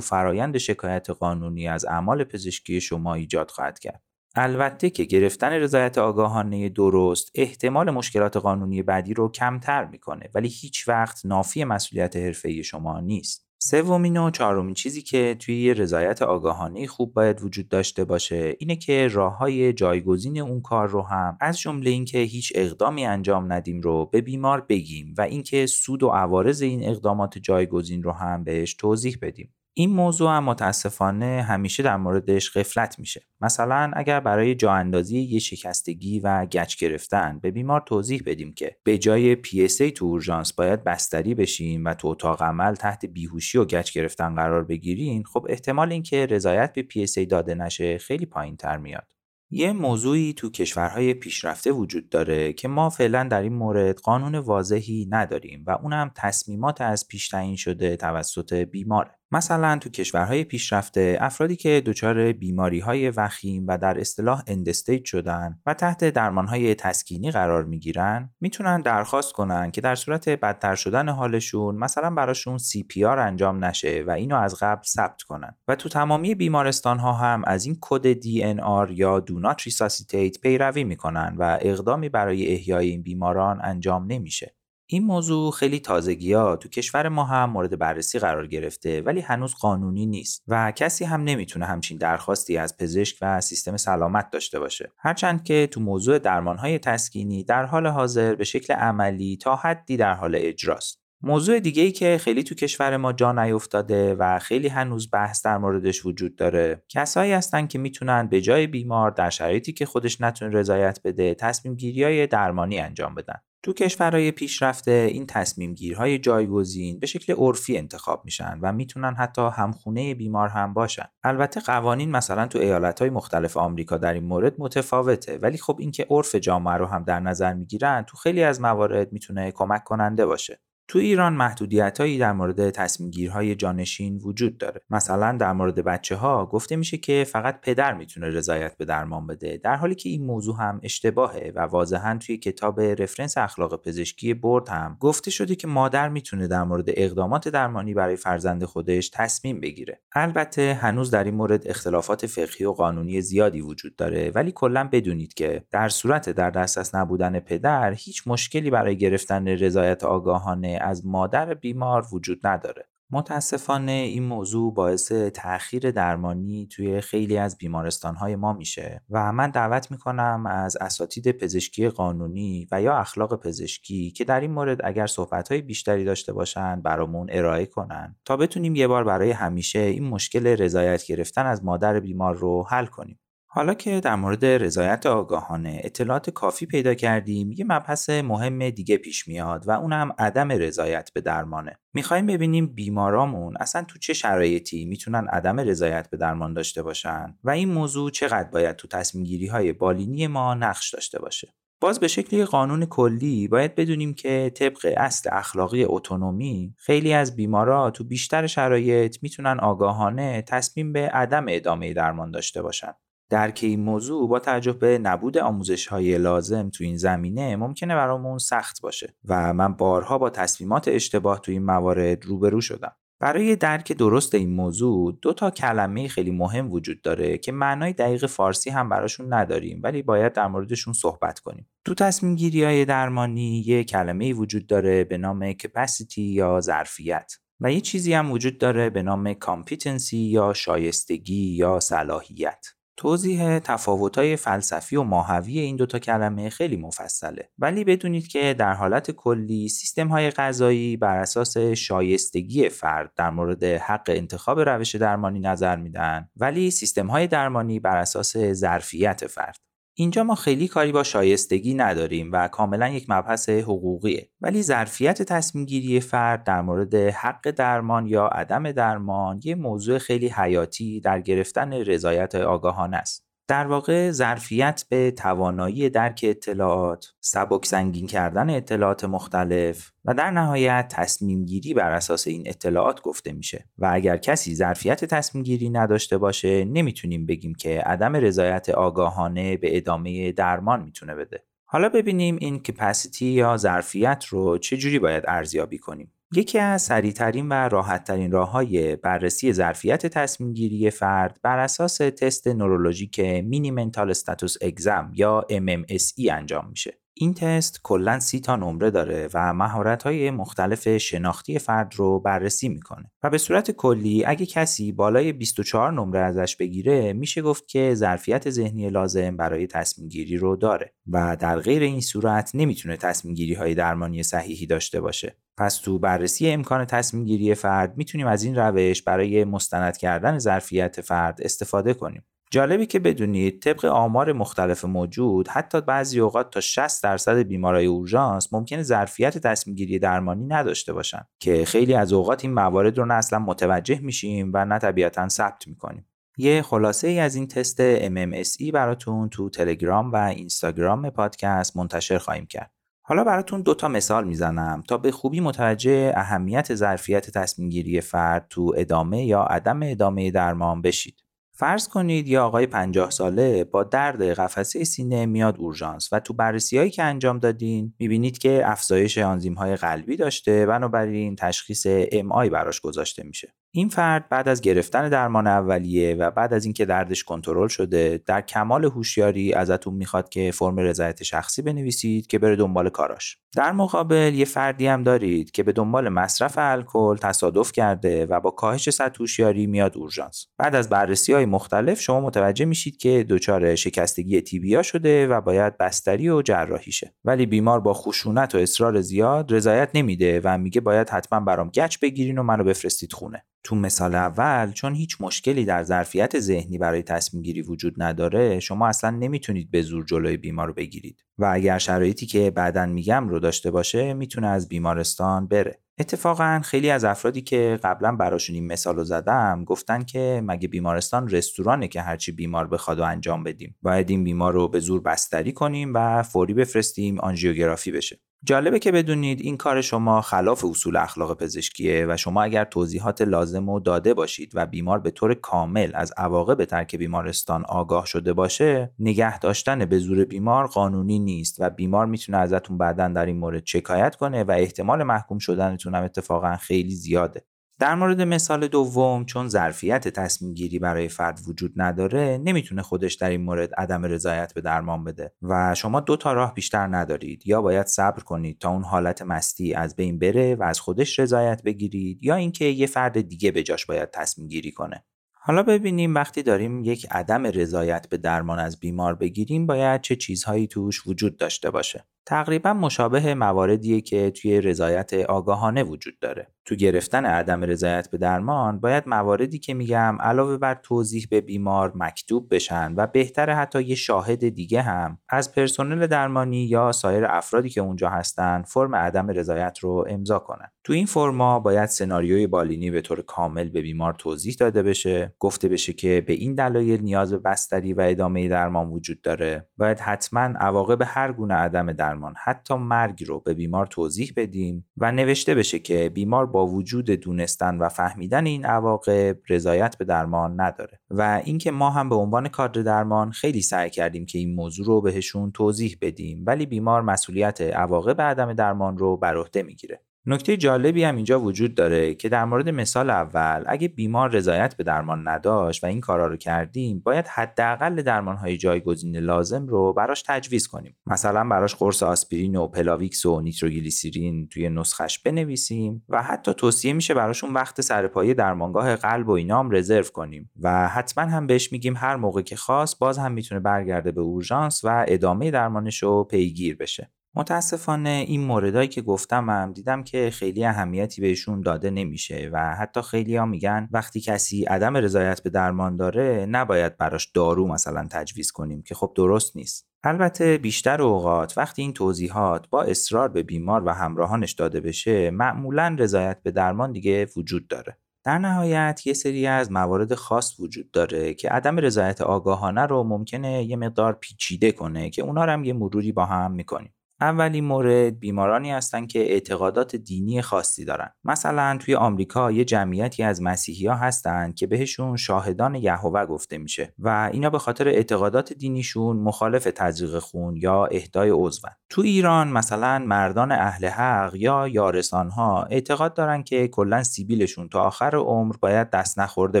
فرایند 0.00 0.58
شکایت 0.58 1.10
قانونی 1.10 1.68
از 1.68 1.84
اعمال 1.84 2.24
پزشکی 2.24 2.80
شما 2.80 3.14
ایجاد 3.14 3.50
خواهد 3.50 3.78
کرد. 3.78 4.09
البته 4.34 4.90
که 4.90 5.04
گرفتن 5.04 5.52
رضایت 5.52 5.98
آگاهانه 5.98 6.68
درست 6.68 7.30
احتمال 7.34 7.90
مشکلات 7.90 8.36
قانونی 8.36 8.82
بعدی 8.82 9.14
رو 9.14 9.28
کمتر 9.28 9.84
می‌کنه 9.84 10.30
ولی 10.34 10.48
هیچ 10.48 10.88
وقت 10.88 11.26
نافی 11.26 11.64
مسئولیت 11.64 12.16
حرفه‌ای 12.16 12.64
شما 12.64 13.00
نیست. 13.00 13.50
سومین 13.62 14.16
و 14.16 14.30
چهارمین 14.30 14.74
چیزی 14.74 15.02
که 15.02 15.36
توی 15.40 15.74
رضایت 15.74 16.22
آگاهانه 16.22 16.86
خوب 16.86 17.14
باید 17.14 17.42
وجود 17.42 17.68
داشته 17.68 18.04
باشه 18.04 18.56
اینه 18.58 18.76
که 18.76 19.08
راه 19.08 19.38
های 19.38 19.72
جایگزین 19.72 20.40
اون 20.40 20.60
کار 20.60 20.88
رو 20.88 21.02
هم 21.02 21.38
از 21.40 21.60
جمله 21.60 21.90
اینکه 21.90 22.18
هیچ 22.18 22.52
اقدامی 22.54 23.06
انجام 23.06 23.52
ندیم 23.52 23.80
رو 23.80 24.06
به 24.06 24.20
بیمار 24.20 24.60
بگیم 24.60 25.14
و 25.18 25.22
اینکه 25.22 25.66
سود 25.66 26.02
و 26.02 26.08
عوارض 26.08 26.62
این 26.62 26.88
اقدامات 26.88 27.38
جایگزین 27.38 28.02
رو 28.02 28.12
هم 28.12 28.44
بهش 28.44 28.74
توضیح 28.74 29.18
بدیم. 29.22 29.54
این 29.74 29.90
موضوع 29.90 30.30
هم 30.30 30.44
متاسفانه 30.44 31.42
همیشه 31.42 31.82
در 31.82 31.96
موردش 31.96 32.58
غفلت 32.58 32.98
میشه 32.98 33.22
مثلا 33.40 33.90
اگر 33.94 34.20
برای 34.20 34.54
جا 34.54 34.72
اندازی 34.72 35.20
یه 35.20 35.38
شکستگی 35.38 36.20
و 36.20 36.46
گچ 36.46 36.76
گرفتن 36.76 37.38
به 37.42 37.50
بیمار 37.50 37.80
توضیح 37.80 38.22
بدیم 38.26 38.52
که 38.52 38.76
به 38.84 38.98
جای 38.98 39.36
PSA 39.36 39.92
تو 39.92 40.04
اورژانس 40.04 40.52
باید 40.52 40.84
بستری 40.84 41.34
بشیم 41.34 41.84
و 41.84 41.94
تو 41.94 42.08
اتاق 42.08 42.42
عمل 42.42 42.74
تحت 42.74 43.06
بیهوشی 43.06 43.58
و 43.58 43.64
گچ 43.64 43.92
گرفتن 43.92 44.34
قرار 44.34 44.64
بگیرین 44.64 45.24
خب 45.24 45.46
احتمال 45.48 45.92
اینکه 45.92 46.26
رضایت 46.26 46.72
به 46.72 46.86
PSA 46.92 47.26
داده 47.28 47.54
نشه 47.54 47.98
خیلی 47.98 48.26
پایین 48.26 48.56
تر 48.56 48.76
میاد 48.76 49.12
یه 49.52 49.72
موضوعی 49.72 50.32
تو 50.32 50.50
کشورهای 50.50 51.14
پیشرفته 51.14 51.72
وجود 51.72 52.08
داره 52.08 52.52
که 52.52 52.68
ما 52.68 52.90
فعلا 52.90 53.24
در 53.24 53.42
این 53.42 53.54
مورد 53.54 53.98
قانون 53.98 54.34
واضحی 54.34 55.08
نداریم 55.10 55.64
و 55.66 55.70
اونم 55.70 56.10
تصمیمات 56.16 56.80
از 56.80 57.08
پیش 57.08 57.28
تعیین 57.28 57.56
شده 57.56 57.96
توسط 57.96 58.52
بیماره. 58.52 59.19
مثلا 59.32 59.78
تو 59.78 59.90
کشورهای 59.90 60.44
پیشرفته 60.44 61.18
افرادی 61.20 61.56
که 61.56 61.82
دچار 61.86 62.32
بیماری 62.32 62.80
های 62.80 63.10
وخیم 63.10 63.64
و 63.68 63.78
در 63.78 64.00
اصطلاح 64.00 64.42
اندستیت 64.46 65.04
شدن 65.04 65.58
و 65.66 65.74
تحت 65.74 66.04
درمان 66.04 66.46
های 66.46 66.74
تسکینی 66.74 67.30
قرار 67.30 67.64
می‌گیرن 67.64 68.30
می‌تونن 68.40 68.80
درخواست 68.80 69.32
کنن 69.32 69.70
که 69.70 69.80
در 69.80 69.94
صورت 69.94 70.28
بدتر 70.28 70.74
شدن 70.74 71.08
حالشون 71.08 71.74
مثلا 71.74 72.10
براشون 72.10 72.58
CPR 72.58 73.18
انجام 73.18 73.64
نشه 73.64 74.04
و 74.06 74.10
اینو 74.10 74.36
از 74.36 74.54
قبل 74.60 74.82
ثبت 74.86 75.22
کنن. 75.22 75.56
و 75.68 75.76
تو 75.76 75.88
تمامی 75.88 76.34
بیمارستان 76.34 76.98
ها 76.98 77.12
هم 77.12 77.42
از 77.46 77.66
این 77.66 77.78
کد 77.80 78.20
DNR 78.20 78.90
یا 78.90 79.24
Do 79.26 79.32
Not 79.32 79.62
Resuscitate 79.62 80.40
پیروی 80.42 80.84
می‌کنن 80.84 81.36
و 81.38 81.58
اقدامی 81.60 82.08
برای 82.08 82.52
احیای 82.52 82.88
این 82.90 83.02
بیماران 83.02 83.60
انجام 83.62 84.06
نمیشه. 84.08 84.59
این 84.92 85.04
موضوع 85.04 85.50
خیلی 85.52 85.80
تازگی 85.80 86.32
ها 86.32 86.56
تو 86.56 86.68
کشور 86.68 87.08
ما 87.08 87.24
هم 87.24 87.50
مورد 87.50 87.78
بررسی 87.78 88.18
قرار 88.18 88.46
گرفته 88.46 89.00
ولی 89.00 89.20
هنوز 89.20 89.54
قانونی 89.54 90.06
نیست 90.06 90.42
و 90.48 90.72
کسی 90.76 91.04
هم 91.04 91.22
نمی‌تونه 91.22 91.66
همچین 91.66 91.98
درخواستی 91.98 92.56
از 92.56 92.76
پزشک 92.76 93.16
و 93.22 93.40
سیستم 93.40 93.76
سلامت 93.76 94.30
داشته 94.30 94.58
باشه. 94.58 94.92
هرچند 94.98 95.44
که 95.44 95.68
تو 95.70 95.80
موضوع 95.80 96.18
درمان 96.18 96.58
های 96.58 96.78
تسکینی 96.78 97.44
در 97.44 97.64
حال 97.64 97.86
حاضر 97.86 98.34
به 98.34 98.44
شکل 98.44 98.74
عملی 98.74 99.36
تا 99.36 99.56
حدی 99.56 99.96
در 99.96 100.14
حال 100.14 100.34
اجراست. 100.38 101.00
موضوع 101.22 101.60
دیگه 101.60 101.82
ای 101.82 101.92
که 101.92 102.18
خیلی 102.20 102.42
تو 102.42 102.54
کشور 102.54 102.96
ما 102.96 103.12
جا 103.12 103.32
نیفتاده 103.32 104.14
و 104.14 104.38
خیلی 104.38 104.68
هنوز 104.68 105.10
بحث 105.12 105.44
در 105.44 105.58
موردش 105.58 106.06
وجود 106.06 106.36
داره 106.36 106.82
کسایی 106.88 107.32
هستن 107.32 107.66
که 107.66 107.78
می‌تونن 107.78 108.26
به 108.26 108.40
جای 108.40 108.66
بیمار 108.66 109.10
در 109.10 109.30
شرایطی 109.30 109.72
که 109.72 109.86
خودش 109.86 110.20
نتونه 110.20 110.56
رضایت 110.56 111.00
بده 111.04 111.34
تصمیم 111.34 111.74
گیری 111.74 112.04
های 112.04 112.26
درمانی 112.26 112.78
انجام 112.78 113.14
بدن. 113.14 113.40
تو 113.62 113.72
کشورهای 113.72 114.30
پیشرفته 114.30 115.08
این 115.10 115.26
تصمیم 115.26 115.74
گیرهای 115.74 116.18
جایگزین 116.18 116.98
به 116.98 117.06
شکل 117.06 117.32
عرفی 117.32 117.78
انتخاب 117.78 118.24
میشن 118.24 118.58
و 118.62 118.72
می‌تونن 118.72 119.14
حتی 119.14 119.48
همخونه 119.52 120.14
بیمار 120.14 120.48
هم 120.48 120.74
باشن. 120.74 121.06
البته 121.24 121.60
قوانین 121.60 122.10
مثلا 122.10 122.46
تو 122.46 122.58
ایالتهای 122.58 123.10
مختلف 123.10 123.56
آمریکا 123.56 123.96
در 123.96 124.12
این 124.12 124.24
مورد 124.24 124.54
متفاوته 124.58 125.38
ولی 125.38 125.58
خب 125.58 125.76
اینکه 125.80 126.06
عرف 126.10 126.34
جامعه 126.34 126.74
رو 126.74 126.86
هم 126.86 127.04
در 127.04 127.20
نظر 127.20 127.54
می‌گیرن 127.54 128.02
تو 128.02 128.16
خیلی 128.16 128.42
از 128.42 128.60
موارد 128.60 129.12
می‌تونه 129.12 129.50
کمک 129.50 129.84
کننده 129.84 130.26
باشه. 130.26 130.60
تو 130.90 130.98
ایران 130.98 131.32
محدودیتهایی 131.32 132.18
در 132.18 132.32
مورد 132.32 132.70
تصمیم 132.70 133.10
گیرهای 133.10 133.54
جانشین 133.54 134.16
وجود 134.16 134.58
داره. 134.58 134.80
مثلا 134.90 135.36
در 135.36 135.52
مورد 135.52 135.84
بچه 135.84 136.16
ها 136.16 136.46
گفته 136.46 136.76
میشه 136.76 136.96
که 136.96 137.26
فقط 137.32 137.60
پدر 137.60 137.94
می‌تونه 137.94 138.28
رضایت 138.28 138.76
به 138.76 138.84
درمان 138.84 139.26
بده 139.26 139.60
در 139.62 139.76
حالی 139.76 139.94
که 139.94 140.08
این 140.08 140.26
موضوع 140.26 140.56
هم 140.56 140.80
اشتباهه 140.82 141.52
و 141.54 141.60
واضحا 141.60 142.18
توی 142.26 142.36
کتاب 142.36 142.80
رفرنس 142.80 143.38
اخلاق 143.38 143.82
پزشکی 143.82 144.34
برد 144.34 144.68
هم 144.68 144.96
گفته 145.00 145.30
شده 145.30 145.54
که 145.54 145.66
مادر 145.66 146.08
می‌تونه 146.08 146.46
در 146.46 146.62
مورد 146.62 146.84
اقدامات 146.88 147.48
درمانی 147.48 147.94
برای 147.94 148.16
فرزند 148.16 148.64
خودش 148.64 149.08
تصمیم 149.08 149.60
بگیره. 149.60 150.00
البته 150.12 150.78
هنوز 150.80 151.10
در 151.10 151.24
این 151.24 151.34
مورد 151.34 151.68
اختلافات 151.68 152.26
فقهی 152.26 152.64
و 152.64 152.72
قانونی 152.72 153.20
زیادی 153.20 153.60
وجود 153.60 153.96
داره 153.96 154.30
ولی 154.34 154.52
کلا 154.52 154.88
بدونید 154.92 155.34
که 155.34 155.64
در 155.70 155.88
صورت 155.88 156.30
در 156.30 156.50
دسترس 156.50 156.94
نبودن 156.94 157.40
پدر 157.40 157.92
هیچ 157.92 158.22
مشکلی 158.26 158.70
برای 158.70 158.96
گرفتن 158.96 159.48
رضایت 159.48 160.04
آگاهانه 160.04 160.79
از 160.80 161.06
مادر 161.06 161.54
بیمار 161.54 162.06
وجود 162.12 162.46
نداره. 162.46 162.90
متاسفانه 163.12 163.92
این 163.92 164.22
موضوع 164.22 164.74
باعث 164.74 165.12
تأخیر 165.12 165.90
درمانی 165.90 166.68
توی 166.72 167.00
خیلی 167.00 167.38
از 167.38 167.58
بیمارستانهای 167.58 168.36
ما 168.36 168.52
میشه 168.52 169.02
و 169.10 169.32
من 169.32 169.50
دعوت 169.50 169.90
می‌کنم 169.90 170.44
از 170.46 170.76
اساتید 170.76 171.30
پزشکی 171.30 171.88
قانونی 171.88 172.68
و 172.72 172.82
یا 172.82 172.96
اخلاق 172.96 173.42
پزشکی 173.42 174.10
که 174.10 174.24
در 174.24 174.40
این 174.40 174.50
مورد 174.50 174.80
اگر 174.84 175.06
صحبتهای 175.06 175.62
بیشتری 175.62 176.04
داشته 176.04 176.32
باشن 176.32 176.82
برامون 176.82 177.26
ارائه 177.30 177.66
کنن 177.66 178.16
تا 178.24 178.36
بتونیم 178.36 178.74
یه 178.74 178.88
بار 178.88 179.04
برای 179.04 179.30
همیشه 179.30 179.78
این 179.78 180.04
مشکل 180.04 180.46
رضایت 180.46 181.06
گرفتن 181.06 181.46
از 181.46 181.64
مادر 181.64 182.00
بیمار 182.00 182.36
رو 182.36 182.66
حل 182.68 182.86
کنیم. 182.86 183.19
حالا 183.52 183.74
که 183.74 184.00
در 184.00 184.14
مورد 184.14 184.44
رضایت 184.44 185.06
آگاهانه 185.06 185.80
اطلاعات 185.84 186.30
کافی 186.30 186.66
پیدا 186.66 186.94
کردیم 186.94 187.52
یه 187.52 187.64
مبحث 187.68 188.10
مهم 188.10 188.70
دیگه 188.70 188.96
پیش 188.96 189.28
میاد 189.28 189.68
و 189.68 189.70
اونم 189.70 190.12
عدم 190.18 190.52
رضایت 190.52 191.10
به 191.14 191.20
درمانه. 191.20 191.78
می‌خوایم 191.94 192.26
ببینیم 192.26 192.66
بیمارامون 192.66 193.56
اصلا 193.60 193.82
تو 193.82 193.98
چه 193.98 194.12
شرایطی 194.12 194.84
می‌تونن 194.84 195.28
عدم 195.28 195.60
رضایت 195.60 196.10
به 196.10 196.16
درمان 196.16 196.54
داشته 196.54 196.82
باشن 196.82 197.36
و 197.44 197.50
این 197.50 197.68
موضوع 197.68 198.10
چقدر 198.10 198.50
باید 198.50 198.76
تو 198.76 198.88
تصمیم 198.88 199.24
گیری 199.24 199.46
های 199.46 199.72
بالینی 199.72 200.26
ما 200.26 200.54
نقش 200.54 200.94
داشته 200.94 201.18
باشه. 201.18 201.54
باز 201.80 202.00
به 202.00 202.08
شکلی 202.08 202.44
قانون 202.44 202.86
کلی 202.86 203.48
باید 203.48 203.74
بدونیم 203.74 204.14
که 204.14 204.52
طبق 204.54 204.94
اصل 204.96 205.30
اخلاقی 205.32 205.84
اتونومی 205.84 206.74
خیلی 206.78 207.12
از 207.12 207.36
بیمارا 207.36 207.90
تو 207.90 208.04
بیشتر 208.04 208.46
شرایط 208.46 209.16
می‌تونن 209.22 209.60
آگاهانه 209.60 210.42
تصمیم 210.42 210.92
به 210.92 211.08
عدم 211.08 211.46
ادامه 211.48 211.92
درمان 211.92 212.30
داشته 212.30 212.62
باشن. 212.62 212.92
درک 213.30 213.60
این 213.62 213.80
موضوع 213.80 214.28
با 214.28 214.38
توجه 214.38 214.72
به 214.72 214.98
نبود 214.98 215.38
آموزش 215.38 215.86
های 215.86 216.18
لازم 216.18 216.70
تو 216.70 216.84
این 216.84 216.96
زمینه 216.96 217.56
ممکنه 217.56 217.94
برامون 217.94 218.38
سخت 218.38 218.80
باشه 218.80 219.14
و 219.24 219.54
من 219.54 219.74
بارها 219.74 220.18
با 220.18 220.30
تصمیمات 220.30 220.88
اشتباه 220.88 221.40
تو 221.40 221.52
این 221.52 221.64
موارد 221.64 222.24
روبرو 222.24 222.60
شدم. 222.60 222.92
برای 223.20 223.56
درک 223.56 223.92
درست 223.92 224.34
این 224.34 224.50
موضوع 224.50 225.18
دو 225.22 225.32
تا 225.32 225.50
کلمه 225.50 226.08
خیلی 226.08 226.30
مهم 226.30 226.72
وجود 226.72 227.02
داره 227.02 227.38
که 227.38 227.52
معنای 227.52 227.92
دقیق 227.92 228.26
فارسی 228.26 228.70
هم 228.70 228.88
براشون 228.88 229.32
نداریم 229.32 229.80
ولی 229.82 230.02
باید 230.02 230.32
در 230.32 230.46
موردشون 230.46 230.92
صحبت 230.92 231.38
کنیم. 231.38 231.68
تو 231.84 231.94
تصمیم 231.94 232.36
گیری 232.36 232.64
های 232.64 232.84
درمانی 232.84 233.62
یه 233.66 233.84
کلمه 233.84 234.32
وجود 234.32 234.66
داره 234.66 235.04
به 235.04 235.18
نام 235.18 235.52
capacity 235.52 236.18
یا 236.18 236.60
ظرفیت 236.60 237.32
و 237.60 237.72
یه 237.72 237.80
چیزی 237.80 238.12
هم 238.12 238.32
وجود 238.32 238.58
داره 238.58 238.90
به 238.90 239.02
نام 239.02 239.32
competency 239.32 240.12
یا 240.12 240.52
شایستگی 240.52 241.56
یا 241.56 241.80
صلاحیت. 241.80 242.66
توضیح 243.00 243.58
تفاوت‌های 243.58 244.36
فلسفی 244.36 244.96
و 244.96 245.02
ماهوی 245.02 245.58
این 245.58 245.76
دوتا 245.76 245.98
کلمه 245.98 246.50
خیلی 246.50 246.76
مفصله. 246.76 247.50
ولی 247.58 247.84
بدونید 247.84 248.28
که 248.28 248.54
در 248.58 248.72
حالت 248.72 249.10
کلی 249.10 249.68
سیستم‌های 249.68 250.30
غذایی 250.30 250.96
بر 250.96 251.16
اساس 251.16 251.56
شایستگی 251.58 252.68
فرد 252.68 253.12
در 253.16 253.30
مورد 253.30 253.64
حق 253.64 254.04
انتخاب 254.08 254.60
روش 254.60 254.94
درمانی 254.94 255.40
نظر 255.40 255.76
میدن 255.76 256.28
ولی 256.36 256.70
سیستم‌های 256.70 257.26
درمانی 257.26 257.80
بر 257.80 257.96
اساس 257.96 258.36
ظرفیت 258.36 259.26
فرد. 259.26 259.69
اینجا 260.00 260.24
ما 260.24 260.34
خیلی 260.34 260.68
کاری 260.68 260.92
با 260.92 261.02
شایستگی 261.02 261.74
نداریم 261.74 262.32
و 262.32 262.48
کاملا 262.48 262.88
یک 262.88 263.10
مبحث 263.10 263.48
حقوقیه. 263.48 264.30
ولی 264.40 264.62
ظرفیت 264.62 265.22
تصمیم 265.22 265.64
گیری 265.64 266.00
فرد 266.00 266.44
در 266.44 266.60
مورد 266.60 266.94
حق 266.94 267.50
درمان 267.50 268.06
یا 268.06 268.26
عدم 268.26 268.72
درمان 268.72 269.40
یه 269.44 269.54
موضوع 269.54 269.98
خیلی 269.98 270.28
حیاتی 270.28 271.00
در 271.00 271.20
گرفتن 271.20 271.72
رضایت 271.72 272.34
آگاهانه 272.34 272.96
است. 272.96 273.29
در 273.50 273.66
واقع 273.66 274.10
ظرفیت 274.10 274.84
به 274.88 275.10
توانایی 275.10 275.90
درک 275.90 276.20
اطلاعات، 276.28 277.12
سبک 277.20 277.66
سنگین 277.66 278.06
کردن 278.06 278.50
اطلاعات 278.50 279.04
مختلف 279.04 279.92
و 280.04 280.14
در 280.14 280.30
نهایت 280.30 280.88
تصمیم 280.90 281.44
گیری 281.44 281.74
بر 281.74 281.92
اساس 281.92 282.26
این 282.26 282.42
اطلاعات 282.46 283.02
گفته 283.02 283.32
میشه 283.32 283.64
و 283.78 283.90
اگر 283.92 284.16
کسی 284.16 284.54
ظرفیت 284.54 285.04
تصمیم 285.04 285.44
گیری 285.44 285.70
نداشته 285.70 286.18
باشه 286.18 286.64
نمی‌تونیم 286.64 287.26
بگیم 287.26 287.54
که 287.54 287.80
عدم 287.80 288.16
رضایت 288.16 288.68
آگاهانه 288.68 289.56
به 289.56 289.76
ادامه 289.76 290.32
درمان 290.32 290.82
می‌تونه 290.82 291.14
بده. 291.14 291.44
حالا 291.64 291.88
ببینیم 291.88 292.36
این 292.40 292.58
کپاسیتی 292.58 293.26
یا 293.26 293.56
ظرفیت 293.56 294.24
رو 294.28 294.58
چجوری 294.58 294.98
باید 294.98 295.24
ارزیابی 295.26 295.78
کنیم. 295.78 296.12
یکی 296.34 296.58
از 296.58 296.82
سریعترین 296.82 297.48
و 297.48 297.52
راحتترین 297.52 298.32
راه 298.32 298.50
های 298.50 298.96
بررسی 298.96 299.52
ظرفیت 299.52 300.06
تصمیم 300.06 300.52
گیری 300.52 300.90
فرد 300.90 301.40
بر 301.42 301.58
اساس 301.58 301.96
تست 301.96 302.48
نورولوژیک 302.48 303.20
مینی 303.20 303.70
منتال 303.70 304.10
استاتوس 304.10 304.56
اگزم 304.62 305.12
یا 305.14 305.46
MMSE 305.50 306.30
انجام 306.30 306.68
میشه. 306.70 307.00
این 307.14 307.34
تست 307.34 307.80
کلا 307.82 308.20
سی 308.20 308.40
تا 308.40 308.56
نمره 308.56 308.90
داره 308.90 309.28
و 309.34 309.54
مهارت 309.54 310.02
های 310.02 310.30
مختلف 310.30 310.96
شناختی 310.96 311.58
فرد 311.58 311.92
رو 311.96 312.20
بررسی 312.20 312.68
می‌کنه 312.68 313.10
و 313.22 313.30
به 313.30 313.38
صورت 313.38 313.70
کلی 313.70 314.24
اگه 314.24 314.46
کسی 314.46 314.92
بالای 314.92 315.32
24 315.32 315.92
نمره 315.92 316.20
ازش 316.20 316.56
بگیره 316.56 317.12
میشه 317.12 317.42
گفت 317.42 317.68
که 317.68 317.94
ظرفیت 317.94 318.50
ذهنی 318.50 318.90
لازم 318.90 319.36
برای 319.36 319.66
تصمیم 319.66 320.08
گیری 320.08 320.36
رو 320.36 320.56
داره 320.56 320.94
و 321.06 321.36
در 321.40 321.60
غیر 321.60 321.82
این 321.82 322.00
صورت 322.00 322.50
نمی‌تونه 322.54 322.96
تصمیم 322.96 323.34
گیری 323.34 323.54
های 323.54 323.74
درمانی 323.74 324.22
صحیحی 324.22 324.66
داشته 324.66 325.00
باشه 325.00 325.36
پس 325.60 325.76
تو 325.76 325.98
بررسی 325.98 326.50
امکان 326.50 326.84
تصمیم 326.84 327.24
گیری 327.24 327.54
فرد 327.54 327.96
می‌تونیم 327.96 328.26
از 328.26 328.42
این 328.42 328.56
روش 328.56 329.02
برای 329.02 329.44
مستند 329.44 329.96
کردن 329.96 330.38
ظرفیت 330.38 331.00
فرد 331.00 331.38
استفاده 331.42 331.94
کنیم 331.94 332.24
جالبی 332.50 332.86
که 332.86 332.98
بدونید 332.98 333.62
طبق 333.62 333.84
آمار 333.84 334.32
مختلف 334.32 334.84
موجود 334.84 335.48
حتی 335.48 335.80
بعضی 335.80 336.20
اوقات 336.20 336.50
تا 336.50 336.60
60 336.60 337.02
درصد 337.02 337.38
بیمارای 337.38 337.86
اورژانس 337.86 338.52
ممکنه 338.52 338.82
ظرفیت 338.82 339.38
تصمیم 339.38 339.76
گیری 339.76 339.98
درمانی 339.98 340.46
نداشته 340.46 340.92
باشن 340.92 341.26
که 341.40 341.64
خیلی 341.64 341.94
از 341.94 342.12
اوقات 342.12 342.44
این 342.44 342.54
موارد 342.54 342.98
رو 342.98 343.04
نه 343.04 343.14
اصلا 343.14 343.38
متوجه 343.38 344.00
میشیم 344.00 344.50
و 344.54 344.64
نه 344.64 344.78
طبیعتا 344.78 345.28
ثبت 345.28 345.68
می‌کنیم 345.68 346.06
یه 346.38 346.62
خلاصه 346.62 347.08
ای 347.08 347.18
از 347.18 347.34
این 347.34 347.48
تست 347.48 347.98
MMSE 348.08 348.72
براتون 348.72 349.28
تو 349.28 349.50
تلگرام 349.50 350.12
و 350.12 350.16
اینستاگرام 350.16 351.10
پادکست 351.10 351.76
منتشر 351.76 352.18
خواهیم 352.18 352.46
کرد. 352.46 352.79
حالا 353.10 353.24
براتون 353.24 353.62
دوتا 353.62 353.88
مثال 353.88 354.24
می‌زنم 354.24 354.82
تا 354.88 354.98
به 354.98 355.10
خوبی 355.10 355.40
متوجه 355.40 356.12
اهمیت 356.16 356.74
ظرفیت 356.74 357.30
تصمیم 357.30 357.68
گیری 357.68 358.00
فرد 358.00 358.46
تو 358.50 358.74
ادامه 358.76 359.24
یا 359.24 359.42
عدم 359.42 359.80
ادامه 359.82 360.30
درمان 360.30 360.82
بشید. 360.82 361.24
فرض 361.52 361.88
کنید 361.88 362.28
یه 362.28 362.40
آقای 362.40 362.66
50 362.66 363.10
ساله 363.10 363.64
با 363.64 363.84
درد 363.84 364.22
قفسه 364.22 364.84
سینه 364.84 365.26
میاد 365.26 365.56
اورژانس 365.58 366.12
و 366.12 366.20
تو 366.20 366.34
بررسی 366.34 366.78
هایی 366.78 366.90
که 366.90 367.02
انجام 367.02 367.38
دادین 367.38 367.94
می‌بینید 367.98 368.38
که 368.38 368.62
افزایش 368.64 369.18
آنزیم 369.18 369.54
های 369.54 369.76
قلبی 369.76 370.16
داشته 370.16 370.66
بنابراین 370.66 371.36
تشخیص 371.36 371.86
ام 372.12 372.32
آی 372.32 372.50
براش 372.50 372.80
گذاشته 372.80 373.22
میشه 373.22 373.54
این 373.72 373.88
فرد 373.88 374.28
بعد 374.28 374.48
از 374.48 374.60
گرفتن 374.60 375.08
درمان 375.08 375.46
اولیه 375.46 376.14
و 376.14 376.30
بعد 376.30 376.54
از 376.54 376.64
اینکه 376.64 376.84
دردش 376.84 377.24
کنترل 377.24 377.68
شده 377.68 378.22
در 378.26 378.40
کمال 378.40 378.84
هوشیاری 378.84 379.54
ازتون 379.54 379.94
می‌خواد 379.94 380.28
که 380.28 380.50
فرم 380.54 380.78
رضایت 380.78 381.22
شخصی 381.22 381.62
بنویسید 381.62 382.26
که 382.26 382.38
بره 382.38 382.56
دنبال 382.56 382.88
کاراش. 382.88 383.38
در 383.56 383.72
مقابل 383.72 384.34
یه 384.34 384.44
فردی 384.44 384.86
هم 384.86 385.02
دارید 385.02 385.50
که 385.50 385.62
به 385.62 385.72
دنبال 385.72 386.08
مصرف 386.08 386.54
الکل 386.56 387.16
تصادف 387.16 387.72
کرده 387.72 388.26
و 388.26 388.40
با 388.40 388.50
کاهش 388.50 388.90
سطح 388.90 389.16
هوشیاری 389.20 389.66
میاد 389.66 389.96
اورژانس. 389.96 390.46
بعد 390.58 390.74
از 390.74 390.88
بررسی 390.88 391.32
های 391.32 391.46
مختلف 391.46 392.00
شما 392.00 392.20
متوجه 392.20 392.64
میشید 392.64 392.96
که 392.96 393.26
دچار 393.28 393.74
شکستگی 393.74 394.40
تیبیا 394.40 394.82
شده 394.82 395.26
و 395.26 395.40
باید 395.40 395.78
بستری 395.78 396.28
و 396.28 396.42
جراحی 396.42 396.92
شه. 396.92 397.14
ولی 397.24 397.46
بیمار 397.46 397.80
با 397.80 397.94
خشونت 397.94 398.54
و 398.54 398.58
اصرار 398.58 399.00
زیاد 399.00 399.52
رضایت 399.52 399.90
نمیده 399.94 400.40
و 400.44 400.58
میگه 400.58 400.80
باید 400.80 401.10
حتما 401.10 401.40
برام 401.40 401.68
گچ 401.68 401.98
بگیرین 402.02 402.38
و 402.38 402.42
منو 402.42 402.64
بفرستید 402.64 403.12
خونه. 403.12 403.44
تو 403.64 403.76
مثال 403.76 404.14
اول 404.14 404.72
چون 404.72 404.94
هیچ 404.94 405.16
مشکلی 405.20 405.64
در 405.64 405.82
ظرفیت 405.82 406.40
ذهنی 406.40 406.78
برای 406.78 407.02
تصمیم 407.02 407.42
گیری 407.42 407.62
وجود 407.62 408.02
نداره 408.02 408.60
شما 408.60 408.88
اصلا 408.88 409.10
نمی‌تونید 409.10 409.70
به 409.70 409.82
زور 409.82 410.04
جلوی 410.04 410.36
بیمار 410.36 410.66
رو 410.66 410.72
بگیرید. 410.72 411.24
و 411.40 411.50
اگر 411.52 411.78
شرایطی 411.78 412.26
که 412.26 412.50
بعدا 412.50 412.86
میگم 412.86 413.28
رو 413.28 413.38
داشته 413.38 413.70
باشه 413.70 414.14
می‌تونه 414.14 414.46
از 414.46 414.68
بیمارستان 414.68 415.48
بره. 415.48 415.80
اتفاقا 415.98 416.60
خیلی 416.64 416.90
از 416.90 417.04
افرادی 417.04 417.42
که 417.42 417.80
قبلا 417.84 418.16
براشون 418.16 418.54
این 418.54 418.66
مثال 418.66 418.96
رو 418.96 419.04
زدم 419.04 419.64
گفتن 419.64 420.02
که 420.02 420.42
مگه 420.44 420.68
بیمارستان 420.68 421.28
رستورانه 421.28 421.88
که 421.88 422.00
هرچی 422.00 422.32
بیمار 422.32 422.66
بخواد 422.66 422.98
و 422.98 423.02
انجام 423.02 423.44
بدیم. 423.44 423.76
باید 423.82 424.10
این 424.10 424.24
بیمار 424.24 424.52
رو 424.52 424.68
به 424.68 424.80
زور 424.80 425.00
بستری 425.00 425.52
کنیم 425.52 425.92
و 425.94 426.22
فوری 426.22 426.54
بفرستیم 426.54 427.20
آنژیوگرافی 427.20 427.92
بشه. 427.92 428.20
جالبه 428.44 428.78
که 428.78 428.92
بدونید 428.92 429.40
این 429.40 429.56
کار 429.56 429.80
شما 429.80 430.20
خلاف 430.20 430.64
اصول 430.64 430.96
اخلاق 430.96 431.38
پزشکیه 431.38 432.06
و 432.08 432.16
شما 432.16 432.42
اگر 432.42 432.64
توضیحات 432.64 433.22
لازم 433.22 433.70
رو 433.70 433.80
داده 433.80 434.14
باشید 434.14 434.52
و 434.54 434.66
بیمار 434.66 434.98
به 434.98 435.10
طور 435.10 435.34
کامل 435.34 435.90
از 435.94 436.12
عواقب 436.16 436.64
ترک 436.64 436.96
بیمارستان 436.96 437.64
آگاه 437.64 438.06
شده 438.06 438.32
باشه 438.32 438.94
نگه 438.98 439.38
داشتن 439.38 439.84
به 439.84 439.98
زور 439.98 440.24
بیمار 440.24 440.66
قانونی 440.66 441.18
نیست 441.30 441.56
و 441.58 441.70
بیمار 441.70 442.06
می‌تونه 442.06 442.38
ازتون 442.38 442.78
بعدا 442.78 443.08
در 443.08 443.26
این 443.26 443.38
مورد 443.38 443.66
شکایت 443.66 444.16
کنه 444.16 444.44
و 444.44 444.50
احتمال 444.50 445.02
محکوم 445.02 445.38
شدنتون 445.38 445.94
هم 445.94 446.04
اتفاقا 446.04 446.56
خیلی 446.56 446.94
زیاده. 446.94 447.44
در 447.78 447.94
مورد 447.94 448.20
مثال 448.20 448.68
دوم 448.68 449.24
چون 449.24 449.48
ظرفیت 449.48 450.08
تصمیم 450.08 450.54
گیری 450.54 450.78
برای 450.78 451.08
فرد 451.08 451.40
وجود 451.46 451.72
نداره 451.76 452.40
نمی‌تونه 452.44 452.82
خودش 452.82 453.14
در 453.14 453.30
این 453.30 453.40
مورد 453.40 453.74
عدم 453.74 454.04
رضایت 454.04 454.54
به 454.54 454.60
درمان 454.60 455.04
بده 455.04 455.32
و 455.42 455.74
شما 455.74 456.00
دو 456.00 456.16
تا 456.16 456.32
راه 456.32 456.54
بیشتر 456.54 456.86
ندارید. 456.86 457.46
یا 457.46 457.62
باید 457.62 457.86
صبر 457.86 458.22
کنید 458.22 458.58
تا 458.58 458.70
اون 458.70 458.84
حالت 458.84 459.22
مستی 459.22 459.74
از 459.74 459.96
بین 459.96 460.18
بره 460.18 460.54
و 460.54 460.62
از 460.62 460.80
خودش 460.80 461.18
رضایت 461.18 461.62
بگیرید 461.62 462.24
یا 462.24 462.34
اینکه 462.34 462.64
یه 462.64 462.86
فرد 462.86 463.20
دیگه 463.20 463.50
به 463.50 463.62
جاش 463.62 463.86
باید 463.86 464.10
تصمیم 464.10 464.48
گیری 464.48 464.72
کنه. 464.72 465.04
حالا 465.42 465.62
ببینیم 465.62 466.14
وقتی 466.14 466.42
داریم 466.42 466.84
یک 466.84 467.06
عدم 467.10 467.46
رضایت 467.46 468.08
به 468.08 468.16
درمان 468.16 468.58
از 468.58 468.80
بیمار 468.80 469.14
بگیریم 469.14 469.66
باید 469.66 470.00
چه 470.00 470.16
چیزهایی 470.16 470.66
توش 470.66 471.06
وجود 471.06 471.36
داشته 471.36 471.70
باشه؟ 471.70 472.04
تقریبا 472.26 472.72
مشابه 472.72 473.34
مواردیه 473.34 474.00
که 474.00 474.30
توی 474.30 474.60
رضایت 474.60 475.12
آگاهانه 475.12 475.82
وجود 475.82 476.18
داره. 476.18 476.46
تو 476.70 476.76
گرفتن 476.76 477.24
عدم 477.24 477.64
رضایت 477.64 478.10
به 478.10 478.18
درمان 478.18 478.80
باید 478.80 479.04
مواردی 479.06 479.58
که 479.58 479.74
میگم 479.74 480.16
علاوه 480.20 480.56
بر 480.56 480.74
توضیح 480.74 481.26
به 481.30 481.40
بیمار 481.40 481.92
مکتوب 481.94 482.54
بشن 482.54 482.94
و 482.96 483.06
بهتره 483.06 483.54
حتی 483.54 483.82
یه 483.82 483.94
شاهد 483.94 484.48
دیگه 484.48 484.82
هم. 484.82 485.18
از 485.28 485.54
پرسنل 485.54 486.06
درمانی 486.06 486.64
یا 486.64 486.92
سایر 486.92 487.24
افرادی 487.24 487.68
که 487.68 487.80
اونجا 487.80 488.08
هستن 488.08 488.62
فرم 488.62 488.94
عدم 488.94 489.30
رضایت 489.30 489.78
رو 489.78 490.04
امضا 490.08 490.38
کنن. 490.38 490.70
تو 490.84 490.92
این 490.92 491.06
فرما 491.06 491.60
باید 491.60 491.88
سناریوی 491.88 492.46
بالینی 492.46 492.90
به 492.90 493.00
طور 493.00 493.22
کامل 493.22 493.68
به 493.68 493.82
بیمار 493.82 494.14
توضیح 494.14 494.56
داده 494.60 494.82
بشه 494.82 495.34
گفته 495.38 495.68
بشه 495.68 495.92
که 495.92 496.24
به 496.26 496.32
این 496.32 496.54
دلایل 496.54 497.02
نیاز 497.02 497.32
به 497.32 497.38
بستری 497.38 497.92
و 497.92 498.00
ادامه 498.00 498.48
درمان 498.48 498.88
وجود 498.88 499.22
داره. 499.22 499.68
باید 499.78 500.00
حتما 500.00 500.40
عواقب 500.40 501.02
هر 501.06 501.32
گونه 501.32 501.54
عدم 501.54 501.92
درمان 501.92 502.34
حتی 502.44 502.74
مرگ 502.74 503.24
رو 503.26 503.40
به 503.40 503.54
بیمار 503.54 503.86
توضیح 503.86 504.32
بدیم 504.36 504.86
و 504.96 505.12
نوشته 505.12 505.54
بشه 505.54 505.78
که 505.78 506.08
بیمار 506.08 506.46
با 506.46 506.59
وجود 506.66 507.10
دونستن 507.10 507.78
و 507.78 507.88
فهمیدن 507.88 508.46
این 508.46 508.64
عواقب 508.64 509.36
رضایت 509.48 509.96
به 509.98 510.04
درمان 510.04 510.60
نداره. 510.60 511.00
و 511.10 511.42
اینکه 511.44 511.70
ما 511.70 511.90
هم 511.90 512.08
به 512.08 512.14
عنوان 512.14 512.48
کادر 512.48 512.82
درمان 512.82 513.30
خیلی 513.30 513.62
سعی 513.62 513.90
کردیم 513.90 514.26
که 514.26 514.38
این 514.38 514.54
موضوع 514.54 514.86
رو 514.86 515.00
بهشون 515.00 515.52
توضیح 515.52 515.96
بدیم 516.00 516.44
ولی 516.46 516.66
بیمار 516.66 517.02
مسئولیت 517.02 517.60
عواقب 517.60 518.20
عدم 518.20 518.52
درمان 518.52 518.98
رو 518.98 519.16
بر 519.16 519.36
عهده 519.36 519.62
می‌گیره. 519.62 520.00
نکته 520.26 520.56
جالبی 520.56 521.04
هم 521.04 521.16
اینجا 521.16 521.40
وجود 521.40 521.74
داره 521.74 522.14
که 522.14 522.28
در 522.28 522.44
مورد 522.44 522.68
مثال 522.68 523.10
اول 523.10 523.64
اگه 523.66 523.88
بیمار 523.88 524.30
رضایت 524.30 524.76
به 524.76 524.84
درمان 524.84 525.28
نداشت 525.28 525.84
و 525.84 525.86
این 525.86 526.00
کارا 526.00 526.26
رو 526.26 526.36
کردیم 526.36 527.00
باید 527.00 527.26
حداقل 527.26 528.02
درمانهای 528.02 528.56
جایگزین 528.56 529.16
لازم 529.16 529.66
رو 529.66 529.92
براش 529.92 530.22
تجویز 530.26 530.66
کنیم. 530.66 530.96
مثلا 531.06 531.48
براش 531.48 531.74
قرص 531.74 532.02
آسپرین 532.02 532.56
و 532.56 532.66
پلاویکس 532.66 533.26
و 533.26 533.40
نیتروگلیسیرین 533.40 534.48
توی 534.48 534.68
نسخش 534.68 535.18
بنویسیم 535.18 536.04
و 536.08 536.22
حتی 536.22 536.54
توصیه 536.54 536.92
میشه 536.92 537.14
براشون 537.14 537.52
وقت 537.52 537.80
سرپایی 537.80 538.34
درمانگاه 538.34 538.96
قلب 538.96 539.28
و 539.28 539.32
اینام 539.32 539.70
رزرو 539.70 540.04
کنیم. 540.12 540.50
و 540.60 540.88
حتما 540.88 541.24
هم 541.24 541.46
بهش 541.46 541.72
میگیم 541.72 541.96
هر 541.96 542.16
موقع 542.16 542.42
که 542.42 542.56
خواست 542.56 542.98
باز 542.98 543.18
هم 543.18 543.32
می‌تونه 543.32 543.60
برگرده 543.60 544.12
به 544.12 544.20
اورژانس 544.20 544.84
و 544.84 545.04
ادامه 545.08 545.50
درمانش 545.50 546.02
رو 546.02 546.24
پیگیر 546.24 546.76
بشه. 546.76 547.10
متاسفانه 547.34 548.24
این 548.28 548.44
موردهایی 548.44 548.88
که 548.88 549.02
گفتم 549.02 549.50
هم 549.50 549.72
دیدم 549.72 550.02
که 550.02 550.30
خیلی 550.30 550.64
اهمیتی 550.64 551.20
بهشون 551.20 551.60
داده 551.60 551.90
نمیشه 551.90 552.50
و 552.52 552.74
حتی 552.74 553.02
خیلی 553.02 553.36
ها 553.36 553.46
میگن 553.46 553.88
وقتی 553.92 554.20
کسی 554.20 554.64
عدم 554.64 554.96
رضایت 554.96 555.42
به 555.42 555.50
درمان 555.50 555.96
داره 555.96 556.46
نباید 556.48 556.96
براش 556.96 557.30
دارو 557.34 557.68
مثلا 557.68 558.08
تجویز 558.10 558.52
کنیم 558.52 558.82
که 558.82 558.94
خب 558.94 559.12
درست 559.16 559.56
نیست. 559.56 559.90
البته 560.04 560.58
بیشتر 560.58 561.02
اوقات 561.02 561.58
وقتی 561.58 561.82
این 561.82 561.92
توضیحات 561.92 562.68
با 562.70 562.82
اصرار 562.82 563.28
به 563.28 563.42
بیمار 563.42 563.84
و 563.84 563.90
همراهانش 563.90 564.52
داده 564.52 564.80
بشه 564.80 565.30
معمولا 565.30 565.96
رضایت 565.98 566.42
به 566.42 566.50
درمان 566.50 566.92
دیگه 566.92 567.26
وجود 567.36 567.68
داره. 567.68 567.96
در 568.24 568.38
نهایت 568.38 569.06
یه 569.06 569.12
سری 569.12 569.46
از 569.46 569.72
موارد 569.72 570.14
خاص 570.14 570.60
وجود 570.60 570.90
داره 570.90 571.34
که 571.34 571.48
عدم 571.48 571.76
رضایت 571.76 572.20
آگاهانه 572.20 572.86
رو 572.86 573.04
ممکنه 573.04 573.64
یه 573.64 573.76
مقدار 573.76 574.12
پیچیده 574.12 574.72
کنه 574.72 575.10
که 575.10 575.22
اونا 575.22 575.42
هم 575.42 575.64
یه 575.64 575.72
مروری 575.72 576.12
با 576.12 576.24
هم 576.24 576.52
می‌کنیم. 576.52 576.94
اولین 577.20 577.64
مورد 577.64 578.20
بیمارانی 578.20 578.70
هستند 578.70 579.08
که 579.08 579.18
اعتقادات 579.18 579.96
دینی 579.96 580.42
خاصی 580.42 580.84
دارن. 580.84 581.10
مثلا 581.24 581.78
توی 581.80 581.94
آمریکا 581.94 582.52
یه 582.52 582.64
جمعیتی 582.64 583.22
از 583.22 583.42
مسیحی 583.42 583.86
ها 583.86 583.94
هستن 583.94 584.52
که 584.52 584.66
بهشون 584.66 585.16
شاهدان 585.16 585.74
یهوه 585.74 586.26
گفته 586.26 586.58
میشه 586.58 586.94
و 586.98 587.30
اینا 587.32 587.50
به 587.50 587.58
خاطر 587.58 587.88
اعتقادات 587.88 588.52
دینیشون 588.52 589.16
مخالف 589.16 589.64
تزریق 589.64 590.18
خون 590.18 590.56
یا 590.56 590.86
اهدای 590.86 591.30
عضون. 591.30 591.70
تو 591.88 592.02
ایران 592.02 592.48
مثلا 592.48 592.98
مردان 592.98 593.52
اهل 593.52 593.86
حق 593.86 594.34
یا 594.34 594.68
یارسان 594.68 595.30
ها 595.30 595.62
اعتقاد 595.62 596.14
دارن 596.14 596.42
که 596.42 596.68
کلا 596.68 597.02
سیبیلشون 597.02 597.68
تا 597.68 597.82
آخر 597.82 598.16
عمر 598.16 598.56
باید 598.60 598.90
دست 598.90 599.18
نخورده 599.18 599.60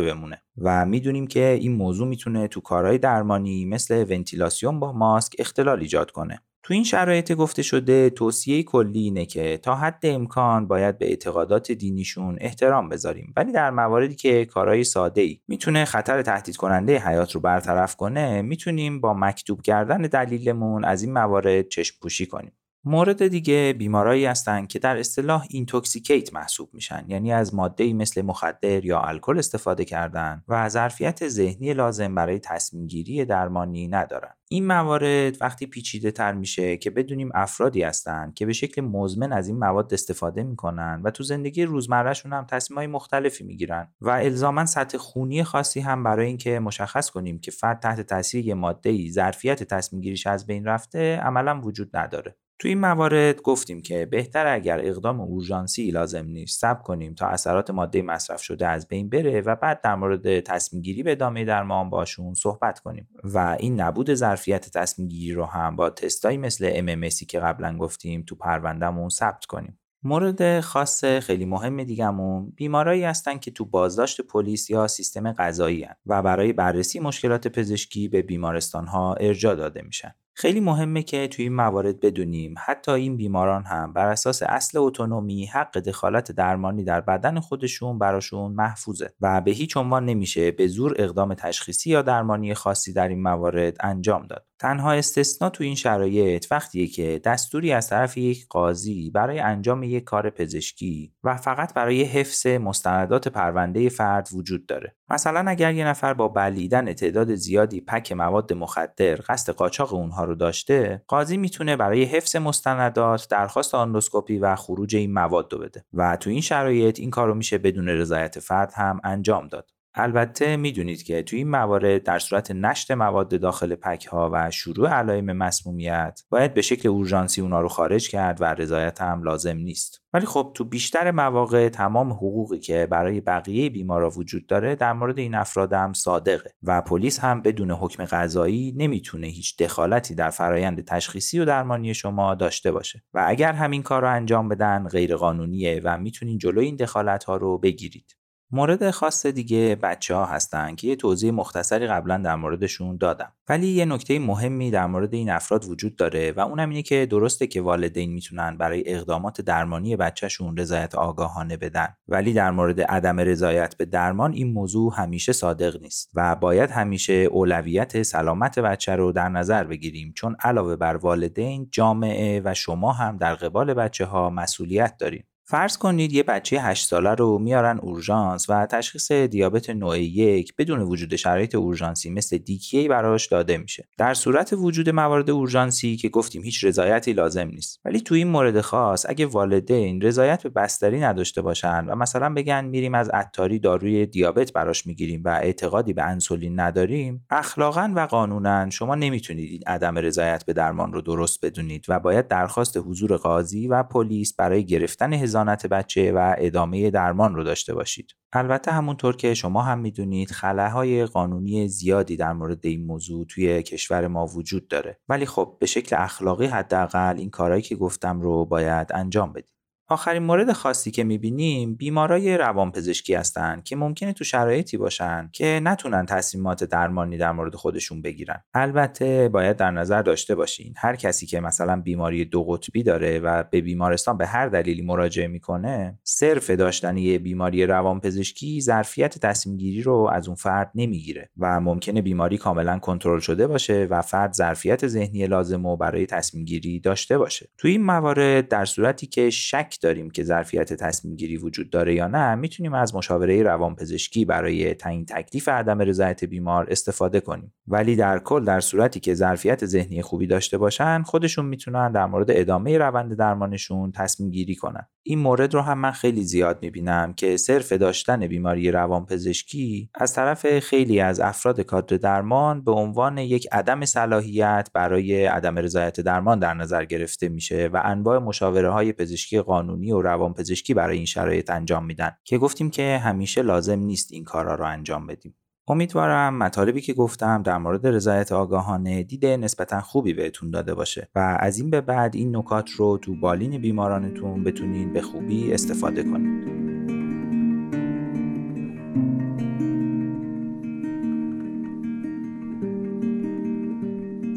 بمونه 0.00 0.42
و 0.58 0.86
می‌دونیم 0.86 1.26
که 1.26 1.58
این 1.60 1.72
موضوع 1.72 2.08
می‌تونه 2.08 2.48
تو 2.48 2.60
کارهای 2.60 2.98
درمانی 2.98 3.64
مثل 3.64 4.06
ونتیلاسیون 4.08 4.80
با 4.80 4.92
ماسک 4.92 5.32
اختلال 5.38 5.80
ایجاد 5.80 6.10
کنه. 6.10 6.42
تو 6.62 6.74
این 6.74 6.84
شرایط 6.84 7.32
گفته 7.32 7.62
شده 7.62 8.10
توصیه 8.10 8.62
کلی 8.62 9.00
اینه 9.00 9.26
که 9.26 9.58
تا 9.62 9.74
حد 9.74 10.00
امکان 10.02 10.68
باید 10.68 10.98
به 10.98 11.08
اعتقادات 11.08 11.72
دینیشون 11.72 12.36
احترام 12.40 12.88
بذاریم. 12.88 13.32
ولی 13.36 13.52
در 13.52 13.70
مواردی 13.70 14.14
که 14.14 14.44
کارهای 14.44 14.84
ساده 14.84 15.20
ای 15.20 15.40
می‌تونه 15.48 15.84
خطر 15.84 16.22
تهدید 16.22 16.56
کننده 16.56 16.98
حیات 16.98 17.32
رو 17.32 17.40
برطرف 17.40 17.96
کنه 17.96 18.42
می‌تونیم 18.42 19.00
با 19.00 19.14
مکتوب 19.14 19.62
کردن 19.62 20.02
دلیلمون 20.02 20.84
از 20.84 21.02
این 21.02 21.12
موارد 21.12 21.68
چشم 21.68 21.96
پوشی 22.02 22.26
کنیم. 22.26 22.52
مورد 22.84 23.28
دیگه 23.28 23.74
بیمارایی 23.78 24.24
هستند 24.24 24.68
که 24.68 24.78
در 24.78 24.96
اصطلاح 24.96 25.46
intoxicated 25.50 26.34
محسوب 26.34 26.68
میشن. 26.72 27.04
یعنی 27.08 27.32
از 27.32 27.54
ماده 27.54 27.92
مثل 27.92 28.22
مخدر 28.22 28.84
یا 28.84 29.00
الکل 29.00 29.38
استفاده 29.38 29.84
کردن 29.84 30.44
و 30.48 30.68
ظرفیت 30.68 31.28
ذهنی 31.28 31.74
لازم 31.74 32.14
برای 32.14 32.38
تصمیم 32.38 32.86
گیری 32.86 33.24
درمانی 33.24 33.88
ندارن. 33.88 34.34
این 34.48 34.66
موارد 34.66 35.36
وقتی 35.40 35.66
پیچیده 35.66 36.10
تر 36.10 36.32
میشه 36.32 36.76
که 36.76 36.90
بدونیم 36.90 37.30
افرادی 37.34 37.82
هستند 37.82 38.34
که 38.34 38.46
به 38.46 38.52
شکل 38.52 38.82
مزمن 38.82 39.32
از 39.32 39.48
این 39.48 39.58
مواد 39.58 39.94
استفاده 39.94 40.42
می‌کنن 40.42 41.00
و 41.04 41.10
تو 41.10 41.22
زندگی 41.22 41.64
روزمرهشون 41.64 42.32
هم 42.32 42.46
های 42.76 42.86
مختلفی 42.86 43.44
می‌گیرن 43.44 43.94
و 44.00 44.10
الزاما 44.10 44.66
سطح 44.66 44.98
خونی 44.98 45.44
خاصی 45.44 45.80
هم 45.80 46.04
برای 46.04 46.26
اینکه 46.26 46.58
مشخص 46.58 47.10
کنیم 47.10 47.38
که 47.38 47.50
فرد 47.50 47.80
تحت 47.80 48.00
تاثیر 48.00 48.46
یه 48.46 48.54
ماده 48.54 49.10
ظرفیت 49.10 49.62
تصمیم 49.62 50.02
گیریش 50.02 50.26
از 50.26 50.46
بین 50.46 50.64
رفته 50.64 51.16
عملا 51.16 51.60
وجود 51.60 51.96
نداره. 51.96 52.36
تو 52.60 52.68
این 52.68 52.78
موارد 52.78 53.42
گفتیم 53.42 53.82
که 53.82 54.06
بهتر 54.06 54.46
اگر 54.46 54.80
اقدام 54.84 55.20
اورژانسی 55.20 55.90
لازم 55.90 56.26
نیست 56.26 56.60
صبر 56.60 56.82
کنیم 56.82 57.14
تا 57.14 57.26
اثرات 57.26 57.70
ماده 57.70 58.02
مصرف 58.02 58.42
شده 58.42 58.66
از 58.66 58.88
بین 58.88 59.08
بره 59.08 59.40
و 59.40 59.56
بعد 59.56 59.80
در 59.80 59.94
مورد 59.94 60.40
تصمیم 60.40 60.82
گیری 60.82 61.02
به 61.02 61.12
ادامه 61.12 61.44
درمان 61.44 61.90
باشون 61.90 62.34
صحبت 62.34 62.78
کنیم 62.78 63.08
و 63.24 63.56
این 63.60 63.80
نبود 63.80 64.14
ظرفیت 64.14 64.70
تصمیم 64.70 65.08
گیری 65.08 65.32
رو 65.32 65.44
هم 65.44 65.76
با 65.76 65.90
تستایی 65.90 66.38
مثل 66.38 66.80
MMSی 66.80 67.26
که 67.26 67.40
قبلا 67.40 67.76
گفتیم 67.76 68.24
تو 68.26 68.34
پروندهمون 68.34 69.08
ثبت 69.08 69.44
کنیم 69.44 69.78
مورد 70.02 70.60
خاص 70.60 71.04
خیلی 71.04 71.44
مهم 71.44 71.84
دیگمون 71.84 72.52
بیمارایی 72.56 73.04
هستن 73.04 73.38
که 73.38 73.50
تو 73.50 73.64
بازداشت 73.64 74.20
پلیس 74.20 74.70
یا 74.70 74.88
سیستم 74.88 75.32
قضایی 75.32 75.86
و 76.06 76.22
برای 76.22 76.52
بررسی 76.52 77.00
مشکلات 77.00 77.48
پزشکی 77.48 78.08
به 78.08 78.22
بیمارستان 78.22 78.86
ها 78.86 79.14
ارجا 79.14 79.54
داده 79.54 79.82
میشن. 79.82 80.14
خیلی 80.40 80.60
مهمه 80.60 81.02
که 81.02 81.28
توی 81.28 81.44
این 81.44 81.54
موارد 81.54 82.00
بدونیم 82.00 82.54
حتی 82.58 82.90
این 82.90 83.16
بیماران 83.16 83.64
هم 83.64 83.92
بر 83.92 84.06
اساس 84.06 84.42
اصل 84.42 84.78
اتونومی 84.78 85.46
حق 85.46 85.78
دخالت 85.78 86.32
درمانی 86.32 86.84
در 86.84 87.00
بدن 87.00 87.40
خودشون 87.40 87.98
براشون 87.98 88.52
محفوظه 88.52 89.14
و 89.20 89.40
به 89.40 89.50
هیچ 89.50 89.76
عنوان 89.76 90.04
نمیشه 90.04 90.50
به 90.50 90.66
زور 90.66 90.94
اقدام 90.98 91.34
تشخیصی 91.34 91.90
یا 91.90 92.02
درمانی 92.02 92.54
خاصی 92.54 92.92
در 92.92 93.08
این 93.08 93.22
موارد 93.22 93.76
انجام 93.80 94.26
داد. 94.26 94.49
تنها 94.60 94.92
استثنا 94.92 95.50
تو 95.50 95.64
این 95.64 95.74
شرایط 95.74 96.46
وقتیه 96.50 96.86
که 96.86 97.20
دستوری 97.24 97.72
از 97.72 97.88
طرف 97.88 98.16
یک 98.16 98.46
قاضی 98.48 99.10
برای 99.10 99.38
انجام 99.38 99.82
یک 99.82 100.04
کار 100.04 100.30
پزشکی 100.30 101.12
و 101.24 101.36
فقط 101.36 101.74
برای 101.74 102.02
حفظ 102.02 102.46
مستندات 102.46 103.28
پرونده 103.28 103.88
فرد 103.88 104.28
وجود 104.32 104.66
داره. 104.66 104.96
مثلا 105.08 105.50
اگر 105.50 105.74
یه 105.74 105.86
نفر 105.86 106.14
با 106.14 106.28
بلیدن 106.28 106.92
تعداد 106.92 107.34
زیادی 107.34 107.80
پک 107.80 108.12
مواد 108.12 108.52
مخدر 108.52 109.18
قصد 109.28 109.52
قاچاق 109.52 109.94
اونها 109.94 110.24
رو 110.24 110.34
داشته، 110.34 111.02
قاضی 111.08 111.36
می‌تونه 111.36 111.76
برای 111.76 112.04
حفظ 112.04 112.36
مستندات 112.36 113.28
درخواست 113.30 113.74
آندوسکوپی 113.74 114.38
و 114.38 114.56
خروج 114.56 114.96
این 114.96 115.12
مواد 115.12 115.52
رو 115.52 115.58
بده 115.58 115.84
و 115.92 116.16
تو 116.16 116.30
این 116.30 116.40
شرایط 116.40 117.00
این 117.00 117.10
کار 117.10 117.28
رو 117.28 117.34
میشه 117.34 117.58
بدون 117.58 117.88
رضایت 117.88 118.38
فرد 118.38 118.72
هم 118.74 119.00
انجام 119.04 119.48
داد. 119.48 119.70
البته 119.94 120.56
می‌دونید 120.56 121.02
که 121.02 121.22
توی 121.22 121.38
این 121.38 121.50
موارد 121.50 122.02
در 122.02 122.18
صورت 122.18 122.50
نشت 122.50 122.90
مواد 122.90 123.40
داخل 123.40 123.74
پک 123.74 124.06
ها 124.06 124.30
و 124.32 124.50
شروع 124.50 124.88
علائم 124.88 125.32
مسمومیت 125.32 126.22
باید 126.30 126.54
به 126.54 126.62
شکل 126.62 126.88
اورژانسی 126.88 127.40
اونا 127.40 127.60
رو 127.60 127.68
خارج 127.68 128.08
کرد 128.08 128.40
و 128.40 128.44
رضایت 128.44 129.00
هم 129.00 129.22
لازم 129.22 129.56
نیست. 129.56 130.02
ولی 130.12 130.26
خب 130.26 130.52
تو 130.54 130.64
بیشتر 130.64 131.10
مواقع 131.10 131.68
تمام 131.68 132.12
حقوقی 132.12 132.58
که 132.58 132.86
برای 132.90 133.20
بقیه 133.20 133.70
بیمارا 133.70 134.10
وجود 134.10 134.46
داره 134.46 134.74
در 134.74 134.92
مورد 134.92 135.18
این 135.18 135.34
افراد 135.34 135.72
هم 135.72 135.92
صادقه 135.92 136.54
و 136.62 136.82
پلیس 136.82 137.20
هم 137.20 137.42
بدون 137.42 137.70
حکم 137.70 138.04
قضایی 138.04 138.74
نمی‌تونه 138.76 139.26
هیچ 139.26 139.56
دخالتی 139.62 140.14
در 140.14 140.30
فرایند 140.30 140.84
تشخیصی 140.84 141.40
و 141.40 141.44
درمانی 141.44 141.94
شما 141.94 142.34
داشته 142.34 142.72
باشه. 142.72 143.02
و 143.14 143.24
اگر 143.28 143.52
همین 143.52 143.82
کار 143.82 144.02
رو 144.02 144.10
انجام 144.10 144.48
بدن 144.48 144.88
غیرقانونیه 144.88 145.80
و 145.84 145.98
می‌تونین 145.98 146.38
جلوی 146.38 146.64
این 146.66 146.76
دخالت 146.76 147.24
ها 147.24 147.36
رو 147.36 147.58
بگیرید. 147.58 148.19
مورد 148.52 148.90
خاص 148.90 149.26
دیگه 149.26 149.78
بچه 149.82 150.14
ها 150.14 150.24
هستن 150.24 150.74
که 150.74 150.88
یه 150.88 150.96
توضیح 150.96 151.30
مختصری 151.30 151.86
قبلا 151.86 152.18
در 152.18 152.36
موردشون 152.36 152.96
دادم. 152.96 153.32
ولی 153.48 153.66
یه 153.66 153.84
نکته 153.84 154.18
مهمی 154.18 154.70
در 154.70 154.86
مورد 154.86 155.14
این 155.14 155.30
افراد 155.30 155.64
وجود 155.64 155.96
داره 155.96 156.32
و 156.32 156.40
اونم 156.40 156.68
اینه 156.68 156.82
که 156.82 157.06
درسته 157.06 157.46
که 157.46 157.60
والدین 157.60 158.12
می‌تونن 158.12 158.56
برای 158.56 158.94
اقدامات 158.94 159.40
درمانی 159.40 159.96
بچهشون 159.96 160.56
رضایت 160.56 160.94
آگاهانه 160.94 161.56
بدن. 161.56 161.88
ولی 162.08 162.32
در 162.32 162.50
مورد 162.50 162.80
عدم 162.80 163.20
رضایت 163.20 163.76
به 163.76 163.84
درمان 163.84 164.32
این 164.32 164.52
موضوع 164.52 164.92
همیشه 164.96 165.32
صادق 165.32 165.82
نیست 165.82 166.10
و 166.14 166.36
باید 166.36 166.70
همیشه 166.70 167.12
اولویت 167.12 168.02
سلامت 168.02 168.58
بچه 168.58 168.96
رو 168.96 169.12
در 169.12 169.28
نظر 169.28 169.64
بگیریم. 169.64 170.12
چون 170.16 170.36
علاوه 170.40 170.76
بر 170.76 170.96
والدین 170.96 171.68
جامعه 171.70 172.42
و 172.44 172.54
شما 172.54 172.92
هم 172.92 173.16
در 173.16 173.34
قبال 173.34 173.74
بچه 173.74 174.04
ها 174.04 174.30
مسئولیت 174.30 174.96
داریم 174.98 175.24
فرض 175.50 175.76
کنید 175.76 176.12
یه 176.12 176.22
بچه 176.22 176.60
8 176.60 176.86
ساله 176.86 177.14
رو 177.14 177.38
میارن 177.38 177.78
اورژانس 177.78 178.50
و 178.50 178.66
تشخیص 178.66 179.12
دیابت 179.12 179.70
نوع 179.70 179.98
یک 179.98 180.56
بدون 180.56 180.80
وجود 180.80 181.16
شرایط 181.16 181.54
اورژانسی 181.54 182.10
مثل 182.10 182.38
دیکیی 182.38 182.88
براش 182.88 183.26
داده 183.26 183.58
میشه. 183.58 183.88
در 183.98 184.14
صورت 184.14 184.52
وجود 184.52 184.90
موارد 184.90 185.30
اورژانسی 185.30 185.96
که 185.96 186.08
گفتیم 186.08 186.42
هیچ 186.42 186.64
رضایتی 186.64 187.12
لازم 187.12 187.48
نیست. 187.48 187.80
ولی 187.84 188.00
تو 188.00 188.14
این 188.14 188.28
مورد 188.28 188.60
خاص 188.60 189.06
اگه 189.08 189.26
والدین 189.26 190.00
رضایت 190.00 190.42
به 190.42 190.48
بستری 190.48 191.00
نداشته 191.00 191.42
باشن 191.42 191.84
و 191.84 191.94
مثلا 191.94 192.34
بگن 192.34 192.64
میریم 192.64 192.94
از 192.94 193.08
عطاری 193.08 193.58
داروی 193.58 194.06
دیابت 194.06 194.52
براش 194.52 194.86
می‌گیریم 194.86 195.22
و 195.24 195.28
اعتقادی 195.28 195.92
به 195.92 196.02
انسولین 196.02 196.60
نداریم 196.60 197.26
اخلاقا 197.30 197.92
و 197.96 198.06
قانونا 198.06 198.70
شما 198.70 198.94
نمی‌تونید 198.94 199.50
این 199.50 199.62
عدم 199.66 199.98
رضایت 199.98 200.44
به 200.44 200.52
درمان 200.52 200.92
رو 200.92 201.00
درست 201.00 201.44
بدونید 201.44 201.84
و 201.88 202.00
باید 202.00 202.28
درخواست 202.28 202.76
حضور 202.76 203.16
قاضی 203.16 203.68
و 203.68 203.82
پلیس 203.82 204.34
برای 204.34 204.66
گرفتن 204.66 205.12
هزانت 205.40 205.66
بچه 205.66 206.12
و 206.12 206.34
ادامه 206.38 206.90
درمان 206.90 207.34
رو 207.34 207.44
داشته 207.44 207.74
باشید. 207.74 208.14
البته 208.32 208.72
همونطور 208.72 209.16
که 209.16 209.34
شما 209.34 209.62
هم 209.62 209.78
می‌دونید 209.78 210.30
خلاهای 210.30 211.06
قانونی 211.06 211.68
زیادی 211.68 212.16
در 212.16 212.32
مورد 212.32 212.66
این 212.66 212.86
موضوع 212.86 213.26
توی 213.26 213.62
کشور 213.62 214.06
ما 214.06 214.26
وجود 214.26 214.68
داره 214.68 214.98
ولی 215.08 215.26
خب 215.26 215.56
به 215.60 215.66
شکل 215.66 215.96
اخلاقی 215.98 216.46
حداقل 216.46 217.16
این 217.18 217.30
کارهایی 217.30 217.62
که 217.62 217.76
گفتم 217.76 218.20
رو 218.20 218.44
باید 218.44 218.90
انجام 218.94 219.32
بدید. 219.32 219.59
آخرین 219.90 220.22
مورد 220.22 220.52
خاصی 220.52 220.90
که 220.90 221.04
می‌بینیم 221.04 221.74
بیمارای 221.74 222.38
روانپزشکی 222.38 223.14
هستند 223.14 223.64
که 223.64 223.76
ممکنه 223.76 224.12
تو 224.12 224.24
شرایطی 224.24 224.76
باشن 224.76 225.30
که 225.32 225.60
نتونن 225.62 226.06
تصمیمات 226.06 226.64
درمانی 226.64 227.16
در 227.16 227.32
مورد 227.32 227.54
خودشون 227.54 228.02
بگیرن. 228.02 228.42
البته 228.54 229.28
باید 229.28 229.56
در 229.56 229.70
نظر 229.70 230.02
داشته 230.02 230.34
باشین 230.34 230.74
هر 230.76 230.96
کسی 230.96 231.26
که 231.26 231.40
مثلا 231.40 231.80
بیماری 231.80 232.24
دو 232.24 232.44
قطبی 232.44 232.82
داره 232.82 233.18
و 233.18 233.44
به 233.50 233.60
بیمارستان 233.60 234.16
به 234.16 234.26
هر 234.26 234.48
دلیلی 234.48 234.82
مراجعه 234.82 235.26
می‌کنه 235.26 235.98
صرف 236.04 236.50
داشتن 236.50 236.96
یه 236.96 237.18
بیماری 237.18 237.66
روانپزشکی 237.66 238.60
ظرفیت 238.60 239.18
تصمیم 239.18 239.56
گیری 239.56 239.82
رو 239.82 240.10
از 240.12 240.28
اون 240.28 240.36
فرد 240.36 240.70
نمی‌گیره 240.74 241.30
و 241.38 241.60
ممکنه 241.60 242.02
بیماری 242.02 242.38
کاملا 242.38 242.78
کنترل 242.78 243.20
شده 243.20 243.46
باشه 243.46 243.86
و 243.90 244.02
فرد 244.02 244.32
ظرفیت 244.32 244.86
ذهنی 244.86 245.26
لازم 245.26 245.66
رو 245.66 245.76
برای 245.76 246.06
تصمیم 246.06 246.44
گیری 246.44 246.80
داشته 246.80 247.18
باشه. 247.18 247.48
تو 247.58 247.68
این 247.68 247.82
موارد 247.82 248.48
در 248.48 248.64
صورتی 248.64 249.06
که 249.06 249.30
شک 249.30 249.76
داریم 249.80 250.10
که 250.10 250.24
ظرفیت 250.24 250.72
تصمیم 250.72 251.16
گیری 251.16 251.36
وجود 251.36 251.70
داره 251.70 251.94
یا 251.94 252.06
نه 252.06 252.34
می‌تونیم 252.34 252.74
از 252.74 252.94
مشاوره 252.94 253.42
روانپزشکی 253.42 254.24
برای 254.24 254.74
تعیین 254.74 255.04
تکلیف 255.04 255.48
عدم 255.48 255.78
رضایت 255.78 256.24
بیمار 256.24 256.66
استفاده 256.70 257.20
کنیم. 257.20 257.54
ولی 257.66 257.96
در 257.96 258.18
کل 258.18 258.44
در 258.44 258.60
صورتی 258.60 259.00
که 259.00 259.14
ظرفیت 259.14 259.66
ذهنی 259.66 260.02
خوبی 260.02 260.26
داشته 260.26 260.58
باشن 260.58 261.02
خودشون 261.02 261.46
می‌تونن 261.46 261.92
در 261.92 262.06
مورد 262.06 262.30
ادامه 262.30 262.78
روند 262.78 263.16
درمانشون 263.16 263.92
تصمیم 263.92 264.30
گیری 264.30 264.54
کنن. 264.54 264.86
این 265.02 265.18
مورد 265.18 265.54
رو 265.54 265.60
هم 265.60 265.78
من 265.78 265.90
خیلی 265.90 266.22
زیاد 266.22 266.58
می‌بینم 266.62 267.12
که 267.12 267.36
صرف 267.36 267.72
داشتن 267.72 268.26
بیماری 268.26 268.70
روانپزشکی 268.70 269.90
از 269.94 270.14
طرف 270.14 270.58
خیلی 270.58 271.00
از 271.00 271.20
افراد 271.20 271.60
کادر 271.60 271.96
درمان 271.96 272.64
به 272.64 272.72
عنوان 272.72 273.18
یک 273.18 273.48
عدم 273.52 273.84
صلاحیت 273.84 274.68
برای 274.74 275.24
عدم 275.24 275.58
رضایت 275.58 276.00
درمان 276.00 276.38
در 276.38 276.54
نظر 276.54 276.84
گرفته 276.84 277.28
میشه 277.28 277.70
و 277.72 277.80
انواع 277.84 278.18
مشاوره 278.18 278.70
های 278.70 278.92
پزشکی 278.92 279.40
قانونی 279.40 279.69
قانونی 279.70 279.92
و 279.92 280.02
روانپزشکی 280.02 280.74
برای 280.74 280.96
این 280.96 281.06
شرایط 281.06 281.50
انجام 281.50 281.86
میدن 281.86 282.10
که 282.24 282.38
گفتیم 282.38 282.70
که 282.70 282.98
همیشه 282.98 283.42
لازم 283.42 283.78
نیست 283.78 284.12
این 284.12 284.24
کارا 284.24 284.54
رو 284.54 284.64
انجام 284.64 285.06
بدیم. 285.06 285.34
امیدوارم 285.68 286.38
مطالبی 286.38 286.80
که 286.80 286.92
گفتم 286.92 287.42
در 287.42 287.58
مورد 287.58 287.86
رضایت 287.86 288.32
آگاهانه 288.32 289.02
دید 289.02 289.36
نسبتا 289.36 289.80
خوبی 289.80 290.12
بهتون 290.12 290.50
داده 290.50 290.74
باشه 290.74 291.08
و 291.14 291.36
از 291.40 291.58
این 291.58 291.70
به 291.70 291.80
بعد 291.80 292.16
این 292.16 292.36
نکات 292.36 292.70
رو 292.70 292.98
تو 292.98 293.14
بالین 293.20 293.58
بیمارانتون 293.58 294.44
بتونین 294.44 294.92
به 294.92 295.02
خوبی 295.02 295.52
استفاده 295.52 296.02
کنید. 296.02 296.79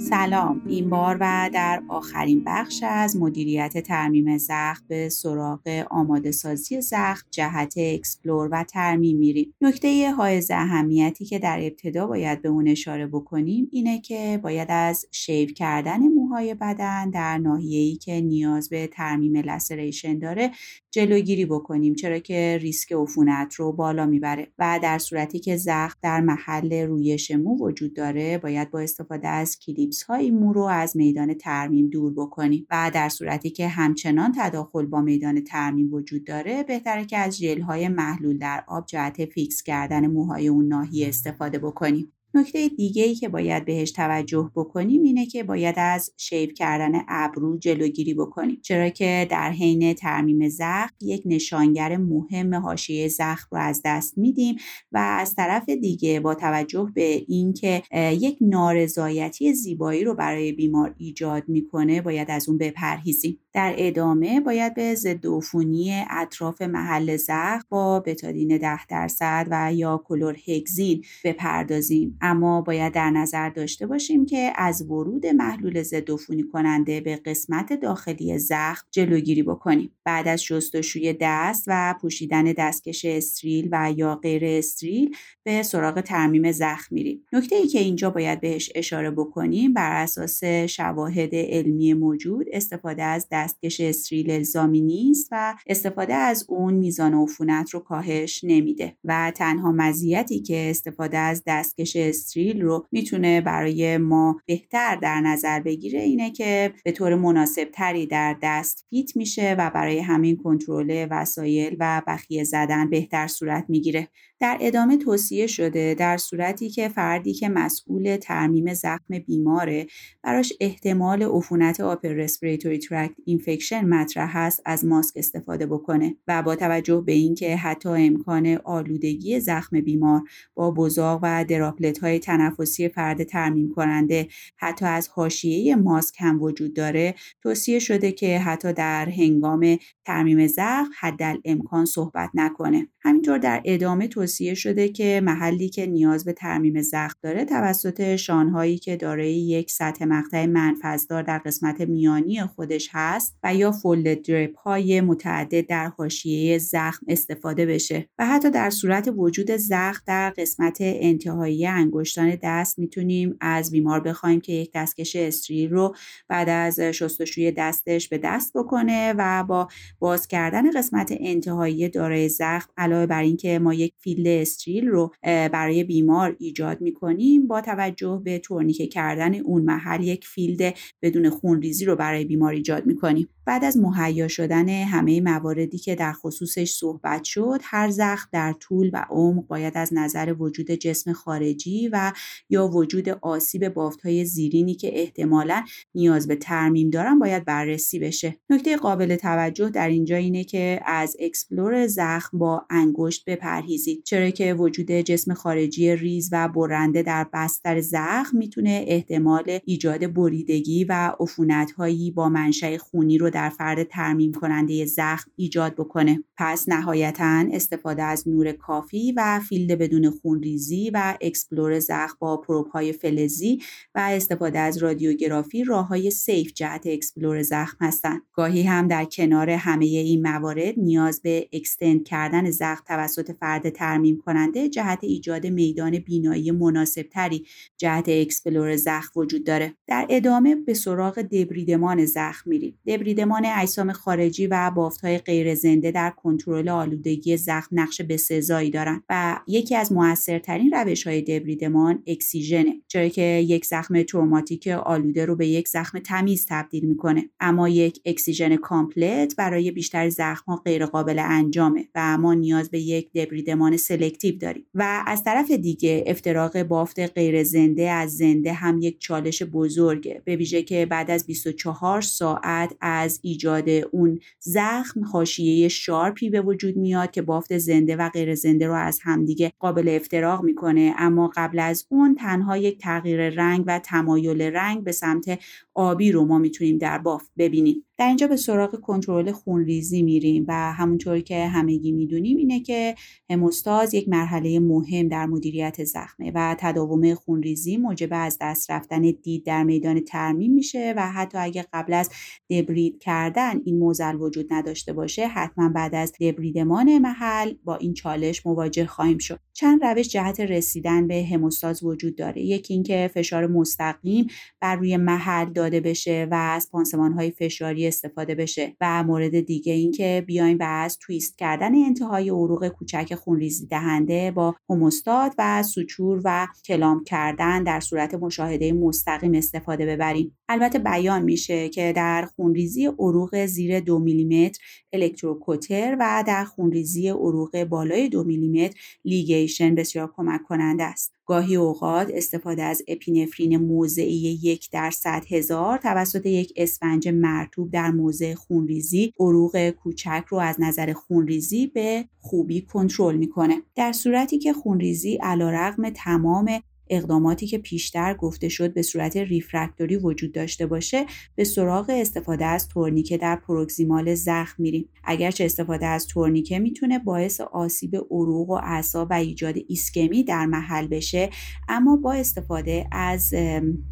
سلام. 0.10 0.62
این 0.68 0.90
بار 0.90 1.18
و 1.20 1.50
در 1.54 1.84
آخرین 1.88 2.44
بخش 2.46 2.84
از 2.88 3.18
مدیریت 3.18 3.78
ترمیم 3.78 4.38
زخم 4.38 4.86
به 4.88 5.10
سراغ 5.10 5.86
آماده 5.90 6.32
سازی 6.32 6.82
زخم 6.82 7.28
جهت 7.32 7.74
explore 7.78 8.50
و 8.52 8.64
ترمیم 8.64 9.18
میریم. 9.18 9.54
نکته 9.62 10.12
حائز 10.12 10.52
اهمیتی 10.52 11.26
که 11.26 11.40
در 11.40 11.60
ابتدا 11.62 12.08
باید 12.08 12.42
به 12.42 12.50
اون 12.50 12.68
اشاره 12.68 13.08
بکنیم 13.08 13.70
اینه 13.72 14.02
که 14.02 14.40
باید 14.44 14.68
از 14.72 15.06
shave 15.12 15.50
کردن 15.50 16.00
موهای 16.00 16.54
بدن 16.54 17.10
در 17.10 17.38
ناحیه‌ای 17.38 17.96
که 17.96 18.22
نیاز 18.22 18.70
به 18.70 18.88
ترمیم 18.88 19.38
laceration 19.38 20.20
داره 20.20 20.52
جلوگیری 20.92 21.46
بکنیم 21.46 21.96
چرا 21.96 22.20
که 22.20 22.58
ریسک 22.62 22.92
عفونت 22.92 23.54
رو 23.56 23.72
بالا 23.72 24.06
می‌بره. 24.06 24.48
و 24.60 24.80
در 24.84 24.98
صورتی 24.98 25.40
که 25.40 25.58
زخم 25.58 26.00
در 26.02 26.22
محل 26.22 26.74
رویش 26.88 27.32
مو 27.32 27.58
وجود 27.58 27.94
داره 27.94 28.38
باید 28.38 28.72
با 28.72 28.80
استفاده 28.80 29.28
از 29.28 29.60
کلیپس 29.60 30.03
های 30.04 30.32
مو 30.32 30.54
رو 30.54 30.62
از 30.62 30.98
میدان 30.98 31.34
ترمیم 31.34 31.88
دور 31.88 32.14
بکنیم 32.14 32.68
و 32.70 32.92
در 32.94 33.10
صورتی 33.10 33.50
که 33.50 33.68
همچنان 33.68 34.34
تداخل 34.38 34.86
با 34.86 35.02
میدان 35.02 35.42
ترمیم 35.42 35.94
وجود 35.94 36.24
داره 36.24 36.64
بهتره 36.64 37.06
که 37.06 37.18
از 37.18 37.38
ژل 37.38 37.62
های 37.62 37.88
محلول 37.88 38.38
در 38.38 38.64
آب 38.68 38.86
جهت 38.86 39.26
فیکس 39.26 39.64
کردن 39.64 40.08
موهای 40.08 40.48
اون 40.48 40.68
ناحیه 40.68 41.08
استفاده 41.08 41.60
بکنیم 41.60 42.14
نکته 42.36 42.70
دیگه 42.70 43.04
ای 43.04 43.16
که 43.16 43.30
باید 43.30 43.66
بهش 43.66 43.92
توجه 43.92 44.52
بکنیم 44.56 45.04
اینه 45.04 45.26
که 45.26 45.44
باید 45.44 45.76
از 45.78 46.10
shave 46.18 46.54
کردن 46.54 47.02
ابرو 47.08 47.58
جلوگیری 47.58 48.14
بکنیم 48.14 48.60
چرا 48.62 48.90
که 48.90 49.28
در 49.30 49.52
حین 49.52 49.94
ترمیم 49.94 50.50
زخم 50.50 50.96
یک 51.02 51.22
نشانگر 51.26 51.98
مهم 51.98 52.56
حاشیه 52.56 53.08
زخم 53.08 53.48
رو 53.52 53.58
از 53.58 53.82
دست 53.86 54.18
میدیم 54.18 54.56
و 54.92 54.98
از 54.98 55.36
طرف 55.36 55.70
دیگه 55.70 56.20
با 56.20 56.36
توجه 56.36 56.92
به 56.96 57.26
اینکه 57.28 57.84
یک 57.94 58.38
نارضایتی 58.42 59.54
زیبایی 59.54 60.04
رو 60.04 60.16
برای 60.16 60.52
بیمار 60.52 60.96
ایجاد 60.98 61.44
می‌کنه 61.48 62.02
باید 62.02 62.32
از 62.32 62.50
اون 62.50 62.58
بپرهیزیم. 62.58 63.43
در 63.54 63.76
ادامه 63.78 64.42
باید 64.42 64.74
به 64.74 64.96
ضد 64.96 65.28
عفونی 65.28 66.04
اطراف 66.10 66.62
محل 66.62 67.18
زخم 67.18 67.66
با 67.70 68.00
بتادین 68.00 68.58
10 68.58 68.86
درصد 68.86 69.48
و 69.52 69.74
یا 69.74 70.04
کلورهگزین 70.06 71.04
بپردازیم. 71.24 72.18
اما 72.22 72.62
باید 72.62 72.94
در 72.94 73.10
نظر 73.10 73.50
داشته 73.50 73.88
باشیم 73.88 74.26
که 74.26 74.54
از 74.56 74.82
ورود 74.82 75.26
محلول 75.26 75.84
ضد 75.84 76.12
عفونی 76.12 76.44
کننده 76.44 77.02
به 77.02 77.16
قسمت 77.16 77.74
داخلی 77.74 78.38
زخم 78.40 78.88
جلوگیری 78.92 79.44
بکنیم. 79.44 79.92
بعد 80.04 80.28
از 80.28 80.44
شستشوی 80.44 81.18
دست 81.22 81.64
و 81.68 81.96
پوشیدن 82.02 82.44
دستکش 82.44 83.06
استریل 83.06 83.70
و 83.72 83.94
یا 83.98 84.16
غیر 84.16 84.46
استریل 84.46 85.16
به 85.44 85.64
سراغ 85.64 86.02
ترمیم 86.02 86.52
زخم 86.52 86.96
میریم. 86.96 87.26
نکته 87.34 87.56
ای 87.56 87.68
که 87.68 87.80
اینجا 87.80 88.10
باید 88.10 88.42
بهش 88.42 88.72
اشاره 88.76 89.12
بکنیم 89.12 89.74
بر 89.74 90.04
اساس 90.04 90.44
شواهد 90.44 91.36
علمی 91.36 91.94
موجود 91.94 92.46
استفاده 92.52 93.04
از 93.04 93.28
دستکش 93.44 93.82
استریل 93.82 94.32
الزامی 94.32 94.82
نیست 94.82 95.30
و 95.32 95.56
استفاده 95.68 96.14
از 96.14 96.46
اون 96.50 96.74
میزان 96.74 97.14
عفونت 97.14 97.70
رو 97.70 97.80
کاهش 97.80 98.44
نمیده 98.44 98.98
و 99.04 99.32
تنها 99.36 99.72
مزیتی 99.72 100.42
که 100.42 100.70
استفاده 100.70 101.18
از 101.18 101.44
دستکش 101.48 101.96
استریل 101.96 102.62
رو 102.62 102.88
می‌تونه 102.92 103.42
برای 103.42 103.98
ما 103.98 104.42
بهتر 104.46 104.96
در 104.96 105.22
نظر 105.22 105.60
بگیره 105.60 106.02
اینه 106.02 106.32
که 106.32 106.74
به 106.86 106.92
طور 106.92 107.16
مناسب 107.16 107.70
تری 107.74 108.08
در 108.08 108.38
دست 108.42 108.86
فیت 108.90 109.18
میشه 109.18 109.56
و 109.60 109.72
برای 109.76 110.00
همین 110.00 110.38
کنترل 110.38 111.08
وسایل 111.12 111.76
و 111.80 112.02
بخیه 112.08 112.44
زدن 112.44 112.90
بهتر 112.90 113.28
صورت 113.28 113.66
می‌گیره. 113.70 114.08
در 114.44 114.58
ادامه 114.62 114.98
توصیه 114.98 115.48
شده 115.48 115.96
در 116.00 116.18
صورتی 116.18 116.70
که 116.70 116.90
فردی 116.90 117.34
که 117.34 117.50
مسئول 117.50 118.18
ترمیم 118.22 118.74
زخم 118.74 119.20
بیماره 119.28 119.88
براش 120.24 120.54
احتمال 120.60 121.24
عفونت 121.24 121.80
upper 121.80 122.10
respiratory 122.10 122.78
tract 122.78 123.16
infection 123.26 123.86
مطرح 123.86 124.38
هست 124.38 124.62
از 124.66 124.86
ماسک 124.86 125.14
استفاده 125.16 125.66
بکنه 125.66 126.16
و 126.28 126.44
با 126.44 126.56
توجه 126.56 127.04
به 127.06 127.12
اینکه 127.12 127.56
حتی 127.56 127.90
امکان 127.90 128.58
آلودگی 128.64 129.40
زخم 129.40 129.82
بیمار 129.82 130.22
با 130.54 130.72
بزاق 130.72 131.20
و 131.24 131.46
droplet 131.46 132.00
های 132.00 132.20
تنفسی 132.20 132.90
فرد 132.90 133.24
ترمیم 133.24 133.74
کننده 133.76 134.28
حتی 134.58 134.86
از 134.86 135.10
حاشیه 135.10 135.76
ماسک 135.76 136.16
هم 136.20 136.42
وجود 136.42 136.74
داره 136.74 137.16
توصیه 137.44 137.80
شده 137.80 138.12
که 138.12 138.40
حتی 138.40 138.74
در 138.74 139.10
هنگام 139.10 139.78
ترمیم 140.06 140.48
زخم 140.48 140.90
حد 141.00 141.22
امکان 141.46 141.86
صحبت 141.86 142.30
نکنه. 142.34 142.88
همینطور 143.02 143.38
در 143.38 143.62
ادامه 143.66 144.08
توصیه 144.08 144.33
شده 144.40 144.90
که 144.90 145.22
محلی 145.24 145.70
که 145.70 145.86
نیاز 145.86 146.26
به 146.26 146.34
ترمیم 146.34 146.82
زخم 146.82 147.18
داره 147.22 147.46
توسط 147.46 148.16
شانهایی 148.16 148.78
که 148.78 148.96
دارای 148.96 149.34
یک 149.34 149.72
سطح 149.72 150.06
مقطع 150.06 150.46
منفذدار 150.46 151.24
در 151.24 151.38
قسمت 151.38 151.82
میانی 151.82 152.42
خودش 152.46 152.90
هست 152.92 153.38
و 153.44 153.56
یا 153.56 153.72
فولد 153.72 154.22
درپ 154.22 154.58
های 154.58 155.02
متعدد 155.02 155.68
در 155.68 155.88
حاشیه 155.88 156.58
زخم 156.58 157.06
استفاده 157.08 157.66
بشه 157.66 158.10
و 158.20 158.26
حتی 158.26 158.50
در 158.52 158.70
صورت 158.70 159.14
وجود 159.18 159.52
زخم 159.52 160.04
در 160.08 160.30
قسمت 160.30 160.78
انتهایی 160.80 161.68
انگشتان 161.68 162.38
دست 162.44 162.80
می‌تونیم 162.80 163.38
از 163.42 163.72
بیمار 163.72 164.00
بخوایم 164.00 164.42
که 164.42 164.54
یک 164.54 164.72
دستکش 164.76 165.16
استریل 165.16 165.70
رو 165.70 165.96
بعد 166.28 166.50
از 166.50 166.80
شستشوی 166.80 167.52
دستش 167.52 168.10
به 168.10 168.18
دست 168.18 168.54
بکنه 168.56 169.14
و 169.18 169.44
با 169.44 169.68
باز 170.00 170.28
کردن 170.28 170.72
قسمت 170.72 171.14
انتهایی 171.20 171.90
دارای 171.90 172.30
زخم 172.30 172.72
علاوه 172.78 173.06
بر 173.06 173.22
اینکه 173.22 173.60
ما 173.60 173.74
یک 173.74 173.94
field 174.14 174.28
استریل 174.28 174.88
رو 174.88 175.14
برای 175.24 175.84
بیمار 175.84 176.36
ایجاد 176.40 176.82
می‌کنیم 176.82 177.48
با 177.48 177.62
توجه 177.62 178.22
به 178.26 178.40
تورنیکه 178.40 178.88
کردن 178.88 179.36
اون 179.36 179.62
محل 179.62 180.04
یک 180.04 180.26
field 180.26 180.76
بدون 181.02 181.30
خونریزی 181.30 181.86
رو 181.86 181.96
برای 181.96 182.26
بیمار 182.26 182.54
ایجاد 182.54 182.86
می‌کنیم. 182.86 183.30
بعد 183.46 183.64
از 183.64 183.78
مهیا 183.78 184.28
شدن 184.28 184.70
همه 184.70 185.22
مواردی 185.22 185.78
که 185.78 185.96
در 185.96 186.14
خصوصش 186.14 186.72
صحبت 186.72 187.24
شد 187.24 187.60
هر 187.64 187.90
زخم 187.90 188.30
در 188.32 188.54
طول 188.60 188.90
و 188.94 189.06
عمق 189.10 189.48
باید 189.48 189.74
از 189.76 189.94
نظر 189.94 190.36
وجود 190.40 190.72
جسم 190.72 191.14
خارجی 191.14 191.90
و 191.92 192.12
یا 192.50 192.68
وجود 192.68 193.10
آسیب 193.10 193.70
بافتهای 193.70 194.26
زیرینی 194.26 194.76
که 194.76 195.00
احتمالا 195.00 195.64
نیاز 195.96 196.28
به 196.28 196.36
ترمیم 196.36 196.90
دارن 196.90 197.20
باید 197.20 197.46
بررسی 197.46 198.00
بشه. 198.00 198.36
نکته 198.50 198.78
قابل 198.78 199.16
توجه 199.16 199.70
در 199.70 199.90
اینجا 199.90 200.16
اینه 200.16 200.44
که 200.44 200.80
از 200.86 201.18
explore 201.20 201.88
زخم 201.88 202.38
با 202.38 202.66
انگشت 202.70 203.24
بپرهیزید. 203.28 204.03
چرا 204.04 204.30
که 204.30 204.54
وجود 204.54 204.92
جسم 204.92 205.34
خارجی 205.34 205.96
ریز 205.96 206.30
و 206.32 206.48
برنده 206.48 207.02
در 207.02 207.28
بستر 207.34 207.82
زخم 207.82 208.38
می‌تونه 208.38 208.86
احتمال 208.88 209.60
ایجاد 209.66 210.14
بریدگی 210.14 210.84
و 210.84 211.14
عفونتهایی 211.20 212.12
با 212.12 212.30
منشأ 212.30 212.78
خونی 212.78 213.18
رو 213.18 213.30
در 213.30 213.50
فرد 213.50 213.84
ترمیم 213.84 214.32
کننده 214.32 214.86
زخم 214.86 215.32
ایجاد 215.36 215.76
بکنه. 215.76 216.24
پس 216.38 216.70
نهایتا 216.70 217.46
استفاده 217.52 218.04
از 218.04 218.28
نور 218.28 218.52
کافی 218.52 219.14
و 219.18 219.40
field 219.50 219.72
بدون 219.78 220.10
خونریزی 220.10 220.90
و 220.94 221.18
explore 221.22 221.80
زخم 221.80 222.18
با 222.20 222.38
probe 222.38 222.68
های 222.68 222.92
فلزی 222.92 223.62
و 223.96 224.00
استفاده 224.00 224.60
از 224.60 224.78
رادیوگرافی 224.78 225.64
راه 225.64 225.88
های 225.88 226.12
safe 226.12 226.54
جهت 226.54 226.88
explore 226.88 227.42
زخم 227.42 227.86
هستند. 227.86 228.22
گاهی 228.34 228.64
هم 228.64 228.88
در 228.88 229.06
کنار 229.06 229.50
همه 229.50 229.86
این 229.86 230.22
موارد 230.28 230.74
نیاز 230.78 231.22
به 231.22 231.50
extend 231.54 232.04
کردن 232.04 232.52
زخم 232.52 232.84
توسط 232.88 233.32
فرد 233.32 233.70
ترمیم 233.70 233.93
کننده 234.26 234.70
جهت 234.70 235.00
ایجاد 235.02 235.48
میدان 235.48 236.00
بینایی 236.00 236.52
مناسب 236.52 237.02
تری 237.02 237.46
جهت 237.78 238.10
explore 238.10 238.76
زخم 238.76 239.20
وجود 239.20 239.44
داره. 239.44 239.74
در 239.88 240.08
ادامه 240.10 240.56
به 240.56 240.74
سراغ 240.74 241.22
دبریدمان 241.22 242.06
زخم 242.06 242.50
میریم. 242.50 242.80
دبریدمان 242.88 243.46
اجسام 243.46 243.92
خارجی 243.92 244.48
و 244.48 244.72
بافتهای 244.72 245.18
غیر 245.18 245.56
زنده 245.56 245.92
در 245.92 246.10
کنترل 246.10 246.70
آلودگی 246.70 247.38
زخم 247.38 247.80
نقش 247.80 248.02
بسزایی 248.02 248.70
دارند 248.70 249.04
و 249.10 249.40
یکی 249.48 249.76
از 249.76 249.92
موثرترین 249.92 250.72
روش 250.72 251.08
های 251.08 251.22
دبریدمان 251.22 252.04
excision 252.08 252.74
ه 252.74 252.82
چرا 252.88 253.08
که 253.08 253.22
یک 253.22 253.66
زخم 253.66 254.04
traumatic 254.04 254.68
آلوده 254.68 255.26
رو 255.26 255.36
به 255.36 255.48
یک 255.48 255.68
زخم 255.68 256.00
تمیز 256.00 256.46
تبدیل 256.50 256.86
می‌کنه. 256.86 257.30
اما 257.40 257.70
یک 257.70 258.02
excision 258.06 258.56
complete 258.56 259.36
برای 259.36 259.72
بیشتر 259.72 260.10
زخم 260.10 260.52
ها 260.52 260.56
غیر 260.66 260.86
قابل 260.86 261.20
انجامه 261.20 261.88
و 261.96 262.18
ما 262.18 262.34
نیاز 262.34 262.70
به 262.70 262.80
یک 262.80 263.12
دبریدمان 263.14 263.78
selective 263.84 264.38
داریم. 264.38 264.66
و 264.74 265.04
از 265.08 265.24
طرف 265.24 265.52
دیگه 265.52 266.04
افتراق 266.08 266.64
بافت 266.64 267.00
غیر 267.00 267.44
زنده 267.44 267.90
از 267.90 268.18
زنده 268.18 268.54
هم 268.54 268.82
یک 268.82 269.00
چالش 269.00 269.44
بزرگه. 269.44 270.22
به 270.26 270.36
ویژه 270.36 270.64
که 270.64 270.86
بعد 270.86 271.12
از 271.12 271.26
24 271.26 272.02
ساعت 272.02 272.76
از 272.82 273.20
ایجاد 273.24 273.70
اون 273.70 274.20
زخم 274.40 275.04
حاشیه 275.04 275.68
شارپی 275.68 276.30
به 276.30 276.42
وجود 276.42 276.78
میاد 276.78 277.12
که 277.12 277.22
بافت 277.22 277.58
زنده 277.58 277.96
و 277.96 278.10
غیر 278.10 278.36
زنده 278.36 278.68
رو 278.68 278.74
از 278.74 279.00
همدیگه 279.04 279.52
قابل 279.60 279.90
افتراق 279.90 280.44
می‌کنه. 280.44 280.94
اما 280.98 281.32
قبل 281.36 281.60
از 281.60 281.86
اون 281.90 282.16
تنها 282.16 282.58
یک 282.58 282.78
تغییر 282.78 283.30
رنگ 283.30 283.64
و 283.68 283.80
تمایل 283.80 284.42
رنگ 284.42 284.84
به 284.84 284.92
سمت 284.92 285.40
آبی 285.74 286.12
رو 286.12 286.26
ما 286.26 286.38
می‌تونیم 286.38 286.78
در 286.78 286.98
بافت 286.98 287.32
ببینیم. 287.38 287.86
در 288.04 288.08
اینجا 288.08 288.28
به 288.28 288.36
سراغ 288.36 288.80
کنترل 288.82 289.32
خونریزی 289.32 290.02
میریم 290.02 290.46
و 290.48 290.74
همونطوری 290.74 291.22
که 291.22 291.48
همگی 291.48 291.92
می‌دونیم 291.92 292.38
اینه 292.38 292.60
که 292.60 292.96
هموستاز 293.30 293.94
یک 293.94 294.10
مرحله 294.10 294.60
مهم 294.60 295.08
در 295.08 295.26
مدیریت 295.26 295.84
زخمه 295.84 296.32
و 296.36 296.56
تداوم 296.60 297.14
خونریزی 297.14 297.78
موجب 297.78 298.10
از 298.12 298.38
دست 298.42 298.72
رفتن 298.72 299.02
دید 299.02 299.46
در 299.46 299.64
میدان 299.64 300.00
ترمیم 300.00 300.54
میشه 300.54 300.94
و 300.98 301.12
حتی 301.12 301.38
اگه 301.38 301.66
قبل 301.74 301.94
از 301.94 302.10
دبرید 302.50 303.00
کردن 303.00 303.62
این 303.66 303.80
موزل 303.80 304.16
وجود 304.16 304.54
نداشته 304.54 304.94
باشه 304.94 305.28
حتما 305.28 305.70
بعد 305.70 305.96
از 305.96 306.14
دبریدمان 306.22 306.98
محل 306.98 307.54
با 307.64 307.76
این 307.76 307.94
چالش 307.94 308.46
مواجه 308.46 308.86
خواهیم 308.86 309.18
شد. 309.18 309.40
چند 309.54 309.84
روش 309.86 310.10
جهت 310.10 310.40
رسیدن 310.40 311.08
به 311.08 311.26
هموستاز 311.32 311.84
وجود 311.84 312.16
داره. 312.16 312.42
یکی 312.42 312.74
اینکه 312.74 313.12
فشار 313.14 313.48
مستقیم 313.48 314.28
بر 314.62 314.76
روی 314.76 314.98
محل 314.98 315.54
داده 315.54 315.80
بشه 315.80 316.28
و 316.32 316.36
از 316.36 316.72
پانسمان 316.72 317.14
های 317.14 317.32
فشاری 317.32 317.93
استفاده 317.94 318.36
بشه 318.36 318.76
و 318.82 319.04
مورد 319.04 319.40
دیگه 319.40 319.74
اینکه 319.74 320.24
بیایم 320.28 320.58
و 320.60 320.64
از 320.64 320.98
تویست 321.02 321.38
کردن 321.38 321.76
انتهای 321.76 322.30
عروق 322.30 322.68
کوچک 322.68 323.16
خونریزی 323.16 323.68
دهنده 323.68 324.32
با 324.32 324.56
هموستات 324.70 325.34
و 325.38 325.64
سوچور 325.64 326.22
و 326.24 326.48
کلام 326.66 327.04
کردن 327.04 327.64
در 327.64 327.80
صورت 327.80 328.14
مشاهده 328.14 328.74
مستقیم 328.74 329.34
استفاده 329.34 329.86
ببریم. 329.86 330.38
البته 330.50 330.80
بیان 330.80 331.22
میشه 331.24 331.70
که 331.70 331.94
در 331.96 332.28
خونریزی 332.36 332.86
عروق 332.86 333.46
زیر 333.46 333.80
دو 333.80 334.00
میلیمتر 334.00 334.60
الکتروکوتر 334.94 335.98
و 336.00 336.24
در 336.28 336.44
خونریزی 336.44 337.10
عروق 337.10 337.64
بالای 337.64 338.10
دو 338.10 338.24
میلیمتر 338.24 338.80
لیگیشن 339.06 339.76
بسیار 339.76 340.14
کمک 340.16 340.44
کننده 340.44 340.84
است. 340.84 341.14
گاهی 341.26 341.56
اوقات 341.56 342.12
استفاده 342.14 342.64
از 342.64 342.82
اپینفرین 342.88 343.58
موضعی 343.58 344.40
یک 344.44 344.72
درصد 344.72 345.24
هزار 345.30 345.78
توسط 345.78 346.26
یک 346.26 346.54
اسفنج 346.56 347.08
مرتوب 347.08 347.72
در 347.72 347.92
موضع 347.92 348.34
خونریزی 348.34 349.14
عروق 349.20 349.70
کوچک 349.70 350.24
رو 350.30 350.38
از 350.38 350.56
نظر 350.60 350.94
خونریزی 350.94 351.68
به 351.68 352.06
خوبی 352.20 352.62
کنترل 352.62 353.16
می‌کنه. 353.16 353.62
در 353.76 353.92
صورتی 353.92 354.38
که 354.38 354.54
خونریزی 354.54 355.16
علیرغم 355.16 355.90
تمام 355.90 356.60
اقداماتی 356.90 357.48
که 357.48 357.58
پیشتر 357.58 358.14
گفته 358.14 358.50
شد 358.50 358.74
به 358.74 358.82
صورت 358.82 359.18
ریفرکتوری 359.18 359.98
وجود 359.98 360.32
داشته 360.32 360.66
باشه 360.66 361.06
به 361.36 361.44
سراغ 361.44 361.90
استفاده 361.90 362.46
از 362.46 362.68
تورنیکه 362.68 363.18
در 363.18 363.36
پروکسیمال 363.36 364.16
زخم 364.16 364.64
میریم. 364.64 364.90
اگرچه 365.04 365.46
استفاده 365.46 365.86
از 365.86 366.08
تورنیکه 366.08 366.60
می‌تونه 366.60 367.00
باعث 367.00 367.42
آسیب 367.42 367.96
عروق 367.96 368.50
و 368.50 368.60
اعصاب 368.64 369.08
و 369.12 369.14
ایجاد 369.14 369.56
ایسکمی 369.68 370.24
در 370.24 370.46
محل 370.46 370.88
بشه 370.88 371.30
اما 371.70 371.96
با 371.96 372.14
استفاده 372.14 372.88
از 372.92 373.34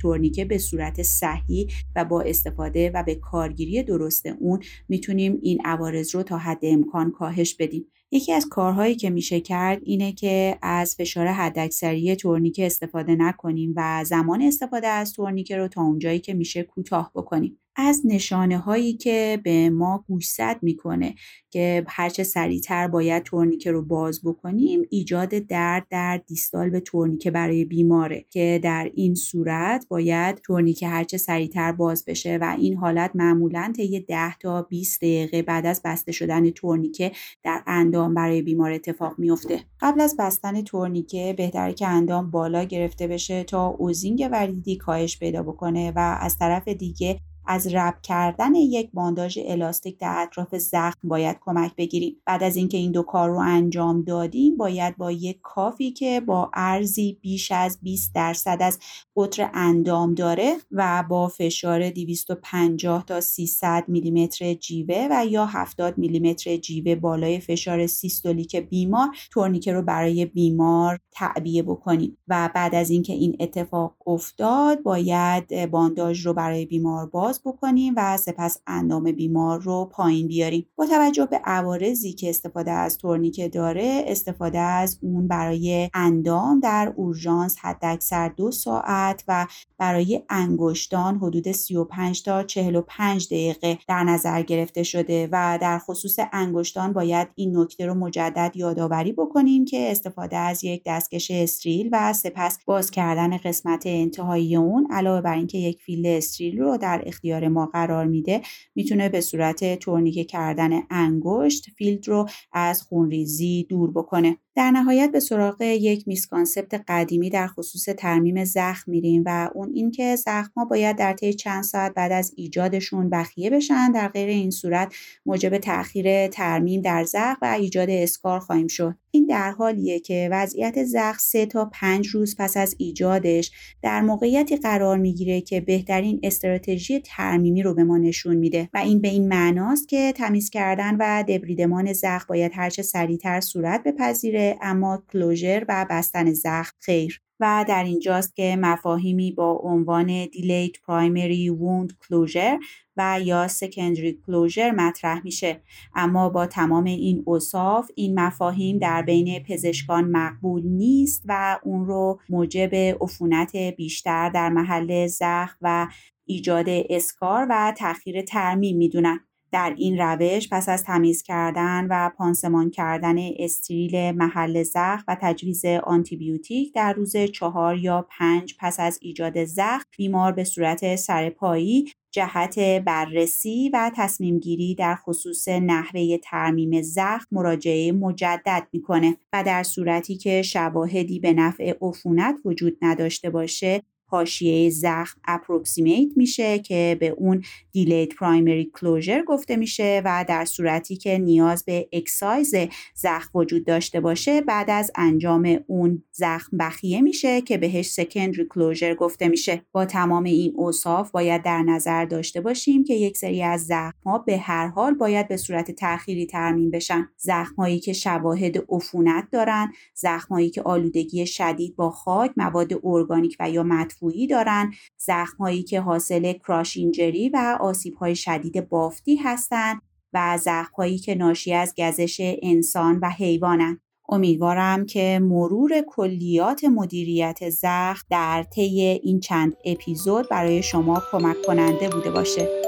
تورنیکه 0.02 0.46
به 0.46 0.58
صورت 0.58 1.02
صحیح 1.02 1.72
و 1.96 2.06
با 2.06 2.22
استفاده 2.22 2.92
و 2.94 3.04
به 3.04 3.16
کارگیری 3.16 3.84
درست 3.84 4.26
اون 4.26 4.60
می‌تونیم 4.90 5.40
این 5.42 5.62
عوارض 5.66 6.16
رو 6.16 6.24
تا 6.24 6.38
حد 6.38 6.60
امکان 6.64 7.12
کاهش 7.12 7.56
بدیم. 7.56 7.86
یکی 8.12 8.34
از 8.34 8.50
کارهایی 8.50 8.96
که 8.96 9.10
میشه 9.10 9.40
کرد 9.40 9.80
اینه 9.84 10.12
که 10.12 10.58
از 10.62 10.96
فشار 10.96 11.28
حداکثری 11.28 12.16
تورنیکه 12.16 12.66
استفاده 12.66 13.16
نکنیم 13.16 13.74
و 13.76 14.04
زمان 14.06 14.42
استفاده 14.42 14.88
از 14.88 15.14
تورنیکه 15.14 15.58
رو 15.58 15.68
تا 15.68 15.82
اونجایی 15.82 16.20
که 16.20 16.34
میشه 16.34 16.64
کوتاه 16.64 17.12
بکنیم. 17.16 17.58
از 17.76 18.02
نشانه 18.06 18.58
هایی 18.58 18.94
که 18.94 19.40
به 19.44 19.70
ما 19.70 20.06
گوشزد 20.08 20.58
می‌کنه 20.62 21.16
که 21.50 21.86
هرچه 21.88 22.24
سریعتر 22.24 22.88
باید 22.88 23.24
تورنیکه 23.24 23.72
رو 23.72 23.86
باز 23.86 24.22
بکنیم 24.24 24.82
ایجاد 24.90 25.30
درد 25.30 25.88
در 25.90 26.22
دیستال 26.28 26.70
به 26.70 26.80
تورنیکه 26.80 27.32
برای 27.32 27.66
بیماره 27.66 28.26
که 28.30 28.60
در 28.64 28.92
این 28.96 29.16
صورت 29.16 29.86
باید 29.90 30.36
تورنیکه 30.36 30.88
هرچه 30.88 31.18
سریعتر 31.18 31.72
باز 31.72 32.06
بشه 32.06 32.38
و 32.42 32.56
این 32.60 32.78
حالت 32.78 33.12
معمولا 33.16 33.74
طی 33.78 34.00
10 34.00 34.38
تا 34.38 34.62
20 34.62 34.98
دقیقه 34.98 35.42
بعد 35.42 35.66
از 35.66 35.82
بسته 35.86 36.12
شدن 36.12 36.50
تورنیکه 36.50 37.12
در 37.44 37.64
اندام 37.68 38.14
برای 38.14 38.42
بیمار 38.42 38.72
اتفاق 38.72 39.16
میفته 39.18 39.60
قبل 39.80 40.02
از 40.02 40.16
بستن 40.20 40.62
تورنیکه 40.62 41.36
بهتره 41.38 41.74
که 41.74 41.88
اندام 41.88 42.32
بالا 42.32 42.64
گرفته 42.64 43.08
بشه 43.08 43.44
تا 43.44 43.68
اوزینگ 43.68 44.30
وریدی 44.32 44.76
کاهش 44.76 45.20
پیدا 45.20 45.44
بکنه 45.44 45.92
و 45.96 46.18
از 46.22 46.38
طرف 46.38 46.68
دیگه 46.68 47.20
از 47.46 47.68
wrap 47.68 47.94
کردن 48.04 48.56
یک 48.56 48.90
بانداژ 48.94 49.40
الاستیک 49.46 49.98
در 49.98 50.22
اطراف 50.22 50.56
زخم 50.56 51.00
باید 51.04 51.38
کمک 51.42 51.76
بگیریم. 51.76 52.16
بعد 52.26 52.44
از 52.44 52.56
اینکه 52.56 52.78
این 52.78 52.92
دو 52.92 53.04
کار 53.04 53.30
رو 53.30 53.40
انجام 53.40 54.02
دادیم 54.02 54.58
باید 54.58 54.98
با 54.98 55.12
یک 55.12 55.40
cuff 55.42 55.82
ی 55.82 55.92
که 55.92 56.20
با 56.20 56.52
عرضی 56.54 57.18
بیش 57.22 57.52
از 57.52 57.80
20 57.82 58.16
درصد 58.16 58.58
از 58.62 58.80
قطر 59.16 59.50
اندام 59.54 60.14
داره 60.14 60.56
و 60.72 61.04
با 61.10 61.28
فشار 61.28 61.90
250 61.90 63.06
تا 63.06 63.22
300 63.22 63.84
میلیمتر 63.88 64.54
جیوه 64.54 65.08
و 65.12 65.26
یا 65.26 65.46
70 65.46 65.98
میلیمتر 65.98 66.58
جیوه 66.58 66.96
بالای 66.96 67.40
فشار 67.40 67.88
سیستولیک 67.88 68.56
بیمار 68.56 69.08
تورنیکه 69.32 69.74
رو 69.74 69.82
برای 69.82 70.26
بیمار 70.26 71.00
تعبیه 71.12 71.64
بکنیم. 71.64 72.18
و 72.28 72.50
بعد 72.56 72.76
از 72.76 72.90
اینکه 72.90 73.14
این 73.14 73.38
اتفاق 73.40 73.96
افتاد 74.06 74.84
باید 74.84 75.72
بانداژ 75.72 76.26
رو 76.26 76.34
برای 76.34 76.66
بیمار 76.66 77.06
باز 77.06 77.31
بکنیم 77.40 77.94
و 77.98 78.18
سپس 78.18 78.58
اندام 78.68 79.12
بیمار 79.12 79.62
رو 79.62 79.86
پایین 79.86 80.28
بیاریم. 80.28 80.66
با 80.76 80.86
توجه 80.86 81.26
به 81.26 81.42
عوارضی 81.46 82.14
که 82.14 82.30
استفاده 82.30 82.72
از 82.72 82.98
تورنیکه 82.98 83.48
داره 83.48 84.04
استفاده 84.08 84.60
از 84.60 84.98
اون 85.02 85.28
برای 85.28 85.90
اندام 85.94 86.60
در 86.60 86.94
اورژانس 86.96 87.58
حداکثر 87.62 88.30
دو 88.30 88.52
ساعت 88.52 89.24
و 89.28 89.48
برای 89.78 90.22
انگشتان 90.30 91.18
حدود 91.18 91.52
35 91.52 92.24
تا 92.24 92.44
45 92.44 93.28
دقیقه 93.28 93.78
در 93.88 94.04
نظر 94.04 94.42
گرفته 94.42 94.84
شده 94.84 95.30
و 95.32 95.58
در 95.62 95.80
خصوص 95.80 96.20
انگشتان 96.34 96.94
باید 96.94 97.28
این 97.36 97.58
نکته 97.58 97.86
رو 97.86 97.94
مجدد 97.94 98.52
یادآوری 98.56 99.12
بکنیم 99.12 99.66
که 99.66 99.92
استفاده 99.92 100.38
از 100.38 100.64
یک 100.64 100.84
دستکش 100.86 101.32
استریل 101.32 101.90
و 101.92 102.14
سپس 102.14 102.60
باز 102.66 102.92
کردن 102.92 103.38
قسمت 103.38 103.84
انتهایی 103.86 104.56
اون 104.56 104.88
علاوه 104.92 105.22
بر 105.22 105.36
اینکه 105.36 105.58
یک 105.58 105.82
field 105.82 106.08
استریل 106.08 106.60
رو 106.60 106.78
در 106.78 107.04
اختیار 107.22 107.48
ما 107.48 107.66
قرار 107.66 108.06
میده 108.06 108.42
می‌تونه 108.76 109.10
به 109.10 109.22
صورت 109.22 109.80
تورنیکه 109.80 110.24
کردن 110.24 110.72
انگشت 110.90 111.70
field 111.78 112.08
رو 112.08 112.28
از 112.54 112.82
خونریزی 112.82 113.66
دور 113.70 113.92
بکنه. 113.92 114.38
در 114.56 114.72
نهایت 114.72 115.12
به 115.12 115.20
سراغ 115.20 115.62
یک 115.62 116.08
misconcept 116.08 116.82
قدیمی 116.88 117.30
در 117.30 117.48
خصوص 117.48 117.86
ترمیم 117.98 118.44
زخم 118.44 118.92
میریم 118.92 119.24
و 119.26 119.50
اون 119.56 119.72
اینکه 119.74 120.16
زخم 120.16 120.52
ها 120.58 120.66
باید 120.66 120.98
در 120.98 121.14
طی 121.14 121.34
چند 121.34 121.64
ساعت 121.64 121.94
بعد 121.94 122.12
از 122.12 122.34
ایجادشون 122.36 123.10
بخیه 123.10 123.50
بشن 123.50 123.92
در 123.92 124.08
غیر 124.08 124.30
این 124.30 124.52
صورت 124.52 124.94
موجب 125.26 125.58
تاخیر 125.58 126.28
ترمیم 126.28 126.82
در 126.82 127.04
زخم 127.04 127.38
و 127.42 127.46
ایجاد 127.46 127.90
اسکار 127.90 128.40
خواهیم 128.40 128.68
شد. 128.68 128.96
این 129.12 129.26
در 129.26 129.52
حالیه 129.52 130.00
که 130.00 130.30
وضعیت 130.32 130.84
زخم 130.84 131.18
سه 131.20 131.46
تا 131.46 131.70
پنج 131.74 132.08
روز 132.08 132.36
پس 132.40 132.58
از 132.58 132.76
ایجادش 132.78 133.52
در 133.82 134.02
موقعیتی 134.02 134.56
قرار 134.56 134.98
می‌گیره 134.98 135.42
که 135.42 135.62
بهترین 135.62 136.20
استراتژی 136.24 137.00
ترمیمی 137.00 137.64
رو 137.64 137.74
به 137.74 137.84
ما 137.84 137.98
نشون 137.98 138.36
میده 138.36 138.70
و 138.74 138.78
این 138.78 139.02
به 139.02 139.08
این 139.08 139.28
معناست 139.28 139.90
که 139.90 140.14
تمیز 140.16 140.50
کردن 140.50 140.96
و 141.00 141.24
دبریدمان 141.28 141.94
زخم 141.94 142.26
باید 142.30 142.52
هرچه 142.56 142.82
سریعتر 142.82 143.42
صورت 143.42 143.84
بپذیره 143.84 144.41
اما 144.62 145.04
کلوژر 145.14 145.66
و 145.70 145.86
بستن 145.90 146.34
زخم 146.34 146.78
خیر. 146.80 147.22
و 147.42 147.66
در 147.68 147.84
اینجاست 147.84 148.36
که 148.36 148.56
مفاهیمی 148.60 149.32
با 149.32 149.52
عنوان 149.52 150.26
Delayed 150.26 150.76
Primary 150.76 151.50
Wound 151.60 151.92
Closure 151.92 152.60
و 152.98 153.20
یا 153.24 153.48
Secondary 153.48 154.14
Closure 154.28 154.74
مطرح 154.76 155.22
میشه. 155.24 155.62
اما 155.96 156.30
با 156.30 156.46
تمام 156.46 156.84
این 156.84 157.24
اصاف 157.28 157.92
این 157.96 158.20
مفاهیم 158.20 158.78
در 158.78 159.02
بین 159.02 159.44
پزشکان 159.44 160.04
مقبول 160.04 160.64
نیست 160.66 161.24
و 161.26 161.60
اون 161.64 161.86
رو 161.86 162.20
موجب 162.30 162.76
عفونت 162.76 163.56
بیشتر 163.56 164.30
در 164.30 164.50
محل 164.50 165.08
زخم 165.08 165.58
و 165.62 165.88
ایجاد 166.26 166.66
اسکار 166.70 167.48
و 167.50 167.74
تاخیر 167.78 168.22
ترمیم 168.22 168.78
می‌دونن. 168.78 169.20
در 169.52 169.74
این 169.78 169.98
روش 169.98 170.50
پس 170.52 170.70
از 170.70 170.84
تمیز 170.84 171.24
کردن 171.24 171.88
و 171.90 172.10
پانسمان 172.18 172.70
کردن 172.70 173.16
استریل 173.18 174.12
محل 174.12 174.64
زخم 174.64 175.04
و 175.08 175.18
تجویز 175.22 175.66
آنتیبیوتیک 175.66 176.74
در 176.74 176.94
روز 176.94 177.18
چهار 177.18 177.78
یا 177.78 178.08
پنج 178.10 178.56
پس 178.60 178.80
از 178.80 179.00
ایجاد 179.02 179.46
زخم 179.46 179.86
بیمار 179.98 180.32
به 180.32 180.44
صورت 180.44 180.96
سرپایی 180.96 181.92
جهت 182.12 182.60
بررسی 182.60 183.70
و 183.74 183.92
تصمیم 183.96 184.40
گیری 184.40 184.76
در 184.76 184.96
خصوص 184.96 185.48
نحوه 185.48 186.18
ترمیم 186.18 186.82
زخم 186.82 187.26
مراجعه 187.32 187.92
مجدد 187.92 188.68
می‌کنه 188.74 189.18
و 189.34 189.44
در 189.44 189.64
صورتی 189.64 190.16
که 190.16 190.42
شواهدی 190.42 191.20
به 191.20 191.34
نفع 191.34 191.74
عفونت 191.82 192.36
وجود 192.46 192.78
نداشته 192.82 193.30
باشه 193.30 193.84
حاشیه 194.12 194.70
زخم 194.70 195.22
approximate 195.26 196.10
میشه 196.16 196.60
که 196.60 196.98
به 197.00 197.10
اون 197.10 197.44
delayed 197.72 198.16
primary 198.16 198.72
closure 198.74 199.24
گفته 199.24 199.56
میشه 199.56 200.02
و 200.06 200.26
در 200.28 200.46
صورتی 200.46 200.96
که 200.96 201.18
نیاز 201.18 201.66
به 201.66 201.90
excise 201.92 202.56
زخم 202.96 203.30
وجود 203.36 203.66
داشته 203.66 204.00
باشه 204.00 204.42
بعد 204.42 204.70
از 204.70 204.92
انجام 204.96 205.60
اون 205.68 206.04
زخم 206.12 206.58
بخیه 206.58 207.02
میشه 207.02 207.42
که 207.42 207.58
بهش 207.58 207.90
secondary 207.90 208.48
closure 208.50 208.96
گفته 208.96 209.28
میشه. 209.28 209.66
با 209.72 209.86
تمام 209.86 210.24
این 210.24 210.54
اوصاف 210.56 211.12
باید 211.12 211.44
در 211.44 211.62
نظر 211.62 212.06
داشته 212.06 212.42
باشیم 212.42 212.84
که 212.84 212.94
یک 212.94 213.18
سری 213.18 213.44
از 213.44 213.66
زخم 213.66 214.00
ها 214.06 214.18
به 214.18 214.38
هر 214.38 214.68
حال 214.68 214.94
باید 214.94 215.28
به 215.28 215.38
صورت 215.38 215.72
تأخیری 215.72 216.26
ترمیم 216.26 216.72
بشن. 216.72 217.10
زخم 217.18 217.56
هایی 217.56 217.80
که 217.80 217.94
شواهد 217.94 218.58
عفونت 218.70 219.28
دارن 219.32 219.72
زخم 219.94 220.36
هایی 220.36 220.50
که 220.50 220.62
آلودگی 220.62 221.26
شدید 221.26 221.76
با 221.76 221.92
خاک 221.92 222.32
مواد 222.38 222.70
ارگانیک 222.84 223.38
و 223.40 223.50
یا 223.50 223.64
مدفوعی 224.02 224.28
دارن 224.28 224.74
زخم 224.98 225.38
هایی 225.38 225.64
که 225.64 225.82
حاصل 225.82 226.34
کراش 226.34 226.78
اینجری 226.78 227.30
و 227.30 227.58
آسیب 227.60 227.94
های 227.96 228.16
شدید 228.16 228.70
بافتی 228.70 229.16
هستند 229.16 229.82
و 230.14 230.38
زخم 230.38 230.74
هایی 230.78 230.98
که 230.98 231.16
ناشی 231.16 231.54
از 231.54 231.74
گزش 231.78 232.36
انسان 232.42 233.00
و 233.00 233.10
حیوانند 233.10 233.82
امیدوارم 234.10 234.86
که 234.86 235.20
مرور 235.24 235.82
کلیات 235.88 236.64
مدیریت 236.64 237.50
زخم 237.50 238.08
در 238.10 238.44
طی 238.44 238.82
این 239.04 239.20
چند 239.20 239.54
اپیزود 239.66 240.30
برای 240.30 240.64
شما 240.64 241.04
کمک 241.12 241.36
کننده 241.48 241.90
بوده 241.90 242.12
باشه. 242.12 242.61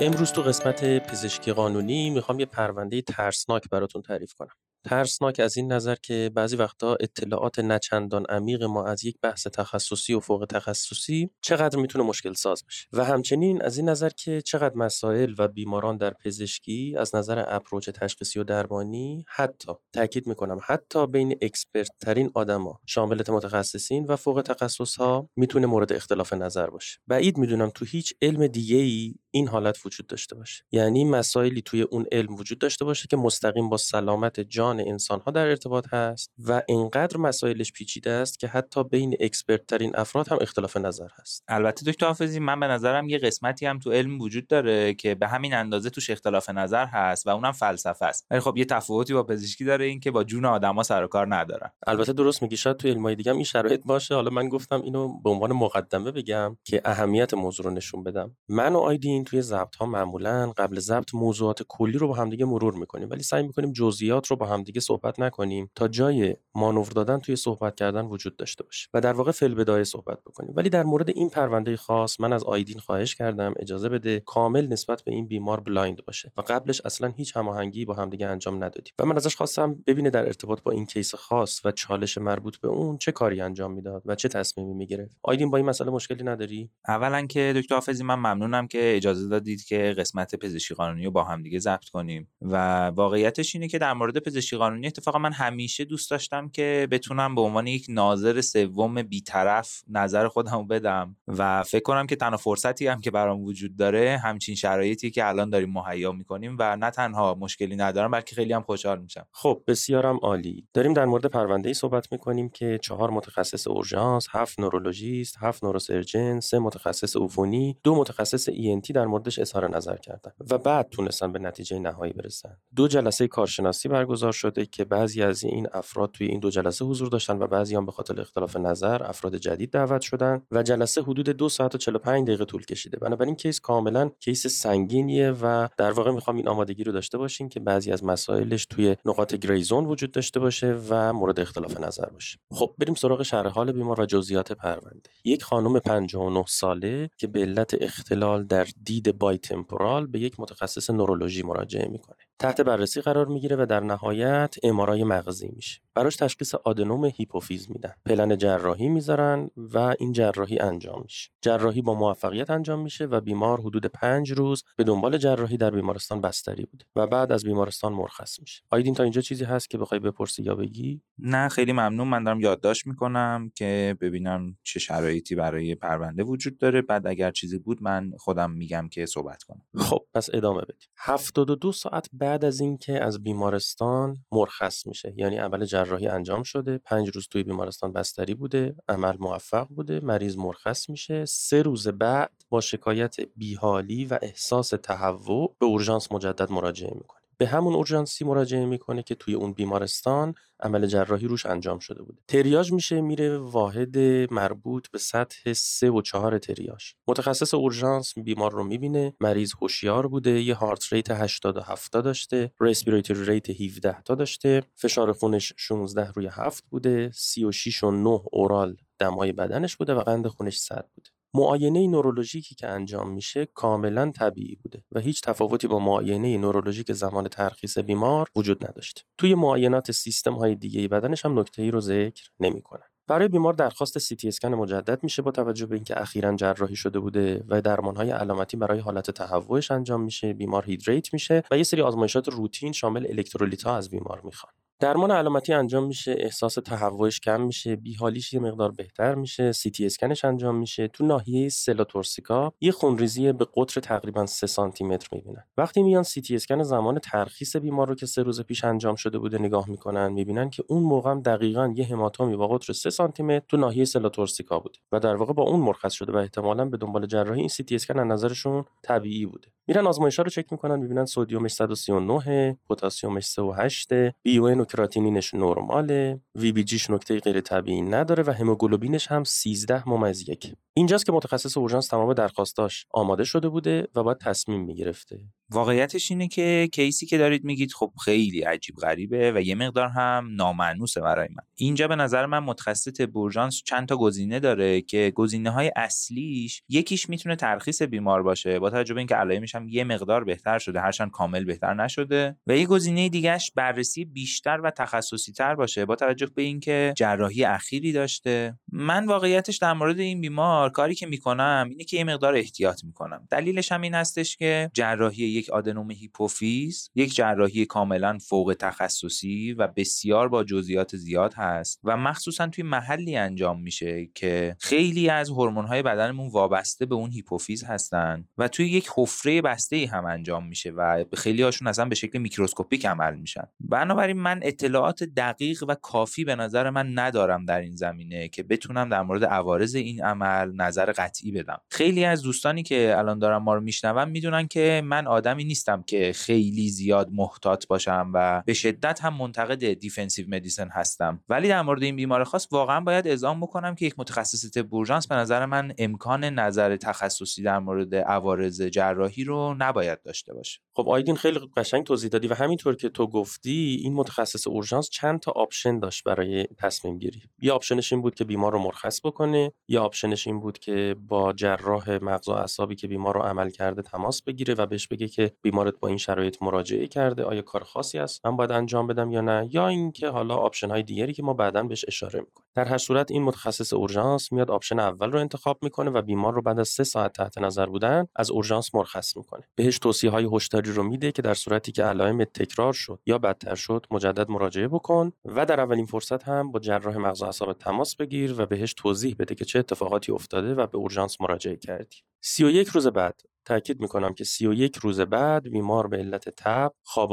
امروز 0.00 0.32
تو 0.32 0.42
قسمت 0.42 0.84
پزشکی 0.84 1.52
قانونی 1.52 2.10
می‌خوام 2.10 2.40
یه 2.40 2.46
پرونده 2.46 3.02
ترسناک 3.02 3.70
براتون 3.70 4.02
تعریف 4.02 4.34
کنم. 4.34 4.54
ترسناک 4.84 5.40
از 5.40 5.56
این 5.56 5.72
نظر 5.72 5.94
که 6.02 6.30
بعضی 6.34 6.56
وقتا 6.56 6.96
اطلاعات 7.00 7.58
نچندان 7.58 8.26
عمیق 8.28 8.62
ما 8.62 8.86
از 8.86 9.04
یک 9.04 9.16
بحث 9.22 9.46
تخصصی 9.46 10.14
و 10.14 10.20
فوق 10.20 10.46
تخصصی 10.50 11.30
چقدر 11.40 11.78
می‌تونه 11.78 12.04
مشکل 12.04 12.32
ساز 12.32 12.64
بشه 12.68 12.86
و 12.92 13.04
همچنین 13.04 13.62
از 13.62 13.78
این 13.78 13.88
نظر 13.88 14.08
که 14.08 14.42
چقدر 14.42 14.74
مسائل 14.74 15.34
و 15.38 15.48
بیماران 15.48 15.96
در 15.96 16.10
پزشکی 16.10 16.94
از 16.98 17.14
نظر 17.14 17.44
approach 17.48 17.90
تشخیصی 17.90 18.38
و 18.38 18.44
درمانی 18.44 19.24
حتی 19.28 19.72
تاکید 19.92 20.26
می‌کنم 20.26 20.60
حتی 20.66 21.06
بین 21.06 21.38
expert 21.42 21.90
ترین 22.00 22.30
آدما 22.34 22.80
شامل 22.86 23.22
متخصصین 23.28 24.06
و 24.06 24.16
فوق 24.16 24.42
تخصص 24.42 24.96
ها 24.96 25.28
می‌تونه 25.36 25.66
مورد 25.66 25.92
اختلاف 25.92 26.32
نظر 26.32 26.70
باشه 26.70 26.98
بعید 27.06 27.38
می‌دونم 27.38 27.70
تو 27.70 27.84
هیچ 27.84 28.14
علم 28.22 28.46
دیگه 28.46 29.14
این 29.36 29.48
حالت 29.48 29.86
وجود 29.86 30.06
داشته 30.06 30.36
باشه. 30.36 30.64
یعنی 30.72 31.04
مسائلی 31.04 31.62
توی 31.62 31.82
اون 31.82 32.06
علم 32.12 32.34
وجود 32.34 32.58
داشته 32.58 32.84
باشه 32.84 33.08
که 33.10 33.16
مستقیم 33.16 33.68
با 33.68 33.76
سلامت 33.76 34.40
جان 34.40 34.80
انسان 34.80 35.20
ها 35.20 35.30
در 35.30 35.46
ارتباط 35.46 35.94
هست 35.94 36.30
و 36.38 36.62
اینقدر 36.68 37.16
مسائلش 37.16 37.72
پیچیده 37.72 38.10
است 38.10 38.38
که 38.38 38.46
حتی 38.46 38.84
بین 38.84 39.16
expert 39.20 39.66
ترین 39.66 39.96
افراد 39.96 40.28
هم 40.28 40.38
اختلاف 40.40 40.76
نظر 40.76 41.08
هست. 41.20 41.44
البته 41.48 41.90
دکتر 41.90 42.06
حافظی 42.06 42.38
من 42.38 42.60
به 42.60 42.66
نظرم 42.66 43.08
یه 43.08 43.18
قسمتی 43.18 43.66
هم 43.66 43.78
تو 43.78 43.92
علم 43.92 44.20
وجود 44.20 44.46
داره 44.46 44.94
که 44.94 45.14
به 45.14 45.28
همین 45.28 45.54
اندازه 45.54 45.90
توش 45.90 46.10
اختلاف 46.10 46.50
نظر 46.50 46.86
هست 46.86 47.26
و 47.26 47.30
اونم 47.30 47.52
فلسفه 47.52 48.04
است. 48.06 48.26
ولی 48.30 48.40
خب 48.40 48.56
یه 48.56 48.64
تفاوتی 48.64 49.14
با 49.14 49.22
پزشکی 49.22 49.64
داره 49.64 49.84
این 49.84 50.00
که 50.00 50.10
با 50.10 50.24
جون 50.24 50.44
آدما 50.44 50.82
سر 50.82 51.04
و 51.04 51.06
کار 51.06 51.34
ندارن. 51.34 51.70
البته 51.86 52.12
درست 52.12 52.42
میگی 52.42 52.56
شاید 52.56 52.76
تو 52.76 52.88
علمای 52.88 53.14
دیگه 53.14 53.30
هم 53.30 53.36
این 53.36 53.44
شرایط 53.44 53.80
باشه. 53.84 54.14
حالا 54.14 54.30
من 54.30 54.48
گفتم 54.48 54.82
اینو 54.82 55.20
به 55.20 55.30
عنوان 55.30 55.52
مقدمه 55.52 56.10
بگم 56.10 56.56
که 56.64 56.82
اهمیت 56.84 57.34
موضوع 57.34 57.66
رو 57.66 57.72
نشون 57.72 58.02
بدم. 58.04 58.36
من 58.48 58.72
و 58.72 58.78
آیدین 58.78 59.25
توی 59.26 59.42
ضبط 59.42 59.76
ها 59.76 59.86
معمولا 59.86 60.52
قبل 60.56 60.78
ضبط 60.78 61.14
موضوعات 61.14 61.62
کلی 61.68 61.98
رو 61.98 62.08
با 62.08 62.14
همدیگه 62.14 62.44
مرور 62.44 62.74
می‌کنیم 62.74 63.10
ولی 63.10 63.22
سعی 63.22 63.42
می‌کنیم 63.42 63.72
جزئیات 63.72 64.26
رو 64.26 64.36
با 64.36 64.46
همدیگه 64.46 64.80
صحبت 64.80 65.20
نکنیم 65.20 65.70
تا 65.74 65.88
جای 65.88 66.36
مانور 66.54 66.86
دادن 66.86 67.18
توی 67.18 67.36
صحبت 67.36 67.74
کردن 67.74 68.04
وجود 68.04 68.36
داشته 68.36 68.64
باشه 68.64 68.88
و 68.94 69.00
در 69.00 69.12
واقع 69.12 69.32
فی 69.32 69.54
البداهه 69.54 69.84
صحبت 69.84 70.18
بکنیم. 70.26 70.52
ولی 70.56 70.70
در 70.70 70.82
مورد 70.82 71.10
این 71.10 71.30
پرونده 71.30 71.76
خاص 71.76 72.20
من 72.20 72.32
از 72.32 72.44
آیدین 72.44 72.78
خواهش 72.78 73.14
کردم 73.14 73.54
اجازه 73.58 73.88
بده 73.88 74.20
کامل 74.20 74.66
نسبت 74.66 75.02
به 75.02 75.12
این 75.12 75.26
بیمار 75.26 75.60
blind 75.60 76.04
باشه 76.04 76.32
و 76.36 76.40
قبلش 76.40 76.80
اصلا 76.84 77.08
هیچ 77.08 77.36
هماهنگی 77.36 77.84
با 77.84 77.94
همدیگه 77.94 78.26
انجام 78.26 78.64
ندادیم. 78.64 78.92
و 78.98 79.06
من 79.06 79.16
ازش 79.16 79.36
خواستم 79.36 79.76
ببینه 79.86 80.10
در 80.10 80.26
ارتباط 80.26 80.62
با 80.62 80.72
این 80.72 80.86
کیس 80.86 81.14
خاص 81.14 81.60
و 81.64 81.72
چالش 81.72 82.18
مربوط 82.18 82.56
به 82.56 82.68
اون 82.68 82.98
چه 82.98 83.12
کاری 83.12 83.40
انجام 83.40 83.72
می‌داد 83.72 84.02
و 84.06 84.14
چه 84.14 84.28
تصمیمی 84.28 84.74
می‌گرفت. 84.74 85.10
آیدین 85.22 85.50
با 85.50 85.56
این 85.56 85.66
مسئله 85.66 85.90
مشکلی 85.90 86.24
نداری؟ 86.24 86.70
اولا 86.88 87.26
که 87.26 87.52
دکتر 87.56 87.74
حافظی 87.74 88.04
من 88.04 88.14
ممنونم 88.14 88.66
که 88.66 89.00
اجازه 89.06 89.28
دادید 89.28 89.64
که 89.64 89.94
قسمت 89.98 90.34
پزشکی 90.34 90.74
قانونی 90.74 91.04
رو 91.04 91.10
با 91.10 91.24
هم 91.24 91.42
دیگه 91.42 91.58
ضبط 91.58 91.88
کنیم. 91.88 92.28
و 92.42 92.86
واقعیتش 92.86 93.54
اینه 93.54 93.68
که 93.68 93.78
در 93.78 93.92
مورد 93.92 94.18
پزشکی 94.18 94.56
قانونی 94.56 94.86
اتفاقا 94.86 95.18
من 95.18 95.32
همیشه 95.32 95.84
دوست 95.84 96.10
داشتم 96.10 96.48
که 96.48 96.88
بتونم 96.90 97.34
به 97.34 97.40
عنوان 97.40 97.66
یک 97.66 97.86
ناظر 97.88 98.40
سوم 98.40 99.02
بیطرف 99.02 99.82
نظر 99.88 100.28
خودم 100.28 100.66
بدم 100.66 101.16
و 101.28 101.62
فکر 101.62 101.82
کنم 101.82 102.06
که 102.06 102.16
تنها 102.16 102.36
فرصتی 102.36 102.86
هم 102.86 103.00
که 103.00 103.10
برام 103.10 103.44
وجود 103.44 103.76
داره 103.76 104.20
همچین 104.24 104.54
شرایطی 104.54 105.10
که 105.10 105.28
الان 105.28 105.50
داریم 105.50 105.72
مهیا 105.72 106.12
می‌کنیم 106.12 106.56
و 106.58 106.76
نه 106.76 106.90
تنها 106.90 107.34
مشکلی 107.34 107.76
ندارم 107.76 108.10
بلکه 108.10 108.34
خیلی 108.34 108.52
هم 108.52 108.62
خوشحال 108.62 108.98
میشم. 108.98 109.26
خب 109.32 109.62
بسیارم 109.66 110.16
عالی. 110.16 110.66
داریم 110.74 110.92
در 110.92 111.04
مورد 111.04 111.26
پرونده 111.26 111.68
ای 111.68 111.74
صحبت 111.74 112.12
می‌کنیم 112.12 112.48
که 112.48 112.78
چهار 112.82 113.10
متخصص 113.10 113.66
اورژانس 113.66 114.26
هفت 114.30 114.60
نورولوژیست 114.60 115.36
هفت 115.40 115.64
neurosurgeon 115.64 116.40
سه 116.40 116.58
متخصص 116.58 117.16
عفونی 117.16 117.76
دو 117.84 117.94
متخصص 117.94 118.50
ENT 118.50 118.95
در 118.96 119.06
موردش 119.06 119.38
اظهار 119.38 119.76
نظر 119.76 119.96
کردن 119.96 120.32
و 120.50 120.58
بعد 120.58 120.88
تونستن 120.90 121.32
به 121.32 121.38
نتیجه 121.38 121.78
نهایی 121.78 122.12
برسن. 122.12 122.56
دو 122.76 122.88
جلسه 122.88 123.28
کارشناسی 123.28 123.88
برگزار 123.88 124.32
شده 124.32 124.66
که 124.66 124.84
بعضی 124.84 125.22
از 125.22 125.44
این 125.44 125.66
افراد 125.72 126.10
توی 126.12 126.26
این 126.26 126.40
دو 126.40 126.50
جلسه 126.50 126.84
حضور 126.84 127.08
داشتن 127.08 127.38
و 127.42 127.46
بعضی 127.46 127.76
هم 127.76 127.86
به 127.86 127.92
خاطر 127.92 128.20
اختلاف 128.20 128.56
نظر 128.56 129.02
افراد 129.02 129.36
جدید 129.36 129.70
دعوت 129.70 130.00
شدن 130.00 130.42
و 130.50 130.62
جلسه 130.62 131.02
حدود 131.02 131.28
دو 131.28 131.48
ساعت 131.48 131.74
و 131.74 131.78
45 131.78 132.26
دقیقه 132.26 132.44
طول 132.44 132.64
کشیده. 132.64 132.98
بنابراین 132.98 133.34
case 133.34 133.60
کاملا 133.60 134.10
case 134.20 134.46
سنگینیه 134.46 135.30
و 135.30 135.68
در 135.76 135.90
واقع 135.90 136.10
می‌خوام 136.10 136.36
این 136.36 136.48
آمادگی 136.48 136.84
رو 136.84 136.92
داشته 136.92 137.18
باشیم 137.18 137.48
که 137.48 137.60
بعضی 137.60 137.92
از 137.92 138.04
مسائلش 138.04 138.66
توی 138.66 138.96
نقاط 139.04 139.34
gray 139.34 139.60
zone 139.60 139.86
وجود 139.86 140.12
داشته 140.12 140.40
باشه 140.40 140.78
و 140.88 141.12
مورد 141.12 141.40
اختلاف 141.40 141.80
نظر 141.80 142.06
باشه. 142.06 142.38
خب 142.50 142.74
بریم 142.78 142.94
سراغ 142.94 143.22
شرح 143.22 143.48
حال 143.48 143.72
بیمار 143.72 144.00
و 144.00 144.06
جزئیات 144.06 144.52
پرونده. 144.52 145.10
یک 145.24 145.42
خانم 145.42 145.78
59 145.78 146.44
ساله 146.48 147.10
که 147.18 147.26
به 147.26 147.40
علت 147.40 147.76
اختلال 147.80 148.44
در 148.44 148.66
دید 148.86 149.18
bitemporal 149.18 150.06
به 150.06 150.20
یک 150.20 150.40
متخصص 150.40 150.90
نورولوژی 150.90 151.42
مراجعه 151.42 151.88
می‌کنه. 151.88 152.16
تحت 152.38 152.60
بررسی 152.60 153.00
قرار 153.00 153.26
می‌گیره 153.26 153.56
و 153.56 153.66
در 153.66 153.80
نهایت 153.80 154.54
امارای 154.62 155.04
مغزی 155.04 155.48
میشه. 155.56 155.80
براش 155.94 156.16
تشخیص 156.16 156.54
آدنوم 156.54 157.04
هیپوفیز 157.04 157.70
میدن. 157.70 157.94
پلن 158.04 158.36
جراحی 158.38 158.88
می‌ذارن 158.88 159.50
و 159.56 159.94
این 159.98 160.12
جراحی 160.12 160.58
انجام 160.58 161.02
میشه. 161.02 161.30
جراحی 161.40 161.82
با 161.82 161.94
موفقیت 161.94 162.50
انجام 162.50 162.80
میشه 162.80 163.04
و 163.04 163.20
بیمار 163.20 163.60
حدود 163.60 163.86
پنج 163.86 164.32
روز 164.32 164.64
به 164.76 164.84
دنبال 164.84 165.18
جراحی 165.18 165.56
در 165.56 165.70
بیمارستان 165.70 166.20
بستری 166.20 166.64
بوده 166.64 166.84
و 166.96 167.06
بعد 167.06 167.32
از 167.32 167.44
بیمارستان 167.44 167.92
مرخص 167.92 168.40
میشه. 168.40 168.62
آیدین 168.70 168.94
تا 168.94 169.02
اینجا 169.02 169.20
چیزی 169.20 169.44
هست 169.44 169.70
که 169.70 169.78
بخوای 169.78 169.98
بپرسی 170.00 170.42
یا 170.42 170.54
بگی؟ 170.54 171.00
نه 171.18 171.48
خیلی 171.48 171.72
ممنون. 171.72 172.08
من 172.08 172.24
دارم 172.24 172.40
یادداشت 172.40 172.86
می‌کنم 172.86 173.50
که 173.54 173.96
ببینم 174.00 174.56
چه 174.62 174.80
شرایطی 174.80 175.34
برای 175.34 175.74
پرونده 175.74 176.22
وجود 176.24 176.58
داره. 176.58 176.82
بعد 176.82 177.06
اگر 177.06 177.30
چیزی 177.30 177.58
بود 177.58 177.82
من 177.82 178.12
خودم 178.18 178.50
میگم 178.50 178.88
که 178.88 179.06
صحبت 179.06 179.42
کنم. 179.42 179.62
خب 179.76 180.06
پس 180.14 180.28
ادامه 180.32 180.62
بدیم. 180.62 180.88
72 180.96 181.72
ساعت 181.72 182.08
بعد 182.26 182.44
از 182.44 182.60
اینکه 182.60 183.04
از 183.04 183.22
بیمارستان 183.22 184.16
مرخص 184.32 184.86
میشه. 184.86 185.14
یعنی 185.16 185.36
عمل 185.36 185.64
جراحی 185.64 186.08
انجام 186.08 186.42
شده 186.42 186.78
پنج 186.78 187.10
روز 187.14 187.28
توی 187.28 187.42
بیمارستان 187.42 187.92
بستری 187.92 188.34
بوده 188.34 188.76
عمل 188.88 189.16
موفق 189.20 189.68
بوده 189.68 190.00
مریض 190.00 190.36
مرخص 190.36 190.90
میشه. 190.90 191.24
سه 191.24 191.62
روز 191.62 191.88
بعد 191.88 192.32
با 192.50 192.60
شکایت 192.60 193.16
بیحالی 193.36 194.04
و 194.04 194.18
احساس 194.22 194.68
تهوع 194.68 195.56
به 195.60 195.66
اورژانس 195.66 196.12
مجدد 196.12 196.52
مراجعه 196.52 196.94
می‌کنه. 196.94 197.25
به 197.38 197.46
همون 197.46 197.74
اورژانسی 197.74 198.24
مراجعه 198.24 198.66
می‌کنه 198.66 199.02
که 199.02 199.14
توی 199.14 199.34
اون 199.34 199.52
بیمارستان 199.52 200.34
عمل 200.60 200.86
جراحی 200.86 201.26
روش 201.26 201.46
انجام 201.46 201.78
شده 201.78 202.02
بوده. 202.02 202.18
تریاج 202.28 202.72
میشه 202.72 203.00
میره 203.00 203.38
واحد 203.38 203.98
مربوط 204.30 204.88
به 204.90 204.98
سطح 204.98 205.52
3 205.52 205.90
و 205.90 206.02
4 206.02 206.38
تریاج 206.38 206.92
متخصص 207.08 207.54
اورژانس 207.54 208.18
بیمار 208.18 208.52
رو 208.52 208.64
می‌بینه 208.64 209.14
مریض 209.20 209.52
هوشیار 209.62 210.06
بوده 210.06 210.40
یه 210.40 210.54
heart 210.54 210.92
rate 210.92 211.10
87 211.10 211.92
تا 211.92 212.00
داشته 212.00 212.52
respiratory 212.60 213.24
rate 213.24 213.50
17 213.50 214.02
تا 214.02 214.14
داشته 214.14 214.62
فشار 214.74 215.12
خونش 215.12 215.52
16 215.56 216.12
روی 216.12 216.26
7 216.26 216.64
بوده 216.70 217.10
36 217.14 217.84
و 217.84 217.90
9 217.90 218.20
oral 218.32 218.76
دمای 218.98 219.32
بدنش 219.32 219.76
بوده 219.76 219.94
و 219.94 220.00
قند 220.00 220.26
خونش 220.26 220.58
100 220.58 220.88
بوده. 220.94 221.15
معاینه 221.36 221.86
نورولوژیکی 221.86 222.54
که 222.54 222.68
انجام 222.68 223.10
میشه 223.10 223.46
کاملا 223.46 224.10
طبیعی 224.10 224.56
بوده 224.62 224.84
و 224.92 225.00
هیچ 225.00 225.22
تفاوتی 225.22 225.66
با 225.66 225.78
معاینه 225.78 226.38
نورولوژیک 226.38 226.92
زمان 226.92 227.28
ترخیص 227.28 227.78
بیمار 227.78 228.28
وجود 228.36 228.66
نداشته 228.66 229.02
توی 229.18 229.34
معاینات 229.34 229.90
سیستم 229.90 230.34
های 230.34 230.54
دیگه 230.54 230.88
بدنش 230.88 231.24
هم 231.24 231.38
نکته 231.38 231.62
ای 231.62 231.70
رو 231.70 231.80
ذکر 231.80 232.30
نمی‌کنن. 232.40 232.86
برای 233.08 233.28
بیمار 233.28 233.52
درخواست 233.52 233.98
سی 233.98 234.16
تی 234.16 234.28
اسکن 234.28 234.54
مجدد 234.54 235.02
میشه 235.02 235.22
با 235.22 235.30
توجه 235.30 235.66
به 235.66 235.74
اینکه 235.74 236.00
اخیرا 236.00 236.36
جراحی 236.36 236.76
شده 236.76 236.98
بوده 236.98 237.44
و 237.48 237.60
درمان 237.60 237.96
های 237.96 238.10
علامتی 238.10 238.56
برای 238.56 238.78
حالت 238.78 239.10
تهوعش 239.10 239.70
انجام 239.70 240.02
میشه 240.02 240.32
بیمار 240.32 240.64
hydrate 240.64 241.12
میشه 241.12 241.42
و 241.50 241.56
یه 241.56 241.62
سری 241.62 241.80
آزمایشات 241.82 242.28
روتین 242.28 242.72
شامل 242.72 243.06
الکترولیت 243.10 243.62
ها 243.62 243.76
از 243.76 243.90
بیمار 243.90 244.20
می‌خوان. 244.24 244.52
درمان 244.80 245.10
علامتی 245.10 245.52
انجام 245.52 245.84
میشه 245.84 246.16
احساس 246.18 246.54
تهوعش 246.54 247.20
کم 247.20 247.40
میشه 247.40 247.76
بیحالیش 247.76 248.32
یه 248.32 248.40
مقدار 248.40 248.72
بهتر 248.72 249.14
میشه 249.14 249.52
سی 249.52 249.70
تی 249.70 249.86
اسکنش 249.86 250.24
انجام 250.24 250.54
میشه 250.56 250.88
تو 250.88 251.06
ناحیه 251.06 251.48
sella 251.48 251.91
turcica 251.91 252.52
یه 252.60 252.72
خونریزی 252.72 253.32
به 253.32 253.46
قطر 253.56 253.80
تقریبا 253.80 254.26
3 254.26 254.46
سانتی 254.46 254.84
متر 254.84 255.08
می‌بینن. 255.12 255.44
وقتی 255.56 255.82
میان 255.82 256.02
سی 256.02 256.20
تی 256.20 256.34
اسکن 256.34 256.62
زمان 256.62 256.98
ترخیص 256.98 257.56
بیمار 257.56 257.88
رو 257.88 257.94
که 257.94 258.06
سه 258.06 258.22
روز 258.22 258.40
پیش 258.40 258.64
انجام 258.64 258.94
شده 258.94 259.18
بوده 259.18 259.38
نگاه 259.38 259.70
می‌کنن 259.70 260.12
می‌بینن 260.12 260.50
که 260.50 260.64
اون 260.68 260.82
موقع 260.82 261.10
هم 261.10 261.20
دقیقا 261.20 261.74
یه 261.76 261.84
هماتومی 261.84 262.36
با 262.36 262.48
قطر 262.48 262.72
3 262.72 262.90
سانتی 262.90 263.22
متر 263.22 263.44
تو 263.48 263.56
ناحیه 263.56 263.84
sella 263.84 264.15
turcica 264.15 264.58
بوده 264.60 264.78
و 264.92 265.00
در 265.00 265.16
واقع 265.16 265.32
با 265.32 265.42
اون 265.42 265.60
مرخص 265.60 265.92
شده 265.92 266.12
و 266.12 266.16
احتمالاً 266.16 266.64
به 266.64 266.76
دنبال 266.76 267.06
جراحی 267.06 267.40
این 267.40 267.48
سی 267.48 267.64
تی 267.64 267.74
اسکن 267.74 267.98
از 267.98 268.06
نظرشون 268.06 268.64
طبیعی 268.82 269.26
بوده. 269.26 269.48
میرن 269.68 269.86
آزمایش‌ها 269.86 270.22
رو 270.22 270.30
چک 270.30 270.46
می‌کنن 270.52 270.78
می‌بینن 270.78 271.04
سدیومش 271.04 271.52
139 271.52 272.58
پتاسیمش 272.68 273.24
3.8 273.26 273.92
BUN 274.22 274.38
کراتینینش 274.66 275.34
نرماله 275.34 276.20
VBG 276.34 276.64
ش 276.64 276.90
نکته 276.90 277.20
غیر 277.20 277.40
طبیعی 277.40 277.82
نداره 277.82 278.22
و 278.26 278.30
هموگلوبینش 278.30 279.06
هم 279.06 279.24
13 279.24 279.88
ممیز 279.88 280.28
یک. 280.28 280.54
اینجاست 280.78 281.06
که 281.06 281.12
متخصص 281.12 281.56
اورژانس 281.56 281.88
تمام 281.88 282.14
درخواستاش 282.14 282.86
آماده 282.90 283.24
شده 283.24 283.48
بوده 283.48 283.88
و 283.94 284.02
باید 284.02 284.18
تصمیم 284.18 284.60
می‌گرفته. 284.60 285.20
واقعیتش 285.50 286.10
اینه 286.10 286.28
که 286.28 286.68
case 286.72 286.99
ی 286.99 287.06
که 287.06 287.18
دارید 287.18 287.44
میگید 287.44 287.72
خب 287.72 287.92
خیلی 288.04 288.42
عجیب 288.42 288.76
غریبه 288.76 289.32
و 289.32 289.40
یه 289.40 289.54
مقدار 289.54 289.88
هم 289.88 290.28
نامأنوسه 290.32 291.00
برای 291.00 291.28
من. 291.30 291.42
اینجا 291.56 291.88
به 291.88 291.96
نظر 291.96 292.26
من 292.26 292.38
متخصص 292.38 293.00
طب 293.00 293.18
اورژانس 293.18 293.62
چند 293.64 293.88
تا 293.88 293.96
گزینه 293.96 294.40
داره 294.40 294.80
که 294.80 295.12
گزینه 295.14 295.50
های 295.50 295.72
اصلیش 295.76 296.62
یکیش 296.68 297.08
می‌تونه 297.08 297.36
ترخیص 297.36 297.82
بیمار 297.82 298.22
باشه 298.22 298.58
با 298.58 298.70
توجه 298.70 298.94
به 298.94 299.00
اینکه 299.00 299.14
علائمش 299.14 299.54
هم 299.54 299.68
یه 299.68 299.84
مقدار 299.84 300.24
بهتر 300.24 300.58
شده 300.58 300.80
هرچند 300.80 301.10
کامل 301.10 301.44
بهتر 301.44 301.74
نشده. 301.74 302.36
و 302.46 302.56
یه 302.56 302.66
گزینه 302.66 303.08
دیگهش 303.08 303.52
بررسی 303.54 304.04
بیشتر 304.04 304.55
تر 304.56 304.60
و 304.62 304.70
تخصصی 304.70 305.32
تر 305.32 305.54
باشه 305.54 305.84
با 305.84 305.96
توجه 305.96 306.26
به 306.34 306.42
اینکه 306.42 306.92
جراحی 306.96 307.44
اخیری 307.44 307.92
داشته. 307.92 308.58
من 308.72 309.06
واقعیتش 309.06 309.56
در 309.56 309.72
مورد 309.72 309.98
این 309.98 310.20
بیمار 310.20 310.70
کاری 310.70 310.94
که 310.94 311.06
می‌کنم 311.06 311.66
اینه 311.70 311.84
که 311.84 311.96
یه 311.96 312.04
مقدار 312.04 312.36
احتیاط 312.36 312.84
می‌کنم. 312.84 313.26
دلیلش 313.30 313.72
هم 313.72 313.80
این 313.80 313.94
هستش 313.94 314.36
که 314.36 314.70
جراحی 314.74 315.24
یک 315.24 315.50
آدنوم 315.50 315.90
هیپوفیز 315.90 316.90
یک 316.94 317.14
جراحی 317.14 317.66
کاملا 317.66 318.18
فوق 318.18 318.56
تخصصی 318.58 319.52
و 319.52 319.66
بسیار 319.66 320.28
با 320.28 320.44
جزئیات 320.44 320.96
زیاد 320.96 321.34
هست 321.34 321.80
و 321.84 321.96
مخصوصا 321.96 322.46
توی 322.46 322.64
محلی 322.64 323.16
انجام 323.16 323.60
میشه 323.60 324.08
که 324.14 324.56
خیلی 324.60 325.08
از 325.08 325.30
های 325.68 325.82
بدنمون 325.82 326.30
وابسته 326.30 326.86
به 326.86 326.94
اون 326.94 327.10
هیپوفیز 327.10 327.64
هستن 327.64 328.24
و 328.38 328.48
توی 328.48 328.68
یک 328.68 328.90
حفره 328.96 329.42
بسته 329.42 329.76
ای 329.76 329.84
هم 329.84 330.04
انجام 330.04 330.46
میشه 330.46 330.70
و 330.70 331.04
خیلی 331.16 331.42
هاشون 331.42 331.68
اصلا 331.68 331.84
به 331.84 331.94
شکل 331.94 332.18
میکروسکوپیک 332.18 332.86
عمل 332.86 333.14
میشن. 333.14 333.48
بنابراین 333.60 334.16
من 334.16 334.40
اطلاعات 334.46 335.04
دقیق 335.04 335.64
و 335.68 335.74
کافی 335.74 336.24
به 336.24 336.34
نظر 336.34 336.70
من 336.70 336.98
ندارم 336.98 337.44
در 337.44 337.60
این 337.60 337.76
زمینه 337.76 338.28
که 338.28 338.42
بتونم 338.42 338.88
در 338.88 339.02
مورد 339.02 339.24
عوارض 339.24 339.74
این 339.74 340.04
عمل 340.04 340.52
نظر 340.54 340.92
قطعی 340.92 341.32
بدم. 341.32 341.60
خیلی 341.70 342.04
از 342.04 342.22
دوستانی 342.22 342.62
که 342.62 342.94
الان 342.98 343.18
دارم 343.18 343.42
ما 343.42 343.54
رو 343.54 343.60
میشنون 343.60 344.08
می‌دونن 344.08 344.46
که 344.46 344.82
من 344.84 345.06
آدمی 345.06 345.44
نیستم 345.44 345.82
که 345.82 346.12
خیلی 346.12 346.68
زیاد 346.68 347.08
محتاط 347.12 347.66
باشم 347.66 348.10
و 348.14 348.42
به 348.46 348.54
شدت 348.54 349.04
هم 349.04 349.14
منتقد 349.14 349.72
defensive 349.72 350.26
medicine 350.28 350.68
هستم. 350.72 351.20
ولی 351.28 351.48
در 351.48 351.62
مورد 351.62 351.82
این 351.82 351.96
بیمار 351.96 352.24
خاص 352.24 352.48
واقعا 352.50 352.80
باید 352.80 353.06
اذعان 353.06 353.40
بکنم 353.40 353.74
که 353.74 353.86
یک 353.86 353.94
متخصص 353.98 354.50
طب 354.50 354.66
به 355.08 355.14
نظر 355.14 355.46
من 355.46 355.74
امکان 355.78 356.24
نظر 356.24 356.76
تخصصی 356.76 357.42
در 357.42 357.58
مورد 357.58 357.94
عوارض 357.94 358.62
جراحی 358.62 359.24
رو 359.24 359.54
نباید 359.58 360.02
داشته 360.02 360.34
باشه. 360.34 360.60
خب 360.74 360.88
آیدین 360.88 361.16
خیلی 361.16 361.40
قشنگ 361.56 361.84
توضیح 361.84 362.10
دادی 362.10 362.28
و 362.28 362.34
همینطور 362.34 362.76
که 362.76 362.88
تو 362.88 363.06
گفتی 363.06 363.80
این 363.82 363.94
متخصص 363.94 364.35
اورژانس 364.46 364.90
چند 364.90 365.20
تا 365.20 365.32
option 365.32 365.78
داشت 365.78 366.04
برای 366.04 366.46
تصمیم 366.58 366.98
گیری. 366.98 367.22
یه 367.38 367.52
option 367.52 367.82
ش 367.82 367.92
این 367.92 368.02
بود 368.02 368.14
که 368.14 368.24
بیمار 368.24 368.52
رو 368.52 368.58
مرخص 368.58 369.00
بکنه 369.04 369.52
یا 369.68 369.82
option 369.82 370.15
ش 370.15 370.26
این 370.26 370.40
بود 370.40 370.58
که 370.58 370.96
با 371.08 371.32
جراح 371.32 371.98
مغز 372.02 372.28
و 372.28 372.32
اعصابی 372.32 372.74
که 372.74 372.88
بیمار 372.88 373.14
رو 373.14 373.20
عمل 373.20 373.50
کرده 373.50 373.82
تماس 373.82 374.22
بگیره 374.22 374.54
و 374.54 374.66
بهش 374.66 374.88
بگه 374.88 375.08
که 375.08 375.32
بیمارت 375.42 375.74
با 375.80 375.88
این 375.88 375.98
شرایط 375.98 376.42
مراجعه 376.42 376.86
کرده 376.86 377.24
آیا 377.24 377.42
کار 377.42 377.64
خاصی 377.64 377.98
است؟ 377.98 378.26
من 378.26 378.36
باید 378.36 378.52
انجام 378.52 378.86
بدم 378.86 379.12
یا 379.12 379.20
نه؟ 379.20 379.48
یا 379.52 379.68
اینکه 379.68 380.08
حالا 380.08 380.34
option 380.34 380.70
های 380.70 380.82
دیگری 380.82 381.12
که 381.12 381.22
ما 381.22 381.34
بعدا 381.34 381.62
بهش 381.62 381.84
اشاره 381.88 382.20
می‌کنیم. 382.20 382.46
در 382.54 382.64
هر 382.64 382.78
صورت 382.78 383.10
این 383.10 383.22
متخصص 383.22 383.72
اورژانس 383.72 384.32
میاد 384.32 384.50
option 384.50 384.78
اول 384.78 385.12
رو 385.12 385.20
انتخاب 385.20 385.58
می‌کنه 385.62 385.90
و 385.90 386.02
بیمار 386.02 386.34
رو 386.34 386.42
بعد 386.42 386.58
از 386.58 386.68
سه 386.68 386.84
ساعت 386.84 387.12
تحت 387.12 387.38
نظر 387.38 387.66
بودن 387.66 388.06
از 388.16 388.30
اورژانس 388.30 388.74
مرخص 388.74 389.16
می‌کنه. 389.16 389.42
بهش 389.54 389.78
توصیه 389.78 390.10
های 390.10 390.28
هشداری 390.32 390.72
رو 390.72 390.82
میده 390.82 391.12
که 391.12 391.22
در 391.22 391.34
صورتی 391.34 391.72
که 391.72 391.82
علائم 391.82 392.24
تکرار 392.24 392.72
شد 392.72 393.00
یا 393.06 393.18
بدتر 393.18 393.54
شد 393.54 393.86
مجدد 393.90 394.25
مراجعه 394.30 394.68
بکن 394.68 395.12
و 395.24 395.46
در 395.46 395.60
اولین 395.60 395.86
فرصت 395.86 396.22
هم 396.28 396.52
با 396.52 396.58
جراح 396.58 396.96
مغز 396.96 397.22
و 397.22 397.24
اعصاب 397.24 397.52
تماس 397.52 397.96
بگیر 397.96 398.34
و 398.38 398.46
بهش 398.46 398.74
توضیح 398.74 399.16
بده 399.18 399.34
که 399.34 399.44
چه 399.44 399.58
اتفاقاتی 399.58 400.12
افتاده 400.12 400.54
و 400.54 400.66
به 400.66 400.78
اورژانس 400.78 401.20
مراجعه 401.20 401.56
کردی. 401.56 401.96
31 402.20 402.68
روز 402.68 402.86
بعد 402.86 403.20
تاکید 403.44 403.80
می‌کنم 403.80 404.14
که 404.14 404.24
31 404.24 404.76
روز 404.76 405.00
بعد 405.00 405.50
بیمار 405.50 405.86
به 405.86 405.96
علت 405.96 406.28
تب 406.28 406.72
خواب 406.82 407.12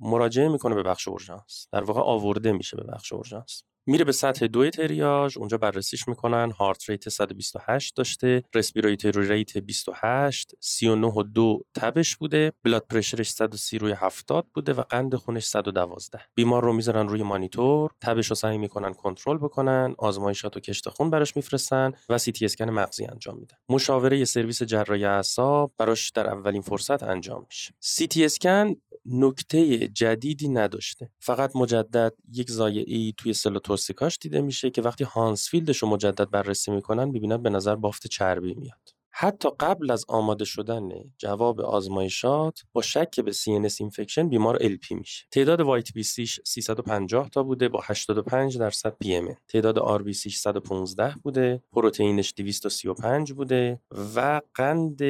مراجعه 0.00 0.48
می‌کنه 0.48 0.74
به 0.74 0.82
بخش 0.82 1.08
اورژانس. 1.08 1.68
در 1.72 1.84
واقع 1.84 2.00
آورده 2.00 2.52
میشه 2.52 2.76
به 2.76 2.84
بخش 2.84 3.12
اورژانس. 3.12 3.62
میره 3.90 4.04
به 4.04 4.12
سطح 4.12 4.46
دو 4.46 4.70
تریاژ 4.70 5.38
اونجا 5.38 5.58
بررسیش 5.58 6.08
می‌کنن. 6.08 6.50
heart 6.50 6.90
rate 6.90 7.08
128 7.08 7.96
داشته 7.96 8.42
respiratory 8.54 9.28
rate 9.28 9.58
28 9.58 10.54
39 10.60 11.06
و 11.06 11.22
2 11.22 11.62
تبش 11.74 12.16
بوده 12.16 12.52
blood 12.64 12.86
pressure 12.90 13.22
ش 13.22 13.30
130 13.30 13.78
روی 13.78 13.92
70 13.92 14.46
بوده 14.54 14.72
و 14.72 14.80
قند 14.82 15.14
خونش 15.14 15.44
112 15.44 16.20
بیمار 16.34 16.64
رو 16.64 16.72
می‌ذارن 16.72 17.08
روی 17.08 17.22
مانیتور 17.22 17.90
تبش 18.00 18.26
رو 18.26 18.36
سعی 18.36 18.58
می‌کنن 18.58 18.94
کنترل 18.94 19.38
بکنن 19.38 19.94
آزمایشات 19.98 20.56
و 20.56 20.60
کشت 20.60 20.88
خون 20.88 21.10
براش 21.10 21.36
میفرستن 21.36 21.92
و 22.08 22.18
سی 22.18 22.32
تی 22.32 22.44
اسکن 22.44 22.70
مغزی 22.70 23.04
انجام 23.04 23.38
میدن. 23.38 23.56
مشاوره 23.68 24.24
سرویس 24.24 24.62
جراحی 24.62 25.04
اعصاب 25.04 25.72
براش 25.78 26.10
در 26.10 26.26
اولین 26.26 26.62
فرصت 26.62 27.02
انجام 27.02 27.46
میشه. 27.48 27.74
سی 27.80 28.06
تی 28.06 28.24
اسکن 28.24 28.74
نکته 29.06 29.88
جدیدی 29.88 30.48
نداشته. 30.48 31.10
فقط 31.20 31.56
مجدد 31.56 32.14
یک 32.32 32.50
ضایعه‌ای 32.50 33.14
توی 33.18 33.32
sella 33.32 33.63
turcica 33.63 34.06
ش 34.06 34.18
دیده 34.22 34.40
میشه 34.40 34.70
که 34.70 34.82
وقتی 34.82 35.04
Hounsfield 35.04 35.66
ش 35.66 35.78
رو 35.78 35.88
مجدد 35.88 36.30
بررسی 36.30 36.70
می‌کنن 36.70 37.04
می‌بینن 37.04 37.42
به 37.42 37.50
نظر 37.50 37.76
بافت 37.76 38.06
چربی 38.06 38.54
میاد. 38.54 38.99
حتی 39.22 39.48
قبل 39.60 39.90
از 39.90 40.04
آماده 40.08 40.44
شدن 40.44 40.88
جواب 41.18 41.60
آزمایشات 41.60 42.62
با 42.72 42.82
شک 42.82 43.20
به 43.20 43.32
CNS 43.32 43.74
infection 43.80 44.28
بیمار 44.28 44.58
LP 44.58 44.90
میشه. 44.90 45.26
تعداد 45.30 45.60
white 45.60 45.92
BC 45.92 46.02
ش 46.02 46.40
350 46.44 47.28
تا 47.28 47.42
بوده 47.42 47.68
با 47.68 47.80
85 47.84 48.58
درصد 48.58 48.96
PMN 49.00 49.36
تعداد 49.48 49.78
RBC 49.78 50.12
ش 50.12 50.38
115 50.38 51.14
بوده 51.22 51.62
پروتئینش 51.72 52.34
235 52.36 53.32
بوده 53.32 53.80
و 54.16 54.40
قند 54.54 55.02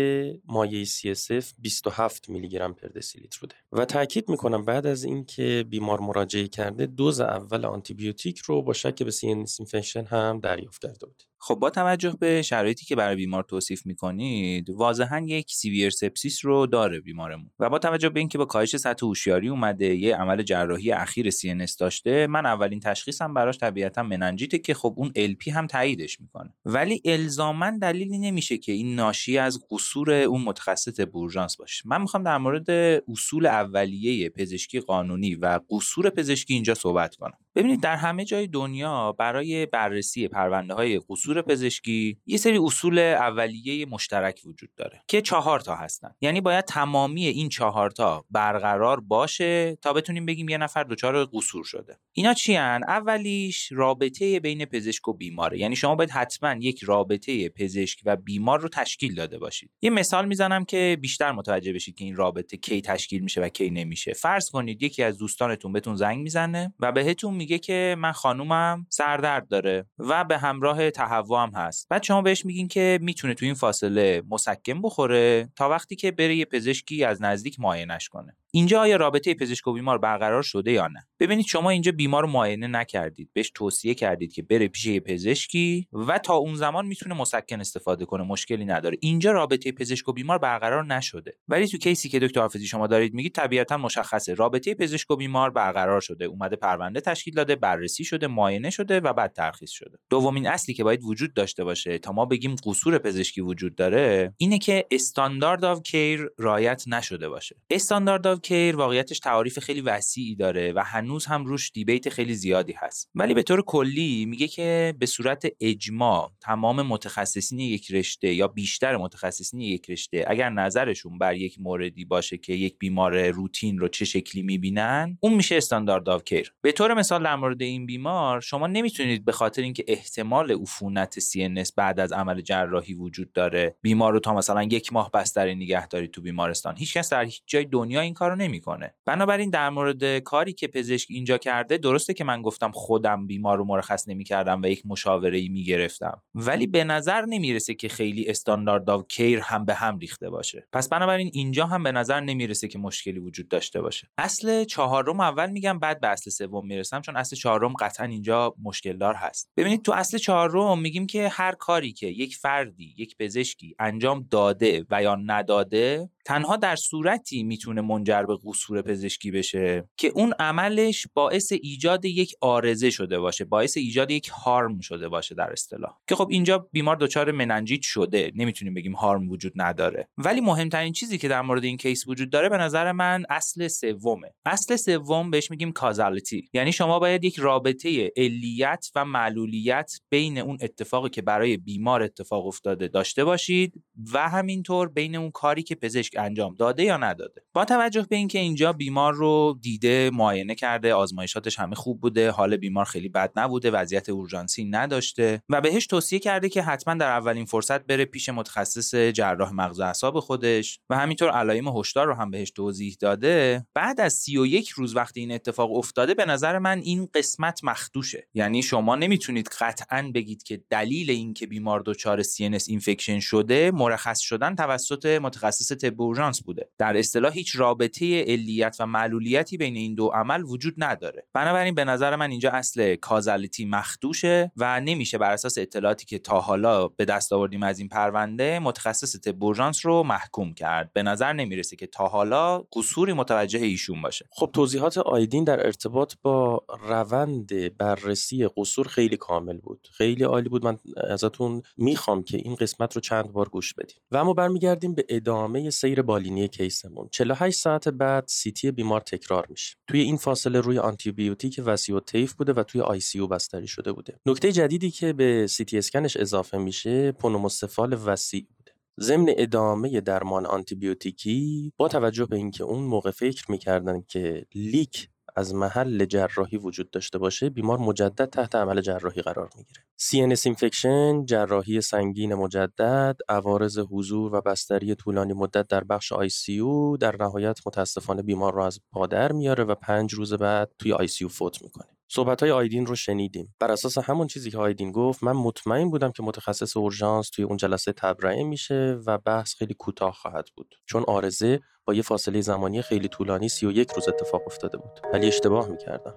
مایع 0.45 0.85
CSF 0.85 1.45
27 1.59 2.29
میلی 2.29 2.49
گرم 2.49 2.75
پر 2.75 2.89
دسیلیتر 2.89 3.39
بوده. 3.41 3.55
و 3.73 3.85
تاکید 3.85 4.29
می‌کنم 4.29 4.65
بعد 4.65 4.87
از 4.87 5.05
اینکه 5.05 5.65
بیمار 5.69 6.01
مراجعه 6.01 6.49
کرده 6.49 6.87
دوز 6.87 7.21
اول 7.21 7.65
آنتی 7.65 7.95
بیوتیک 7.95 8.39
رو 8.39 8.63
با 8.63 8.73
شک 8.73 9.03
به 9.03 9.11
CNS 9.11 9.55
infection 9.59 10.05
هم 10.05 10.41
دریافت 10.41 10.83
کرده 10.83 11.07
بوده 11.07 11.30
خب 11.43 11.55
با 11.55 11.71
توجه 11.71 12.17
به 12.21 12.43
شرایطی 12.43 12.85
که 12.85 12.97
برای 12.97 13.17
بیمار 13.17 13.43
توصیف 13.43 13.87
می‌کنید 13.87 14.71
واضحا 14.71 15.19
یک 15.19 15.51
severe 15.51 15.91
sepsis 15.91 16.45
رو 16.45 16.67
داره 16.67 17.01
بیمارمون. 17.01 17.51
و 17.59 17.71
با 17.71 17.79
توجه 17.79 18.09
به 18.09 18.21
اینکه 18.21 18.39
با 18.39 18.45
کاهش 18.45 18.77
سطح 18.77 19.07
هوشیاری 19.07 19.49
اومده 19.49 19.95
یه 19.95 20.17
عمل 20.17 20.43
جراحی 20.43 20.93
اخیر 20.93 21.31
CNS 21.31 21.77
داشته 21.77 22.27
من 22.27 22.47
اولین 22.47 22.81
تشخیصم 22.81 23.35
براش 23.35 23.59
طبیعتا 23.59 24.03
مننژیته 24.03 24.59
که 24.59 24.75
خب 24.75 24.95
اون 24.97 25.13
LP 25.17 25.49
هم 25.49 25.67
تاییدش 25.67 26.21
می‌کنه. 26.21 26.55
ولی 26.65 27.03
الزاما 27.05 27.71
دلیلی 27.83 28.19
نمیشه 28.19 28.59
که 28.59 28.73
این 28.73 28.95
ناشی 28.95 29.39
از 29.39 29.61
قصور 29.71 30.13
اون 30.13 30.43
متخصص 30.43 31.01
طب 31.01 31.17
اورژانس 31.17 31.57
باشه. 31.57 31.83
من 31.87 32.01
می‌خوام 32.01 32.23
در 32.23 32.39
مورد 32.39 32.71
اصول 33.09 33.47
اولیه 33.47 34.29
پزشکی 34.29 34.81
قانونی 34.81 35.35
و 35.35 35.61
قصور 35.71 36.11
پزشکی 36.11 36.55
اینجا 36.55 36.75
صحبت 36.75 37.17
کنم. 37.17 37.39
ببینید 37.55 37.81
در 37.81 37.97
همه 37.97 38.25
جای 38.25 38.47
دنیا 38.47 39.13
برای 39.13 39.67
بررسی 39.67 40.29
پرونده 40.29 40.75
های 40.75 41.01
قصور 41.09 41.30
پزشکی 41.35 42.19
یه 42.27 42.37
سری 42.37 42.59
اصول 42.59 42.99
اولیه 42.99 43.87
مشترک 43.87 44.41
وجود 44.45 44.75
داره 44.77 45.03
که 45.09 45.23
چهار 45.23 45.61
تا 45.61 45.75
هستن. 45.75 46.15
یعنی 46.21 46.41
باید 46.41 46.65
تمامی 46.65 47.27
این 47.27 47.49
چهار 47.49 47.91
تا 47.91 48.25
برقرار 48.31 49.01
باشه 49.01 49.79
تا 49.83 49.93
بتونیم 49.93 50.27
بگیم 50.27 50.49
یه 50.49 50.59
نفر 50.59 50.85
دچار 50.85 51.25
قصور 51.25 51.65
شده. 51.65 51.99
اینا 52.13 52.35
چی 52.35 52.55
هن؟ 52.55 52.81
اولیش 52.89 53.73
رابطه 53.73 54.41
بین 54.41 54.65
پزشک 54.65 55.09
و 55.09 55.13
بیماره. 55.13 55.59
یعنی 55.59 55.77
شما 55.77 55.95
باید 55.95 56.11
حتما 56.11 56.55
یک 56.61 56.83
رابطه 56.83 57.49
پزشک 57.49 57.99
و 58.05 58.17
بیمار 58.17 58.61
رو 58.61 58.69
تشکیل 58.69 59.15
داده 59.15 59.39
باشید. 59.39 59.71
یه 59.83 59.91
مثال 59.91 60.27
می‌زنم 60.27 60.65
که 60.65 60.99
بیشتر 61.01 61.33
متوجه 61.33 61.73
بشید 61.73 61.95
که 61.95 62.05
این 62.05 62.17
رابطه 62.17 62.57
کی 62.57 62.81
تشکیل 62.81 63.23
میشه 63.23 63.41
و 63.41 63.49
کی 63.49 63.71
نمیشه. 63.71 64.13
فرض 64.13 64.51
کنید 64.51 64.83
یکی 64.83 65.03
از 65.03 65.19
دوستانتون 65.19 65.73
بهتون 65.73 65.97
زنگ 65.97 66.23
می‌زنه 66.23 66.75
و 66.81 66.93
بهتون 66.93 67.35
میگه 67.35 67.59
که 67.59 67.97
من 67.99 68.13
خانومم 68.13 68.87
سردرد 68.89 69.49
داره 69.49 69.87
و 69.99 70.25
به 70.25 70.39
همراه 70.39 70.91
تهوع 71.23 71.43
هم 71.43 71.51
هست. 71.55 71.89
بعد 71.89 72.03
شما 72.03 72.23
بهش 72.23 72.47
میگین 72.47 72.69
که 72.69 72.99
می‌تونه 73.03 73.35
تو 73.35 73.45
این 73.45 73.55
فاصله 73.55 74.23
مسکن 74.31 74.83
بخوره 74.83 75.49
تا 75.57 75.69
وقتی 75.69 75.97
که 75.97 76.11
بره 76.11 76.37
یه 76.37 76.45
پزشکی 76.45 77.05
از 77.05 77.23
نزدیک 77.23 77.61
معاینش 77.61 78.09
کنه. 78.09 78.37
اینجا 78.53 78.81
آیا 78.81 78.97
رابطه 78.97 79.35
پزشک 79.35 79.67
و 79.67 79.73
بیمار 79.73 79.99
برقرار 79.99 80.43
شده 80.43 80.73
یا 80.73 80.87
نه؟ 80.87 81.07
ببینید 81.21 81.47
شما 81.47 81.71
اینجا 81.71 81.93
بیمار 81.93 82.23
رو 82.23 82.29
معاینه 82.29 82.67
نکردید. 82.67 83.31
بهش 83.33 83.51
توصیه 83.55 83.95
کردید 83.95 84.33
که 84.33 84.43
بره 84.43 84.69
پیش 84.69 84.89
پزشکی 84.89 85.89
و 85.93 86.19
تا 86.19 86.35
اون 86.35 86.55
زمان 86.55 86.87
می‌تونه 86.87 87.15
مسکن 87.15 87.61
استفاده 87.61 88.05
کنه. 88.05 88.23
مشکلی 88.23 88.65
نداره. 88.65 88.97
اینجا 89.01 89.33
رابطه 89.33 89.73
پزشک 89.73 90.09
و 90.09 90.13
بیمار 90.13 90.39
برقرار 90.39 90.85
نشده. 90.85 91.33
ولی 91.49 91.67
تو 91.67 91.79
case 91.79 92.03
ی 92.03 92.09
که 92.09 92.19
دکتر 92.19 92.41
حافظی 92.41 92.67
شما 92.67 92.87
دارید 92.87 93.15
میگید 93.15 93.35
طبیعتا 93.35 93.77
مشخصه. 93.77 94.35
رابطه 94.35 94.75
پزشک 94.75 95.11
و 95.11 95.17
بیمار 95.17 95.51
برقرار 95.51 96.01
شده. 96.01 96.25
اومده 96.25 96.57
پرونده 96.57 97.01
تشکیل 97.01 97.35
داده 97.35 97.57
بررسی 97.57 98.05
شده 98.05 98.27
معاینه 98.27 98.71
شده 98.71 99.01
و 99.01 99.13
بعد 99.13 99.33
ترخیص 99.33 99.71
شده. 99.71 99.99
دومین 100.11 100.47
اصلی 100.47 100.75
که 100.75 100.85
باید 100.85 101.05
وجود 101.05 101.35
داشته 101.35 101.65
باشه 101.65 101.99
تا 101.99 102.13
ما 102.13 102.27
بگیم 102.27 102.57
قصور 102.65 102.99
پزشکی 102.99 103.41
وجود 103.41 103.75
داره 103.75 104.35
اینه 104.37 104.59
که 104.59 104.87
standard 104.91 105.65
of 105.65 105.83
care 105.83 106.29
رایت 106.39 106.85
نشده 106.87 107.29
باشه. 107.29 107.57
standard 107.71 108.40
care 108.41 108.77
واقعیتش 108.77 109.19
تعاریف 109.19 109.59
خیلی 109.59 109.81
وسیعی 109.81 110.37
داره 110.37 110.73
و 110.73 110.83
هنوز 110.87 111.27
هم 111.27 111.45
روش 111.45 111.71
debate 111.75 112.09
خیلی 112.09 112.35
زیادی 112.35 112.73
هست. 112.73 113.11
ولی 113.15 113.35
به 113.35 113.43
طور 113.43 113.63
کلی 113.63 114.27
میگه 114.27 114.49
که 114.49 114.95
به 114.99 115.07
صورت 115.07 115.47
اجماع 115.61 116.33
تمام 116.41 116.83
متخصصین 116.83 117.59
یک 117.59 117.93
رشته 117.93 118.35
یا 118.35 118.49
بیشتر 118.49 118.97
متخصصین 118.97 119.61
یک 119.61 119.91
رشته 119.91 120.25
اگر 120.29 120.51
نظرشون 120.51 121.19
بر 121.19 121.35
یک 121.35 121.61
موردی 121.61 122.05
باشه 122.05 122.39
که 122.39 122.53
یک 122.53 122.79
بیمار 122.79 123.31
روتین 123.31 123.79
رو 123.79 123.89
چه 123.89 124.05
شکلی 124.05 124.43
می‌بینن 124.43 125.19
اون 125.21 125.35
میشه 125.35 125.57
standard 125.57 126.09
of 126.09 126.25
care. 126.25 126.55
به 126.63 126.73
طور 126.73 126.95
مثال 126.95 127.23
در 127.23 127.37
مورد 127.37 127.63
این 127.63 127.87
بیمار 127.87 128.41
شما 128.41 128.67
نمی‌تونید 128.67 129.25
به 129.25 129.33
خاطر 129.33 129.63
اینکه 129.63 129.85
احتمال 129.89 130.51
عفونت 130.51 131.21
CNS 131.21 131.73
بعد 131.77 132.01
از 132.01 132.13
عمل 132.13 132.41
جراحی 132.41 132.95
وجود 132.95 133.33
داره 133.33 133.77
بیمار 133.83 134.13
رو 134.13 134.21
تا 134.21 134.35
مثلا 134.35 134.63
یک 134.63 134.93
ماه 134.93 135.11
بستری 135.11 135.55
نگه 135.55 135.87
دارید 135.87 136.11
تو 136.11 136.23
بیمارستان 136.23 136.77
هیچکس 136.77 137.11
در 137.11 137.25
هیچ 137.25 137.43
جای 137.47 137.65
دنیا 137.65 138.01
این 138.01 138.15
کار 138.15 138.30
کارو 138.31 138.43
نمی‌کنه. 138.43 138.95
بنابراین 139.05 139.51
در 139.51 139.71
مورد 139.71 140.19
کاری 140.19 140.53
که 140.53 140.69
پزشک 140.69 141.07
اینجا 141.11 141.39
کرده 141.39 141.79
درسته 141.79 142.15
که 142.15 142.25
من 142.25 142.43
گفتم 142.43 142.71
خودم 142.71 143.27
بیمار 143.27 143.59
رو 143.59 143.65
مرخص 143.65 144.09
نمی‌کردم 144.09 144.63
و 144.63 144.67
یک 144.67 144.83
مشاوره 144.87 145.39
ای 145.39 145.49
می‌گرفتم. 145.49 146.23
ولی 146.35 146.67
به 146.67 146.85
نظر 146.85 147.25
نمی‌رسه 147.25 147.75
که 147.75 147.89
خیلی 147.89 148.29
standard 148.29 148.91
of 148.91 149.05
care 149.09 149.41
هم 149.41 149.65
به 149.65 149.75
هم 149.75 149.99
ریخته 149.99 150.31
باشه. 150.31 150.67
پس 150.73 150.89
بنابراین 150.89 151.31
اینجا 151.33 151.67
هم 151.67 151.83
به 151.83 151.93
نظر 151.93 152.21
نمی‌رسه 152.21 152.69
که 152.69 152.79
مشکلی 152.79 153.19
وجود 153.19 153.49
داشته 153.49 153.81
باشه. 153.81 154.09
اصل 154.19 154.65
چهارم 154.65 155.21
اول 155.21 155.51
میگم 155.51 155.79
بعد 155.79 156.01
به 156.01 156.09
اصل 156.09 156.31
سوم 156.31 156.67
می‌رسم 156.67 157.01
چون 157.01 157.17
اصل 157.17 157.37
چهارم 157.37 157.73
قطعا 157.73 158.07
اینجا 158.07 158.55
مشکل 158.63 158.97
دار 158.97 159.15
هست. 159.15 159.51
ببینید 159.57 159.83
تو 159.83 159.93
اصل 159.93 160.19
چهارم 160.19 160.79
میگیم 160.79 161.07
که 161.07 161.29
هر 161.29 161.53
کاری 161.53 161.93
که 161.93 162.07
یک 162.07 162.37
فردی 162.37 162.95
یک 162.99 163.17
پزشکی 163.17 163.75
انجام 163.79 164.27
داده 164.31 164.87
و 164.91 165.03
یا 165.03 165.15
نداده 165.15 166.11
تنها 166.25 166.57
در 166.57 166.77
صورتی 166.77 167.43
می‌تونه 167.43 167.81
منجر 167.81 168.20
به 168.27 168.39
قصور 168.45 168.83
پزشکی 168.83 169.31
بشه 169.31 169.89
که 169.97 170.09
اون 170.09 170.35
عملش 170.39 171.07
باعث 171.15 171.53
ایجاد 171.63 172.05
یک 172.05 172.35
آرزه 172.41 172.91
شده 172.91 173.19
باشه 173.19 173.45
باعث 173.45 173.77
ایجاد 173.77 174.11
یک 174.11 174.29
هارم 174.29 174.81
شده 174.81 175.09
باشه 175.09 175.35
در 175.35 175.53
اصطلاح. 175.53 175.97
که 176.09 176.15
خب 176.15 176.29
اینجا 176.31 176.59
بیمار 176.73 176.97
دچار 176.97 177.31
مننجیت 177.33 177.83
شده 177.83 178.33
نمی‌تونیم 178.35 178.75
بگیم 178.75 178.93
هارم 178.93 179.29
وجود 179.29 179.53
نداره. 179.57 180.09
ولی 180.19 180.41
مهمترین 180.41 180.93
چیزی 180.93 181.19
که 181.19 181.29
در 181.29 181.43
مورد 181.43 181.65
این 181.65 181.77
کیس 181.77 182.09
وجود 182.09 182.31
داره 182.31 182.49
به 182.49 182.57
نظر 182.57 182.93
من 182.93 183.25
اصل 183.31 183.69
سومه. 183.69 184.35
اصل 184.45 184.77
سوم 184.77 185.31
بهش 185.31 185.51
میگیم 185.51 185.73
کازالیتی 185.73 186.49
یعنی 186.53 186.73
شما 186.73 186.99
باید 186.99 187.25
یک 187.25 187.39
رابطه 187.39 188.13
علیت 188.17 188.87
و 188.95 189.05
معلولیت 189.05 189.93
بین 190.11 190.39
اون 190.39 190.59
اتفاقی 190.61 191.09
که 191.09 191.23
برای 191.23 191.57
بیمار 191.57 192.03
اتفاق 192.03 192.47
افتاده 192.47 192.89
داشته 192.89 193.25
باشید 193.25 193.83
و 194.13 194.29
همینطور 194.29 194.89
بین 194.89 195.17
اون 195.17 195.31
کاری 195.31 195.63
که 195.63 195.75
پزشک 195.75 196.15
انجام 196.19 196.55
داده 196.55 196.85
یا 196.85 196.97
نداده. 196.97 197.43
با 197.53 197.65
توجه 197.65 198.03
به 198.11 198.17
اینکه 198.17 198.39
اینجا 198.39 198.73
بیمار 198.73 199.15
رو 199.15 199.59
دیده 199.63 200.11
معاینه 200.15 200.55
کرده 200.55 200.95
آزمایشاتش 200.95 201.59
همه 201.59 201.75
خوب 201.75 202.01
بوده 202.01 202.31
حال 202.31 202.57
بیمار 202.57 202.85
خیلی 202.85 203.09
بد 203.09 203.33
نبوده 203.37 203.71
وضعیت 203.71 204.09
اورژانسی 204.09 204.65
نداشته 204.65 205.43
و 205.49 205.61
بهش 205.61 205.87
توصیه 205.87 206.19
کرده 206.19 206.49
که 206.49 206.63
حتما 206.63 206.95
در 206.95 207.11
اولین 207.11 207.45
فرصت 207.45 207.87
بره 207.87 208.05
پیش 208.05 208.29
متخصص 208.29 208.95
جراح 208.95 209.53
مغز 209.53 209.81
و 209.81 209.83
اعصاب 209.83 210.21
خودش 210.21 210.81
و 210.91 210.99
همینطور 210.99 211.31
علائم 211.31 211.69
هشدار 211.69 212.07
رو 212.07 212.15
هم 212.15 212.31
بهش 212.31 212.51
توضیح 212.51 212.97
داده. 213.01 213.67
بعد 213.75 214.01
از 214.01 214.13
31 214.13 214.69
روز 214.69 214.97
وقتی 214.97 215.21
این 215.21 215.33
اتفاق 215.33 215.73
افتاده 215.73 216.15
به 216.15 216.25
نظر 216.25 216.59
من 216.59 216.79
این 216.79 217.09
قسمت 217.15 217.65
مخدوشه. 217.65 218.29
یعنی 218.35 218.63
شما 218.63 218.97
نمی‌تونید 218.97 219.49
قطعا 219.61 220.11
بگید 220.15 220.43
که 220.43 220.63
دلیل 220.71 221.11
اینکه 221.11 221.47
بیمار 221.47 221.83
دچار 221.87 222.23
CNS 222.23 222.65
اینفکشن 222.69 223.21
شده 223.21 223.71
مرخص 223.71 224.21
شدن 224.21 224.55
توسط 224.55 225.07
متخصص 225.07 225.73
طب 225.73 226.01
اورژانس 226.01 226.43
بوده. 226.43 226.69
در 226.79 226.97
اصطلاح 226.97 227.33
هیچ 227.33 227.57
رابطه 227.57 228.00
علیت 228.05 228.77
و 228.81 228.87
معلولیتی 228.87 229.57
بین 229.57 229.77
این 229.77 229.95
دو 229.95 230.07
عمل 230.07 230.43
وجود 230.43 230.75
نداره. 230.79 231.27
بنابراین 231.35 231.75
به 231.75 231.85
نظر 231.85 232.17
من 232.17 232.31
اینجا 232.31 232.51
اصل 232.51 232.95
causality 232.97 233.65
مخدوشه 233.65 234.53
و 234.57 234.81
نمیشه 234.81 235.19
بر 235.19 235.33
اساس 235.33 235.59
اطلاعاتی 235.59 236.07
که 236.07 236.19
تا 236.19 236.41
حالا 236.41 236.89
به 236.89 237.05
دست 237.05 237.33
آوردیم 237.33 237.63
از 237.63 237.79
این 237.79 237.89
پرونده 237.89 238.59
متخصص 238.59 239.17
طب 239.21 239.45
رو 239.83 240.03
محکوم 240.03 240.55
کرد. 240.55 240.93
به 240.93 241.03
نظر 241.03 241.33
نمی‌رسه 241.33 241.77
که 241.77 241.87
تا 241.87 242.07
حالا 242.07 242.59
قصوری 242.59 243.13
متوجه 243.13 243.59
ایشون 243.59 244.03
باشه. 244.03 244.27
خب 244.31 244.51
توضیحات 244.53 244.99
آیدین 244.99 245.45
در 245.45 245.67
ارتباط 245.67 246.15
با 246.23 246.65
روند 246.89 247.77
بررسی 247.77 248.49
قصور 248.57 248.89
خیلی 248.89 249.17
کامل 249.17 249.59
بود. 249.59 249.89
خیلی 249.93 250.25
عالی 250.25 250.49
بود. 250.49 250.65
من 250.65 250.79
ازتون 250.97 251.63
می‌خوام 251.77 252.23
که 252.23 252.37
این 252.37 252.55
قسمت 252.55 252.95
رو 252.95 253.01
چند 253.01 253.33
بار 253.33 253.49
گوش 253.49 253.75
بدیم 253.75 253.97
و 254.11 254.17
اما 254.17 254.35
برمیگردیم 254.35 254.95
به 254.95 255.05
ادامه 255.09 255.71
سیر 255.71 256.03
بالینی 256.03 256.49
case 256.49 256.79
مون. 256.79 257.09
48 257.11 257.59
ساعت 257.59 257.89
بعد 257.91 258.25
CT 258.29 258.71
بیمار 258.71 259.01
تکرار 259.01 259.47
میشه. 259.51 259.77
توی 259.89 260.01
این 260.01 260.17
فاصله 260.17 260.61
روی 260.61 260.79
آنتی 260.79 261.13
بیوتیک 261.13 261.61
وسیع 261.65 262.01
الطیف 262.01 262.33
بوده 262.33 262.53
و 262.53 262.63
توی 262.63 262.81
ICU 262.81 263.27
بستری 263.27 263.67
شده 263.67 263.93
بوده. 263.93 264.21
نکته 264.27 264.53
جدیدی 264.53 264.91
که 264.91 265.13
به 265.13 265.47
CT 265.47 265.79
scan 265.79 266.04
ش 266.04 266.17
اضافه 266.17 266.59
میشه 266.59 267.13
pneumocephalus 267.13 267.99
وسیع 268.05 268.47
بوده. 268.57 268.73
ضمن 269.01 269.35
ادامه 269.37 270.01
درمان 270.01 270.47
آنتیبیوتیکی 270.47 271.73
با 271.77 271.89
توجه 271.89 272.27
به 272.27 272.37
اینکه 272.37 272.65
اون 272.65 272.85
موقع 272.85 273.11
فکر 273.11 273.51
می‌کردن 273.51 274.03
که 274.09 274.47
leak 274.55 275.09
از 275.37 275.55
محل 275.55 276.05
جراحی 276.05 276.57
وجود 276.57 276.91
داشته 276.91 277.19
باشه 277.19 277.51
بیمار 277.51 277.79
مجدد 277.79 278.25
تحت 278.25 278.55
عمل 278.55 278.81
جراحی 278.81 279.23
قرار 279.23 279.51
می‌گیره. 279.57 279.81
CNS 280.01 280.47
infection 280.47 281.25
جراحی 281.25 281.81
سنگین 281.81 282.35
مجدد 282.35 283.17
عوارض 283.29 283.79
حضور 283.79 284.35
و 284.35 284.41
بستری 284.41 284.95
طولانی 284.95 285.33
مدت 285.33 285.69
در 285.69 285.85
بخش 285.85 286.13
ICU 286.13 286.99
در 287.01 287.17
نهایت 287.21 287.59
متاسفانه 287.67 288.23
بیمار 288.23 288.55
رو 288.55 288.63
از 288.63 288.81
پادر 288.93 289.33
میاره 289.33 289.65
و 289.65 289.75
پنج 289.75 290.15
روز 290.15 290.35
بعد 290.35 290.71
توی 290.79 290.95
ICU 291.09 291.27
فوت 291.27 291.63
می‌کنه. 291.63 292.00
صحبت 292.13 292.43
های 292.43 292.53
آیدین 292.53 292.87
رو 292.87 292.95
شنیدیم. 292.95 293.55
بر 293.61 293.71
اساس 293.71 293.99
همون 293.99 294.27
چیزی 294.27 294.51
که 294.51 294.59
آیدین 294.59 294.93
گفت 294.93 295.25
من 295.25 295.33
مطمئن 295.33 295.91
بودم 295.91 296.13
که 296.13 296.23
متخصص 296.23 296.77
اورژانس 296.77 297.31
توی 297.31 297.45
اون 297.45 297.57
جلسه 297.57 297.93
تبرئه 297.93 298.45
میشه 298.45 298.99
و 299.07 299.19
بحث 299.19 299.55
خیلی 299.55 299.75
کوتاه 299.75 300.13
خواهد 300.13 300.49
بود. 300.57 300.75
چون 300.87 301.05
عارضه 301.09 301.61
با 301.85 301.95
یه 301.95 302.03
فاصله 302.03 302.41
زمانی 302.41 302.83
خیلی 302.83 303.09
طولانی 303.09 303.49
31 303.49 303.91
روز 303.91 304.09
اتفاق 304.09 304.43
افتاده 304.47 304.79
بود. 304.79 305.01
ولی 305.13 305.27
اشتباه 305.27 305.69
می‌کردم. 305.69 306.15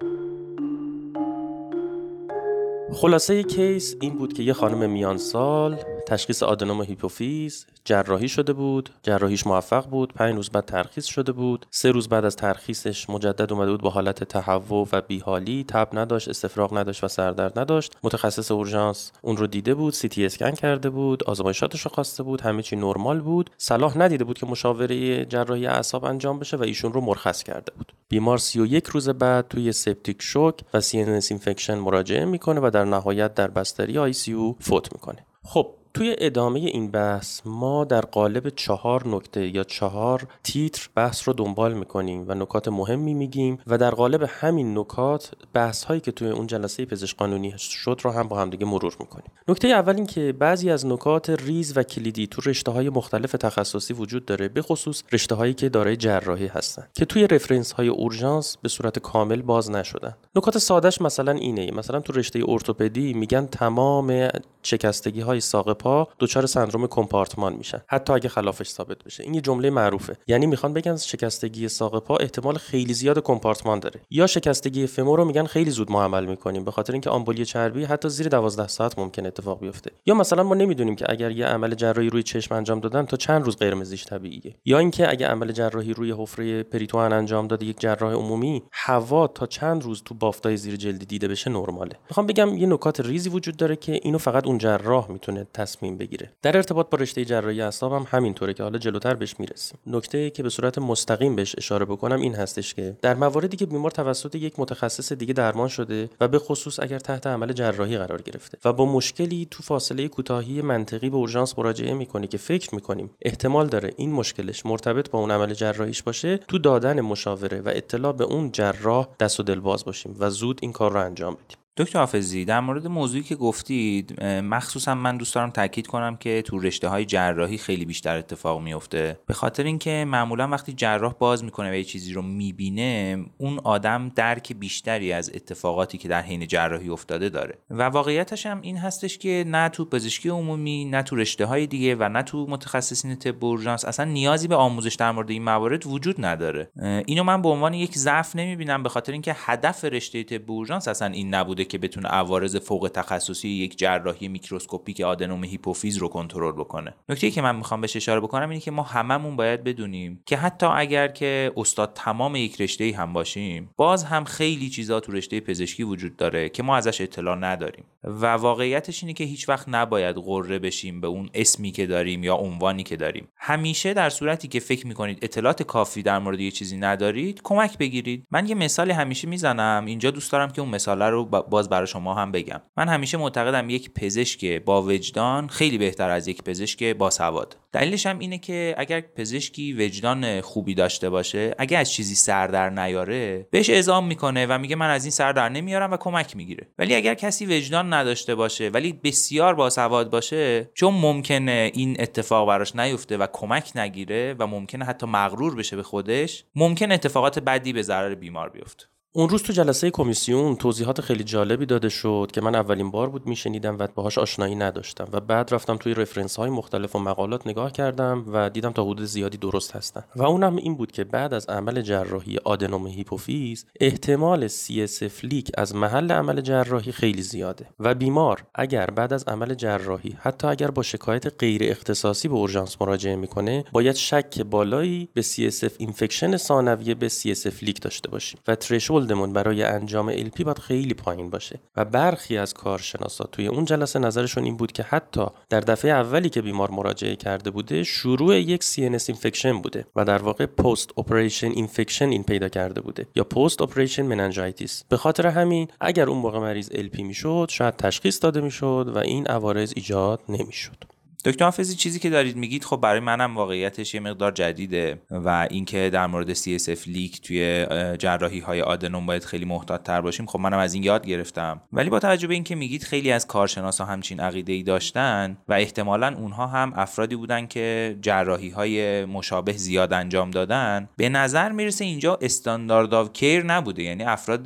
خلاصه 2.93 3.43
case 3.43 3.95
این 4.01 4.17
بود 4.17 4.33
که 4.33 4.43
یه 4.43 4.53
خانم 4.53 4.89
میان 4.89 5.17
سال 5.17 5.83
تشخیص 6.07 6.43
آدنوم 6.43 6.81
هیپوفیز 6.81 7.65
جراحی 7.85 8.30
شده 8.30 8.53
بود. 8.53 8.89
جراحیش 9.03 9.47
موفق 9.47 9.88
بود. 9.88 10.14
پنج 10.14 10.35
روز 10.35 10.49
بعد 10.49 10.65
ترخیص 10.65 11.05
شده 11.05 11.31
بود. 11.31 11.65
سه 11.72 11.91
روز 11.91 12.10
بعد 12.10 12.26
از 12.26 12.35
ترخیصش 12.35 13.10
مجدد 13.10 13.53
اومده 13.53 13.72
بود 13.72 13.81
با 13.81 13.89
حالت 13.89 14.23
تهوع 14.23 14.88
و 14.91 15.01
بیحالی. 15.01 15.65
تب 15.68 15.88
نداشت 15.93 16.27
استفراغ 16.27 16.77
نداشت 16.77 17.03
و 17.03 17.07
سردرد 17.07 17.60
نداشت. 17.60 17.97
متخصص 18.03 18.51
اورژانس 18.51 19.11
اون 19.22 19.38
رو 19.38 19.47
دیده 19.47 19.76
بود 19.76 19.93
CT 19.93 20.25
scan 20.25 20.51
کرده 20.51 20.89
بود 20.89 21.23
آزمایشاتش 21.23 21.81
رو 21.81 21.91
خواسته 21.91 22.23
بود 22.23 22.41
همه 22.41 22.61
چی 22.61 22.76
نرمال 22.76 23.19
بود. 23.19 23.49
صلاح 23.57 23.97
ندیده 23.97 24.23
بود 24.23 24.38
که 24.38 24.45
مشاوره 24.45 25.26
جراحی 25.26 25.68
اعصاب 25.68 26.05
انجام 26.05 26.39
بشه 26.39 26.57
و 26.57 26.64
ایشون 26.64 26.93
رو 26.93 27.01
مرخص 27.01 27.43
کرده 27.43 27.72
بود. 27.77 27.93
بیمار 28.10 28.38
31 28.38 28.88
روز 28.88 29.10
بعد 29.10 29.47
توی 29.47 29.72
septic 29.71 30.21
shock 30.21 30.59
و 30.73 30.81
CNS 30.81 31.27
infection 31.30 31.75
مراجعه 31.76 32.26
می‌کنه 32.26 32.60
و 32.64 32.69
در 32.69 32.85
نهایت 32.85 33.34
در 33.34 33.47
بستری 33.47 33.97
آی 33.97 34.14
فوت 34.60 34.93
می‌کنه. 34.93 35.26
خب 35.43 35.76
توی 35.93 36.15
ادامه 36.17 36.59
این 36.59 36.91
بحث 36.91 37.41
ما 37.45 37.85
در 37.85 38.01
قالب 38.01 38.49
چهار 38.49 39.07
نکته 39.07 39.47
یا 39.55 39.63
چهار 39.63 40.27
تیتر 40.43 40.89
بحث 40.95 41.27
رو 41.27 41.33
دنبال 41.33 41.73
می‌کنیم 41.73 42.25
و 42.27 42.33
نکات 42.35 42.67
مهمی 42.67 43.13
میگیم 43.13 43.59
و 43.67 43.77
در 43.77 43.91
قالب 43.91 44.25
همین 44.27 44.77
نکات 44.77 45.31
بحث 45.53 45.83
هایی 45.83 46.01
که 46.01 46.11
توی 46.11 46.29
اون 46.29 46.47
جلسه 46.47 46.85
پزشک 46.85 47.17
قانونی 47.17 47.53
شد 47.57 47.99
رو 48.03 48.11
هم 48.11 48.27
با 48.27 48.39
همدیگه 48.39 48.65
مرور 48.65 48.95
می‌کنیم. 48.99 49.31
نکته 49.47 49.67
اول 49.67 49.95
این 49.95 50.05
که 50.05 50.33
بعضی 50.39 50.69
از 50.69 50.85
نکات 50.85 51.29
ریز 51.29 51.77
و 51.77 51.83
کلیدی 51.83 52.27
تو 52.27 52.41
رشته 52.49 52.71
های 52.71 52.89
مختلف 52.89 53.31
تخصصی 53.31 53.93
وجود 53.93 54.25
داره 54.25 54.47
به 54.47 54.61
خصوص 54.61 55.03
رشته 55.11 55.35
هایی 55.35 55.53
که 55.53 55.69
دارای 55.69 55.97
جراحی 55.97 56.47
هستن 56.47 56.87
که 56.93 57.05
توی 57.05 57.27
رفرنس 57.27 57.71
های 57.71 57.87
اورژانس 57.87 58.57
به 58.61 58.69
صورت 58.69 58.99
کامل 58.99 59.41
باز 59.41 59.71
نشدن. 59.71 60.15
نکات 60.35 60.57
سادهش 60.57 61.01
مثلا 61.01 61.31
اینه 61.31 61.71
مثلا 61.71 61.99
تو 61.99 62.13
رشته 62.13 62.43
ارتوپدی 62.47 63.13
میگن 63.13 63.45
تمام 63.45 64.29
شکستگی 64.63 65.21
های 65.21 65.39
ساق 65.39 65.73
پا 65.84 66.07
دچار 66.19 66.45
سندروم 66.45 66.88
کمپارتمان 66.88 67.53
میشن. 67.53 67.81
حتی 67.88 68.14
اگه 68.14 68.30
خلافش 68.30 68.68
ثابت 68.68 69.03
بشه. 69.03 69.23
این 69.23 69.34
یه 69.34 69.41
جمله 69.41 69.69
معروفه. 69.69 70.18
یعنی 70.27 70.45
می‌خوان 70.45 70.73
بگن 70.73 70.97
شکستگی 70.97 71.68
ساق 71.68 72.03
پا 72.03 72.18
احتمال 72.18 72.57
خیلی 72.57 72.93
زیاد 72.93 73.19
کمپارتمان 73.19 73.80
داره. 73.80 74.01
یا 74.10 74.27
شکستگی 74.27 74.88
فمور 74.88 75.19
رو 75.19 75.26
میگن 75.26 75.45
خیلی 75.45 75.72
زود 75.72 75.91
ما 75.91 76.03
عمل 76.03 76.26
می‌کنیم 76.26 76.65
به 76.65 76.72
خاطر 76.72 76.93
اینکه 76.93 77.10
آمبولی 77.10 77.45
چربی 77.45 77.84
حتی 77.84 78.10
زیر 78.10 78.27
12 78.27 78.68
ساعت 78.68 78.99
ممکن 78.99 79.26
اتفاق 79.26 79.60
بیفته. 79.60 79.91
یا 80.05 80.15
مثلا 80.15 80.43
ما 80.43 80.55
نمی‌دونیم 80.55 80.95
که 80.95 81.05
اگر 81.10 81.31
یه 81.31 81.45
عمل 81.45 81.76
جراحی 81.76 82.10
روی 82.10 82.23
چشم 82.23 82.55
انجام 82.55 82.80
دادن 82.80 83.05
تا 83.05 83.18
چند 83.18 83.43
روز 83.45 83.57
قرمزیش 83.57 84.05
طبیعیه. 84.05 84.55
یا 84.65 84.80
اینکه 84.80 85.10
اگه 85.10 85.27
عمل 85.27 85.51
جراحی 85.51 85.93
روی 85.93 86.11
حفره 86.18 86.64
پریتوان 86.64 87.14
انجام 87.14 87.47
داده 87.47 87.65
یک 87.65 87.80
جراح 87.80 88.14
عمومی 88.14 88.64
هوا 88.72 89.27
تا 89.27 89.45
چند 89.45 89.84
روز 89.84 90.03
تو 90.03 90.14
بافتای 90.14 90.57
زیر 90.57 90.76
جلدی 90.76 91.05
دیده 91.05 91.27
بشه 91.27 91.49
نرماله. 91.49 91.95
می‌خوام 92.10 92.27
بگم 92.27 92.57
یه 92.57 92.68
نکات 92.68 92.99
ریزی 92.99 93.30
وجود 93.30 93.57
داره 93.57 93.76
که 93.76 93.99
اینو 94.03 94.18
فقط 94.18 94.47
اون 94.47 94.57
جراح 94.57 95.11
می‌تونه 95.11 95.47
تصمیم 95.73 95.97
بگیره. 95.97 96.31
در 96.41 96.57
ارتباط 96.57 96.89
با 96.89 96.97
رشته 96.97 97.25
جراحی 97.25 97.61
اعصاب 97.61 97.93
هم 97.93 98.07
همینطوره 98.09 98.53
که 98.53 98.63
حالا 98.63 98.77
جلوتر 98.77 99.13
بهش 99.13 99.35
می‌رسیم. 99.39 99.79
نکته 99.87 100.29
که 100.29 100.43
به 100.43 100.49
صورت 100.49 100.77
مستقیم 100.77 101.35
بهش 101.35 101.55
اشاره 101.57 101.85
بکنم 101.85 102.21
این 102.21 102.35
هستش 102.35 102.73
که 102.73 102.97
در 103.01 103.13
مواردی 103.13 103.57
که 103.57 103.65
بیمار 103.65 103.91
توسط 103.91 104.35
یک 104.35 104.59
متخصص 104.59 105.13
دیگه 105.13 105.33
درمان 105.33 105.67
شده 105.67 106.09
و 106.21 106.27
به 106.27 106.39
خصوص 106.39 106.79
اگر 106.79 106.99
تحت 106.99 107.27
عمل 107.27 107.53
جراحی 107.53 107.97
قرار 107.97 108.21
گرفته 108.21 108.57
و 108.65 108.73
با 108.73 108.85
مشکلی 108.85 109.47
تو 109.51 109.63
فاصله 109.63 110.07
کوتاهی 110.07 110.61
منطقی 110.61 111.09
به 111.09 111.17
اورژانس 111.17 111.59
مراجعه 111.59 111.93
می‌کنه 111.93 112.27
که 112.27 112.37
فکر 112.37 112.75
می‌کنیم 112.75 113.09
احتمال 113.21 113.67
داره 113.67 113.93
این 113.97 114.11
مشکلش 114.11 114.65
مرتبط 114.65 115.09
با 115.09 115.19
اون 115.19 115.31
عمل 115.31 115.53
جراحیش 115.53 116.03
باشه 116.03 116.37
تو 116.37 116.57
دادن 116.57 117.01
مشاوره 117.01 117.61
و 117.61 117.71
اطلاع 117.75 118.13
به 118.13 118.23
اون 118.23 118.51
جراح 118.51 119.07
دست 119.19 119.39
و 119.39 119.43
دل 119.43 119.59
باز 119.59 119.85
باشیم 119.85 120.15
و 120.19 120.29
زود 120.29 120.59
این 120.61 120.71
کار 120.71 120.91
رو 120.91 120.99
انجام 120.99 121.33
بدیم. 121.33 121.57
دکتر 121.77 121.99
حافظی 121.99 122.45
در 122.45 122.59
مورد 122.59 122.87
موضوعی 122.87 123.23
که 123.23 123.35
گفتید 123.35 124.23
مخصوصا 124.23 124.95
من 124.95 125.17
دوست 125.17 125.35
دارم 125.35 125.49
تاکید 125.49 125.87
کنم 125.87 126.15
که 126.15 126.41
تو 126.41 126.59
رشته 126.59 126.87
های 126.87 127.05
جراحی 127.05 127.57
خیلی 127.57 127.85
بیشتر 127.85 128.17
اتفاق 128.17 128.61
میفته 128.61 129.19
به 129.27 129.33
خاطر 129.33 129.63
اینکه 129.63 130.05
معمولا 130.07 130.47
وقتی 130.47 130.73
جراح 130.73 131.13
باز 131.13 131.43
می‌کنه 131.43 131.71
و 131.71 131.75
یه 131.75 131.83
چیزی 131.83 132.13
رو 132.13 132.21
می‌بینه 132.21 133.25
اون 133.37 133.59
آدم 133.63 134.11
درک 134.15 134.53
بیشتری 134.53 135.13
از 135.13 135.31
اتفاقاتی 135.33 135.97
که 135.97 136.07
در 136.07 136.21
حین 136.21 136.47
جراحی 136.47 136.89
افتاده 136.89 137.29
داره. 137.29 137.57
و 137.69 137.83
واقعیتش 137.83 138.45
هم 138.45 138.61
این 138.61 138.77
هستش 138.77 139.17
که 139.17 139.43
نه 139.47 139.69
تو 139.69 139.85
پزشکی 139.85 140.29
عمومی 140.29 140.85
نه 140.85 141.03
تو 141.03 141.15
رشته 141.15 141.45
های 141.45 141.67
دیگه 141.67 141.95
و 141.95 142.09
نه 142.09 142.23
تو 142.23 142.47
متخصصین 142.49 143.15
طب 143.15 143.45
اورژانس 143.45 143.85
اصلا 143.85 144.05
نیازی 144.05 144.47
به 144.47 144.55
آموزش 144.55 144.95
در 144.95 145.11
مورد 145.11 145.29
این 145.29 145.43
موارد 145.43 145.87
وجود 145.87 146.25
نداره. 146.25 146.71
اینو 147.05 147.23
من 147.23 147.41
به 147.41 147.49
عنوان 147.49 147.73
یک 147.73 147.97
ضعف 147.97 148.35
نمی‌بینم 148.35 148.83
به 148.83 148.89
خاطر 148.89 149.11
اینکه 149.11 149.35
هدف 149.37 149.85
رشته 149.85 150.23
طب 150.23 150.51
اورژانس 150.51 150.87
اصلا 150.87 151.07
این 151.07 151.33
نبوده 151.33 151.62
که 151.65 151.77
بتونه 151.77 152.10
عوارض 152.10 152.56
فوق 152.56 152.91
تخصصی 152.94 153.49
یک 153.49 153.77
جراحی 153.77 154.27
microscopic 154.27 155.01
آدنوم 155.02 155.44
هیپوفیز 155.44 155.98
رو 155.98 156.07
کنترل 156.07 156.52
بکنه. 156.52 156.94
نکته 157.10 157.31
که 157.31 157.41
من 157.41 157.56
می‌خوام 157.56 157.81
بهش 157.81 157.95
اشاره 157.95 158.19
بکنم 158.19 158.49
اینه 158.49 158.61
که 158.61 158.72
ما 158.72 158.84
هممون 158.84 159.35
باید 159.35 159.64
بدونیم 159.64 160.23
که 160.26 160.38
حتی 160.38 160.65
اگر 160.65 161.07
که 161.07 161.52
استاد 161.57 161.94
تمام 161.95 162.35
یک 162.35 162.61
رشته 162.61 162.94
هم 162.98 163.14
باشیم 163.14 163.69
باز 163.77 164.03
هم 164.03 164.23
خیلی 164.23 164.69
چیزا 164.69 164.99
تو 164.99 165.11
رشته 165.11 165.40
پزشکی 165.40 165.84
وجود 165.84 166.15
داره 166.15 166.49
که 166.49 166.64
ما 166.64 166.76
ازش 166.76 167.02
اطلاع 167.02 167.35
نداریم. 167.35 167.85
و 168.03 168.26
واقعیتش 168.26 169.03
اینه 169.03 169.14
که 169.14 169.23
هیچ 169.23 169.49
وقت 169.49 169.69
نباید 169.69 170.15
غره 170.15 170.60
بشیم 170.60 171.02
به 171.02 171.07
اون 171.07 171.30
اسمی 171.34 171.72
که 171.72 171.88
داریم 171.88 172.23
یا 172.23 172.35
عنوانی 172.35 172.84
که 172.84 172.95
داریم. 172.95 173.27
همیشه 173.38 173.94
در 173.94 174.10
صورتی 174.10 174.48
که 174.48 174.60
فکر 174.60 174.88
می‌کنید 174.88 175.19
اطلاعات 175.22 175.64
کافی 175.64 176.03
در 176.03 176.19
مورد 176.19 176.40
یه 176.40 176.52
چیزی 176.52 176.77
ندارید 176.77 177.41
کمک 177.44 177.77
بگیرید. 177.77 178.27
من 178.31 178.48
یه 178.48 178.56
مثال 178.56 178.91
همیشه 178.91 179.27
می‌زنم. 179.27 179.84
اینجا 179.85 180.11
دوست 180.11 180.31
دارم 180.31 180.52
که 180.52 180.61
اون 180.61 180.69
مثال 180.69 181.02
رو 181.02 181.26
باز 181.53 181.69
برای 181.69 181.88
شما 181.88 182.13
هم 182.13 182.31
بگم. 182.31 182.61
من 182.77 182.88
همیشه 182.88 183.17
معتقدم 183.17 183.69
یک 183.69 183.93
پزشک 183.93 184.45
با 184.45 184.81
وجدان 184.81 185.47
خیلی 185.47 185.77
بهتر 185.77 186.09
از 186.09 186.27
یک 186.27 186.43
پزشک 186.43 186.84
با 186.84 187.09
سواد. 187.09 187.57
دلیلش 187.71 188.05
هم 188.05 188.19
اینه 188.19 188.38
که 188.38 188.75
اگر 188.77 189.01
پزشکی 189.01 189.73
وجدان 189.73 190.41
خوبی 190.41 190.73
داشته 190.73 191.09
باشه 191.09 191.55
اگر 191.57 191.80
از 191.80 191.91
چیزی 191.91 192.15
سر 192.15 192.47
در 192.47 192.69
نیاره 192.69 193.47
بهش 193.51 193.69
اعزام 193.69 194.07
می‌کنه 194.07 194.45
و 194.45 194.57
میگه 194.57 194.75
من 194.75 194.89
از 194.89 195.05
این 195.05 195.11
سر 195.11 195.31
در 195.31 195.49
نمیارم 195.49 195.91
و 195.91 195.97
کمک 195.97 196.35
می‌گیره. 196.35 196.67
ولی 196.77 196.95
اگر 196.95 197.13
کسی 197.13 197.45
وجدان 197.45 197.93
نداشته 197.93 198.35
باشه 198.35 198.69
ولی 198.69 198.93
بسیار 198.93 199.55
باسواد 199.55 200.09
باشه 200.09 200.69
چون 200.73 200.93
ممکنه 200.93 201.71
این 201.73 201.95
اتفاق 201.99 202.47
براش 202.47 202.75
نیفته 202.75 203.17
و 203.17 203.27
کمک 203.34 203.71
نگیره 203.75 204.35
و 204.39 204.47
ممکنه 204.47 204.85
حتی 204.85 205.05
مغرور 205.05 205.55
بشه 205.55 205.75
به 205.75 205.84
خودش 205.84 206.43
ممکن 206.55 206.91
اتفاقات 206.91 207.39
بدی 207.39 207.73
به 207.73 207.81
ضرر 207.81 208.15
بیمار 208.15 208.49
بیفته. 208.49 208.92
اون 209.15 209.30
روز 209.30 209.44
تو 209.44 209.53
جلسه 209.53 209.91
کمیسیون 209.91 210.56
توضیحات 210.56 211.02
خیلی 211.02 211.23
جالبی 211.23 211.65
داده 211.65 211.90
شد 211.90 212.30
که 212.34 212.41
من 212.41 212.56
اولین 212.56 212.91
بار 212.91 213.10
بود 213.10 213.27
میشنیدم 213.27 213.77
و 213.80 213.88
باهاش 213.95 214.18
آشنایی 214.18 214.56
نداشتم 214.56 215.07
و 215.11 215.19
بعد 215.19 215.53
رفتم 215.53 215.77
توی 215.77 215.94
reference 215.93 216.35
های 216.35 216.49
مختلف 216.49 216.95
و 216.95 216.99
مقالات 216.99 217.48
نگاه 217.48 217.72
کردم 217.72 218.26
و 218.34 218.49
دیدم 218.49 218.72
تا 218.72 218.84
حدود 218.84 219.06
زیادی 219.06 219.38
درست 219.38 219.76
هستن. 219.76 220.03
و 220.15 220.23
اونم 220.23 220.56
این 220.56 220.76
بود 220.76 220.91
که 220.91 221.03
بعد 221.03 221.34
از 221.34 221.45
عمل 221.45 221.81
جراحی 221.81 222.38
آدنوم 222.44 222.88
هیپوفیز 222.88 223.65
احتمال 223.80 224.48
CSF 224.48 225.23
leak 225.23 225.51
از 225.57 225.76
محل 225.76 226.11
عمل 226.11 226.41
جراحی 226.41 226.91
خیلی 226.91 227.22
زیاده 227.22 227.65
و 227.80 227.95
بیمار 227.95 228.44
اگر 228.56 228.85
بعد 228.85 229.14
از 229.14 229.23
عمل 229.23 229.53
جراحی 229.53 230.18
حتی 230.19 230.48
اگر 230.48 230.72
با 230.72 230.84
شکایت 230.84 231.40
غیر 231.40 231.61
اختصاصی 231.64 232.27
به 232.27 232.35
اورژانس 232.35 232.81
مراجعه 232.81 233.15
می‌کنه 233.15 233.65
باید 233.72 233.95
شک 233.95 234.41
بالایی 234.41 235.10
به 235.14 235.22
CSF 235.22 235.72
infection 235.77 236.38
ثانویه 236.38 236.95
به 236.95 237.10
CSF 237.10 237.64
leak 237.63 237.81
داشته 237.81 238.10
باشیم 238.10 238.40
و 238.48 238.56
threshold 239.03 239.26
مون 239.26 239.34
برای 239.34 239.63
انجام 239.63 240.13
LP 240.13 240.43
باید 240.43 240.59
خیلی 240.59 240.93
پایین 240.93 241.30
باشه 241.30 241.59
و 241.75 241.85
برخی 241.85 242.38
از 242.38 242.53
کارشناسا 242.53 243.23
توی 243.31 243.47
اون 243.47 243.65
جلسه 243.65 243.99
نظرشون 243.99 244.43
این 244.43 244.57
بود 244.57 244.71
که 244.71 244.84
حتی 244.84 245.25
در 245.49 245.59
دفعه 245.59 245.91
اولی 245.91 246.30
که 246.30 246.41
بیمار 246.41 246.71
مراجعه 246.71 247.15
کرده 247.15 247.51
بوده 247.51 247.84
شروع 247.84 248.39
یک 248.39 248.63
CNS 248.63 249.05
infection 249.07 249.61
بوده 249.61 249.85
و 249.95 250.05
در 250.05 250.21
واقع 250.21 250.45
post 250.45 250.99
operation 250.99 251.51
infection 251.51 252.09
این 252.09 252.23
پیدا 252.23 252.49
کرده 252.49 252.81
بوده 252.81 253.07
یا 253.15 253.23
post 253.23 253.61
operation 253.61 254.05
meningitis 254.05 254.84
به 254.89 254.97
خاطر 254.97 255.27
همین 255.27 255.67
اگر 255.81 256.09
اون 256.09 256.17
موقع 256.17 256.39
مریض 256.39 256.69
LP 256.69 256.99
می‌شد 256.99 257.47
شاید 257.49 257.75
تشخیص 257.75 258.23
داده 258.23 258.41
می‌شد 258.41 258.91
و 258.95 258.97
این 258.97 259.27
عوارض 259.27 259.73
ایجاد 259.75 260.19
نمی‌شد. 260.30 260.92
دکتر 261.25 261.45
حافظی 261.45 261.75
چیزی 261.75 261.99
که 261.99 262.09
دارید 262.09 262.35
میگید 262.35 262.63
خب 262.63 262.77
برای 262.77 262.99
منم 262.99 263.37
واقعیتش 263.37 263.93
یه 263.93 263.99
مقدار 263.99 264.31
جدیده 264.31 265.01
و 265.11 265.47
اینکه 265.51 265.89
در 265.93 266.07
مورد 266.07 266.33
CSF 266.33 266.87
leak 266.88 267.21
توی 267.21 267.65
جراحی 267.99 268.39
های 268.39 268.61
آدنوم 268.61 269.05
باید 269.05 269.23
خیلی 269.23 269.45
محتاط 269.45 269.83
تر 269.83 270.01
باشیم 270.01 270.25
خب 270.25 270.39
منم 270.39 270.57
از 270.57 270.73
این 270.73 270.83
یاد 270.83 271.07
گرفتم. 271.07 271.61
ولی 271.73 271.89
با 271.89 271.99
توجه 271.99 272.27
به 272.27 272.33
اینکه 272.33 272.55
میگید 272.55 272.83
خیلی 272.83 273.11
از 273.11 273.27
کارشناسا 273.27 273.85
همچین 273.85 274.19
عقیده 274.19 274.53
ای 274.53 274.63
داشتن 274.63 275.37
و 275.47 275.53
احتمالا 275.53 276.15
اونها 276.17 276.47
هم 276.47 276.73
افرادی 276.75 277.15
بودن 277.15 277.47
که 277.47 277.97
جراحی 278.01 278.49
های 278.49 279.05
مشابه 279.05 279.53
زیاد 279.53 279.93
انجام 279.93 280.31
دادن 280.31 280.89
به 280.97 281.09
نظر 281.09 281.51
می‌رسه 281.51 281.85
اینجا 281.85 282.19
standard 282.21 282.93
of 282.93 283.13
care 283.13 283.45
نبوده. 283.45 283.83
یعنی 283.83 284.03
افراد 284.03 284.43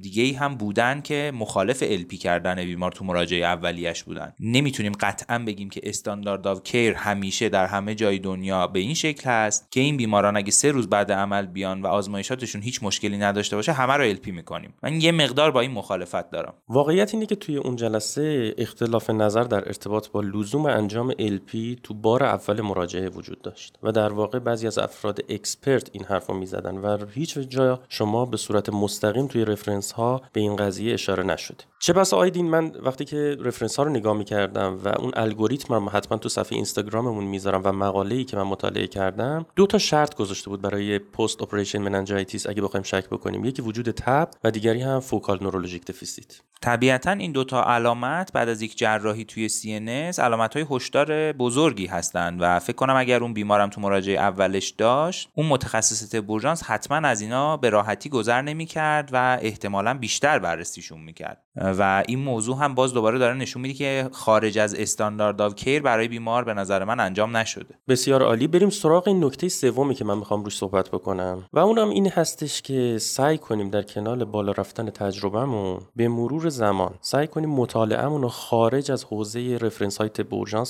دیگه 0.00 0.22
ای 0.22 0.32
هم 0.32 0.54
بودن 0.54 1.00
که 1.00 1.32
مخالف 1.34 1.82
LP 1.86 2.16
کردن 2.16 2.64
بیمار 2.64 2.92
تو 2.92 3.04
مراجعه 3.04 3.44
اولیش 3.44 4.02
بودن. 4.02 4.32
نمی‌تونیم 4.40 4.92
قطعا 5.00 5.38
بگیم 5.38 5.70
که 5.70 5.80
of 6.22 6.62
care 6.62 6.94
همیشه 6.94 7.48
در 7.48 7.66
همه 7.66 7.94
جای 7.94 8.18
دنیا 8.18 8.66
به 8.66 8.78
این 8.78 8.94
شکل 8.94 9.30
هست 9.30 9.72
که 9.72 9.80
این 9.80 9.96
بیماران 9.96 10.36
اگه 10.36 10.50
سه 10.50 10.70
روز 10.70 10.88
بعد 10.88 11.12
عمل 11.12 11.46
بیان 11.46 11.82
و 11.82 11.86
آزمایشاتشون 11.86 12.62
هیچ 12.62 12.82
مشکلی 12.82 13.18
نداشته 13.18 13.56
باشه 13.56 13.72
همه 13.72 13.92
رو 13.92 14.04
LP 14.04 14.30
می‌کنیم. 14.30 14.74
من 14.82 15.00
یه 15.00 15.12
مقدار 15.12 15.50
با 15.50 15.60
این 15.60 15.70
مخالفت 15.70 16.30
دارم. 16.30 16.54
واقعیت 16.68 17.14
اینه 17.14 17.26
که 17.26 17.36
توی 17.36 17.56
اون 17.56 17.76
جلسه 17.76 18.54
اختلاف 18.58 19.10
نظر 19.10 19.42
در 19.42 19.66
ارتباط 19.66 20.08
با 20.08 20.20
لزوم 20.20 20.66
انجام 20.66 21.12
LP 21.18 21.78
تو 21.82 21.94
بار 21.94 22.24
اول 22.24 22.60
مراجعه 22.60 23.08
وجود 23.08 23.42
داشت 23.42 23.78
و 23.82 23.92
در 23.92 24.12
واقع 24.12 24.38
بعضی 24.38 24.66
از 24.66 24.78
افراد 24.78 25.20
expert 25.28 25.90
این 25.92 26.04
حرفو 26.04 26.34
می‌زدن 26.34 26.76
و 26.76 27.06
هیچ 27.06 27.38
جا 27.38 27.80
شما 27.88 28.24
به 28.24 28.36
صورت 28.36 28.68
مستقیم 28.68 29.26
توی 29.26 29.44
reference 29.44 29.92
ها 29.92 30.22
به 30.32 30.40
این 30.40 30.56
قضیه 30.56 30.94
اشاره 30.94 31.22
نشده 31.22 31.64
چه 31.78 31.92
بسا 31.92 32.14
آیدین 32.14 32.50
من 32.50 32.72
وقتی 32.82 33.04
که 33.04 33.36
reference 33.40 33.76
ها 33.76 33.82
رو 33.82 33.90
نگاه 33.90 34.16
می‌کردم 34.16 34.78
و 34.84 34.88
اون 34.88 35.12
الگوریتم 35.14 35.74
رو 35.74 35.80
حتما 36.04 36.18
تو 36.18 36.28
صفحه 36.28 36.56
اینستاگراممون 36.56 37.24
می‌ذارم 37.24 37.60
و 37.64 37.72
مقاله 37.72 38.14
ای 38.14 38.24
که 38.24 38.36
من 38.36 38.42
مطالعه 38.42 38.86
کردم. 38.86 39.46
دو 39.56 39.66
تا 39.66 39.78
شرط 39.78 40.14
گذاشته 40.14 40.50
بود 40.50 40.62
برای 40.62 40.98
post 40.98 41.42
operation 41.42 41.78
meningitis 41.78 42.46
اگه 42.46 42.62
بخوایم 42.62 42.84
شک 42.84 43.08
بکنیم. 43.08 43.44
یکی 43.44 43.62
وجود 43.62 43.90
تب 43.90 44.30
و 44.44 44.50
دیگری 44.50 44.82
هم 44.82 45.00
focal 45.00 45.38
neurologic 45.42 45.84
deficit. 45.86 46.40
طبیعتا 46.60 47.10
این 47.10 47.32
دوتا 47.32 47.64
علامت 47.64 48.32
بعد 48.32 48.48
از 48.48 48.62
یک 48.62 48.78
جراحی 48.78 49.24
توی 49.24 49.48
CNS 49.48 50.18
علامت 50.18 50.54
های 50.56 50.66
هشدار 50.70 51.32
بزرگی 51.32 51.86
هستند 51.86 52.38
و 52.40 52.58
فکر 52.58 52.76
کنم 52.76 52.96
اگر 52.96 53.22
اون 53.22 53.34
بیمارم 53.34 53.70
تو 53.70 53.80
مراجعه 53.80 54.18
اولش 54.18 54.68
داشت 54.68 55.28
اون 55.34 55.46
متخصص 55.46 56.14
اورژانس 56.14 56.62
حتما 56.62 57.08
از 57.08 57.20
اینا 57.20 57.56
به 57.56 57.70
راحتی 57.70 58.08
گذر 58.08 58.42
نمی‌کرد 58.42 59.10
و 59.12 59.38
احتمالا 59.42 59.94
بیشتر 59.94 60.38
بررسیشون 60.38 61.00
می‌کرد. 61.00 61.42
و 61.56 62.02
این 62.08 62.18
موضوع 62.18 62.58
هم 62.58 62.74
باز 62.74 62.94
دوباره 62.94 63.18
داره 63.18 63.34
نشون 63.34 63.62
میده 63.62 63.74
که 63.74 64.08
خارج 64.12 64.58
از 64.58 64.74
standard 64.74 65.42
of 65.42 65.54
care 65.54 65.82
برای 65.94 66.08
بیمار 66.08 66.44
به 66.44 66.54
نظر 66.54 66.84
من 66.84 67.00
انجام 67.00 67.36
نشده. 67.36 67.74
بسیار 67.88 68.22
عالی. 68.22 68.46
بریم 68.46 68.70
سراغ 68.70 69.08
این 69.08 69.24
نکته 69.24 69.48
سومی 69.48 69.94
که 69.94 70.04
من 70.04 70.18
می‌خوام 70.18 70.44
روش 70.44 70.56
صحبت 70.56 70.88
بکنم. 70.90 71.44
و 71.52 71.58
اونم 71.58 71.88
این 71.88 72.08
هستش 72.08 72.62
که 72.62 72.98
سعی 72.98 73.38
کنیم 73.38 73.70
در 73.70 73.82
کنار 73.82 74.24
بالا 74.24 74.52
رفتن 74.52 74.90
تجربهمون 74.90 75.80
به 75.96 76.08
مرور 76.08 76.48
زمان 76.48 76.94
سعی 77.00 77.26
کنیم 77.26 77.50
مطالعهمون 77.50 78.22
رو 78.22 78.28
خارج 78.28 78.90
از 78.90 79.04
حوزه 79.04 79.58
reference 79.60 79.98
های 79.98 80.08
طب 80.08 80.26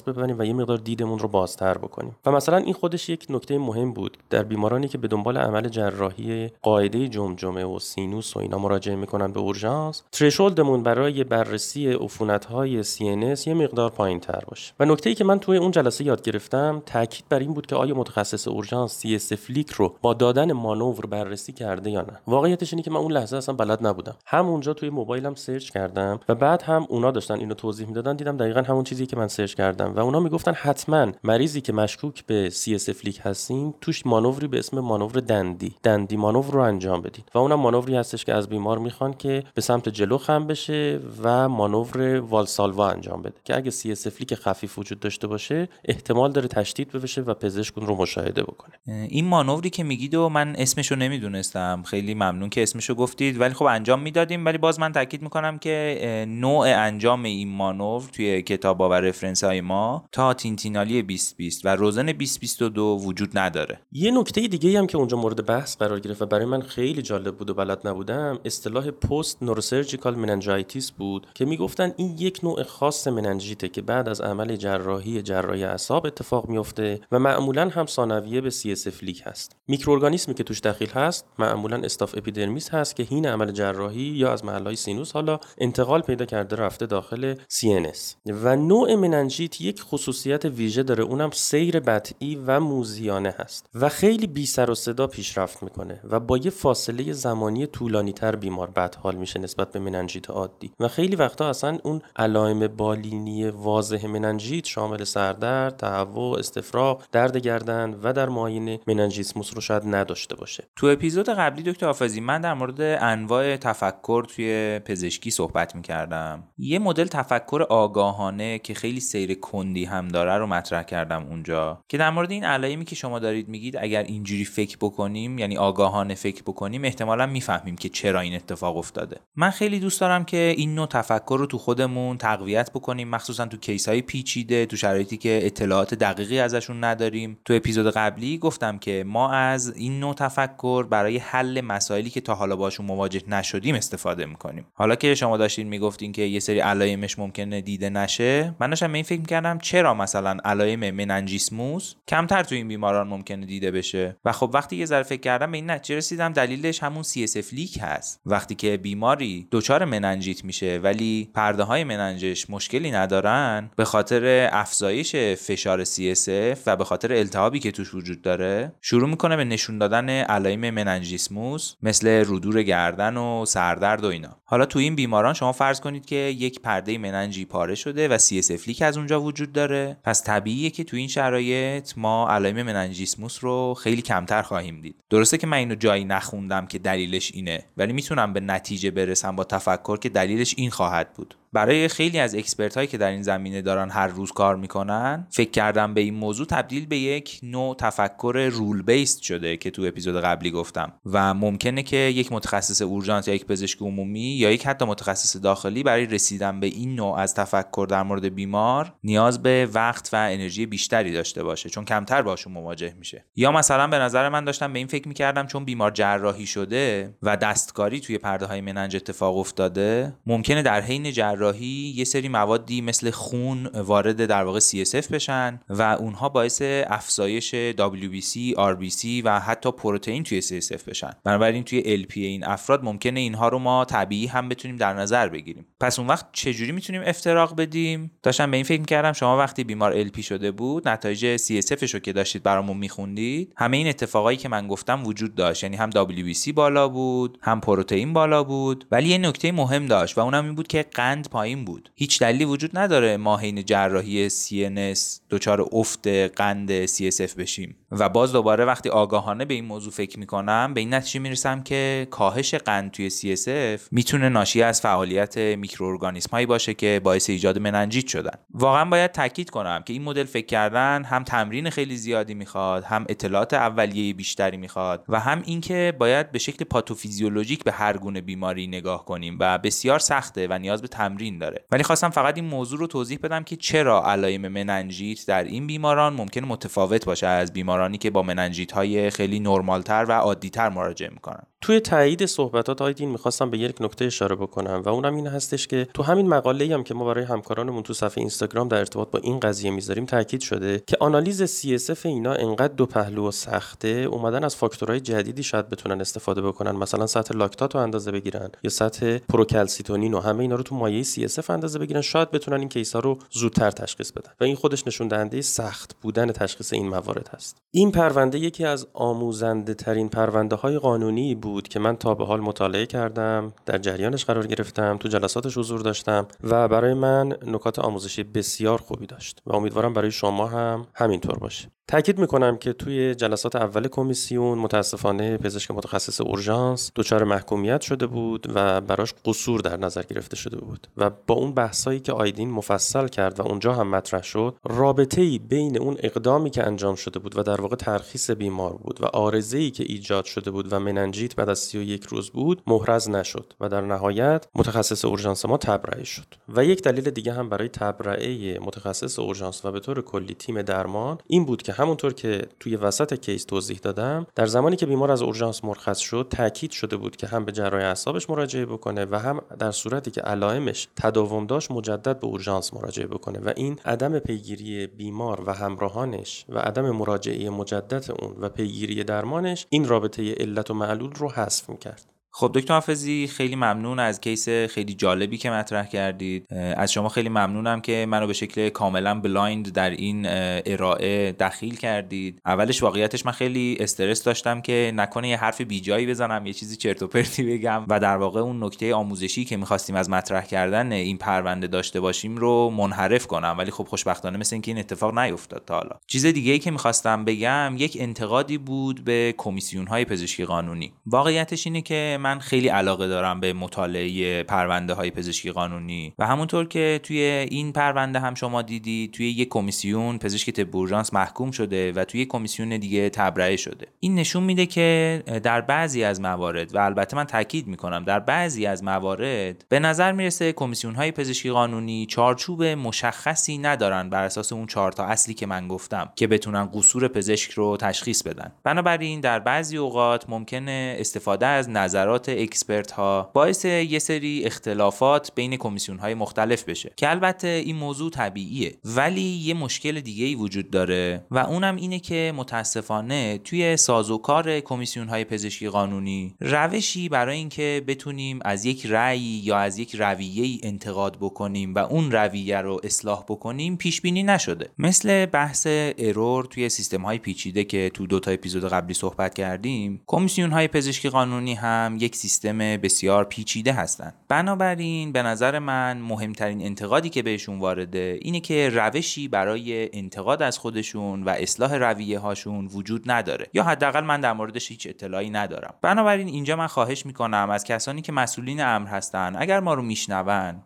ببریم 0.07 0.39
و 0.39 0.45
یه 0.45 0.53
مقدار 0.53 0.77
دیدمون 0.77 1.19
رو 1.19 1.29
بازتر 1.29 1.79
بکنیم. 1.79 2.17
و 2.27 2.31
مثلا 2.31 2.57
این 2.57 2.75
خودش 2.75 3.09
یک 3.09 3.27
نکته 3.31 3.59
مهم 3.59 3.93
بود. 3.93 4.19
در 4.31 4.43
بیمارانی 4.43 4.89
که 4.89 4.99
به 4.99 5.09
دنبال 5.09 5.39
عمل 5.39 5.69
جراحی 5.69 6.51
قاعده 6.63 7.09
جمجمه 7.09 7.65
و 7.65 7.79
سینوس 7.79 8.37
و 8.37 8.41
اینا 8.41 8.59
مراجعه 8.59 8.97
می‌کنن 8.97 9.33
به 9.33 9.41
اورژانس 9.41 10.03
threshold 10.13 10.65
مون 10.65 10.83
برای 10.83 11.25
بررسی 11.25 11.93
عفونت 11.93 12.45
های 12.45 12.85
CNS 12.85 13.47
یه 13.47 13.55
مقدار 13.55 13.91
پایین 13.91 14.21
تر 14.21 14.43
باشه. 14.49 14.75
و 14.81 14.85
نکته 14.85 15.04
ای 15.09 15.15
که 15.15 15.25
من 15.25 15.39
توی 15.39 15.57
اون 15.57 15.71
جلسه 15.71 16.05
یاد 16.05 16.23
گرفتم 16.23 16.83
تاکید 16.87 17.25
بر 17.29 17.39
این 17.39 17.55
بود 17.55 17.67
که 17.67 17.77
آیا 17.77 17.95
متخصص 17.95 18.49
اورژانس 18.49 19.07
CSF 19.07 19.51
leak 19.51 19.71
رو 19.71 19.95
با 20.03 20.15
دادن 20.15 20.53
مانور 20.53 21.07
بررسی 21.07 21.53
کرده 21.53 21.91
یا 21.91 22.01
نه. 22.01 22.21
واقعیتش 22.27 22.73
اینه 22.73 22.83
که 22.83 22.91
من 22.91 22.97
اون 22.97 23.13
لحظه 23.13 23.37
اصلا 23.37 23.55
بلد 23.55 23.87
نبودم. 23.87 24.17
همونجا 24.27 24.75
توی 24.75 24.91
موبایلم 24.91 25.35
search 25.35 25.71
کردم 25.71 26.21
و 26.29 26.35
بعد 26.35 26.63
هم 26.63 26.87
اونا 26.89 27.11
داشتن 27.11 27.35
اینو 27.35 27.55
توضیح 27.55 27.87
می‌دادن 27.87 28.17
دیدم 28.17 28.37
دقیقا 28.37 28.63
همون 28.63 28.85
چیزی 28.85 29.07
که 29.07 29.17
من 29.17 29.29
search 29.29 29.55
کردم 29.55 29.95
و 29.95 30.01
اونا 30.01 30.21
می‌گفتن 30.21 30.53
حتما 30.55 31.13
مریضی 31.25 31.61
که 31.61 31.73
مشکوک 31.73 32.27
به 32.27 32.51
CSF 32.51 33.05
leak 33.05 33.21
هستین 33.23 33.75
توش 33.81 34.07
مانوری 34.07 34.47
به 34.47 34.59
اسم 34.59 34.81
مانور 34.81 35.13
Dandy. 35.13 35.75
Dandy 35.83 36.17
maneuver 36.17 36.53
رو 36.53 36.61
انجام 36.61 37.03
بدین. 37.03 37.25
و 37.35 37.39
اونم 37.39 37.61
مانوری 37.61 37.97
هستش 37.97 38.25
که 38.25 38.35
از 38.35 38.49
بیمار 38.49 38.79
می‌خوان 38.79 39.13
که 39.13 39.45
به 39.55 39.61
سمت 39.61 39.89
جلو 39.89 40.19
خم 40.19 40.47
بشه 40.47 41.01
و 41.23 41.49
مانور 41.49 42.21
والسالوا 42.21 42.89
انجام 42.89 43.23
بده. 43.23 43.35
که 43.45 43.57
اگه 43.57 43.71
CSF 43.71 44.21
لیک 44.21 44.35
خفیف 44.35 44.79
وجود 44.79 44.94
داشته 45.01 45.27
باشه 45.27 45.69
احتمال 45.85 46.33
داره 46.33 46.49
تشدید 46.49 46.93
بشه 46.93 47.21
و 47.21 47.35
پزشک 47.35 47.79
اون 47.79 47.87
رو 47.87 47.97
مشاهده 47.97 48.43
بکنه. 48.43 48.75
این 48.87 49.25
مانوری 49.25 49.71
که 49.71 49.85
میگید 49.85 50.15
و 50.15 50.29
من 50.29 50.57
اسمشو 50.59 50.97
نمی‌دونستم. 50.97 51.83
خیلی 51.87 52.15
ممنون 52.15 52.49
که 52.49 52.63
اسمشو 52.63 52.95
گفتید. 52.95 53.41
ولی 53.41 53.55
خب 53.55 53.65
انجام 53.65 54.01
می‌دادیم. 54.01 54.45
ولی 54.45 54.59
باز 54.59 54.81
من 54.81 54.93
تاکید 54.93 55.23
می‌کنم 55.23 55.59
که 55.59 56.25
نوع 56.29 56.67
انجام 56.67 57.23
این 57.23 57.49
مانور 57.49 58.03
توی 58.13 58.43
کتاب 58.43 58.81
و 58.81 58.93
رفرنس 58.93 59.45
های 59.45 59.61
ما 59.61 60.09
تا 60.13 60.35
تینتینالی 60.35 61.03
2020 61.03 61.67
و 61.67 61.69
روزن 61.69 62.07
2022 62.07 62.83
وجود 62.83 63.39
نداره. 63.39 63.79
یه 63.93 64.11
نکته 64.11 64.49
دیگه 64.49 64.79
هم 64.79 64.87
که 64.87 64.99
اونجا 64.99 65.17
مورد 65.17 65.47
بحث 65.47 65.77
قرار 65.77 66.01
گرفت 66.01 66.23
و 66.23 66.27
برای 66.27 66.45
من 66.45 66.61
خیلی 66.61 67.03
جالب 67.03 67.37
بود 67.37 67.51
و 67.51 67.55
بلد 67.55 67.89
نبودم 67.89 68.39
اصطلاح 68.45 68.91
پست 68.91 69.43
نوروسرجیکال 69.43 70.15
مننجایتیس 70.15 70.91
بود 70.91 71.27
که 71.35 71.45
می‌گفتن 71.45 71.93
این 71.97 72.17
یک 72.19 72.41
نوع 72.43 72.63
خاص 72.63 73.09
مننجیته 73.09 73.69
که 73.69 73.83
بعد 73.83 74.09
از 74.09 74.21
عمل 74.21 74.57
جراحی 74.57 74.84
جراحی 75.25 75.65
اعصاب 75.65 76.07
اتفاق 76.07 76.49
میفته 76.49 77.01
و 77.13 77.19
معمولا 77.19 77.69
هم 77.69 77.87
ثانویه 77.87 78.41
به 78.41 78.51
CSF 78.51 78.75
leak 79.03 79.23
هست. 79.27 79.57
میکروارگانیسمی 79.69 80.35
که 80.35 80.45
توش 80.45 80.61
دخیل 80.61 80.91
هست 80.91 81.27
معمولا 81.39 81.77
Staph 81.77 82.15
epidermidis 82.17 82.71
هست 82.71 82.97
که 82.97 83.03
هین 83.03 83.27
عمل 83.27 83.53
جراحی 83.53 84.01
یا 84.01 84.33
از 84.33 84.45
محلهای 84.45 84.77
سینوس 84.77 85.13
حالا 85.13 85.41
انتقال 85.59 86.01
پیدا 86.01 86.25
کرده 86.25 86.57
رفته 86.57 86.87
داخل 86.87 87.35
CNS 87.35 88.31
و 88.31 88.57
نوع 88.57 88.95
مننژیت 88.95 89.61
یک 89.61 89.83
خصوصیت 89.83 90.45
ویژه 90.45 90.83
داره 90.83 91.05
اونم 91.05 91.31
سیر 91.33 91.81
بطئی 91.81 92.37
و 92.47 92.61
موذیانه 92.61 93.35
هست 93.39 93.67
و 93.75 93.89
خیلی 93.89 94.27
بی 94.27 94.47
سر 94.47 94.71
و 94.71 94.75
صدا 94.75 95.07
پیشرفت 95.07 95.63
می‌کنه 95.63 96.01
و 96.11 96.21
با 96.21 96.39
یه 96.39 96.51
فاصله 96.51 97.13
زمانی 97.13 97.67
طولانی 97.67 98.13
تر 98.13 98.37
بیمار 98.37 98.71
بدحال 98.71 99.17
میشه 99.17 99.41
نسبت 99.41 99.73
به 99.73 99.79
مننژیت 99.79 100.31
عادی. 100.31 100.73
و 100.81 100.89
خیلی 100.89 101.17
وقتا 101.17 101.49
اصلا 101.49 101.79
اون 101.83 102.03
علائم 102.17 102.67
بالینی 102.67 103.51
واضح 103.51 104.07
مننژیت 104.07 104.67
شامل 104.75 105.05
سردرد، 105.05 105.77
تهوع، 105.77 106.39
استفراغ، 106.39 107.03
درد 107.13 107.37
گردن 107.37 107.95
و 108.03 108.13
در 108.13 108.29
معاینه 108.29 108.81
مننجیسموس 108.87 109.55
رو 109.55 109.61
شاید 109.61 109.83
نداشته 109.87 110.37
باشه. 110.37 110.65
تو 110.77 110.87
اپیزود 110.87 111.29
قبلی 111.29 111.63
دکتر 111.63 111.87
حافظی 111.87 112.21
من 112.21 112.41
در 112.41 112.55
مورد 112.55 112.81
انواع 112.81 113.57
تفکر 113.57 114.25
توی 114.25 114.79
پزشکی 114.79 115.31
صحبت 115.31 115.77
می‌کردم. 115.77 116.45
یه 116.59 116.79
مدل 116.79 117.05
تفکر 117.05 117.63
آگاهانه 117.69 118.59
که 118.59 118.75
خیلی 118.75 119.01
سیر 119.01 119.35
کندی 119.35 119.85
هم 119.85 120.09
داره 120.09 120.39
رو 120.39 120.47
مطرح 120.47 120.83
کردم 120.83 121.27
اونجا 121.31 121.85
که 121.89 121.99
در 121.99 122.11
مورد 122.11 122.31
این 122.31 122.45
علائمی 122.45 122.85
که 122.85 122.95
شما 122.95 123.19
دارید 123.19 123.49
میگید 123.49 123.77
اگر 123.77 124.03
اینجوری 124.03 124.45
فکر 124.45 124.77
بکنیم 124.81 125.39
یعنی 125.39 125.57
آگاهانه 125.57 126.15
فکر 126.15 126.43
بکنیم 126.43 126.85
احتمالا 126.85 127.27
می‌فهمیم 127.27 127.77
که 127.77 127.89
چرا 127.89 128.21
این 128.21 128.35
اتفاق 128.35 128.77
افتاده 128.77 129.21
من 129.37 129.51
خیلی 129.51 129.81
دوست 129.81 130.01
دارم 130.01 130.25
که 130.25 130.55
این 130.57 130.75
نوع 130.75 130.87
تفکر 130.87 131.37
رو 131.39 131.47
تو 131.47 131.59
خودمون 131.59 132.19
تقویت 132.19 132.71
بکنیم 132.71 133.09
مخصوصا 133.09 133.47
تو 133.47 133.57
کیس 133.57 133.89
های 133.89 134.03
پیچیده 134.03 134.64
تو 134.67 134.77
شرایطی 134.77 135.17
که 135.17 135.41
اطلاعات 135.43 135.95
دقیقی 135.95 136.39
ازشون 136.39 136.85
نداریم. 136.85 137.39
تو 137.45 137.55
اپیزود 137.55 137.95
قبلی 137.95 138.39
گفتم 138.39 138.79
که 138.79 139.05
ما 139.07 139.33
از 139.33 139.77
این 139.77 140.01
نوع 140.01 140.15
تفکر 140.15 140.87
برای 140.87 141.19
حل 141.19 141.61
مسائلی 141.61 142.11
که 142.11 142.21
تا 142.21 142.35
حالا 142.35 142.57
باشون 142.57 142.87
مواجه 142.87 143.21
نشدیم 143.29 143.75
استفاده 143.75 144.27
می‌کنیم. 144.27 144.67
حالا 144.75 144.95
که 144.95 145.15
شما 145.15 145.37
داشتین 145.37 145.69
می‌گفتین 145.69 146.13
که 146.13 146.23
یه 146.23 146.41
سری 146.41 146.59
علائمش 146.59 147.19
ممکنه 147.19 147.61
دیده 147.61 147.91
نشه 147.91 148.55
من 148.61 148.71
داشتم 148.71 148.89
به 148.89 148.95
این 148.95 149.05
فکر 149.05 149.21
می‌کردم 149.21 149.59
چرا 149.59 149.95
مثلا 149.95 150.37
علائم 150.45 150.91
meningismus 150.91 151.95
کمتر 152.09 152.43
تو 152.43 152.55
این 152.55 152.69
بیماران 152.69 153.09
ممکنه 153.09 153.47
دیده 153.47 153.71
بشه؟ 153.71 154.17
و 154.25 154.33
خب 154.33 154.51
وقتی 154.55 154.77
یه 154.77 154.87
ذره 154.87 155.03
فکر 155.03 155.21
کردم 155.21 155.51
به 155.51 155.57
این 155.57 155.71
نتیجه 155.71 155.97
رسیدم 155.97 156.33
دلیلش 156.33 156.83
همون 156.83 157.03
CSF 157.03 157.27
leak 157.53 157.79
هست. 157.83 158.21
وقتی 158.27 158.55
که 158.55 158.77
بیماری 158.77 159.49
دچار 159.53 159.85
مننژیت 159.85 160.45
میشه 160.45 160.81
ولی 160.83 161.31
پرده 161.35 161.63
های 161.63 161.85
مننژش 161.85 162.51
مشکلی 162.51 162.91
ندارن 162.91 163.71
به 163.77 163.85
خاطر 163.85 164.49
افزایش 164.55 165.17
فشار 165.17 165.85
CSF 165.85 166.59
و 166.67 166.77
به 166.77 166.85
خاطر 166.85 167.13
التهابی 167.13 167.59
که 167.59 167.73
توش 167.73 167.95
وجود 167.95 168.23
داره 168.23 168.73
شروع 168.81 169.09
می‌کنه 169.09 169.37
به 169.37 169.45
نشون 169.45 169.79
دادن 169.79 170.09
علائم 170.09 170.71
meningismus 170.71 171.75
مثل 171.83 172.25
ردور 172.25 172.63
گردن 172.63 173.17
و 173.17 173.45
سردرد 173.45 174.05
و 174.05 174.09
اینا. 174.09 174.37
حالا 174.45 174.67
تو 174.67 174.79
این 174.79 174.95
بیماران 174.95 175.35
شما 175.35 175.53
فرض 175.53 175.81
کنید 175.81 176.07
که 176.07 176.17
یک 176.17 176.61
پرده 176.61 176.99
مننژی 176.99 177.45
پاره 177.45 177.75
شده 177.75 178.09
و 178.09 178.19
CSF 178.19 178.67
leak 178.67 178.83
از 178.83 178.97
اونجا 178.97 179.23
وجود 179.23 179.53
داره. 179.53 179.97
پس 180.05 180.25
طبیعیه 180.25 180.71
که 180.71 180.85
تو 180.85 180.97
این 180.97 181.09
شرایط 181.09 181.93
ما 181.97 182.29
علائم 182.29 182.63
meningismus 182.63 183.39
رو 183.45 183.75
خیلی 183.75 184.03
کمتر 184.03 184.43
خواهیم 184.43 184.81
دید. 184.81 184.97
درسته 185.11 185.39
که 185.39 185.47
من 185.47 185.57
اینو 185.57 185.75
جایی 185.75 186.05
نخوندم 186.05 186.67
که 186.67 186.79
دلیلش 186.79 187.33
اینه 187.35 187.65
ولی 187.77 187.93
می‌تونم 187.93 188.33
به 188.33 188.41
نتیجه 188.41 188.91
برسم 188.91 189.37
با 189.37 189.45
تفکر 189.45 189.97
که 189.97 190.09
دلیلش 190.09 190.55
این 190.59 190.71
خواهد 190.71 191.13
بود. 191.13 191.35
برای 191.55 191.89
خیلی 191.89 192.19
از 192.19 192.35
expert 192.35 192.75
هایی 192.75 192.87
که 192.87 192.99
در 192.99 193.11
این 193.11 193.23
زمینه 193.23 193.63
دارن 193.63 193.91
هر 193.91 194.07
روز 194.07 194.33
کار 194.33 194.57
می‌کنن 194.57 195.27
فکر 195.31 195.51
کردم 195.51 195.95
به 195.95 196.01
این 196.01 196.15
موضوع 196.15 196.47
تبدیل 196.47 196.87
به 196.87 196.99
یک 196.99 197.41
نوع 197.43 197.77
تفکر 197.77 198.49
rule-based 198.53 199.23
شده 199.23 199.57
که 199.57 199.71
تو 199.71 199.83
اپیزود 199.83 200.21
قبلی 200.21 200.51
گفتم 200.51 200.93
و 201.07 201.35
ممکنه 201.35 201.83
که 201.83 201.97
یک 201.97 202.33
متخصص 202.33 202.83
اورژانس 202.83 203.29
یا 203.29 203.35
یک 203.35 203.47
پزشک 203.47 203.83
عمومی 203.83 204.21
یا 204.21 204.51
یک 204.51 204.67
حتی 204.67 204.85
متخصص 204.85 205.37
داخلی 205.43 205.83
برای 205.83 206.07
رسیدن 206.07 206.61
به 206.61 206.67
این 206.67 206.95
نوع 206.95 207.19
از 207.19 207.35
تفکر 207.35 207.87
در 207.91 208.03
مورد 208.03 208.35
بیمار 208.35 208.93
نیاز 209.05 209.43
به 209.43 209.69
وقت 209.75 210.11
و 210.13 210.17
انرژی 210.17 210.67
بیشتری 210.67 211.13
داشته 211.13 211.43
باشه 211.43 211.69
چون 211.69 211.85
کمتر 211.85 212.23
باشون 212.23 212.53
مواجه 212.53 212.95
میشه. 212.99 213.25
یا 213.37 213.53
مثلا 213.53 213.87
به 213.87 213.99
نظر 213.99 214.29
من 214.29 214.45
داشتم 214.45 214.73
به 214.73 214.79
این 214.79 214.89
فکر 214.89 215.09
می‌کردم 215.09 215.47
چون 215.47 215.65
بیمار 215.65 215.91
جراحی 215.91 216.47
شده 216.47 217.15
و 217.23 217.37
دستکاری 217.37 218.01
توی 218.01 218.19
پرده 218.19 218.47
های 218.47 218.61
مننژ 218.61 218.97
اتفاق 218.97 219.37
افتاده 219.37 220.15
ممکنه 220.27 220.63
در 220.63 220.81
حین 220.81 221.13
جراحی 221.13 221.44
جراحی 221.45 221.93
یه 221.97 222.05
سری 222.05 222.29
موادی 222.29 222.81
مثل 222.81 223.11
خون 223.11 223.67
وارد 223.67 224.27
در 224.27 224.45
واقع 224.45 224.61
CSF 224.61 225.09
بشن 225.13 225.61
و 225.69 225.83
اونها 225.83 226.29
باعث 226.29 226.63
افزایش 226.87 227.55
WBC, 227.77 228.57
RBC 228.57 229.05
و 229.25 229.41
حتی 229.41 229.73
پروتئین 229.73 230.23
توی 230.23 230.43
CSF 230.43 230.83
بشن. 230.89 231.11
بنابراین 231.25 231.65
توی 231.65 232.05
LP 232.05 232.17
این 232.17 232.45
افراد 232.45 232.85
ممکنه 232.85 233.21
اینها 233.21 233.49
رو 233.49 233.59
ما 233.59 233.85
طبیعی 233.85 234.27
هم 234.27 234.49
بتونیم 234.49 234.77
در 234.77 234.93
نظر 234.93 235.29
بگیریم. 235.29 235.67
پس 235.81 235.99
اون 235.99 236.09
وقت 236.09 236.27
چجوری 236.33 236.73
می‌تونیم 236.73 237.03
افتراق 237.05 237.57
بدیم؟ 237.57 238.11
داشتم 238.23 238.51
به 238.51 238.57
این 238.57 238.65
فکر 238.65 238.81
می‌کردم 238.81 239.13
شما 239.13 239.39
وقتی 239.39 239.65
بیمار 239.65 240.05
LP 240.05 240.23
شده 240.23 240.51
بود 240.51 240.89
نتایج 240.89 241.37
CSF 241.37 241.93
رو 241.93 241.99
که 241.99 242.13
داشتید 242.13 242.43
برامون 242.43 242.77
میخوندید 242.77 243.53
همه 243.57 243.77
این 243.77 243.89
اتفاقایی 243.89 244.37
که 244.37 244.49
من 244.49 244.69
گفتم 244.69 245.07
وجود 245.07 245.35
داشت. 245.35 245.63
یعنی 245.63 245.77
هم 245.77 245.91
WBC 245.91 246.53
بالا 246.53 246.89
بود 246.89 247.39
هم 247.43 247.61
پروتئین 247.61 248.13
بالا 248.13 248.45
بود 248.45 248.87
ولی 248.91 249.09
یه 249.09 249.19
نکته 249.19 249.53
مهم 249.53 249.87
داشت 249.87 250.19
و 250.19 250.21
اونم 250.21 250.45
این 250.45 250.55
بود 250.55 250.67
که 250.67 250.83
قند 250.95 251.29
پایین 251.35 251.65
بود. 251.65 251.91
هیچ 251.95 252.21
دلیلی 252.21 252.45
وجود 252.45 252.79
نداره 252.79 253.17
ما 253.17 253.37
حین 253.37 253.65
جراحی 253.65 254.31
CNS 254.31 255.01
دچار 255.31 255.69
افت 255.73 256.09
قند 256.09 256.87
CSF 256.87 257.35
بشیم. 257.39 257.77
و 257.91 258.09
باز 258.09 258.33
دوباره 258.33 258.65
وقتی 258.65 258.89
آگاهانه 258.89 259.45
به 259.45 259.55
این 259.55 259.65
موضوع 259.65 259.93
فکر 259.93 260.19
می‌کنم 260.19 260.75
به 260.75 260.81
این 260.81 260.95
نتیجه 260.95 261.21
می‌رسم 261.21 261.63
که 261.63 262.07
کاهش 262.11 262.55
قند 262.55 262.91
توی 262.91 263.11
CSF 263.11 263.81
می‌تونه 263.91 264.29
ناشی 264.29 264.63
از 264.63 264.81
فعالیت 264.81 265.39
میکروارگانیسم 265.39 266.31
هایی 266.33 266.47
باشه 266.47 266.75
که 266.75 267.01
باعث 267.05 267.31
ایجاد 267.31 267.59
مننجیت 267.59 268.07
شدن. 268.07 268.39
واقعا 268.51 268.85
باید 268.85 269.13
تاکید 269.13 269.51
کنم 269.51 269.83
که 269.87 269.93
این 269.93 270.03
مدل 270.03 270.25
فکر 270.25 270.47
کردن 270.47 271.05
هم 271.05 271.25
تمرین 271.25 271.71
خیلی 271.71 271.97
زیادی 271.97 272.35
می‌خواد 272.35 272.85
هم 272.85 273.05
اطلاعات 273.09 273.55
اولیه 273.55 274.15
بیشتری 274.15 274.57
می‌خواد 274.57 275.05
و 275.09 275.21
هم 275.21 275.43
اینکه 275.45 275.95
باید 275.99 276.33
به 276.33 276.39
شکل 276.39 276.65
پاتوفیزیولوژیک 276.65 277.65
به 277.65 277.73
هر 277.73 277.97
گونه 277.97 278.21
بیماری 278.21 278.67
نگاه 278.67 279.05
کنیم 279.05 279.37
و 279.41 279.59
بسیار 279.59 279.99
سخته 279.99 280.47
و 280.51 280.59
نیاز 280.59 280.83
به 280.83 280.89
تمرین 280.89 281.24
داره. 281.31 281.65
ولی 281.73 281.83
خواستم 281.83 282.11
فقط 282.11 282.37
این 282.37 282.45
موضوع 282.45 282.79
رو 282.79 282.87
توضیح 282.87 283.19
بدم 283.23 283.45
که 283.45 283.57
چرا 283.57 284.11
علائم 284.11 284.49
مننجیت 284.49 285.27
در 285.27 285.45
این 285.45 285.67
بیماران 285.67 286.15
ممکن 286.15 286.45
متفاوت 286.45 287.05
باشه 287.05 287.27
از 287.27 287.53
بیمارانی 287.53 287.99
که 287.99 288.11
با 288.11 288.23
مننجیت 288.23 288.73
های 288.73 289.11
خیلی 289.11 289.41
نرمالتر 289.41 290.07
و 290.09 290.13
عادیتر 290.13 290.69
مراجعه 290.69 291.11
می‌کنن. 291.11 291.47
توی 291.65 291.81
تایید 291.81 292.27
صحبتات 292.27 292.83
آیدین 292.83 293.09
می‌خواستم 293.09 293.51
به 293.51 293.59
یک 293.59 293.77
نکته 293.81 294.05
اشاره 294.05 294.37
بکنم 294.37 294.83
و 294.85 294.89
اونم 294.89 295.15
این 295.15 295.27
هستش 295.27 295.67
که 295.67 295.89
تو 295.95 296.03
همین 296.03 296.29
مقاله 296.29 296.75
هم 296.75 296.85
که 296.85 296.95
ما 296.95 297.05
برای 297.05 297.25
همکارانمون 297.25 297.83
تو 297.83 297.95
صفحه 297.95 298.19
اینستاگرام 298.19 298.69
در 298.69 298.79
ارتباط 298.79 299.11
با 299.11 299.19
این 299.19 299.41
قضیه 299.41 299.71
می‌ذاریم 299.71 300.07
تاکید 300.07 300.41
شده 300.41 300.83
که 300.87 300.97
آنالیز 301.01 301.43
CSF 301.43 302.07
اینا 302.07 302.33
انقدر 302.33 302.75
دو 302.75 302.87
پهلو 302.87 303.29
و 303.29 303.31
سخته 303.31 303.89
اومدن 303.89 304.45
از 304.45 304.57
فاکتورهای 304.57 305.01
جدیدی 305.01 305.43
شاید 305.43 305.69
بتونن 305.69 306.01
استفاده 306.01 306.43
بکنن. 306.43 306.71
مثلا 306.71 307.07
سطح 307.07 307.35
لاکتات 307.35 307.75
رو 307.75 307.81
اندازه 307.81 308.13
بگیرن 308.13 308.49
یا 308.63 308.71
سطح 308.71 309.19
پروکلسیتونین 309.19 310.15
و 310.15 310.21
همه 310.21 310.41
اینا 310.41 310.55
رو 310.55 310.63
تو 310.63 310.75
مایع 310.75 311.05
CSF 311.05 311.51
اندازه 311.51 311.79
بگیرن 311.79 312.01
شاید 312.01 312.31
بتونن 312.31 312.59
این 312.61 312.69
کیسا 312.69 312.99
رو 312.99 313.19
زودتر 313.31 313.71
تشخیص 313.71 314.13
بدن. 314.13 314.31
و 314.41 314.45
این 314.45 314.57
خودش 314.57 314.87
نشون 314.87 315.09
دهنده 315.09 315.43
سخت 315.43 315.97
بودن 316.03 316.33
تشخیص 316.33 316.73
این 316.73 316.89
موارد 316.89 317.31
هست. 317.33 317.57
این 317.71 317.93
پرونده 317.93 318.39
یکی 318.39 318.65
از 318.65 318.87
آموزنده 318.93 319.75
ترین 319.75 320.09
پرونده 320.09 320.57
های 320.57 320.79
قانونی 320.79 321.35
بود. 321.35 321.54
که 321.61 321.79
من 321.79 321.97
تا 321.97 322.15
به 322.15 322.25
حال 322.25 322.41
مطالعه 322.41 322.87
کردم 322.87 323.53
در 323.67 323.79
جریانش 323.79 324.25
قرار 324.25 324.47
گرفتم 324.47 324.97
تو 324.97 325.09
جلساتش 325.09 325.59
حضور 325.59 325.81
داشتم 325.81 326.27
و 326.43 326.69
برای 326.69 326.95
من 326.95 327.37
نکات 327.47 327.79
آموزشی 327.79 328.23
بسیار 328.23 328.79
خوبی 328.79 329.07
داشت 329.07 329.43
و 329.47 329.57
امیدوارم 329.57 329.93
برای 329.93 330.11
شما 330.11 330.47
هم 330.47 330.87
همینطور 330.95 331.39
باشه. 331.39 331.69
تاکید 331.89 332.19
می‌کنم 332.19 332.57
که 332.57 332.73
توی 332.73 333.15
جلسات 333.15 333.57
اول 333.57 333.89
کمیسیون 333.89 334.59
متاسفانه 334.59 335.37
پزشک 335.37 335.71
متخصص 335.71 336.21
اورژانس 336.21 336.91
دچار 336.97 337.25
محکومیت 337.25 337.81
شده 337.81 338.07
بود 338.07 338.47
و 338.55 338.81
براش 338.81 339.15
قصور 339.25 339.61
در 339.61 339.77
نظر 339.77 340.03
گرفته 340.03 340.37
شده 340.37 340.57
بود 340.57 340.87
و 340.97 341.11
با 341.27 341.35
اون 341.35 341.55
بحثایی 341.55 342.01
که 342.01 342.13
آیدین 342.13 342.51
مفصل 342.51 343.09
کرد 343.09 343.41
و 343.41 343.43
اونجا 343.43 343.75
هم 343.75 343.91
مطرح 343.91 344.23
شد 344.23 344.57
رابطه 344.65 345.21
ای 345.21 345.39
بین 345.39 345.79
اون 345.79 345.97
اقدامی 345.99 346.51
که 346.51 346.67
انجام 346.67 346.95
شده 346.95 347.19
بود 347.19 347.39
و 347.39 347.43
در 347.43 347.61
واقع 347.61 347.77
ترخیص 347.77 348.31
بیمار 348.31 348.73
بود 348.73 349.03
و 349.03 349.07
عارضه 349.07 349.59
ای 349.59 349.71
که 349.71 349.85
ایجاد 349.89 350.25
شده 350.25 350.51
بود 350.51 350.73
و 350.73 350.81
مننژیت 350.81 351.37
بعد 351.37 351.49
از 351.49 351.59
31 351.59 352.05
روز 352.05 352.31
بود 352.31 352.63
محرز 352.67 353.11
نشد 353.11 353.53
و 353.61 353.69
در 353.69 353.81
نهایت 353.81 354.47
متخصص 354.55 355.05
اورژانس 355.05 355.47
ما 355.47 355.57
تبرئه 355.57 356.05
شد. 356.05 356.27
و 356.49 356.65
یک 356.65 356.83
دلیل 356.83 357.11
دیگه 357.11 357.33
هم 357.33 357.49
برای 357.49 357.69
تبرئه 357.69 358.59
متخصص 358.59 359.19
اورژانس 359.19 359.65
و 359.65 359.73
به 359.73 359.81
طور 359.81 360.03
کلی 360.03 360.35
تیم 360.35 360.63
درمان 360.63 361.19
این 361.27 361.45
بود 361.45 361.63
که 361.63 361.74
همونطور 361.75 362.13
که 362.13 362.43
توی 362.61 362.77
وسط 362.77 363.15
case 363.15 363.45
توضیح 363.45 363.79
دادم 363.83 364.27
در 364.35 364.47
زمانی 364.47 364.77
که 364.77 364.87
بیمار 364.87 365.11
از 365.11 365.23
اورژانس 365.23 365.65
مرخص 365.65 365.99
شد 365.99 366.27
تاکید 366.31 366.71
شده 366.71 366.97
بود 366.97 367.17
که 367.17 367.27
هم 367.27 367.45
به 367.45 367.53
جراح 367.53 367.83
اعصابش 367.83 368.31
مراجعه 368.31 368.67
بکنه 368.67 369.05
و 369.05 369.19
هم 369.19 369.43
در 369.59 369.71
صورتی 369.71 370.11
که 370.11 370.21
علائمش 370.21 370.89
تداوم 370.97 371.47
داشت 371.47 371.71
مجدد 371.71 372.21
به 372.21 372.27
اورژانس 372.27 372.75
مراجعه 372.75 373.07
بکنه 373.07 373.39
و 373.39 373.53
این 373.57 373.81
عدم 373.85 374.19
پیگیری 374.19 374.87
بیمار 374.87 375.43
و 375.47 375.53
همراهانش 375.53 376.45
و 376.49 376.59
عدم 376.59 376.91
مراجعه 376.91 377.51
مجدد 377.51 378.05
اون 378.19 378.37
و 378.41 378.49
پیگیری 378.49 379.05
درمانش 379.05 379.67
این 379.71 379.89
رابطه 379.89 380.35
علت 380.35 380.71
و 380.71 380.75
معلول 380.75 381.13
رو 381.13 381.31
حذف 381.31 381.69
می‌کرد. 381.69 382.14
خب 382.37 382.51
دکتر 382.55 382.75
حافظی 382.75 383.27
خیلی 383.27 383.57
ممنون 383.57 383.99
از 383.99 384.21
case 384.21 384.49
خیلی 384.49 384.95
جالبی 384.95 385.39
که 385.39 385.51
مطرح 385.51 385.87
کردید. 385.87 386.47
از 386.77 386.93
شما 386.93 387.09
خیلی 387.09 387.29
ممنونم 387.29 387.81
که 387.81 388.07
منو 388.09 388.27
به 388.27 388.33
شکل 388.33 388.69
کاملا 388.69 389.21
blind 389.21 389.73
در 389.73 389.91
این 389.91 390.27
ارائه 390.67 391.33
دخیل 391.33 391.77
کردید. 391.77 392.41
اولش 392.47 392.83
واقعیتش 392.83 393.27
من 393.27 393.33
خیلی 393.33 393.77
استرس 393.81 394.23
داشتم 394.23 394.61
که 394.61 394.93
نکنه 394.95 395.29
یه 395.29 395.37
حرف 395.37 395.61
بیجایی 395.61 396.07
بزنم 396.07 396.47
یه 396.47 396.53
چیزی 396.53 396.77
چرت 396.77 397.03
و 397.03 397.07
پرتی 397.07 397.43
بگم. 397.43 397.85
و 397.89 398.01
در 398.01 398.17
واقع 398.17 398.41
اون 398.41 398.65
نکته 398.65 398.95
آموزشی 398.95 399.45
که 399.45 399.57
می‌خواستیم 399.57 399.97
از 399.97 400.11
مطرح 400.11 400.45
کردن 400.45 400.93
این 400.93 401.19
پرونده 401.19 401.67
داشته 401.67 402.01
باشیم 402.01 402.37
رو 402.37 402.71
منحرف 402.71 403.27
کنم. 403.27 403.55
ولی 403.59 403.71
خب 403.71 403.85
خوشبختانه 403.85 404.39
مثل 404.39 404.55
اینکه 404.55 404.71
این 404.71 404.79
اتفاق 404.79 405.19
نیفتاد 405.19 405.63
تا 405.67 405.75
حالا. 405.75 405.97
چیز 406.07 406.27
دیگه 406.27 406.53
ای 406.53 406.59
که 406.59 406.71
می‌خواستم 406.71 407.25
بگم 407.25 407.75
یک 407.79 407.97
انتقادی 408.01 408.59
بود 408.59 409.05
به 409.05 409.35
کمیسیون 409.37 409.87
های 409.87 410.05
پزشکی 410.05 410.45
قانونی. 410.45 410.93
واقعیتش 411.07 411.67
اینه 411.67 411.83
که 411.83 412.19
من 412.25 412.39
خیلی 412.39 412.69
علاقه 412.69 413.09
دارم 413.09 413.41
به 413.41 413.53
مطالعه 413.53 414.43
پرونده 414.43 414.95
های 414.95 415.11
پزشکی 415.11 415.51
قانونی 415.51 416.15
و 416.19 416.27
همونطور 416.27 416.69
که 416.69 417.01
توی 417.03 417.19
این 417.51 417.73
پرونده 417.73 418.21
هم 418.21 418.35
شما 418.35 418.63
دیدی 418.63 419.11
توی 419.13 419.31
یک 419.31 419.49
کمیسیون 419.49 420.19
پزشک 420.19 420.51
طب 420.51 420.77
محکوم 421.13 421.51
شده 421.51 421.93
و 421.93 422.05
توی 422.05 422.21
یک 422.21 422.29
کمیسیون 422.29 422.69
دیگه 422.69 423.11
تبرئه 423.11 423.57
شده. 423.57 423.87
این 424.01 424.15
نشون 424.15 424.43
میده 424.43 424.67
که 424.67 425.23
در 425.43 425.61
بعضی 425.61 426.05
از 426.05 426.21
موارد 426.21 426.75
و 426.75 426.79
البته 426.79 427.17
من 427.17 427.25
تاکید 427.25 427.67
می‌کنم 427.67 428.05
در 428.05 428.21
بعضی 428.21 428.67
از 428.67 428.85
موارد 428.85 429.65
به 429.69 429.79
نظر 429.79 430.13
می‌رسه 430.13 430.53
کمیسیون 430.53 430.95
های 430.95 431.13
پزشکی 431.13 431.51
قانونی 431.51 432.07
چارچوب 432.07 432.63
مشخصی 432.63 433.59
ندارن 433.59 434.11
بر 434.11 434.25
اساس 434.25 434.53
اون 434.53 434.67
چهار 434.67 434.93
تا 434.93 435.05
اصلی 435.05 435.35
که 435.35 435.47
من 435.47 435.69
گفتم 435.69 436.13
که 436.17 436.27
بتونن 436.27 436.71
قصور 436.75 437.09
پزشک 437.09 437.51
رو 437.51 437.77
تشخیص 437.77 438.23
بدن. 438.23 438.53
بنابراین 438.65 439.21
در 439.21 439.39
بعضی 439.39 439.77
اوقات 439.77 440.31
ممکنه 440.31 440.97
استفاده 440.99 441.47
از 441.47 441.71
نظرات 441.71 442.14
expert 442.29 442.91
ها 442.91 443.31
باعث 443.35 443.65
یه 443.65 443.99
سری 443.99 444.43
اختلافات 444.45 445.33
بین 445.35 445.57
کمیسیون 445.57 445.99
های 445.99 446.15
مختلف 446.15 446.65
بشه 446.65 446.93
که 446.97 447.11
البته 447.11 447.49
این 447.49 447.77
موضوع 447.77 448.11
طبیعیه 448.11 448.75
ولی 448.85 449.21
یه 449.21 449.55
مشکل 449.55 450.01
دیگه 450.01 450.25
ای 450.25 450.35
وجود 450.35 450.71
داره 450.71 451.25
و 451.31 451.39
اونم 451.39 451.77
اینه 451.77 451.99
که 451.99 452.33
متاسفانه 452.37 453.39
توی 453.39 453.77
سازوکار 453.77 454.61
کمیسیون 454.61 455.09
های 455.09 455.25
پزشکی 455.25 455.69
قانونی 455.69 456.35
روشی 456.41 457.09
برای 457.09 457.37
اینکه 457.37 457.85
بتونیم 457.87 458.39
از 458.45 458.65
یک 458.65 458.87
رأی 458.87 459.19
یا 459.19 459.57
از 459.57 459.79
یک 459.79 459.95
رویه 459.95 460.59
انتقاد 460.63 461.17
بکنیم 461.21 461.75
و 461.75 461.79
اون 461.79 462.13
رویه 462.13 462.61
رو 462.61 462.81
اصلاح 462.85 463.25
بکنیم 463.29 463.77
پیش 463.77 464.01
بینی 464.01 464.23
نشده. 464.23 464.71
مثل 464.79 465.27
بحث 465.27 465.67
ارور 465.99 466.45
توی 466.45 466.69
سیستم 466.69 467.03
های 467.03 467.19
پیچیده 467.19 467.65
که 467.65 467.91
تو 467.95 468.07
دو 468.07 468.21
تا 468.21 468.31
اپیزود 468.31 468.69
قبلی 468.69 468.95
صحبت 468.95 469.35
کردیم 469.35 470.03
کمیسیون 470.07 470.51
های 470.51 470.69
پزشکی 470.69 471.09
قانونی 471.09 471.55
هم 471.55 471.97
یک 472.05 472.17
سیستم 472.17 472.59
بسیار 472.59 473.25
پیچیده 473.25 473.73
هستند. 473.73 474.15
بنابراین 474.29 475.13
به 475.13 475.23
نظر 475.23 475.59
من 475.59 475.99
مهمترین 475.99 476.63
انتقادی 476.63 477.09
که 477.09 477.23
بهشون 477.23 477.59
وارده 477.59 478.19
اینه 478.23 478.41
که 478.41 478.69
روشی 478.69 479.29
برای 479.29 479.97
انتقاد 479.99 480.43
از 480.43 480.59
خودشون 480.59 481.23
و 481.23 481.29
اصلاح 481.29 481.75
رویه 481.75 482.19
هاشون 482.19 482.67
وجود 482.67 483.11
نداره. 483.11 483.47
یا 483.53 483.65
حداقل 483.65 484.05
من 484.05 484.21
در 484.21 484.33
موردش 484.33 484.69
هیچ 484.69 484.87
اطلاعی 484.87 485.31
ندارم. 485.31 485.75
بنابراین 485.83 486.29
اینجا 486.29 486.57
من 486.57 486.67
خواهش 486.67 487.07
می‌کنم 487.07 487.49
از 487.51 487.65
کسانی 487.65 488.03
که 488.03 488.13
مسئولین 488.13 488.61
امر 488.61 488.89
هستن 488.89 489.37
اگر 489.39 489.61
ما 489.61 489.75
رو 489.75 489.83
میشنون 489.83 490.05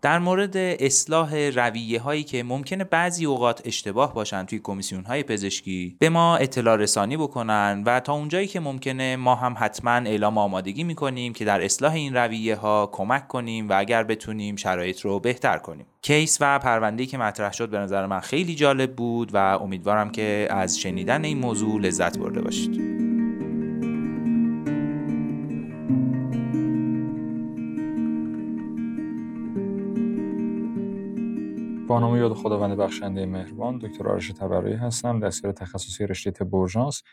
در 0.02 0.18
مورد 0.18 0.56
اصلاح 0.56 1.34
رویه 1.48 2.00
هایی 2.00 2.24
که 2.24 2.42
ممکنه 2.42 2.84
بعضی 2.84 3.24
اوقات 3.24 3.62
اشتباه 3.64 4.14
باشن 4.14 4.44
توی 4.44 4.58
کمیسیون 4.58 5.04
های 5.04 5.22
پزشکی 5.22 5.96
به 5.98 6.08
ما 6.08 6.36
اطلاع 6.36 6.76
رسانی 6.76 7.16
بکنن 7.16 7.82
و 7.86 8.00
تا 8.00 8.12
اونجایی 8.12 8.46
که 8.46 8.60
ممکنه 8.60 9.16
ما 9.16 9.34
هم 9.34 9.54
حتما 9.58 9.90
اعلام 9.90 10.38
آمادگی 10.38 10.84
می‌کنیم 10.84 11.27
که 11.32 11.44
در 11.44 11.64
اصلاح 11.64 11.92
این 11.92 12.14
رویه 12.14 12.56
ها 12.56 12.88
کمک 12.92 13.28
کنیم 13.28 13.68
و 13.68 13.78
اگر 13.78 14.02
بتونیم 14.02 14.56
شرایط 14.56 15.00
رو 15.00 15.20
بهتر 15.20 15.58
کنیم. 15.58 15.86
کیس 16.02 16.38
و 16.40 16.58
پرونده‌ای 16.58 17.06
که 17.06 17.18
مطرح 17.18 17.52
شد 17.52 17.68
به 17.68 17.78
نظر 17.78 18.06
من 18.06 18.20
خیلی 18.20 18.54
جالب 18.54 18.96
بود 18.96 19.30
و 19.34 19.36
امیدوارم 19.36 20.10
که 20.10 20.48
از 20.50 20.78
شنیدن 20.78 21.24
این 21.24 21.38
موضوع 21.38 21.80
لذت 21.80 22.18
برده 22.18 22.40
باشید. 22.40 23.17
با 31.88 32.00
نام 32.00 32.16
یاد 32.16 32.32
خداوند 32.32 32.76
بخشنده 32.76 33.26
مهربان 33.26 33.78
دکتر 33.78 34.08
آرش 34.08 34.28
تبرایی 34.28 34.74
هستم 34.74 35.20
دستیار 35.20 35.52
تخصصی 35.52 36.06
رشته 36.06 36.30
طب 36.30 36.48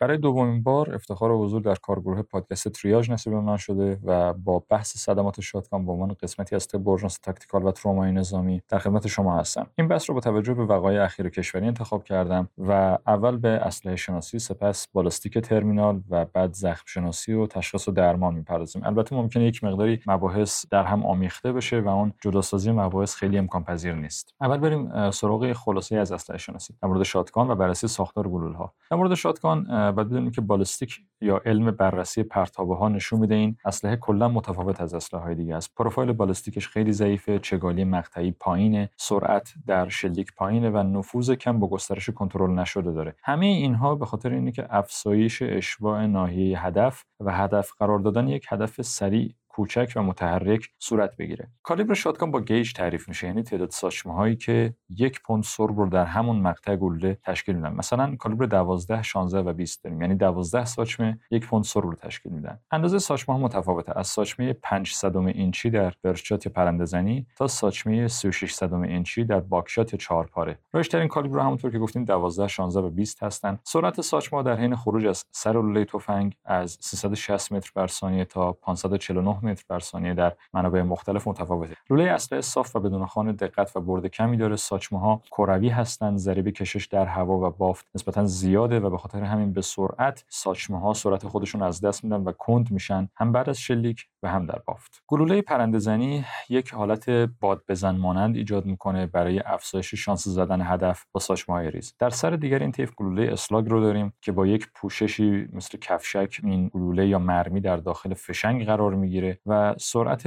برای 0.01 0.17
دومین 0.17 0.63
بار 0.63 0.95
افتخار 0.95 1.31
حضور 1.31 1.61
در 1.61 1.75
کارگروه 1.75 2.21
پادکست 2.21 2.67
تریاژ 2.67 3.11
نصیب 3.11 3.33
من 3.33 3.57
شده 3.57 3.99
و 4.03 4.33
با 4.33 4.63
بحث 4.69 4.97
صدمات 4.97 5.41
shotgun 5.41 5.85
به 5.85 5.91
عنوان 5.91 6.15
قسمتی 6.23 6.55
از 6.55 6.67
طب 6.67 6.89
اورژانس 6.89 7.17
tactical 7.17 7.65
و 7.65 7.71
ترومای 7.71 8.11
نظامی 8.11 8.61
در 8.69 8.79
خدمت 8.79 9.07
شما 9.07 9.39
هستم. 9.39 9.67
این 9.77 9.87
بحث 9.87 10.09
رو 10.09 10.13
با 10.13 10.21
توجه 10.21 10.53
به 10.53 10.65
وقایع 10.65 11.03
اخیر 11.03 11.29
کشوری 11.29 11.67
انتخاب 11.67 12.03
کردم 12.03 12.49
و 12.57 12.97
اول 13.07 13.37
به 13.37 13.49
اسلحه 13.49 13.95
شناسی 13.95 14.39
سپس 14.39 14.87
بالستیک 14.93 15.37
ترمینال 15.37 16.01
و 16.09 16.25
بعد 16.25 16.53
زخم 16.53 16.83
شناسی 16.85 17.33
و 17.33 17.47
تشخیص 17.47 17.87
و 17.87 17.91
درمان 17.91 18.33
می‌پردازیم. 18.33 18.81
البته 18.85 19.15
ممکنه 19.15 19.43
یک 19.43 19.63
مقداری 19.63 19.99
مباحث 20.07 20.65
در 20.71 20.83
هم 20.83 21.05
آمیخته 21.05 21.51
بشه 21.51 21.79
و 21.79 21.87
اون 21.87 22.13
جداسازی 22.21 22.71
مباحث 22.71 23.15
خیلی 23.15 23.37
امکان 23.37 23.63
پذیر 23.63 23.93
نیست. 23.93 24.33
اول 24.41 24.64
بریم 24.65 25.11
سراغ 25.11 25.53
خلاصه 25.53 25.95
از 25.95 26.11
اسلحه 26.11 26.37
شناسی 26.37 26.73
در 26.81 26.87
مورد 26.87 27.03
shotgun 27.03 27.49
و 27.49 27.55
بررسی 27.55 27.87
ساختار 27.87 28.27
گلوله 28.27 28.57
ها 28.57 28.73
در 28.91 28.97
مورد 28.97 29.13
shotgun 29.13 29.63
باید 29.91 30.09
بدونیم 30.09 30.31
که 30.31 30.41
بالستیک 30.41 30.99
یا 31.21 31.41
علم 31.45 31.71
بررسی 31.71 32.23
پرتابه 32.23 32.75
ها 32.75 32.89
نشون 32.89 33.19
میده 33.19 33.35
این 33.35 33.57
اسلحه 33.65 33.95
کلا 33.95 34.29
متفاوت 34.29 34.81
از 34.81 34.93
اسلحه 34.93 35.23
های 35.23 35.35
دیگه 35.35 35.55
است. 35.55 35.75
پروفایل 35.75 36.11
بالستیکش 36.11 36.67
خیلی 36.67 36.93
ضعیفه 36.93 37.39
چگالی 37.39 37.83
مقطعی 37.83 38.31
پایینه 38.31 38.89
سرعت 38.97 39.53
در 39.67 39.89
شلیک 39.89 40.33
پایینه 40.35 40.69
و 40.69 40.77
نفوذ 40.77 41.31
کم 41.31 41.59
با 41.59 41.67
گسترش 41.67 42.09
کنترل 42.09 42.51
نشده 42.51 42.91
داره. 42.91 43.15
همه 43.23 43.45
اینها 43.45 43.95
به 43.95 44.05
خاطر 44.05 44.29
اینه 44.29 44.51
که 44.51 44.67
افزایش 44.69 45.41
اشباع 45.41 46.05
ناحیه 46.05 46.65
هدف 46.65 47.03
و 47.19 47.31
هدف 47.31 47.71
قرار 47.79 47.99
دادن 47.99 48.27
یک 48.27 48.45
هدف 48.49 48.81
سریع 48.81 49.33
کوچک 49.55 49.93
و 49.95 50.01
متحرک 50.01 50.69
صورت 50.79 51.17
بگیره. 51.17 51.47
کالیبر 51.63 51.93
شاتگان 51.93 52.31
با 52.31 52.41
گیج 52.41 52.73
تعریف 52.73 53.09
میشه 53.09 53.27
یعنی 53.27 53.43
تعداد 53.43 53.69
ساچمه 53.69 54.13
هایی 54.13 54.35
که 54.35 54.73
یک 54.89 55.21
پوند 55.21 55.43
سرب 55.43 55.89
در 55.89 56.05
همون 56.05 56.39
مقطع 56.39 56.75
گلوله 56.75 57.17
تشکیل 57.23 57.55
میدن. 57.55 57.73
مثلا 57.73 58.15
کالیبر 58.15 58.45
12 58.45 59.01
16 59.01 59.39
و 59.39 59.53
20 59.53 59.83
داریم 59.83 60.01
یعنی 60.01 60.15
12 60.15 60.65
ساچمه 60.65 61.19
یک 61.31 61.45
پوند 61.45 61.63
سرب 61.63 61.83
رو 61.83 61.95
تشکیل 61.95 62.31
میدن. 62.31 62.59
اندازه 62.71 62.99
ساچمه 62.99 63.35
ها 63.35 63.41
متفاوته 63.41 63.99
از 63.99 64.07
ساچمه 64.07 64.53
5 64.53 64.91
صدم 64.91 65.25
اینچی 65.25 65.69
در 65.69 65.93
birdshot 66.03 66.45
یا 66.45 66.51
پرنده 66.51 66.85
زنی 66.85 67.27
تا 67.35 67.47
ساچمه 67.47 68.07
36 68.07 68.53
صدم 68.53 68.81
اینچی 68.81 69.23
در 69.23 69.39
buckshot 69.39 69.95
چهار 69.95 70.27
پاره 70.27 70.59
رایجترین 70.73 71.07
کالیبر 71.07 71.39
همونطور 71.39 71.71
که 71.71 71.79
گفتیم 71.79 72.05
12 72.05 72.47
16 72.47 72.79
و 72.79 72.89
20 72.89 73.23
هستن. 73.23 73.59
سرعت 73.63 74.01
ساچمه 74.01 74.43
در 74.43 74.55
حین 74.55 74.75
خروج 74.75 75.05
از 75.05 75.25
سر 75.31 75.53
لوله 75.53 75.85
تفنگ 75.85 76.35
از 76.45 76.77
360 76.81 77.51
متر 77.51 77.71
بر 77.75 77.87
ثانیه 77.87 78.25
تا 78.25 78.51
549 78.51 79.44
متر 79.45 79.63
بر 79.69 79.79
ثانیه 79.79 80.13
در 80.13 80.33
منابع 80.53 80.81
مختلف 80.81 81.27
متفاوته. 81.27 81.75
لوله 81.89 82.03
اسلحه 82.03 82.41
صاف 82.41 82.75
و 82.75 82.79
بدون 82.79 83.05
خان 83.05 83.33
دقت 83.33 83.75
و 83.75 83.81
برد 83.81 84.07
کمی 84.07 84.37
داره. 84.37 84.55
ساچمه 84.55 84.99
ها 84.99 85.21
کروی 85.31 85.69
هستند 85.69 86.17
ضریب 86.17 86.49
کشش 86.49 86.85
در 86.85 87.05
هوا 87.05 87.33
و 87.33 87.49
بافت 87.49 87.85
نسبتا 87.95 88.25
زیاده 88.25 88.79
و 88.79 88.89
به 88.89 88.97
خاطر 88.97 89.23
همین 89.23 89.53
به 89.53 89.61
سرعت 89.61 90.25
ساچمه 90.29 90.79
ها 90.79 90.93
سرعت 90.93 91.27
خودشون 91.27 91.63
از 91.63 91.81
دست 91.81 92.03
میدن 92.03 92.21
و 92.21 92.31
کند 92.31 92.71
میشن 92.71 93.09
هم 93.15 93.31
بعد 93.31 93.49
از 93.49 93.59
شلیک 93.59 94.07
و 94.23 94.27
هم 94.27 94.45
در 94.45 94.59
بافت. 94.65 95.03
گلوله 95.07 95.41
پرنده 95.41 95.79
زنی 95.79 96.25
یک 96.49 96.73
حالت 96.73 97.09
بادبزن 97.09 97.95
مانند 97.95 98.35
ایجاد 98.35 98.65
می‌کنه 98.65 99.05
برای 99.05 99.39
افزایش 99.39 99.95
شانس 99.95 100.27
زدن 100.27 100.61
هدف 100.61 101.05
با 101.11 101.19
ساچمه 101.19 101.69
ریز. 101.69 101.93
در 101.99 102.09
سر 102.09 102.29
دیگر 102.29 102.59
این 102.59 102.71
طیف 102.71 102.95
گلوله 102.95 103.31
slug 103.31 103.69
رو 103.69 103.81
داریم 103.81 104.13
که 104.21 104.31
با 104.31 104.47
یک 104.47 104.67
پوششی 104.75 105.47
مثل 105.53 105.77
کفشک 105.77 106.39
این 106.43 106.67
گلوله 106.73 107.07
یا 107.07 107.19
مرمی 107.19 107.61
در 107.61 107.77
داخل 107.77 108.13
فشنگ 108.13 108.65
قرار 108.65 108.95
می‌گیره. 108.95 109.34
و 109.45 109.75
سرعت 109.77 110.25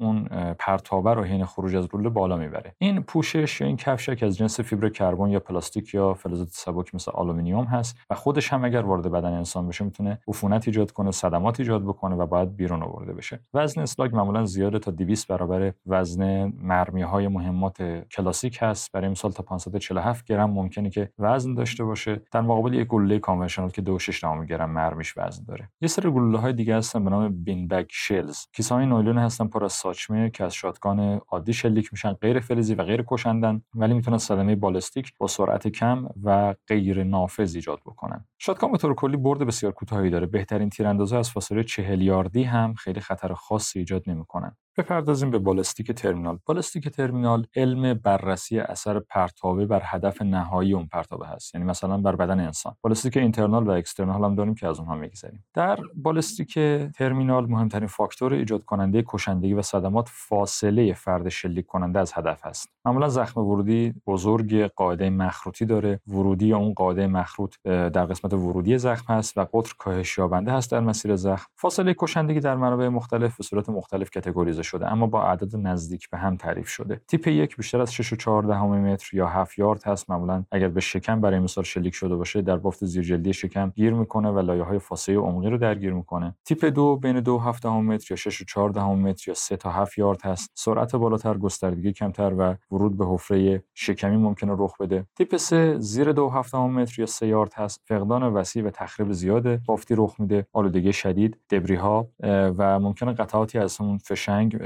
اون 0.00 0.24
پرتابه 0.58 1.14
رو 1.14 1.22
حین 1.22 1.44
خروج 1.44 1.76
از 1.76 1.88
گلوله 1.88 2.08
بالا 2.08 2.36
می‌بره. 2.36 2.74
این 2.78 3.02
پوشش 3.02 3.60
یا 3.60 3.66
این 3.66 3.76
کفشک 3.76 4.22
از 4.22 4.36
جنس 4.36 4.60
فیبر 4.60 4.88
کربن 4.88 5.30
یا 5.30 5.40
پلاستیک 5.40 5.94
یا 5.94 6.14
فلزات 6.14 6.48
سبک 6.50 6.94
مثل 6.94 7.10
آلومینیوم 7.10 7.64
هست 7.64 7.96
و 8.10 8.14
خودش 8.14 8.52
هم 8.52 8.64
اگر 8.64 8.82
وارد 8.82 9.12
بدن 9.12 9.32
انسان 9.32 9.68
بشه 9.68 9.84
می‌تونه 9.84 10.18
عفونت 10.28 10.68
ایجاد 10.68 10.90
کنه 10.90 11.10
صدمات 11.10 11.60
ایجاد 11.60 11.82
بکنه 11.82 12.16
و 12.16 12.26
باید 12.26 12.56
بیرون 12.56 12.82
آورده 12.82 13.12
بشه. 13.12 13.40
وزن 13.54 13.80
slug 13.80 14.14
معمولا 14.14 14.44
زیاده 14.44 14.78
تا 14.78 14.90
200 14.90 15.28
برابر 15.28 15.72
وزن 15.86 16.52
مرمی 16.62 17.02
های 17.02 17.28
مهمات 17.28 17.82
کلاسیک 18.10 18.58
هست. 18.60 18.92
برای 18.92 19.08
مثال 19.08 19.32
تا 19.32 19.42
547 19.42 20.26
گرم 20.26 20.50
ممکنه 20.50 20.90
که 20.90 21.10
وزن 21.18 21.54
داشته 21.54 21.84
باشه. 21.84 22.20
در 22.32 22.40
مقابل 22.40 22.74
یک 22.74 22.86
گلوله 22.86 23.18
conventional 23.18 23.70
که 23.70 23.82
2.6 23.82 24.46
گرم 24.48 24.70
مرمیش 24.70 25.14
وزن 25.18 25.44
داره. 25.44 25.68
یه 25.80 25.88
سری 25.88 26.10
گلوله 26.10 26.38
های 26.38 26.52
دیگه 26.52 26.76
هستن 26.76 27.04
به 27.04 27.10
نام 27.10 27.44
bean 27.44 27.68
bag 27.68 27.86
shells 27.88 28.45
کیسه 28.52 28.74
های 28.74 28.86
نایلون 28.86 29.18
هستن 29.18 29.46
پر 29.46 29.64
از 29.64 29.72
ساچمه 29.72 30.30
که 30.30 30.44
از 30.44 30.54
شاتگان 30.54 31.20
عادی 31.28 31.52
شلیک 31.52 31.92
میشن 31.92 32.12
غیر 32.12 32.40
فلزی 32.40 32.74
و 32.74 32.82
غیر 32.82 33.04
کشندن 33.06 33.62
ولی 33.74 33.94
می‌تونن 33.94 34.18
صدمه 34.18 34.56
بالستیک 34.56 35.12
با 35.18 35.26
سرعت 35.26 35.68
کم 35.68 36.08
و 36.22 36.54
غیر 36.68 37.04
نافذ 37.04 37.54
ایجاد 37.54 37.80
بکنن. 37.86 38.24
شاتگان 38.38 38.72
به 38.72 38.78
طور 38.78 38.94
کلی 38.94 39.16
برد 39.16 39.38
بسیار 39.38 39.72
کوتاهی 39.72 40.10
داره. 40.10 40.26
بهترین 40.26 40.70
تیراندازها 40.70 41.18
از 41.18 41.30
فاصله 41.30 41.64
40 41.64 42.02
یاردی 42.02 42.42
هم 42.42 42.74
خیلی 42.74 43.00
خطر 43.00 43.34
خاصی 43.34 43.78
ایجاد 43.78 44.02
نمی‌کنن. 44.06 44.56
بپردازیم 44.78 45.30
به 45.30 45.38
بالستیک 45.38 45.92
ترمینال. 45.92 46.38
بالستیک 46.46 46.88
ترمینال 46.88 47.46
علم 47.56 47.94
بررسی 47.94 48.58
اثر 48.58 49.00
پرتابه 49.00 49.66
بر 49.66 49.82
هدف 49.84 50.22
نهایی 50.22 50.72
اون 50.72 50.86
پرتابه 50.86 51.26
هست. 51.26 51.54
یعنی 51.54 51.66
مثلا 51.66 51.98
بر 51.98 52.16
بدن 52.16 52.40
انسان. 52.40 52.76
بالستیک 52.82 53.16
اینترنال 53.16 53.66
و 53.66 53.70
اکسترنال 53.70 54.24
هم 54.24 54.34
داریم 54.34 54.54
که 54.54 54.66
از 54.66 54.78
اونها 54.78 54.94
میگذریم. 54.94 55.44
در 55.54 55.78
بالستیک 55.94 56.54
ترمینال 56.94 57.46
مهمترین 57.46 57.86
فاکتور 57.86 58.34
ایجاد 58.36 58.64
کننده 58.64 59.04
کشندگی 59.06 59.54
و 59.54 59.62
صدمات 59.62 60.08
فاصله 60.12 60.92
فرد 60.92 61.28
شلیک 61.28 61.66
کننده 61.66 61.98
از 61.98 62.12
هدف 62.14 62.46
هست 62.46 62.68
معمولا 62.84 63.08
زخم 63.08 63.40
ورودی 63.40 63.94
بزرگ 64.06 64.64
قاعده 64.64 65.10
مخروطی 65.10 65.64
داره. 65.64 66.00
ورودی 66.08 66.52
اون 66.52 66.72
قاعده 66.72 67.06
مخروط 67.06 67.54
در 67.64 68.06
قسمت 68.06 68.32
ورودی 68.32 68.78
زخم 68.78 69.14
هست 69.14 69.38
و 69.38 69.44
قطر 69.44 69.74
کاهش 69.78 70.18
یابنده 70.18 70.52
هست 70.52 70.72
در 70.72 70.80
مسیر 70.80 71.16
زخم. 71.16 71.46
فاصله 71.56 71.94
کشندگی 71.98 72.40
در 72.40 72.56
منابع 72.56 72.88
مختلف 72.88 73.36
به 73.36 73.42
صورت 73.42 73.68
مختلف 73.68 74.10
کاتگوریزه 74.10 74.62
شده 74.62 74.92
اما 74.92 75.06
با 75.06 75.22
اعداد 75.22 75.56
نزدیک 75.56 76.10
به 76.10 76.18
هم 76.18 76.36
تعریف 76.36 76.68
شده. 76.68 77.00
تیپ 77.08 77.28
یک 77.28 77.56
بیشتر 77.56 77.80
از 77.80 77.94
6 77.94 78.12
و 78.12 78.16
14 78.16 78.62
متر 78.62 79.16
یا 79.16 79.26
7 79.26 79.58
یارد 79.58 79.82
هست. 79.84 80.10
معمولا 80.10 80.44
اگر 80.50 80.68
به 80.68 80.80
شکم 80.80 81.20
برای 81.20 81.38
مثال 81.38 81.64
شلیک 81.64 81.94
شده 81.94 82.16
باشه 82.16 82.42
در 82.42 82.56
بافت 82.56 82.84
زیرجلدی 82.84 83.32
شکم 83.32 83.72
گیر 83.76 83.92
می‌کنه 83.92 84.30
و 84.30 84.38
لایه 84.38 84.62
های 84.62 84.78
فاصله 84.78 85.16
عمقی 85.16 85.50
رو 85.50 85.58
درگیر 85.58 85.92
می‌کنه. 85.92 86.34
تیپ 86.44 86.64
دو 86.64 86.96
بین 86.96 87.20
2 87.20 87.38
7 87.38 87.66
متر 87.66 88.06
یا 88.10 88.16
6 88.30 88.40
و 88.40 88.44
14 88.44 88.84
متر 88.84 89.30
یا 89.30 89.34
3 89.34 89.56
تا 89.56 89.70
7 89.70 89.98
یارد 89.98 90.22
هست. 90.22 90.50
سرعت 90.54 90.96
بالاتر 90.96 91.38
گستردگی 91.38 91.92
کمتر 91.92 92.34
و 92.38 92.54
ورود 92.74 92.96
به 92.96 93.06
حفره 93.06 93.62
شکمی 93.74 94.16
ممکنه 94.16 94.54
رخ 94.58 94.78
بده. 94.80 95.06
تیپ 95.16 95.36
3 95.36 95.78
زیر 95.78 96.12
2 96.12 96.28
7 96.28 96.54
متر 96.54 97.00
یا 97.00 97.06
3 97.06 97.26
یارد 97.26 97.54
هست. 97.54 97.82
فقدان 97.84 98.22
وسیع 98.22 98.64
و 98.64 98.70
تخریب 98.70 99.12
زیاده. 99.12 99.60
بافتی 99.66 99.94
رخ 99.98 100.20
میده. 100.20 100.46
آلودگی 100.52 100.92
شدید. 100.92 101.38
دبری 101.50 101.74
ها 101.74 102.08
و 102.58 102.78
ممکنه 102.78 103.12
قطعاتی 103.12 103.58
از 103.58 103.80
اون 103.80 103.98
فشنگ 103.98 104.56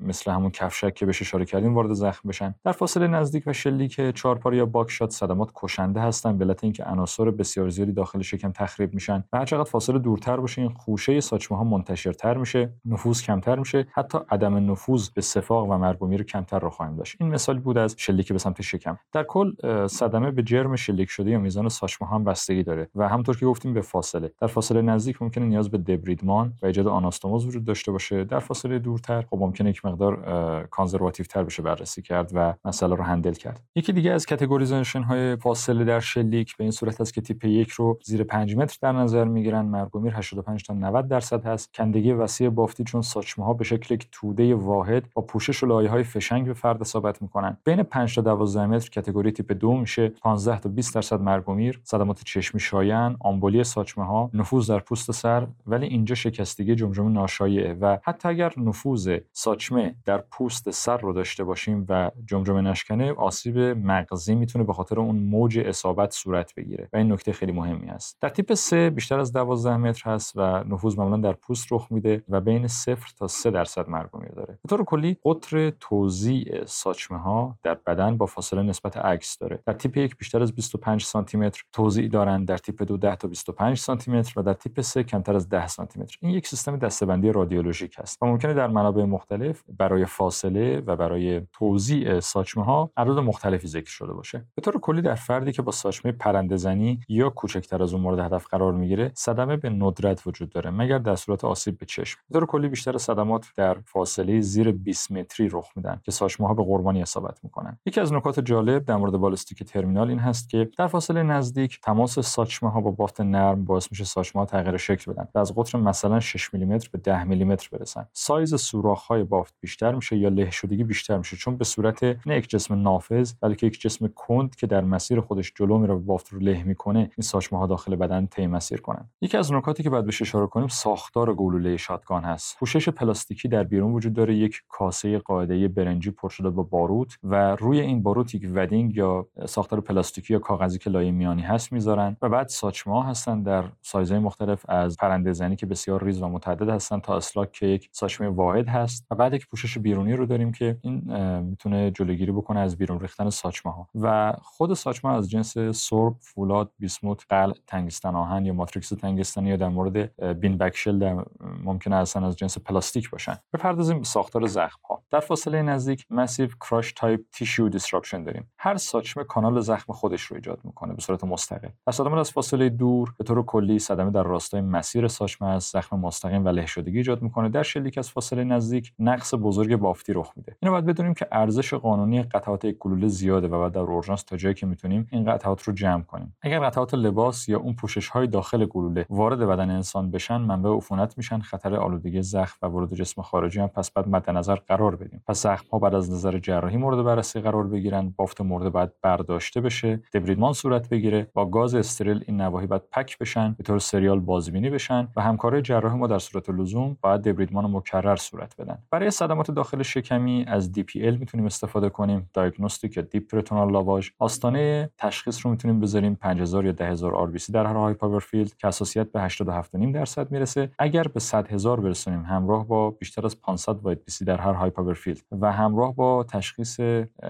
مثل 0.00 0.30
همون 0.30 0.50
کفشک 0.50 0.94
که 0.94 1.06
بهش 1.06 1.22
اشاره 1.22 1.44
کردیم 1.44 1.74
وارد 1.74 1.92
زخم 1.92 2.28
بشن. 2.28 2.54
در 2.64 2.72
فاصله 2.72 3.06
نزدیک 3.06 3.44
و 3.46 3.52
شلیک 3.52 4.10
چهارپاره 4.10 4.54
یا 4.54 4.66
buckshot 4.66 5.10
صدمات 5.10 5.50
کشنده 5.54 6.00
هستن. 6.00 6.38
به 6.38 6.44
علت 6.44 6.64
اینکه 6.64 6.84
عناصر 6.84 7.30
بسیار 7.30 7.68
زیادی 7.68 7.92
داخل 7.92 8.22
شکم 8.22 8.52
تخریب 8.52 8.94
میشن. 8.94 9.24
و 9.32 9.38
هر 9.38 9.44
چقدر 9.44 9.70
فاصله 9.70 9.98
دورتر 9.98 10.36
باشه 10.36 10.62
این 10.62 10.70
خوشه 10.70 11.20
ساچمه 11.20 11.58
ها 11.58 11.64
منتشرتر 11.64 12.36
میشه. 12.36 12.72
نفوذ 12.86 13.22
کمتر 13.22 13.58
میشه. 13.58 13.86
حتی 13.92 14.18
عدم 14.30 14.70
نفوذ 14.70 15.08
به 15.08 15.20
صفاق 15.20 15.70
و 15.70 15.76
مرگ 15.78 16.02
و 16.02 16.06
میر 16.06 16.22
کمتر 16.22 16.58
رو 16.58 16.70
خواهیم 16.70 16.96
داشت. 16.96 17.16
این 17.20 17.30
مثالی 17.30 17.58
بود 17.58 17.78
از 17.78 17.94
شلیک 17.98 18.32
به 18.32 18.38
سمت 18.38 18.62
شکم. 18.62 18.98
در 19.12 19.22
کل 19.22 19.52
صدمه 19.86 20.30
به 20.30 20.42
جرم 20.42 20.76
شلیک 20.76 21.10
شده 21.10 21.30
یا 21.30 21.38
میزان 21.38 21.68
ساچمه 21.68 22.08
هم 22.08 22.24
بستگی 22.24 22.62
داره 22.62 22.88
و 22.94 23.08
همونطور 23.08 23.36
که 23.36 23.46
گفتیم 23.46 23.74
به 23.74 23.80
فاصله. 23.80 24.32
در 24.40 24.46
فاصله 24.46 24.82
نزدیک 24.82 25.22
ممکنه 25.22 25.44
نیاز 25.44 25.70
به 25.70 25.78
debridement 25.78 26.52
و 26.62 26.66
ایجاد 26.66 26.86
آناستوموز 26.86 27.46
وجود 27.46 27.64
داشته 27.64 27.92
باشه. 27.92 28.24
در 28.24 28.38
فاصله 28.38 28.78
دورتر 28.78 29.22
خب 29.22 29.36
ممکنه 29.40 29.70
یک 29.70 29.84
مقدار 29.84 30.66
conservative 30.70 31.26
تر 31.26 31.42
بشه 31.42 31.62
بررسی 31.62 32.02
کرد 32.02 32.30
و 32.34 32.54
مسئله 32.64 32.94
رو 32.94 33.04
handle 33.04 33.32
کرد. 33.32 33.60
یکی 33.74 33.92
دیگه 33.92 34.12
از 34.12 34.26
categorization 34.26 35.02
های 35.02 35.36
فاصله 35.36 35.84
در 35.84 36.00
شلیک 36.00 36.56
به 36.56 36.64
این 36.64 36.70
صورت 36.70 37.00
است 37.00 37.14
که 37.14 37.20
تیپ 37.20 37.44
یک 37.44 37.70
رو 37.70 37.98
زیر 38.04 38.24
5 38.24 38.56
متر 38.56 38.78
در 38.82 38.92
نظر 38.92 39.24
می‌گیرن. 39.24 39.64
مرگ 39.64 39.85
و 39.85 39.91
میر 39.91 40.12
85 40.16 40.64
تا 40.66 40.74
90 40.74 41.08
درصد 41.08 41.44
هست. 41.44 41.74
کندگی 41.74 42.12
وسیع 42.12 42.48
بافتی 42.76 42.92
چون 42.92 43.02
ساچمه 43.02 43.44
ها 43.44 43.52
به 43.54 43.64
شکل 43.64 43.94
یک 43.94 44.08
توده 44.12 44.54
واحد 44.54 45.08
با 45.14 45.22
پوشش 45.22 45.62
و 45.62 45.66
لایه 45.66 45.90
های 45.90 46.02
فشنگ 46.04 46.46
به 46.46 46.54
فرد 46.54 46.80
اصابت 46.80 47.22
می‌کنن. 47.22 47.56
بین 47.64 47.82
5 47.82 48.14
تا 48.14 48.20
12 48.20 48.66
متر 48.66 48.90
کاتگوری 48.94 49.32
تیپ 49.32 49.52
دو 49.52 49.76
میشه 49.76 50.08
15 50.08 50.58
تا 50.58 50.68
20 50.68 50.94
درصد 50.94 51.20
مرگومیر 51.20 51.80
صدمات 51.84 52.24
چشمی 52.24 52.60
شایان 52.60 53.16
آمبولی 53.20 53.64
ساچمه 53.64 54.04
ها 54.04 54.30
نفوذ 54.34 54.70
در 54.70 54.78
پوست 54.78 55.12
سر 55.12 55.46
ولی 55.66 55.86
اینجا 55.86 56.14
شکستگی 56.14 56.74
جمجمه 56.74 57.10
ناشایعه 57.10 57.74
و 57.74 57.98
حتی 58.02 58.28
اگر 58.28 58.52
نفوذ 58.56 59.18
ساچمه 59.32 59.94
در 60.04 60.18
پوست 60.18 60.70
سر 60.70 60.96
رو 60.96 61.12
داشته 61.12 61.44
باشیم 61.44 61.86
و 61.88 62.10
جمجمه 62.26 62.60
نشکنه 62.60 63.12
آسیب 63.12 63.58
مغزی 63.58 64.34
می‌تونه 64.34 64.64
به 64.64 64.72
خاطر 64.72 65.00
اون 65.00 65.16
موج 65.16 65.58
اصابت 65.58 66.10
صورت 66.10 66.54
بگیره 66.54 66.88
و 66.92 66.96
این 66.96 67.12
نکته 67.12 67.32
خیلی 67.32 67.52
مهمی 67.52 67.88
است 67.88 68.18
در 68.20 68.28
تیپ 68.28 68.54
3 68.54 68.90
بیشتر 68.90 69.18
از 69.18 69.32
12 69.32 69.76
متر 69.76 70.10
هست 70.10 70.32
و 70.36 70.40
نفوذ 70.64 70.98
معمولا 70.98 71.16
در 71.16 71.32
پوست 71.32 71.72
رخ 71.72 71.86
میده 71.90 72.22
و 72.28 72.40
بین 72.40 72.65
0 72.66 72.98
تا 73.18 73.26
3 73.26 73.50
درصد 73.50 73.88
مرگ 73.88 74.10
داره. 74.36 74.58
به 74.62 74.68
طور 74.68 74.84
کلی 74.84 75.16
قطر 75.24 75.70
توزیع 75.70 76.64
ساچمه 76.64 77.18
ها 77.18 77.58
در 77.62 77.74
بدن 77.74 78.16
با 78.16 78.26
فاصله 78.26 78.62
نسبت 78.62 78.96
عکس 78.96 79.38
داره. 79.38 79.62
در 79.66 79.72
تیپ 79.72 79.96
1 79.96 80.16
بیشتر 80.16 80.42
از 80.42 80.52
25 80.52 81.04
سانتی 81.04 81.36
متر 81.38 81.62
توزیع 81.72 82.08
دارند 82.08 82.48
در 82.48 82.58
تیپ 82.58 82.82
2 82.82 82.96
10 82.96 83.16
تا 83.16 83.28
25 83.28 83.78
سانتی 83.78 84.10
متر 84.10 84.40
و 84.40 84.42
در 84.42 84.52
تیپ 84.52 84.80
3 84.80 85.04
کمتر 85.04 85.36
از 85.36 85.48
10 85.48 85.66
سانتی 85.66 86.00
متر 86.00 86.16
این 86.20 86.30
یک 86.30 86.46
سیستم 86.48 86.76
دسته‌بندی 86.76 87.32
رادیولوژیک 87.32 87.98
است 87.98 88.22
و 88.22 88.26
ممکنه 88.26 88.54
در 88.54 88.66
منابع 88.66 89.04
مختلف 89.04 89.62
برای 89.68 90.04
فاصله 90.04 90.80
و 90.86 90.96
برای 90.96 91.42
توزیع 91.52 92.20
ساچمه 92.20 92.64
ها 92.64 92.90
اعداد 92.96 93.18
مختلفی 93.18 93.68
ذکر 93.68 93.90
شده 93.90 94.12
باشه. 94.12 94.44
به 94.54 94.62
طور 94.62 94.80
کلی 94.80 95.02
در 95.02 95.14
فردی 95.14 95.52
که 95.52 95.62
با 95.62 95.72
ساچمه 95.72 96.12
پرنده 96.12 96.56
زنی 96.56 97.00
یا 97.08 97.30
کوچکتر 97.30 97.82
از 97.82 97.92
اون 97.92 98.02
مورد 98.02 98.18
هدف 98.18 98.46
قرار 98.46 98.72
می‌گیره 98.72 99.12
صدمه 99.14 99.56
به 99.56 99.70
ندرت 99.70 100.26
وجود 100.26 100.50
داره 100.50 100.70
مگر 100.70 100.98
در 100.98 101.16
صورت 101.16 101.44
آسیب 101.44 101.78
به 101.78 101.86
چشم. 101.86 102.20
به 102.30 102.40
کلی 102.46 102.68
بیشتر 102.68 102.98
صدمات 102.98 103.46
در 103.56 103.76
فاصله 103.84 104.40
زیر 104.40 104.72
20 104.72 105.12
متری 105.12 105.48
رخ 105.48 105.68
میدن 105.76 106.00
که 106.04 106.10
ساچمه 106.10 106.48
ها 106.48 106.54
به 106.54 106.64
قربانی 106.64 107.02
اصابت 107.02 107.38
می‌کنن. 107.44 107.78
یکی 107.86 108.00
از 108.00 108.12
نکات 108.12 108.40
جالب 108.40 108.84
در 108.84 108.96
مورد 108.96 109.12
بالستیک 109.12 109.62
ترمینال 109.62 110.08
این 110.08 110.18
هست 110.18 110.50
که 110.50 110.70
در 110.78 110.86
فاصله 110.86 111.22
نزدیک 111.22 111.80
تماس 111.80 112.18
ساچمه 112.18 112.70
ها 112.70 112.80
با 112.80 112.90
بافت 112.90 113.20
نرم 113.20 113.64
باعث 113.64 113.88
میشه 113.90 114.04
ساچمه 114.04 114.42
ها 114.42 114.46
تغییر 114.46 114.76
شکل 114.76 115.12
بدن 115.12 115.28
از 115.34 115.54
قطر 115.56 115.78
مثلا 115.78 116.20
6 116.20 116.54
میلیمتر 116.54 116.88
به 116.92 116.98
10 116.98 117.24
میلیمتر 117.24 117.68
برسن. 117.72 118.06
سایز 118.12 118.54
سوراخ 118.54 119.02
های 119.02 119.24
بافت 119.24 119.54
بیشتر 119.60 119.94
میشه 119.94 120.16
یا 120.16 120.28
له 120.28 120.50
شدگی 120.50 120.84
بیشتر 120.84 121.18
میشه 121.18 121.36
چون 121.36 121.56
به 121.56 121.64
صورت 121.64 122.02
نه 122.26 122.36
یک 122.36 122.48
جسم 122.48 122.82
نافذ 122.82 123.32
بلکه 123.40 123.66
یک 123.66 123.80
جسم 123.80 124.08
کند 124.08 124.56
که 124.56 124.66
در 124.66 124.80
مسیر 124.80 125.20
خودش 125.20 125.52
جلو 125.54 125.78
میره 125.78 125.94
و 125.94 125.98
بافت 125.98 126.32
رو 126.32 126.38
له 126.38 126.62
می‌کنه 126.62 126.98
این 126.98 127.22
ساچمه 127.22 127.58
ها 127.58 127.66
داخل 127.66 127.96
بدن 127.96 128.26
طی 128.26 128.46
مسیر 128.46 128.80
کنن. 128.80 129.10
یکی 129.20 129.36
از 129.36 129.52
نکاتی 129.52 129.82
که 129.82 129.90
باید 129.90 130.04
بهش 130.04 130.22
اشاره 130.22 130.46
کنیم 130.46 130.68
ساختار 130.68 131.34
گلوله 131.34 131.76
شاتگان 131.76 132.24
پوشش 132.58 132.88
پلاستیکی 132.88 133.48
در 133.48 133.62
بیرون 133.62 133.92
وجود 133.92 134.12
داره. 134.12 134.34
یک 134.36 134.62
کاسه 134.68 135.18
قاعده 135.18 135.68
برنجی 135.68 136.10
پر 136.10 136.28
شده 136.28 136.50
با 136.50 136.62
باروت 136.62 137.18
و 137.22 137.56
روی 137.56 137.80
این 137.80 138.02
باروت 138.02 138.34
یک 138.34 138.50
wadding 138.54 138.96
یا 138.96 139.26
ساختار 139.46 139.80
پلاستیکی 139.80 140.32
یا 140.32 140.38
کاغذی 140.38 140.78
که 140.78 140.90
لایه 140.90 141.10
میانی 141.10 141.42
هست 141.42 141.72
می‌ذارن 141.72 142.16
و 142.22 142.28
بعد 142.28 142.48
ساچمه 142.48 142.94
ها 142.94 143.02
هستن 143.02 143.42
در 143.42 143.64
سایزهای 143.82 144.20
مختلف 144.20 144.64
از 144.68 144.96
پرنده 144.96 145.32
زنی 145.32 145.56
که 145.56 145.66
بسیار 145.66 146.04
ریز 146.04 146.22
و 146.22 146.28
متعدد 146.28 146.68
هستن 146.68 147.00
تا 147.00 147.16
slug 147.16 147.52
که 147.52 147.66
یک 147.66 147.88
ساچمه 147.92 148.28
واحد 148.28 148.68
هست. 148.68 149.06
و 149.10 149.14
بعد 149.14 149.34
یک 149.34 149.46
پوشش 149.48 149.78
بیرونی 149.78 150.12
رو 150.12 150.26
داریم 150.26 150.52
که 150.52 150.76
این 150.82 151.02
می‌تونه 151.40 151.90
جلوگیری 151.90 152.32
بکنه 152.32 152.60
از 152.60 152.76
بیرون 152.76 153.00
ریختن 153.00 153.30
ساچمه 153.30 153.72
ها 153.72 153.88
و 153.94 154.34
خود 154.42 154.74
ساچمه 154.74 155.12
از 155.12 155.30
جنس 155.30 155.58
سرب، 155.58 156.14
فولاد، 156.20 156.70
بیسموت، 156.78 157.24
قلع، 157.28 157.52
تنگستن 157.66 158.14
آهن 158.14 158.46
یا 158.46 158.52
ماتریکس 158.52 158.88
تنگستانی 158.88 159.48
یا 159.48 159.56
در 159.56 159.68
مورد 159.68 160.22
bean 160.40 160.58
bag 160.58 160.73
shell 160.73 160.98
در 160.98 161.24
ممکنه 161.64 161.96
اصلا 161.96 162.25
از 162.26 162.36
جنس 162.36 162.58
پلاستیک 162.58 163.10
باشن. 163.10 163.36
بپردازیم 163.52 163.98
به 163.98 164.04
ساختار 164.04 164.46
زخم 164.46 164.80
ها 164.88 164.95
در 165.10 165.20
فاصله 165.20 165.62
نزدیک 165.62 166.06
massive 166.10 166.48
crush 166.60 166.92
type 166.92 167.20
tissue 167.32 167.68
disruption 167.68 168.24
داریم. 168.24 168.50
هر 168.58 168.76
ساچمه 168.76 169.24
کانال 169.24 169.60
زخم 169.60 169.92
خودش 169.92 170.22
رو 170.22 170.36
ایجاد 170.36 170.58
می‌کنه 170.64 170.94
به 170.94 171.02
صورت 171.02 171.24
مستقل 171.24 171.68
در 171.86 171.92
صدمات 171.92 172.18
از 172.18 172.30
فاصله 172.30 172.68
دور 172.68 173.14
به 173.18 173.24
طور 173.24 173.42
کلی 173.42 173.78
صدمه 173.78 174.10
در 174.10 174.22
راستای 174.22 174.60
مسیر 174.60 175.08
ساچمه 175.08 175.48
از 175.48 175.62
زخم 175.62 175.98
مستقیم 175.98 176.44
و 176.44 176.48
له 176.48 176.66
شدگی 176.66 176.96
ایجاد 176.96 177.22
می‌کنه. 177.22 177.48
در 177.48 177.62
شلیک 177.62 177.98
از 177.98 178.10
فاصله 178.10 178.44
نزدیک 178.44 178.92
نقص 178.98 179.34
بزرگ 179.34 179.76
بافتی 179.76 180.12
رخ 180.12 180.32
میده. 180.36 180.56
اینو 180.62 180.72
باید 180.72 180.86
بدونیم 180.86 181.14
که 181.14 181.26
ارزش 181.32 181.74
قانونی 181.74 182.22
قطعات 182.22 182.64
یک 182.64 182.78
گلوله 182.78 183.08
زیاده 183.08 183.48
و 183.48 183.60
باید 183.60 183.72
در 183.72 183.80
اورژانس 183.80 184.22
تا 184.22 184.36
جایی 184.36 184.54
که 184.54 184.66
می‌تونیم 184.66 185.08
این 185.12 185.24
قطعات 185.24 185.62
رو 185.62 185.72
جمع 185.72 186.02
کنیم. 186.02 186.36
اگر 186.42 186.60
قطعات 186.60 186.94
لباس 186.94 187.48
یا 187.48 187.58
اون 187.58 187.74
پوشش 187.74 188.08
های 188.08 188.26
داخل 188.26 188.66
گلوله 188.66 189.06
وارد 189.10 189.38
بدن 189.38 189.70
انسان 189.70 190.10
بشن 190.10 190.36
منبع 190.36 190.76
عفونت 190.76 191.18
میشن 191.18 191.40
خطر 191.40 191.76
آلودگی 191.76 192.22
زخم 192.22 192.58
و 192.62 192.66
ورود 192.66 192.94
جسم 192.94 193.22
خارجی 193.22 193.60
هم 193.60 193.68
پس 193.68 193.90
باید 193.90 194.08
مد 194.08 194.30
نظر 194.30 194.54
قرار 194.54 194.96
بدیم. 195.06 195.22
پس 195.26 195.42
زخم 195.42 195.66
ها 195.72 195.78
باید 195.78 195.94
از 195.94 196.10
نظر 196.10 196.38
جراحی 196.38 196.76
مورد 196.76 197.04
بررسی 197.04 197.40
قرار 197.40 197.66
بگیرن. 197.66 198.14
بافت 198.16 198.40
مرده 198.40 198.72
باید 198.72 198.92
برداشته 199.02 199.60
بشه. 199.60 200.00
debridement 200.14 200.52
صورت 200.52 200.88
بگیره. 200.88 201.28
با 201.34 201.46
گاز 201.46 201.74
استریل 201.74 202.24
این 202.26 202.40
نواحی 202.40 202.66
باید 202.66 202.82
pack 202.92 203.18
بشن. 203.18 203.54
به 203.58 203.64
طور 203.64 203.78
serial 203.78 204.20
بازبینی 204.20 204.70
بشن. 204.70 205.08
و 205.16 205.22
همکارای 205.22 205.62
جراح 205.62 205.94
ما 205.94 206.06
در 206.06 206.18
صورت 206.18 206.50
لزوم 206.50 206.96
باید 207.02 207.20
debridement 207.20 207.70
مکرر 207.70 208.16
صورت 208.16 208.60
بدن. 208.60 208.78
برای 208.90 209.10
صدمات 209.10 209.50
داخل 209.50 209.82
شکمی 209.82 210.44
از 210.48 210.72
DPL 210.72 211.18
می‌تونیم 211.18 211.46
استفاده 211.46 211.88
کنیم. 211.88 212.30
diagnostic 212.34 212.96
یا 212.96 213.02
deep 213.02 213.30
peritoneal 213.30 213.72
lavage. 213.72 214.10
آستانه 214.18 214.90
تشخیص 214.98 215.46
رو 215.46 215.50
می‌تونیم 215.50 215.80
بذاریم. 215.80 216.14
5000 216.14 216.64
یا 216.64 216.72
10000 216.72 217.32
RBC 217.32 217.50
در 217.50 217.66
هر 217.66 217.74
high 217.74 217.94
power 217.94 218.20
field 218.20 218.56
که 218.56 218.68
حساسیت 218.68 219.12
به 219.12 219.28
87.5 219.28 219.92
درصد 219.94 220.32
می‌رسه. 220.32 220.70
اگر 220.78 221.02
به 221.02 221.20
100000 221.20 221.80
برسونیم 221.80 222.22
همراه 222.22 222.66
با 222.66 222.90
بیشتر 222.90 223.26
از 223.26 223.40
500 223.40 223.82
WBC 223.82 224.24
در 224.24 224.40
هر 224.40 224.52
high 224.52 224.70
field 224.94 225.22
و 225.40 225.52
همراه 225.52 225.94
با 225.94 226.24
تشخیص 226.24 226.80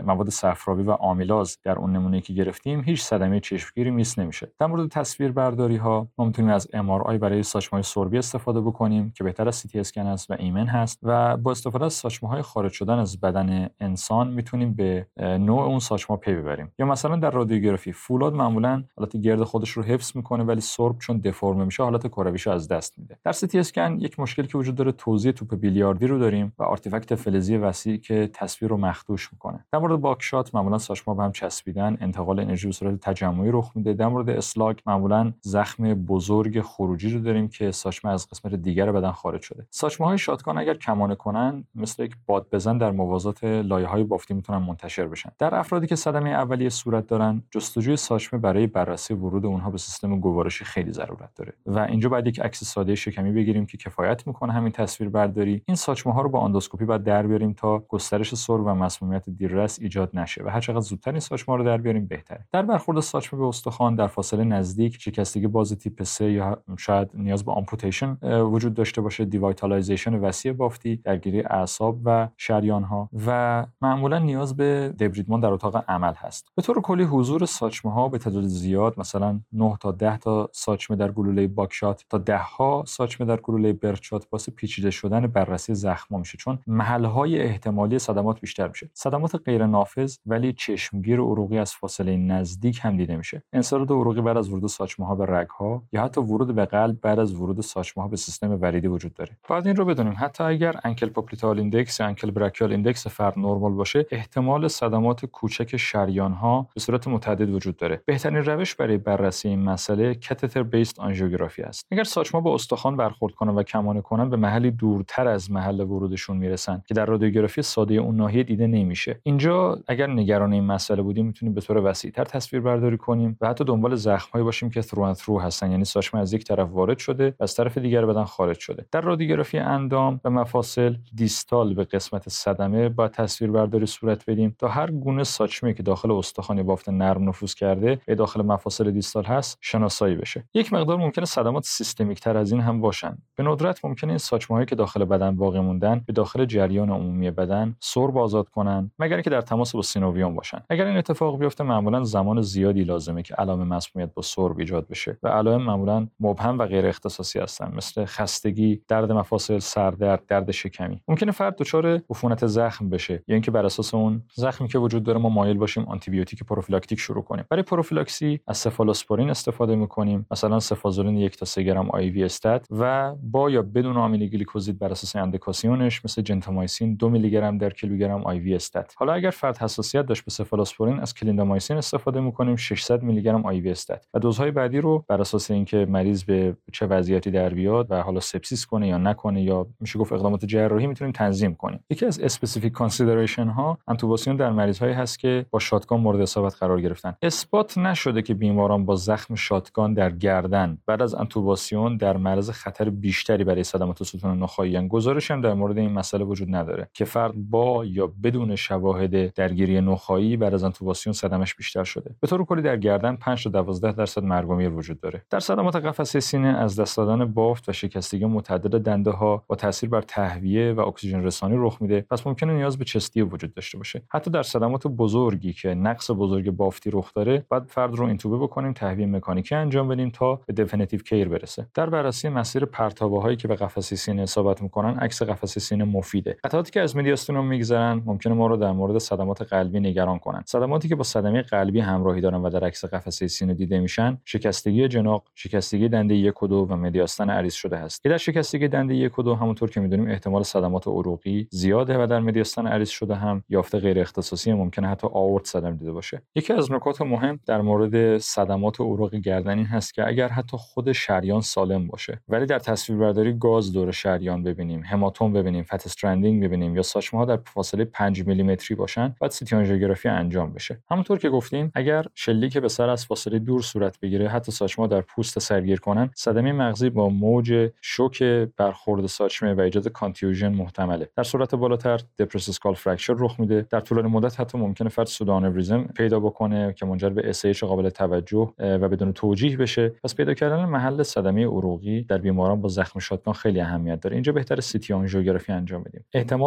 مواد 0.06 0.30
صفراوی 0.30 0.82
و 0.82 0.90
آمیلاز 0.90 1.58
در 1.64 1.78
اون 1.78 1.92
نمونه 1.92 2.20
که 2.20 2.32
گرفتیم 2.32 2.80
هیچ 2.80 3.02
صدمه 3.02 3.40
چشمگیری 3.40 3.90
miss 3.90 4.18
نمیشه 4.18 4.52
در 4.58 4.66
مورد 4.66 4.88
تصویر 4.88 5.32
برداری 5.32 5.76
ها 5.76 6.08
ما 6.18 6.24
می‌تونیم 6.24 6.50
از 6.50 6.68
MRI 6.72 7.18
برای 7.18 7.42
ساچمه 7.42 7.82
سربی 7.82 8.18
استفاده 8.18 8.60
بکنیم 8.60 9.12
که 9.16 9.24
بهتر 9.24 9.48
از 9.48 9.56
سی 9.56 9.68
تی 9.68 9.80
اسکن 9.80 10.06
است 10.06 10.30
و 10.30 10.34
ایمن 10.38 10.66
هست 10.66 10.98
و 11.02 11.36
با 11.36 11.50
استفاده 11.50 11.84
از 11.84 11.92
ساچمه 11.92 12.30
های 12.30 12.42
خارج 12.42 12.72
شدن 12.72 12.98
از 12.98 13.20
بدن 13.20 13.68
انسان 13.80 14.28
می‌تونیم 14.28 14.74
به 14.74 15.06
نوع 15.18 15.62
اون 15.62 15.78
ساچمه 15.78 16.16
پی 16.16 16.34
ببریم. 16.34 16.72
یا 16.78 16.86
مثلا 16.86 17.16
در 17.16 17.30
رادیوگرافی 17.30 17.92
فولاد 17.92 18.34
معمولا 18.34 18.84
حالت 18.96 19.16
گرد 19.16 19.42
خودش 19.42 19.70
رو 19.70 19.82
حفظ 19.82 20.16
می‌کنه 20.16 20.44
ولی 20.44 20.60
سرب 20.60 20.98
چون 20.98 21.18
deform 21.18 21.64
میشه 21.64 21.82
حالت 21.82 22.06
کرویش 22.06 22.46
از 22.46 22.68
دست 22.68 22.98
میده. 22.98 23.18
در 23.24 23.32
سی 23.32 23.46
تی 23.46 23.58
اسکن 23.58 24.00
یک 24.00 24.20
مشکلی 24.20 24.46
که 24.46 24.58
وجود 24.58 24.74
داره 24.74 24.92
توزیع 24.92 25.32
توپ 25.32 25.54
بیلیاردی 25.54 26.06
رو 26.06 26.18
داریم 26.18 26.52
و 26.58 26.62
artifact 26.62 27.14
فلزی 27.14 27.45
وسیعی 27.55 27.98
که 27.98 28.31
تصویر 28.32 28.70
رو 28.70 28.77
مخدوش 28.77 29.32
می‌کنه. 29.32 29.64
در 29.73 29.78
مورد 29.78 30.01
buckshot 30.01 30.55
معمولا 30.55 30.78
ساچمه 30.78 31.14
به 31.14 31.23
هم 31.23 31.32
چسبیدن 31.32 31.97
انتقال 32.01 32.40
انرژی 32.40 32.66
به 32.66 32.73
صورت 32.73 33.01
تجمعی 33.01 33.51
رخ 33.52 33.73
میده. 33.74 33.93
در 33.93 34.09
مورد 34.09 34.31
slug 34.30 34.78
معمولا 34.86 35.32
زخم 35.40 35.94
بزرگ 35.94 36.60
خروجی 36.60 37.10
رو 37.10 37.20
داریم 37.20 37.48
که 37.48 37.70
ساچمه 37.70 38.10
از 38.10 38.28
قسمت 38.28 38.55
دیگر 38.55 38.93
بدن 38.93 39.10
خارج 39.10 39.43
شده. 39.43 39.66
ساچمه 39.70 40.06
های 40.06 40.18
اگر 40.56 40.74
کمانه 40.74 41.14
کنن 41.14 41.64
مثل 41.74 42.02
یک 42.02 42.16
باد 42.27 42.47
بزن 42.52 42.78
در 42.78 42.90
موازات 42.90 43.44
لایه 43.44 43.86
های 43.86 44.05
بافتی 44.05 44.35
می‌تونن 44.35 44.59
منتشر 44.59 45.06
بشن. 45.06 45.31
در 45.39 45.55
افرادی 45.55 45.86
که 45.86 45.97
صدمه 45.97 46.31
اولیه 46.31 46.68
صورت 46.68 47.06
دارن 47.06 47.43
جستجوی 47.51 47.97
ساچمه 47.97 48.40
برای 48.40 48.66
بررسی 48.66 49.14
ورود 49.14 49.47
اونها 49.47 49.70
به 49.70 49.78
سیستم 49.78 50.20
گوارشی 50.20 50.64
خیلی 50.64 50.93
ضرورت 50.93 51.35
داره. 51.35 51.52
و 51.66 51.78
اینجا 51.78 52.09
باید 52.09 52.27
یک 52.27 52.40
عکس 52.40 52.64
ساده 52.64 52.94
شکمی 52.94 53.32
بگیریم 53.32 53.66
که 53.66 53.78
کفایت 53.78 54.27
می‌کنه 54.27 54.52
همین 54.52 54.73
تصویر 54.73 55.10
برداری 55.10 55.62
این 55.66 55.77
ساچمه 55.77 56.12
ها 56.12 56.23
رو 56.23 56.28
با 56.28 56.44
اندوسکوپی 56.44 56.85
باید 56.85 57.02
در 57.02 57.27
بیاریم 57.38 57.52
تا 57.52 57.78
گسترش 57.78 58.34
سرب 58.34 58.52
و 58.52 58.74
مسمومیت 58.74 59.30
دیررس 59.30 59.78
ایجاد 59.80 60.10
نشه 60.14 60.44
و 60.44 60.48
هر 60.48 60.60
چقدر 60.60 60.80
زودتر 60.80 61.10
این 61.10 61.20
ساچمه 61.20 61.56
رو 61.56 61.64
در 61.64 61.76
بیاریم 61.76 62.06
بهتره. 62.06 62.46
در 62.52 62.62
برخورد 62.62 63.00
ساچمه 63.00 63.40
به 63.40 63.46
استخوان 63.46 63.94
در 63.94 64.06
فاصله 64.06 64.44
نزدیک 64.44 64.96
شکستگی 65.00 65.46
باز 65.46 65.72
تیپ 65.72 66.02
3 66.02 66.32
یا 66.32 66.62
شاید 66.78 67.08
نیاز 67.14 67.44
به 67.44 67.52
amputation 67.52 68.18
وجود 68.22 68.74
داشته 68.74 69.00
باشه 69.00 69.24
devitalization 69.24 70.14
وسیع 70.14 70.52
بافتی 70.52 70.96
درگیری 70.96 71.40
اعصاب 71.40 72.00
و 72.04 72.28
شریان 72.36 72.82
ها 72.84 73.08
و 73.26 73.66
معمولا 73.80 74.18
نیاز 74.18 74.56
به 74.56 74.94
دبریدمان 75.00 75.40
در 75.40 75.48
اتاق 75.48 75.84
عمل 75.88 76.14
هست. 76.14 76.48
به 76.54 76.62
طور 76.62 76.80
کلی 76.80 77.04
حضور 77.04 77.44
ساچمه 77.44 77.92
ها 77.92 78.08
به 78.08 78.18
تعداد 78.18 78.44
زیاد 78.44 78.94
مثلا 78.98 79.40
9 79.52 79.76
تا 79.80 79.92
10 79.92 80.18
تا 80.18 80.50
ساچمه 80.52 80.96
در 80.96 81.12
گلوله 81.12 81.46
buckshot 81.47 82.05
تا 82.10 82.18
10 82.18 82.36
ها 82.36 82.84
ساچمه 82.86 83.26
در 83.26 83.40
گلوله 83.40 83.72
birdshot 83.72 84.28
باعث 84.30 84.50
پیچیده 84.50 84.90
شدن 84.90 85.26
بررسی 85.26 85.74
زخم 85.74 86.18
میشه. 86.18 86.38
چون 86.38 86.58
محل 86.66 87.04
های 87.27 87.43
احتمالی 87.43 87.98
صدمات 87.98 88.40
بیشتر 88.40 88.69
میشه. 88.69 88.90
صدمات 88.94 89.35
غیر 89.44 89.66
نافذ 89.66 90.16
ولی 90.27 90.53
چشمگیر 90.53 91.20
عروقی 91.20 91.59
از 91.59 91.74
فاصله 91.74 92.16
نزدیک 92.16 92.81
هم 92.82 92.97
دیده 92.97 93.16
میشه. 93.16 93.43
انسداد 93.53 93.90
عروقی 93.90 94.20
بعد 94.20 94.36
از 94.36 94.48
ورود 94.48 94.66
ساچمه 94.66 95.07
ها 95.07 95.15
به 95.15 95.27
رگ 95.28 95.48
ها 95.48 95.82
یا 95.93 96.05
حتی 96.05 96.20
ورود 96.20 96.55
به 96.55 96.65
قلب 96.65 97.01
بعد 97.01 97.19
از 97.19 97.35
ورود 97.35 97.61
ساچمه 97.61 98.03
ها 98.03 98.09
به 98.09 98.16
سیستم 98.16 98.59
وریدی 98.61 98.89
وجود 98.89 99.15
داره. 99.15 99.36
باید 99.48 99.66
این 99.66 99.77
رو 99.77 99.85
بدونیم. 99.85 100.15
حتی 100.19 100.44
اگر 100.44 100.81
ankle 100.84 101.09
popliteal 101.09 101.59
index 101.59 102.01
یا 102.01 102.07
ankle 102.06 102.30
brachial 102.30 102.70
index 102.72 103.06
فرد 103.07 103.39
نرمال 103.39 103.73
باشه 103.73 104.07
احتمال 104.11 104.69
صدمات 104.69 105.27
کوچک 105.27 105.77
شریان 105.77 106.32
ها 106.32 106.69
به 106.74 106.81
صورت 106.81 107.09
متعدد 107.09 107.51
وجود 107.51 107.77
داره. 107.77 108.03
بهترین 108.07 108.36
روش 108.36 108.74
برای 108.74 108.98
بررسی 108.98 109.48
این 109.48 109.62
مسئله 109.62 110.15
catheter 110.14 110.62
based 110.62 111.01
angiography 111.01 111.62
است. 111.62 111.86
اگر 111.90 112.05
ساچمه 112.05 112.40
با 112.40 112.55
استخوان 112.55 112.97
برخورد 112.97 113.35
کنن 113.35 113.55
و 113.55 113.62
کمانه 113.62 114.01
کنن 114.01 114.31
به 114.31 114.36
محلی 114.36 114.70
دورتر 114.70 115.28
از 115.28 115.51
محل 115.51 115.81
ورودشون 115.81 116.36
می‌رسن 116.36 116.82
که 116.86 116.94
در 116.94 117.05
رادیوگرافی 117.16 117.62
ساده 117.62 117.94
اون 117.94 118.16
ناحیه 118.16 118.43
دیده 118.43 118.66
نمیشه. 118.66 119.20
اینجا 119.22 119.78
اگر 119.86 120.06
نگران 120.06 120.52
این 120.52 120.64
مسئله 120.64 121.02
بودیم 121.02 121.26
می‌تونیم 121.26 121.55
به 121.55 121.60
طور 121.60 121.76
وسیعتر 121.84 122.24
تصویر 122.24 122.62
برداری 122.62 122.97
کنیم 122.97 123.36
و 123.40 123.48
حتی 123.48 123.64
دنبال 123.64 123.94
زخمهایی 123.94 124.44
باشیم 124.44 124.70
که 124.70 124.80
through 124.80 125.14
through 125.14 125.40
هستن. 125.40 125.70
یعنی 125.70 125.84
ساچمه 125.84 126.20
از 126.20 126.32
یک 126.32 126.44
طرف 126.44 126.68
وارد 126.70 126.98
شده 126.98 127.34
و 127.40 127.43
از 127.43 127.55
طرف 127.55 127.78
دیگر 127.78 128.06
بدن 128.06 128.24
خارج 128.24 128.59
شده. 128.59 128.86
در 128.93 129.01
رادیوگرافی 129.01 129.59
اندام 129.59 130.20
و 130.24 130.30
مفاصل 130.30 130.94
distal 131.14 131.74
به 131.74 131.84
قسمت 131.84 132.28
صدمه 132.28 132.88
با 132.88 133.09
تصویر 133.09 133.51
برداری 133.51 133.86
صورت 133.86 134.30
بدیم 134.30 134.56
تا 134.59 134.68
هر 134.68 134.90
گونه 134.90 135.24
ساچمه 135.24 135.74
که 135.74 135.82
داخل 135.82 136.10
استخوان 136.10 136.62
بافت 136.62 136.88
نرم 136.88 137.28
نفوذ 137.28 137.55
کرده 137.55 137.98
به 138.06 138.14
داخل 138.14 138.43
مفاصل 138.43 138.90
distal 138.90 139.24
هست 139.24 139.59
شناسایی 139.60 140.14
بشه. 140.14 140.44
یک 140.55 140.72
مقدار 140.72 140.97
ممکنه 140.97 141.24
صدمات 141.24 141.64
سیستمیک 141.64 142.20
تر 142.20 142.36
از 142.36 142.52
این 142.52 142.60
هم 142.60 142.80
باشن. 142.80 143.18
به 143.36 143.44
ندرت 143.44 143.84
ممکنه 143.84 144.10
این 144.10 144.18
ساچمه 144.18 144.56
هایی 144.56 144.66
که 144.66 144.74
داخل 144.74 145.05
بدن 145.05 145.36
باقی 145.36 145.60
موندن 145.60 146.02
به 146.06 146.12
داخل 146.12 146.44
جریان 146.44 146.90
عمومی 147.06 147.30
بدن 147.30 147.76
سرب 147.80 148.18
آزاد 148.18 148.48
کنن 148.48 148.90
مگر 148.98 149.16
اینکه 149.16 149.30
در 149.30 149.40
تماس 149.40 149.76
با 149.76 149.82
synovium 149.82 150.34
باشن. 150.34 150.58
اگر 150.70 150.86
این 150.86 150.96
اتفاق 150.96 151.38
بیفته 151.38 151.64
معمولا 151.64 152.04
زمان 152.04 152.42
زیادی 152.42 152.84
لازمه 152.84 153.22
که 153.22 153.34
علائم 153.34 153.62
مسمومیت 153.68 154.14
با 154.14 154.22
سرب 154.22 154.58
ایجاد 154.58 154.88
بشه 154.88 155.18
و 155.22 155.28
علائم 155.28 155.62
معمولا 155.62 156.06
مبهم 156.20 156.58
و 156.58 156.66
غیر 156.66 156.86
اختصاصی 156.86 157.38
هستن 157.38 157.72
مثل 157.74 158.04
خستگی 158.04 158.82
درد 158.88 159.12
مفاصل 159.12 159.58
سردرد 159.58 160.26
درد 160.26 160.50
شکمی. 160.50 161.00
ممکنه 161.08 161.32
فرد 161.32 161.56
دچار 161.56 161.86
عفونت 162.10 162.46
زخم 162.46 162.90
بشه 162.90 163.22
یا 163.28 163.34
اینکه 163.34 163.50
بر 163.50 163.66
اساس 163.66 163.94
اون 163.94 164.22
زخمی 164.34 164.68
که 164.68 164.78
وجود 164.78 165.02
داره 165.02 165.18
ما 165.18 165.28
مایل 165.28 165.56
باشیم 165.56 165.84
آنتی 165.84 166.10
بیوتیک 166.10 166.44
پروفیلاکتیک 166.44 166.98
شروع 166.98 167.22
کنیم. 167.22 167.44
برای 167.50 167.62
پروفیلاکسی 167.62 168.40
از 168.46 168.58
سفالوسپورین 168.58 169.30
استفاده 169.30 169.76
می‌کنیم 169.76 170.26
مثلا 170.30 170.60
سفازولین 170.60 171.16
یک 171.16 171.36
تا 171.36 171.46
3 171.46 171.62
گرم 171.62 171.90
IV 171.90 172.10
stat 172.10 172.66
و 172.70 173.14
با 173.22 173.50
یا 173.50 173.62
بدون 173.62 173.96
آمینو 173.96 174.26
گلیکوزید 174.26 174.78
بر 174.78 174.90
اساس 174.90 175.16
اندیکاسیونش 175.16 176.04
مثل 176.04 176.22
جنتامایسین 176.22 176.95
2 176.98 177.09
میلی 177.09 177.31
گرم 177.31 177.59
در 177.59 177.70
کیلوگرم 177.70 178.24
IV 178.24 178.38
stat 178.38 178.94
حالا 178.97 179.12
اگر 179.12 179.31
فرد 179.31 179.59
حساسیت 179.59 180.06
داشت 180.06 180.24
به 180.24 180.31
سفالوسپورین 180.31 181.01
از 181.01 181.14
کلیندامایسین 181.14 181.77
استفاده 181.77 182.20
می‌کنیم 182.20 182.56
600 182.56 183.02
میلی 183.02 183.23
گرم 183.23 183.47
IV 183.47 183.60
stat 183.60 184.06
و 184.14 184.18
دوزهای 184.18 184.51
بعدی 184.51 184.78
رو 184.78 185.05
بر 185.09 185.20
اساس 185.20 185.51
اینکه 185.51 185.86
مریض 185.89 186.24
به 186.24 186.56
چه 186.73 186.86
وضعیتی 186.86 187.31
در 187.31 187.48
بیاد 187.48 187.86
و 187.90 188.02
حالا 188.02 188.20
سپسیس 188.20 188.66
کنه 188.66 188.89
یا 188.89 188.98
نکنه 188.98 189.43
یا 189.43 189.66
میشه 189.81 189.98
گفت 189.98 190.12
اقدامات 190.12 190.44
جراحی 190.44 190.86
می‌تونیم 190.86 191.12
تنظیم 191.12 191.55
کنیم. 191.55 191.85
یکی 191.90 192.06
از 192.06 192.20
specific 192.20 192.72
consideration 192.72 193.48
ها 193.48 193.78
انتوباسیون 193.89 194.36
در 194.36 194.51
مریض 194.51 194.78
هایی 194.78 194.94
هست 194.94 195.18
که 195.18 195.47
با 195.51 195.59
shotgun 195.59 196.01
مورد 196.01 196.20
اصابت 196.20 196.55
قرار 196.55 196.81
گرفتن. 196.81 197.14
اثبات 197.23 197.78
نشده 197.78 198.23
که 198.23 198.35
بیماران 198.35 198.85
با 198.85 198.97
زخم 198.97 199.35
shotgun 199.34 199.94
در 199.94 200.10
گردن 200.10 200.78
بعد 200.86 201.02
از 201.02 201.14
انتوباسیون 201.14 201.97
در 201.97 202.16
معرض 202.16 202.51
خطر 202.51 202.90
بیشتری 202.90 203.44
برای 203.44 203.64
صدمات 203.64 204.02
ستون 204.02 204.39
نخاعی 204.39 204.89
گزارش 204.89 205.31
هم 205.31 205.40
در 205.40 205.55
مورد 205.55 205.78
این 205.78 205.93
مسئله 205.93 206.24
وجود 206.24 206.55
نداره. 206.55 206.85
که 206.92 207.04
فرد 207.04 207.32
با 207.36 207.84
یا 207.84 208.12
بدون 208.22 208.56
شواهد 208.56 209.34
درگیری 209.34 209.80
نخاعی 209.80 210.36
بعد 210.36 210.54
از 210.54 210.64
انتوباسیون 210.64 211.12
صدمش 211.12 211.54
بیشتر 211.54 211.84
شده. 211.84 212.14
به 212.20 212.26
طور 212.28 212.44
کلی 212.44 212.62
در 212.62 212.76
گردن 212.76 213.16
5 213.16 213.44
تا 213.44 213.50
12 213.50 213.92
درصد 213.92 214.22
مرگ 214.22 214.76
وجود 214.76 215.00
داره. 215.00 215.22
در 215.30 215.40
صدمات 215.40 215.76
قفسه 215.76 216.20
سینه 216.20 216.48
از 216.48 216.80
دست 216.80 216.96
دادن 216.96 217.24
بافت 217.24 217.68
و 217.68 217.72
شکستگی 217.72 218.24
متعدد 218.24 218.80
دنده 218.80 219.10
ها 219.10 219.44
با 219.46 219.56
تاثیر 219.56 219.88
بر 219.88 220.02
تهویه 220.02 220.72
و 220.72 220.80
اکسیژن 220.80 221.22
رسانی 221.22 221.54
رخ 221.58 221.82
میده. 221.82 222.06
پس 222.10 222.26
ممکنه 222.26 222.52
نیاز 222.52 222.78
به 222.78 222.84
chest 222.84 223.06
tube 223.06 223.22
وجود 223.22 223.54
داشته 223.54 223.78
باشه. 223.78 224.02
حتی 224.08 224.30
در 224.30 224.42
صدمات 224.42 224.86
بزرگی 224.86 225.52
که 225.52 225.74
نقص 225.74 226.10
بزرگ 226.10 226.50
بافتی 226.50 226.90
رخ 226.90 227.14
داره 227.14 227.46
باید 227.51 227.66
فرد 227.68 227.94
رو 227.94 228.06
اینتوبه 228.06 228.38
بکنیم 228.38 228.72
تهویه 228.72 229.06
مکانیکی 229.06 229.54
انجام 229.54 229.88
بدیم 229.88 230.10
تا 230.10 230.40
به 230.46 230.52
definitive 230.52 231.01
care 231.01 231.28
برسه. 231.28 231.66
در 231.74 231.90
بررسی 231.90 232.28
مسیر 232.28 232.64
پرتابه 232.64 233.20
هایی 233.20 233.36
که 233.36 233.48
به 233.48 233.54
قفسه 233.54 233.96
سینه 233.96 234.22
اصابت 234.22 234.62
می‌کنن 234.62 234.98
عکس 234.98 235.22
قفسه 235.22 235.60
سینه 235.60 235.84
مفیده. 235.84 236.36
قطعات 236.44 236.65
صدماتی 236.66 236.80
که 236.80 236.84
از 236.84 236.97
مدیاستینوم 236.97 237.47
میگذرن 237.47 238.02
ممکنه 238.05 238.34
ما 238.34 238.47
رو 238.47 238.56
در 238.56 238.72
مورد 238.72 238.98
صدمات 238.98 239.43
قلبی 239.43 239.80
نگران 239.80 240.18
کنن. 240.18 240.43
صدماتی 240.47 240.88
که 240.88 240.97
با 240.97 241.05
صدمه 241.05 241.43
قلبی 241.43 241.80
همراهی 241.80 242.20
دارن 242.20 242.43
و 242.43 242.51
در 242.51 242.64
عکس 242.64 242.84
قفسه 242.84 243.28
سینه 243.28 243.55
دیده 243.55 243.78
میشن 243.78 244.18
شکستگی 244.24 244.88
جناق 244.88 245.24
شکستگی 245.34 245.88
دنده 245.88 246.14
یک 246.14 246.43
و 246.43 246.47
دو 246.47 246.66
و 246.70 246.76
مدیاستن 246.76 247.30
عریض 247.30 247.55
شده 247.55 247.76
هست. 247.76 248.02
که 248.02 248.09
در 248.09 248.16
شکستگی 248.16 248.68
دنده 248.68 248.94
یک 248.94 249.18
و 249.18 249.22
دو 249.22 249.34
همونطور 249.34 249.70
که 249.70 249.80
می‌دونیم 249.80 250.09
احتمال 250.09 250.43
صدمات 250.43 250.88
عروقی 250.88 251.48
زیاده 251.51 252.02
و 252.02 252.06
در 252.06 252.20
مدیاستن 252.20 252.66
عریض 252.66 252.88
شده 252.88 253.14
هم 253.14 253.43
یافته 253.48 253.78
غیر 253.78 254.01
اختصاصی 254.01 254.52
ممکنه 254.52 254.88
حتی 254.88 255.09
آورت 255.12 255.47
صدمه 255.47 255.76
دیده 255.76 255.93
باشه. 255.93 256.22
یکی 256.34 256.52
از 256.52 256.72
نکات 256.72 257.02
مهم 257.02 257.40
در 257.47 257.60
مورد 257.60 258.18
صدمات 258.18 258.80
عروق 258.80 259.14
گردن 259.14 259.59
این 259.59 259.66
هست 259.66 259.94
که 259.94 260.06
اگر 260.09 260.28
حتی 260.28 260.56
خود 260.56 260.93
شریان 260.93 261.40
سالم 261.40 261.86
باشه 261.86 262.20
ولی 262.28 262.47
در 262.47 262.59
تصویربرداری 262.59 263.38
گاز 263.38 263.72
دور 263.72 263.93
شریان 263.93 264.43
ببینیم 264.43 264.82
هماتوم 264.82 265.32
ببینیم 265.32 265.62
fat 265.62 265.86
stranding 265.86 266.43
یا 266.62 266.82
ساچمه 266.82 267.20
ها 267.20 267.26
در 267.26 267.38
فاصله 267.46 267.84
5 267.84 268.26
میلیمتری 268.26 268.74
باشن 268.74 269.14
باید 269.20 269.30
CT 269.30 269.56
angiography 269.56 270.09
انجام 270.08 270.52
بشه. 270.52 270.78
همونطور 270.90 271.18
که 271.18 271.30
گفتیم 271.30 271.72
اگر 271.74 272.06
شلیک 272.14 272.58
به 272.58 272.68
سر 272.68 272.88
از 272.88 273.06
فاصله 273.06 273.38
دور 273.38 273.62
صورت 273.62 274.00
بگیره 274.00 274.28
حتی 274.28 274.52
ساچمه 274.52 274.86
در 274.86 275.00
پوست 275.00 275.38
سر 275.38 275.55
گیر 275.55 275.80
کنن 275.80 276.10
صدمه 276.14 276.52
مغزی 276.52 276.90
با 276.90 277.08
موج 277.08 277.70
شوک 277.80 278.22
برخورد 278.56 279.06
ساچمه 279.06 279.54
و 279.54 279.60
ایجاد 279.60 279.88
contusion 279.88 280.52
محتمله. 280.52 281.08
در 281.16 281.22
صورت 281.22 281.54
بالاتر 281.54 282.00
depressed 282.18 282.48
skull 282.48 282.74
fracture 282.74 283.14
رخ 283.18 283.40
میده. 283.40 283.66
در 283.70 283.80
طولانی 283.80 284.08
مدت 284.08 284.40
حتی 284.40 284.58
ممکنه 284.58 284.88
فرد 284.88 285.06
pseudoaneurysm 285.06 285.82
پیدا 285.82 286.20
بکنه 286.20 286.72
که 286.72 286.86
منجر 286.86 287.08
به 287.08 287.28
SAH 287.28 287.64
قابل 287.64 287.90
توجه 287.90 288.52
و 288.58 288.88
بدون 288.88 289.12
توجیه 289.12 289.56
بشه. 289.56 289.88
پس 290.04 290.14
پیدا 290.14 290.34
کردن 290.34 290.64
محل 290.64 291.02
صدمه 291.02 291.46
عروقی 291.46 292.02
در 292.02 292.18
بیماران 292.18 292.60
با 292.60 292.68
زخم 292.68 293.00
shotgun 293.01 293.34
خیلی 293.34 293.60
اهمیت 293.60 294.00
داره. 294.00 294.16
اینجا 294.16 294.32
بهتر 294.32 294.60
CT 294.60 294.93
angiography 294.93 295.52
انجام 295.52 295.82
بدیم. 295.82 296.04
احتمال 296.12 296.45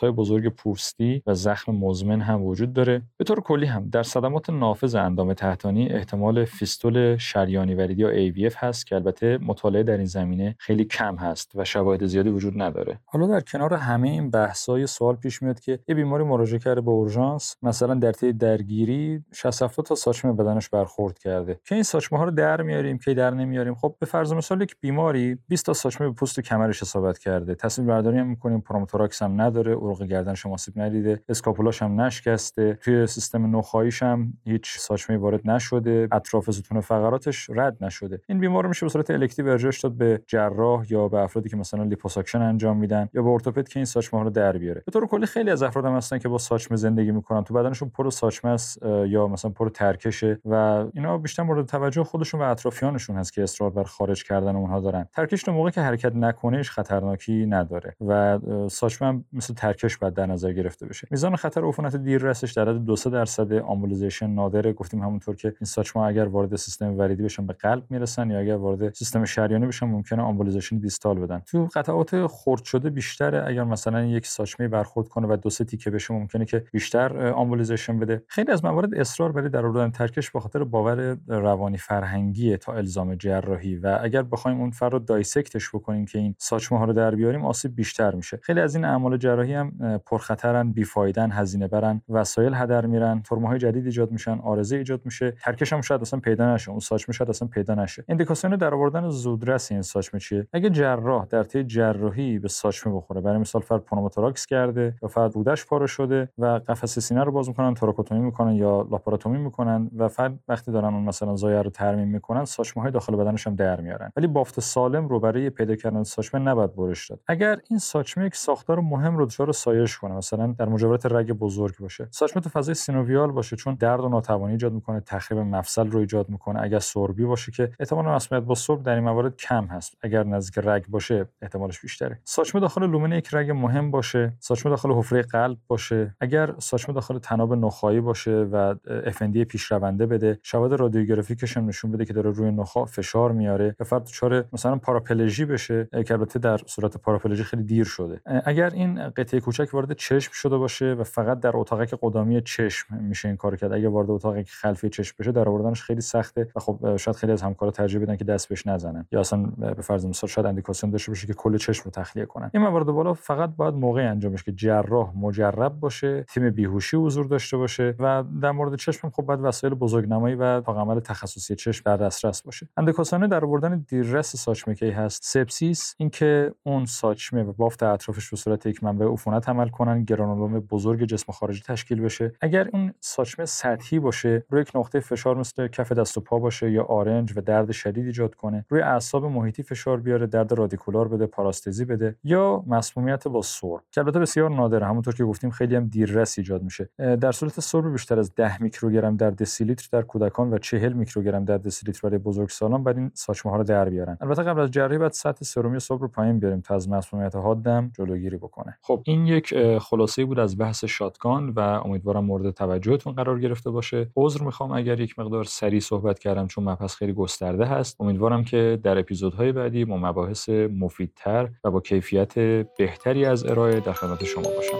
های 0.00 0.10
بزرگ 0.10 0.48
پوستی 0.48 1.22
و 1.26 1.34
زخم 1.34 1.72
مزمن 1.72 2.20
هم 2.20 2.42
وجود 2.42 2.72
داره. 2.72 3.02
به 3.16 3.24
طور 3.24 3.40
کلی 3.40 3.66
هم 3.66 3.88
در 3.90 4.02
صدمات 4.02 4.50
نافذ 4.50 4.94
اندام 4.94 5.34
تحتانی 5.34 5.88
احتمال 5.88 6.44
فیستول 6.44 7.16
شریانی 7.16 7.74
وریدی 7.74 8.02
یا 8.02 8.32
AVF 8.32 8.54
هست 8.56 8.86
که 8.86 8.94
البته 8.94 9.38
مطالعه 9.42 9.82
در 9.82 9.96
این 9.96 10.06
زمینه 10.06 10.56
خیلی 10.58 10.84
کم 10.84 11.16
هست 11.16 11.52
و 11.54 11.64
شواهد 11.64 12.06
زیادی 12.06 12.28
وجود 12.28 12.62
نداره. 12.62 12.98
حالا 13.04 13.26
در 13.26 13.40
کنار 13.40 13.74
همه 13.74 14.08
این 14.08 14.30
بحث‌ها 14.30 14.70
یه 14.70 14.86
سوال 14.86 15.16
پیش 15.16 15.42
میاد 15.42 15.60
که 15.60 15.78
یه 15.88 15.94
بیماری 15.94 16.24
مراجعه 16.24 16.58
کرده 16.58 16.80
به 16.80 16.90
اورژانس 16.90 17.56
مثلا 17.62 17.94
در 17.94 18.12
طی 18.12 18.32
درگیری 18.32 19.24
60 19.32 19.62
70 19.62 19.86
تا 19.86 19.94
ساچمه 19.94 20.32
بدنش 20.32 20.68
برخورد 20.68 21.18
کرده. 21.18 21.60
که 21.64 21.74
این 21.74 21.84
ساچمه 21.84 22.18
ها 22.18 22.24
رو 22.24 22.30
در 22.30 22.62
میاریم 22.62 22.98
که 22.98 23.14
در 23.14 23.30
نمیاریم 23.30 23.74
خب 23.74 23.94
به 23.98 24.06
فرض 24.06 24.32
مثال 24.32 24.62
یک 24.62 24.76
بیماری 24.80 25.38
20 25.48 25.66
تا 25.66 25.72
ساچمه 25.72 26.08
به 26.08 26.14
پوست 26.14 26.40
کمرش 26.40 26.82
اصابت 26.82 27.18
کرده. 27.18 27.54
تصویر 27.54 27.88
برداری 27.88 28.18
هم 28.18 28.26
می‌کنیم 28.26 28.60
پنوموتوراکس 28.60 29.22
نداره 29.40 29.72
عروق 29.72 30.02
گردنش 30.02 30.46
آسیب 30.46 30.80
ندیده 30.80 31.20
اسکاپولاش 31.28 31.82
هم 31.82 32.00
نشکسته 32.00 32.78
توی 32.82 33.06
سیستم 33.06 33.56
نخاییش 33.56 34.02
هم 34.02 34.32
هیچ 34.44 34.78
ساچمه 34.78 35.16
وارد 35.16 35.50
نشده 35.50 36.08
اطراف 36.12 36.50
ستون 36.50 36.80
فقراتش 36.80 37.50
رد 37.50 37.84
نشده. 37.84 38.20
این 38.28 38.40
بیمار 38.40 38.66
میشه 38.66 38.86
به 38.86 38.90
صورت 38.90 39.10
elective 39.10 39.48
ارجاعش 39.48 39.80
داد 39.80 39.92
به 39.92 40.22
جراح 40.26 40.84
یا 40.90 41.08
به 41.08 41.18
افرادی 41.18 41.48
که 41.48 41.56
مثلا 41.56 41.84
لیپوساکشن 41.84 42.42
انجام 42.42 42.76
میدن 42.76 43.08
یا 43.14 43.22
به 43.22 43.28
ارتوپد 43.28 43.68
که 43.68 43.78
این 43.78 43.84
ساچمه 43.84 44.22
رو 44.22 44.30
در 44.30 44.58
بیاره. 44.58 44.82
به 44.86 44.92
طور 44.92 45.06
کلی 45.06 45.26
خیلی 45.26 45.50
از 45.50 45.62
افراد 45.62 45.84
هم 45.84 45.96
هستن 45.96 46.18
که 46.18 46.28
با 46.28 46.38
ساچمه 46.38 46.76
زندگی 46.76 47.10
می‌کنن. 47.10 47.44
تو 47.44 47.54
بدنشون 47.54 47.88
پر 47.88 48.10
ساچمه 48.10 48.50
است 48.50 48.82
یا 49.06 49.26
مثلا 49.26 49.50
پر 49.50 49.68
ترکشه 49.68 50.40
و 50.44 50.54
اینا 50.94 51.18
بیشتر 51.18 51.42
مورد 51.42 51.66
توجه 51.66 52.04
خودشون 52.04 52.40
و 52.40 52.44
اطرافیانشون 52.44 53.16
هست 53.16 53.32
که 53.32 53.42
اصرار 53.42 53.70
بر 53.70 53.84
خارج 53.84 54.24
کردن 54.24 54.56
اونها 54.56 54.80
دارن. 54.80 55.06
ترکش 55.12 55.42
تا 55.42 55.52
موقعی 55.52 55.70
که 55.70 55.80
حرکت 55.80 56.16
نکنه 56.16 56.70
خطرناکی 56.70 57.46
نداره 57.46 57.96
و 58.06 58.38
ساچمه 58.68 59.21
مثل 59.32 59.54
ترکش 59.54 59.96
باید 59.96 60.14
در 60.14 60.26
نظر 60.26 60.52
گرفته 60.52 60.86
بشه. 60.86 61.08
میزان 61.10 61.36
خطر 61.36 61.64
عفونت 61.64 61.96
دیررسش 61.96 62.52
در 62.52 62.68
حد 62.68 62.84
2 62.84 62.94
درصد. 63.10 63.52
embolization 63.52 64.30
نادره. 64.30 64.72
گفتیم 64.72 65.00
همونطور 65.02 65.36
که 65.36 65.48
این 65.48 65.66
ساچمه 65.66 66.02
اگر 66.02 66.24
وارد 66.24 66.56
سیستم 66.56 66.98
وریدی 66.98 67.22
بشن 67.22 67.46
به 67.46 67.52
قلب 67.52 67.84
می‌رسن 67.90 68.30
یا 68.30 68.38
اگر 68.38 68.56
وارد 68.56 68.94
سیستم 68.94 69.24
شریانی 69.24 69.66
بشن 69.66 69.86
ممکنه 69.86 70.22
embolization 70.22 70.78
distal 70.78 71.18
بدن. 71.18 71.42
تو 71.46 71.68
قطعات 71.74 72.26
خرد 72.26 72.64
شده 72.64 72.90
بیشتره. 72.90 73.44
اگر 73.46 73.64
مثلا 73.64 74.04
یک 74.04 74.26
ساچمه 74.26 74.68
برخورد 74.68 75.08
کنه 75.08 75.26
و 75.26 75.36
دو 75.36 75.50
سه 75.50 75.64
تیکه 75.64 75.90
بشه 75.90 76.14
ممکنه 76.14 76.44
که 76.44 76.64
بیشتر 76.72 77.32
embolization 77.32 77.98
بده. 77.98 78.22
خیلی 78.26 78.52
از 78.52 78.64
موارد 78.64 78.94
اصرار 78.94 79.32
برای 79.32 79.48
در 79.48 79.66
آوردن 79.66 79.90
ترکش 79.90 80.30
به 80.30 80.40
خاطر 80.40 80.64
باور 80.64 81.16
روانی 81.26 81.76
فرهنگی 81.76 82.56
تا 82.56 82.72
الزام 82.72 83.14
جراحی. 83.14 83.76
و 83.76 83.98
اگر 84.02 84.22
بخوایم 84.22 84.60
اون 84.60 84.70
فرد 84.70 84.92
رو 84.92 84.98
dissect 84.98 85.52
ش 85.52 85.68
بکنیم 85.68 86.06
که 86.06 86.18
این 86.18 86.34
ساچمه 86.38 86.78
ها 86.78 86.84
رو 86.84 86.92
در 86.92 87.14
بیاریم 87.14 87.44
آسیب 87.44 87.76
بیشتر 87.76 88.14
میشه. 88.14 88.38
خیلی 88.42 88.60
از 88.60 88.74
این 88.74 88.84
اعمال 88.84 89.11
جراحی 89.18 89.54
هم 89.54 89.98
پرخطرن 90.06 90.72
بیفایدن 90.72 91.30
هزینه 91.32 91.68
برن 91.68 92.02
وسایل 92.08 92.54
هدر 92.54 92.86
میرن 92.86 93.22
های 93.30 93.58
جدید 93.58 93.84
ایجاد 93.84 94.10
میشن 94.10 94.38
عارضه 94.38 94.76
ایجاد 94.76 95.00
میشه. 95.04 95.30
ترکش 95.30 95.72
هم 95.72 95.80
شاید 95.80 96.00
اصلا 96.00 96.20
پیدا 96.20 96.54
نشه 96.54 96.70
اون 96.70 96.80
ساچمه 96.80 97.14
شاید 97.14 97.30
اصلا 97.30 97.48
پیدا 97.48 97.74
نشه. 97.74 98.04
ایندیکاسیون 98.08 98.56
در 98.56 98.74
آوردن 98.74 99.08
زودرس 99.08 99.72
این 99.72 99.82
ساچمه 99.82 100.20
چیه؟ 100.20 100.46
اگه 100.52 100.70
جراح 100.70 101.26
در 101.26 101.42
طی 101.42 101.64
جراحی 101.64 102.38
به 102.38 102.48
ساچمه 102.48 102.94
بخوره 102.96 103.20
برای 103.20 103.38
مثال 103.38 103.62
فرد 103.62 103.84
پنوماتوراکس 103.84 104.46
کرده 104.46 104.94
یا 105.02 105.08
فرد 105.08 105.34
رودش 105.34 105.66
پاره 105.66 105.86
شده 105.86 106.28
و 106.38 106.46
قفسه 106.46 107.00
سینه 107.00 107.24
رو 107.24 107.32
باز 107.32 107.48
می‌کنن 107.48 107.74
توراکوتومی 107.74 108.20
می‌کنن 108.20 108.54
یا 108.54 108.88
لاپاراتومی 108.90 109.38
می‌کنن 109.38 109.90
و 109.96 110.08
فرد 110.08 110.38
وقتی 110.48 110.72
دارن 110.72 110.94
اون 110.94 111.02
مثلا 111.02 111.36
ضایعه 111.36 111.62
رو 111.62 111.70
ترمیم 111.70 112.08
می‌کنن 112.08 112.44
ساچمه 112.44 112.82
های 112.82 112.92
داخل 112.92 113.16
بدنش 113.16 113.46
هم 113.46 113.54
در 113.54 113.80
میارن. 113.80 114.12
ولی 114.16 114.26
بافت 114.26 114.60
سالم 114.60 115.08
رو 115.08 115.20
برای 115.20 115.50
پیدا 115.50 115.76
کردن 115.76 116.02
ساچمه 116.02 116.40
نباید 116.40 116.76
برش 116.76 117.10
داد. 117.10 117.20
اگر 117.28 117.58
این 117.70 117.78
ساچمه 117.78 118.26
یک 118.26 118.36
ساختار 118.36 118.80
مهم 118.80 119.01
رو 119.10 119.26
دچار 119.26 119.52
سایش 119.52 119.98
کنه. 119.98 120.14
مثلا 120.14 120.54
در 120.58 120.68
مجاورت 120.68 121.06
رگ 121.06 121.32
بزرگ 121.32 121.78
باشه. 121.78 122.08
ساچمه 122.10 122.42
تو 122.42 122.48
فضای 122.48 122.74
سینوویال 122.74 123.32
باشه 123.32 123.56
چون 123.56 123.74
درد 123.74 124.00
و 124.00 124.08
ناتوانی 124.08 124.52
ایجاد 124.52 124.72
می‌کنه 124.72 125.00
تخریب 125.00 125.40
مفصل 125.40 125.90
رو 125.90 125.98
ایجاد 125.98 126.28
می‌کنه. 126.28 126.62
اگر 126.62 126.78
سربی 126.78 127.24
باشه 127.24 127.52
که 127.52 127.70
احتمال 127.80 128.04
مسمومیت 128.04 128.46
با 128.46 128.54
سرب 128.54 128.82
در 128.82 128.94
این 128.94 129.04
موارد 129.04 129.36
کم 129.36 129.64
هست. 129.64 129.96
اگر 130.02 130.24
نزدیک 130.24 130.64
رگ 130.66 130.86
باشه 130.88 131.28
احتمالش 131.42 131.80
بیشتره. 131.80 132.18
ساچمه 132.24 132.60
داخل 132.60 132.86
لومن 132.86 133.12
یک 133.12 133.28
رگ 133.34 133.50
مهم 133.50 133.90
باشه. 133.90 134.32
ساچمه 134.40 134.70
داخل 134.70 134.92
حفره 134.92 135.22
قلب 135.22 135.58
باشه. 135.66 136.16
اگر 136.20 136.54
ساچمه 136.58 136.94
داخل 136.94 137.18
طناب 137.18 137.54
نخاعی 137.54 138.00
باشه 138.00 138.48
و 138.52 138.74
روندی 139.06 139.44
پیشرونده 139.44 140.06
بده 140.06 140.38
شواهد 140.42 140.72
رادیوگرافیکش 140.72 141.56
هم 141.56 141.66
نشون 141.66 141.92
بده 141.92 142.04
که 142.04 142.12
داره 142.12 142.30
روی 142.30 142.50
نخاع 142.50 142.84
فشار 142.84 143.32
میاره 143.32 143.76
یا 143.80 143.86
فرد 143.86 144.04
دچار 144.04 144.44
مثلا 144.52 144.76
پاراپلژی 144.76 145.44
بشه 145.44 145.88
که 146.06 146.14
البته 146.14 146.38
در 146.38 146.60
صورت 146.66 146.96
پاراپلژی 146.96 147.44
خیلی 147.44 147.62
دیر 147.62 147.84
شده. 147.84 148.20
اگر 148.44 148.70
این 148.70 148.91
قطعه 148.98 149.40
کوچک 149.40 149.68
وارد 149.72 149.92
چشم 149.92 150.32
شده 150.32 150.56
باشه 150.56 150.92
و 150.92 151.04
فقط 151.04 151.40
در 151.40 151.56
اتاقک 151.56 151.94
قدامی 152.02 152.40
چشم 152.40 152.96
میشه 152.96 153.28
این 153.28 153.36
کار 153.36 153.56
کرد. 153.56 153.72
اگر 153.72 153.88
وارد 153.88 154.10
اتاقک 154.10 154.48
خلفی 154.48 154.88
چشم 154.88 155.16
بشه 155.18 155.32
در 155.32 155.48
آوردنش 155.48 155.82
خیلی 155.82 156.00
سخته 156.00 156.48
و 156.56 156.60
خب 156.60 156.96
شاید 156.96 157.16
خیلی 157.16 157.32
از 157.32 157.42
همکارا 157.42 157.72
ترجیح 157.72 158.00
بدن 158.00 158.16
که 158.16 158.24
دست 158.24 158.48
بهش 158.48 158.66
نزنن. 158.66 159.06
یا 159.12 159.20
اصلا 159.20 159.42
به 159.42 159.82
فرض 159.82 160.06
مثال 160.06 160.30
شاید 160.30 160.46
اندیکاسیون 160.46 160.90
داشته 160.92 161.10
باشه 161.10 161.26
که 161.26 161.34
کل 161.34 161.56
چشم 161.56 161.82
رو 161.84 161.90
تخلیه 161.90 162.26
کنن. 162.26 162.50
این 162.54 162.62
موارد 162.62 162.86
بالا 162.86 163.14
فقط 163.14 163.50
باید 163.56 163.74
موقعی 163.74 164.10
انجام 164.10 164.32
بشه 164.32 164.44
که 164.44 164.52
جراح 164.52 165.12
مجرب 165.16 165.80
باشه 165.80 166.22
تیم 166.22 166.50
بیهوشی 166.50 166.96
حضور 166.96 167.26
داشته 167.26 167.56
باشه 167.56 167.94
و 167.98 168.24
در 168.42 168.50
مورد 168.50 168.76
چشم 168.76 169.10
خب 169.10 169.22
باید 169.22 169.40
وسایل 169.40 169.74
بزرگنمایی 169.74 170.34
و 170.34 170.60
عمل 170.60 171.00
تخصصی 171.00 171.56
چشم 171.56 171.82
در 171.84 171.96
دسترس 171.96 172.42
باشه. 172.42 172.68
اندیکاسیون 172.76 173.28
در 173.28 173.44
آوردن 173.44 173.84
دیررس 173.88 174.36
ساچمه 174.36 174.92
هست. 174.92 175.24
سپسیس 175.24 175.94
اینکه 175.98 176.54
اون 176.62 176.84
ساچمه 176.84 177.44
بافت 177.44 177.82
اطرافش 177.82 178.30
به 178.30 178.36
صورت 178.36 178.66
یک 178.72 178.84
منبع 178.84 179.06
عفونت 179.12 179.48
عمل 179.48 179.68
کنن 179.68 180.04
گرانولوم 180.04 180.60
بزرگ 180.60 181.04
جسم 181.04 181.32
خارجی 181.32 181.62
تشکیل 181.66 182.00
بشه. 182.00 182.32
اگر 182.40 182.68
اون 182.72 182.94
ساچمه 183.00 183.44
سطحی 183.44 183.98
باشه 183.98 184.44
روی 184.50 184.62
یک 184.62 184.70
نقطه 184.74 185.00
فشار 185.00 185.36
مثل 185.36 185.68
کف 185.68 185.92
دست 185.92 186.18
و 186.18 186.20
پا 186.20 186.38
باشه 186.38 186.70
یا 186.70 186.84
آرنج 186.84 187.36
و 187.36 187.40
درد 187.40 187.70
شدید 187.70 188.06
ایجاد 188.06 188.34
کنه 188.34 188.64
روی 188.68 188.80
اعصاب 188.80 189.24
محیطی 189.24 189.62
فشار 189.62 190.00
بیاره 190.00 190.26
درد 190.26 190.52
رادیکولار 190.52 191.08
بده 191.08 191.26
پاراستزی 191.26 191.84
بده 191.84 192.16
یا 192.24 192.64
مسمومیت 192.66 193.28
با 193.28 193.42
سرب. 193.42 193.80
که 193.90 194.00
البته 194.00 194.18
بسیار 194.18 194.50
نادره. 194.50 194.86
همونطور 194.86 195.14
که 195.14 195.24
گفتیم 195.24 195.50
خیلی 195.50 195.76
هم 195.76 195.86
دیررس 195.86 196.38
ایجاد 196.38 196.62
میشه. 196.62 196.88
در 196.98 197.32
صورت 197.32 197.60
سرب 197.60 197.92
بیشتر 197.92 198.18
از 198.18 198.34
10 198.34 198.62
میکروگرم 198.62 199.16
در 199.16 199.30
دسیلیتر 199.30 199.88
در 199.92 200.02
کودکان 200.02 200.52
و 200.54 200.58
40 200.58 200.92
میکروگرم 200.92 201.44
در 201.44 201.58
دسیلیتر 201.58 202.00
برای 202.02 202.18
بزرگسالان 202.18 202.84
باید 202.84 202.98
این 202.98 203.10
ساچمه 203.14 203.52
ها 203.52 203.58
رو 203.58 203.64
در 203.64 203.88
بیارن. 203.88 204.18
البته 204.20 204.42
قبل 204.42 204.60
از 204.60 204.70
جراحی 204.70 204.98
باید 204.98 205.12
سطح 205.12 205.44
سرمی 205.44 205.80
سرب 205.80 206.02
رو 206.02 206.08
پایین 206.08 206.38
بیاریم 206.38 206.60
تا 206.60 206.74
از 206.74 206.88
مسمومیت 206.88 207.36
حاد 207.36 207.90
جلوگیری 207.94 208.38
بکنه 208.62 208.78
خب. 208.82 209.02
این 209.04 209.26
یک 209.26 209.78
خلاصه 209.78 210.24
بود 210.24 210.38
از 210.38 210.58
بحث 210.58 210.84
shotgun 210.84 211.48
و 211.48 211.60
امیدوارم 211.60 212.24
مورد 212.24 212.50
توجهتون 212.50 213.12
قرار 213.12 213.40
گرفته 213.40 213.70
باشه. 213.70 214.10
عذر 214.16 214.44
می‌خوام 214.44 214.72
اگر 214.72 215.00
یک 215.00 215.18
مقدار 215.18 215.44
سریع 215.44 215.80
صحبت 215.80 216.18
کردم 216.18 216.46
چون 216.46 216.64
مبحث 216.64 216.94
خیلی 216.94 217.12
گسترده 217.12 217.64
هست. 217.64 218.00
امیدوارم 218.00 218.44
که 218.44 218.80
در 218.82 218.98
اپیزودهای 218.98 219.52
بعدی 219.52 219.84
با 219.84 219.96
مباحث 219.96 220.48
مفیدتر 220.48 221.50
و 221.64 221.70
با 221.70 221.80
کیفیت 221.80 222.38
بهتری 222.78 223.24
از 223.24 223.46
ارائه 223.46 223.80
در 223.80 223.92
خدمت 223.92 224.24
شما 224.24 224.42
باشم. 224.42 224.76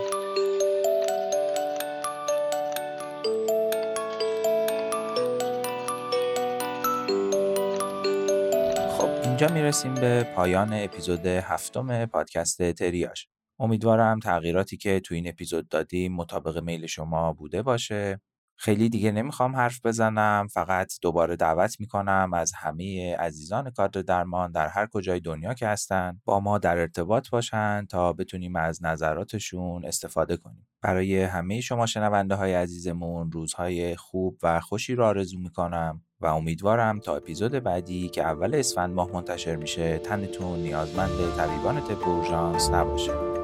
خب 8.98 9.28
اینجا 9.28 9.48
می‌رسیم 9.54 9.94
به 9.94 10.26
پایان 10.36 10.72
اپیزود 10.72 11.26
هفتم 11.26 12.06
پادکست 12.06 12.72
تریاش 12.72 13.28
امیدوارم 13.58 14.18
تغییراتی 14.18 14.76
که 14.76 15.00
تو 15.00 15.14
این 15.14 15.28
اپیزود 15.28 15.68
دادیم 15.68 16.14
مطابق 16.14 16.58
میل 16.58 16.86
شما 16.86 17.32
بوده 17.32 17.62
باشه. 17.62 18.20
خیلی 18.56 18.88
دیگه 18.88 19.12
نمی‌خوام 19.12 19.56
حرف 19.56 19.86
بزنم 19.86 20.46
فقط 20.52 20.92
دوباره 21.02 21.36
دعوت 21.36 21.80
می‌کنم 21.80 22.30
از 22.34 22.52
همه 22.52 23.16
عزیزان 23.16 23.70
کادر 23.70 24.02
درمان 24.02 24.52
در 24.52 24.68
هر 24.68 24.86
کجای 24.86 25.20
دنیا 25.20 25.54
که 25.54 25.68
هستن 25.68 26.20
با 26.24 26.40
ما 26.40 26.58
در 26.58 26.78
ارتباط 26.78 27.30
باشن 27.30 27.86
تا 27.90 28.12
بتونیم 28.12 28.56
از 28.56 28.84
نظراتشون 28.84 29.84
استفاده 29.84 30.36
کنیم. 30.36 30.68
برای 30.82 31.22
همه 31.22 31.60
شما 31.60 31.86
شنونده 31.86 32.34
های 32.34 32.54
عزیزمون 32.54 33.32
روزهای 33.32 33.96
خوب 33.96 34.38
و 34.42 34.60
خوشی 34.60 34.94
را 34.94 35.08
آرزو 35.08 35.38
می‌کنم 35.38 36.02
و 36.20 36.26
امیدوارم 36.26 37.00
تا 37.00 37.16
اپیزود 37.16 37.52
بعدی 37.52 38.08
که 38.08 38.22
اول 38.22 38.54
اسفند 38.54 38.94
ماه 38.94 39.12
منتشر 39.12 39.56
میشه 39.56 39.98
تنتون 39.98 40.58
نیازمند 40.58 41.10
طبیبان 41.36 41.80
طب 41.80 42.74
نباشه. 42.74 43.41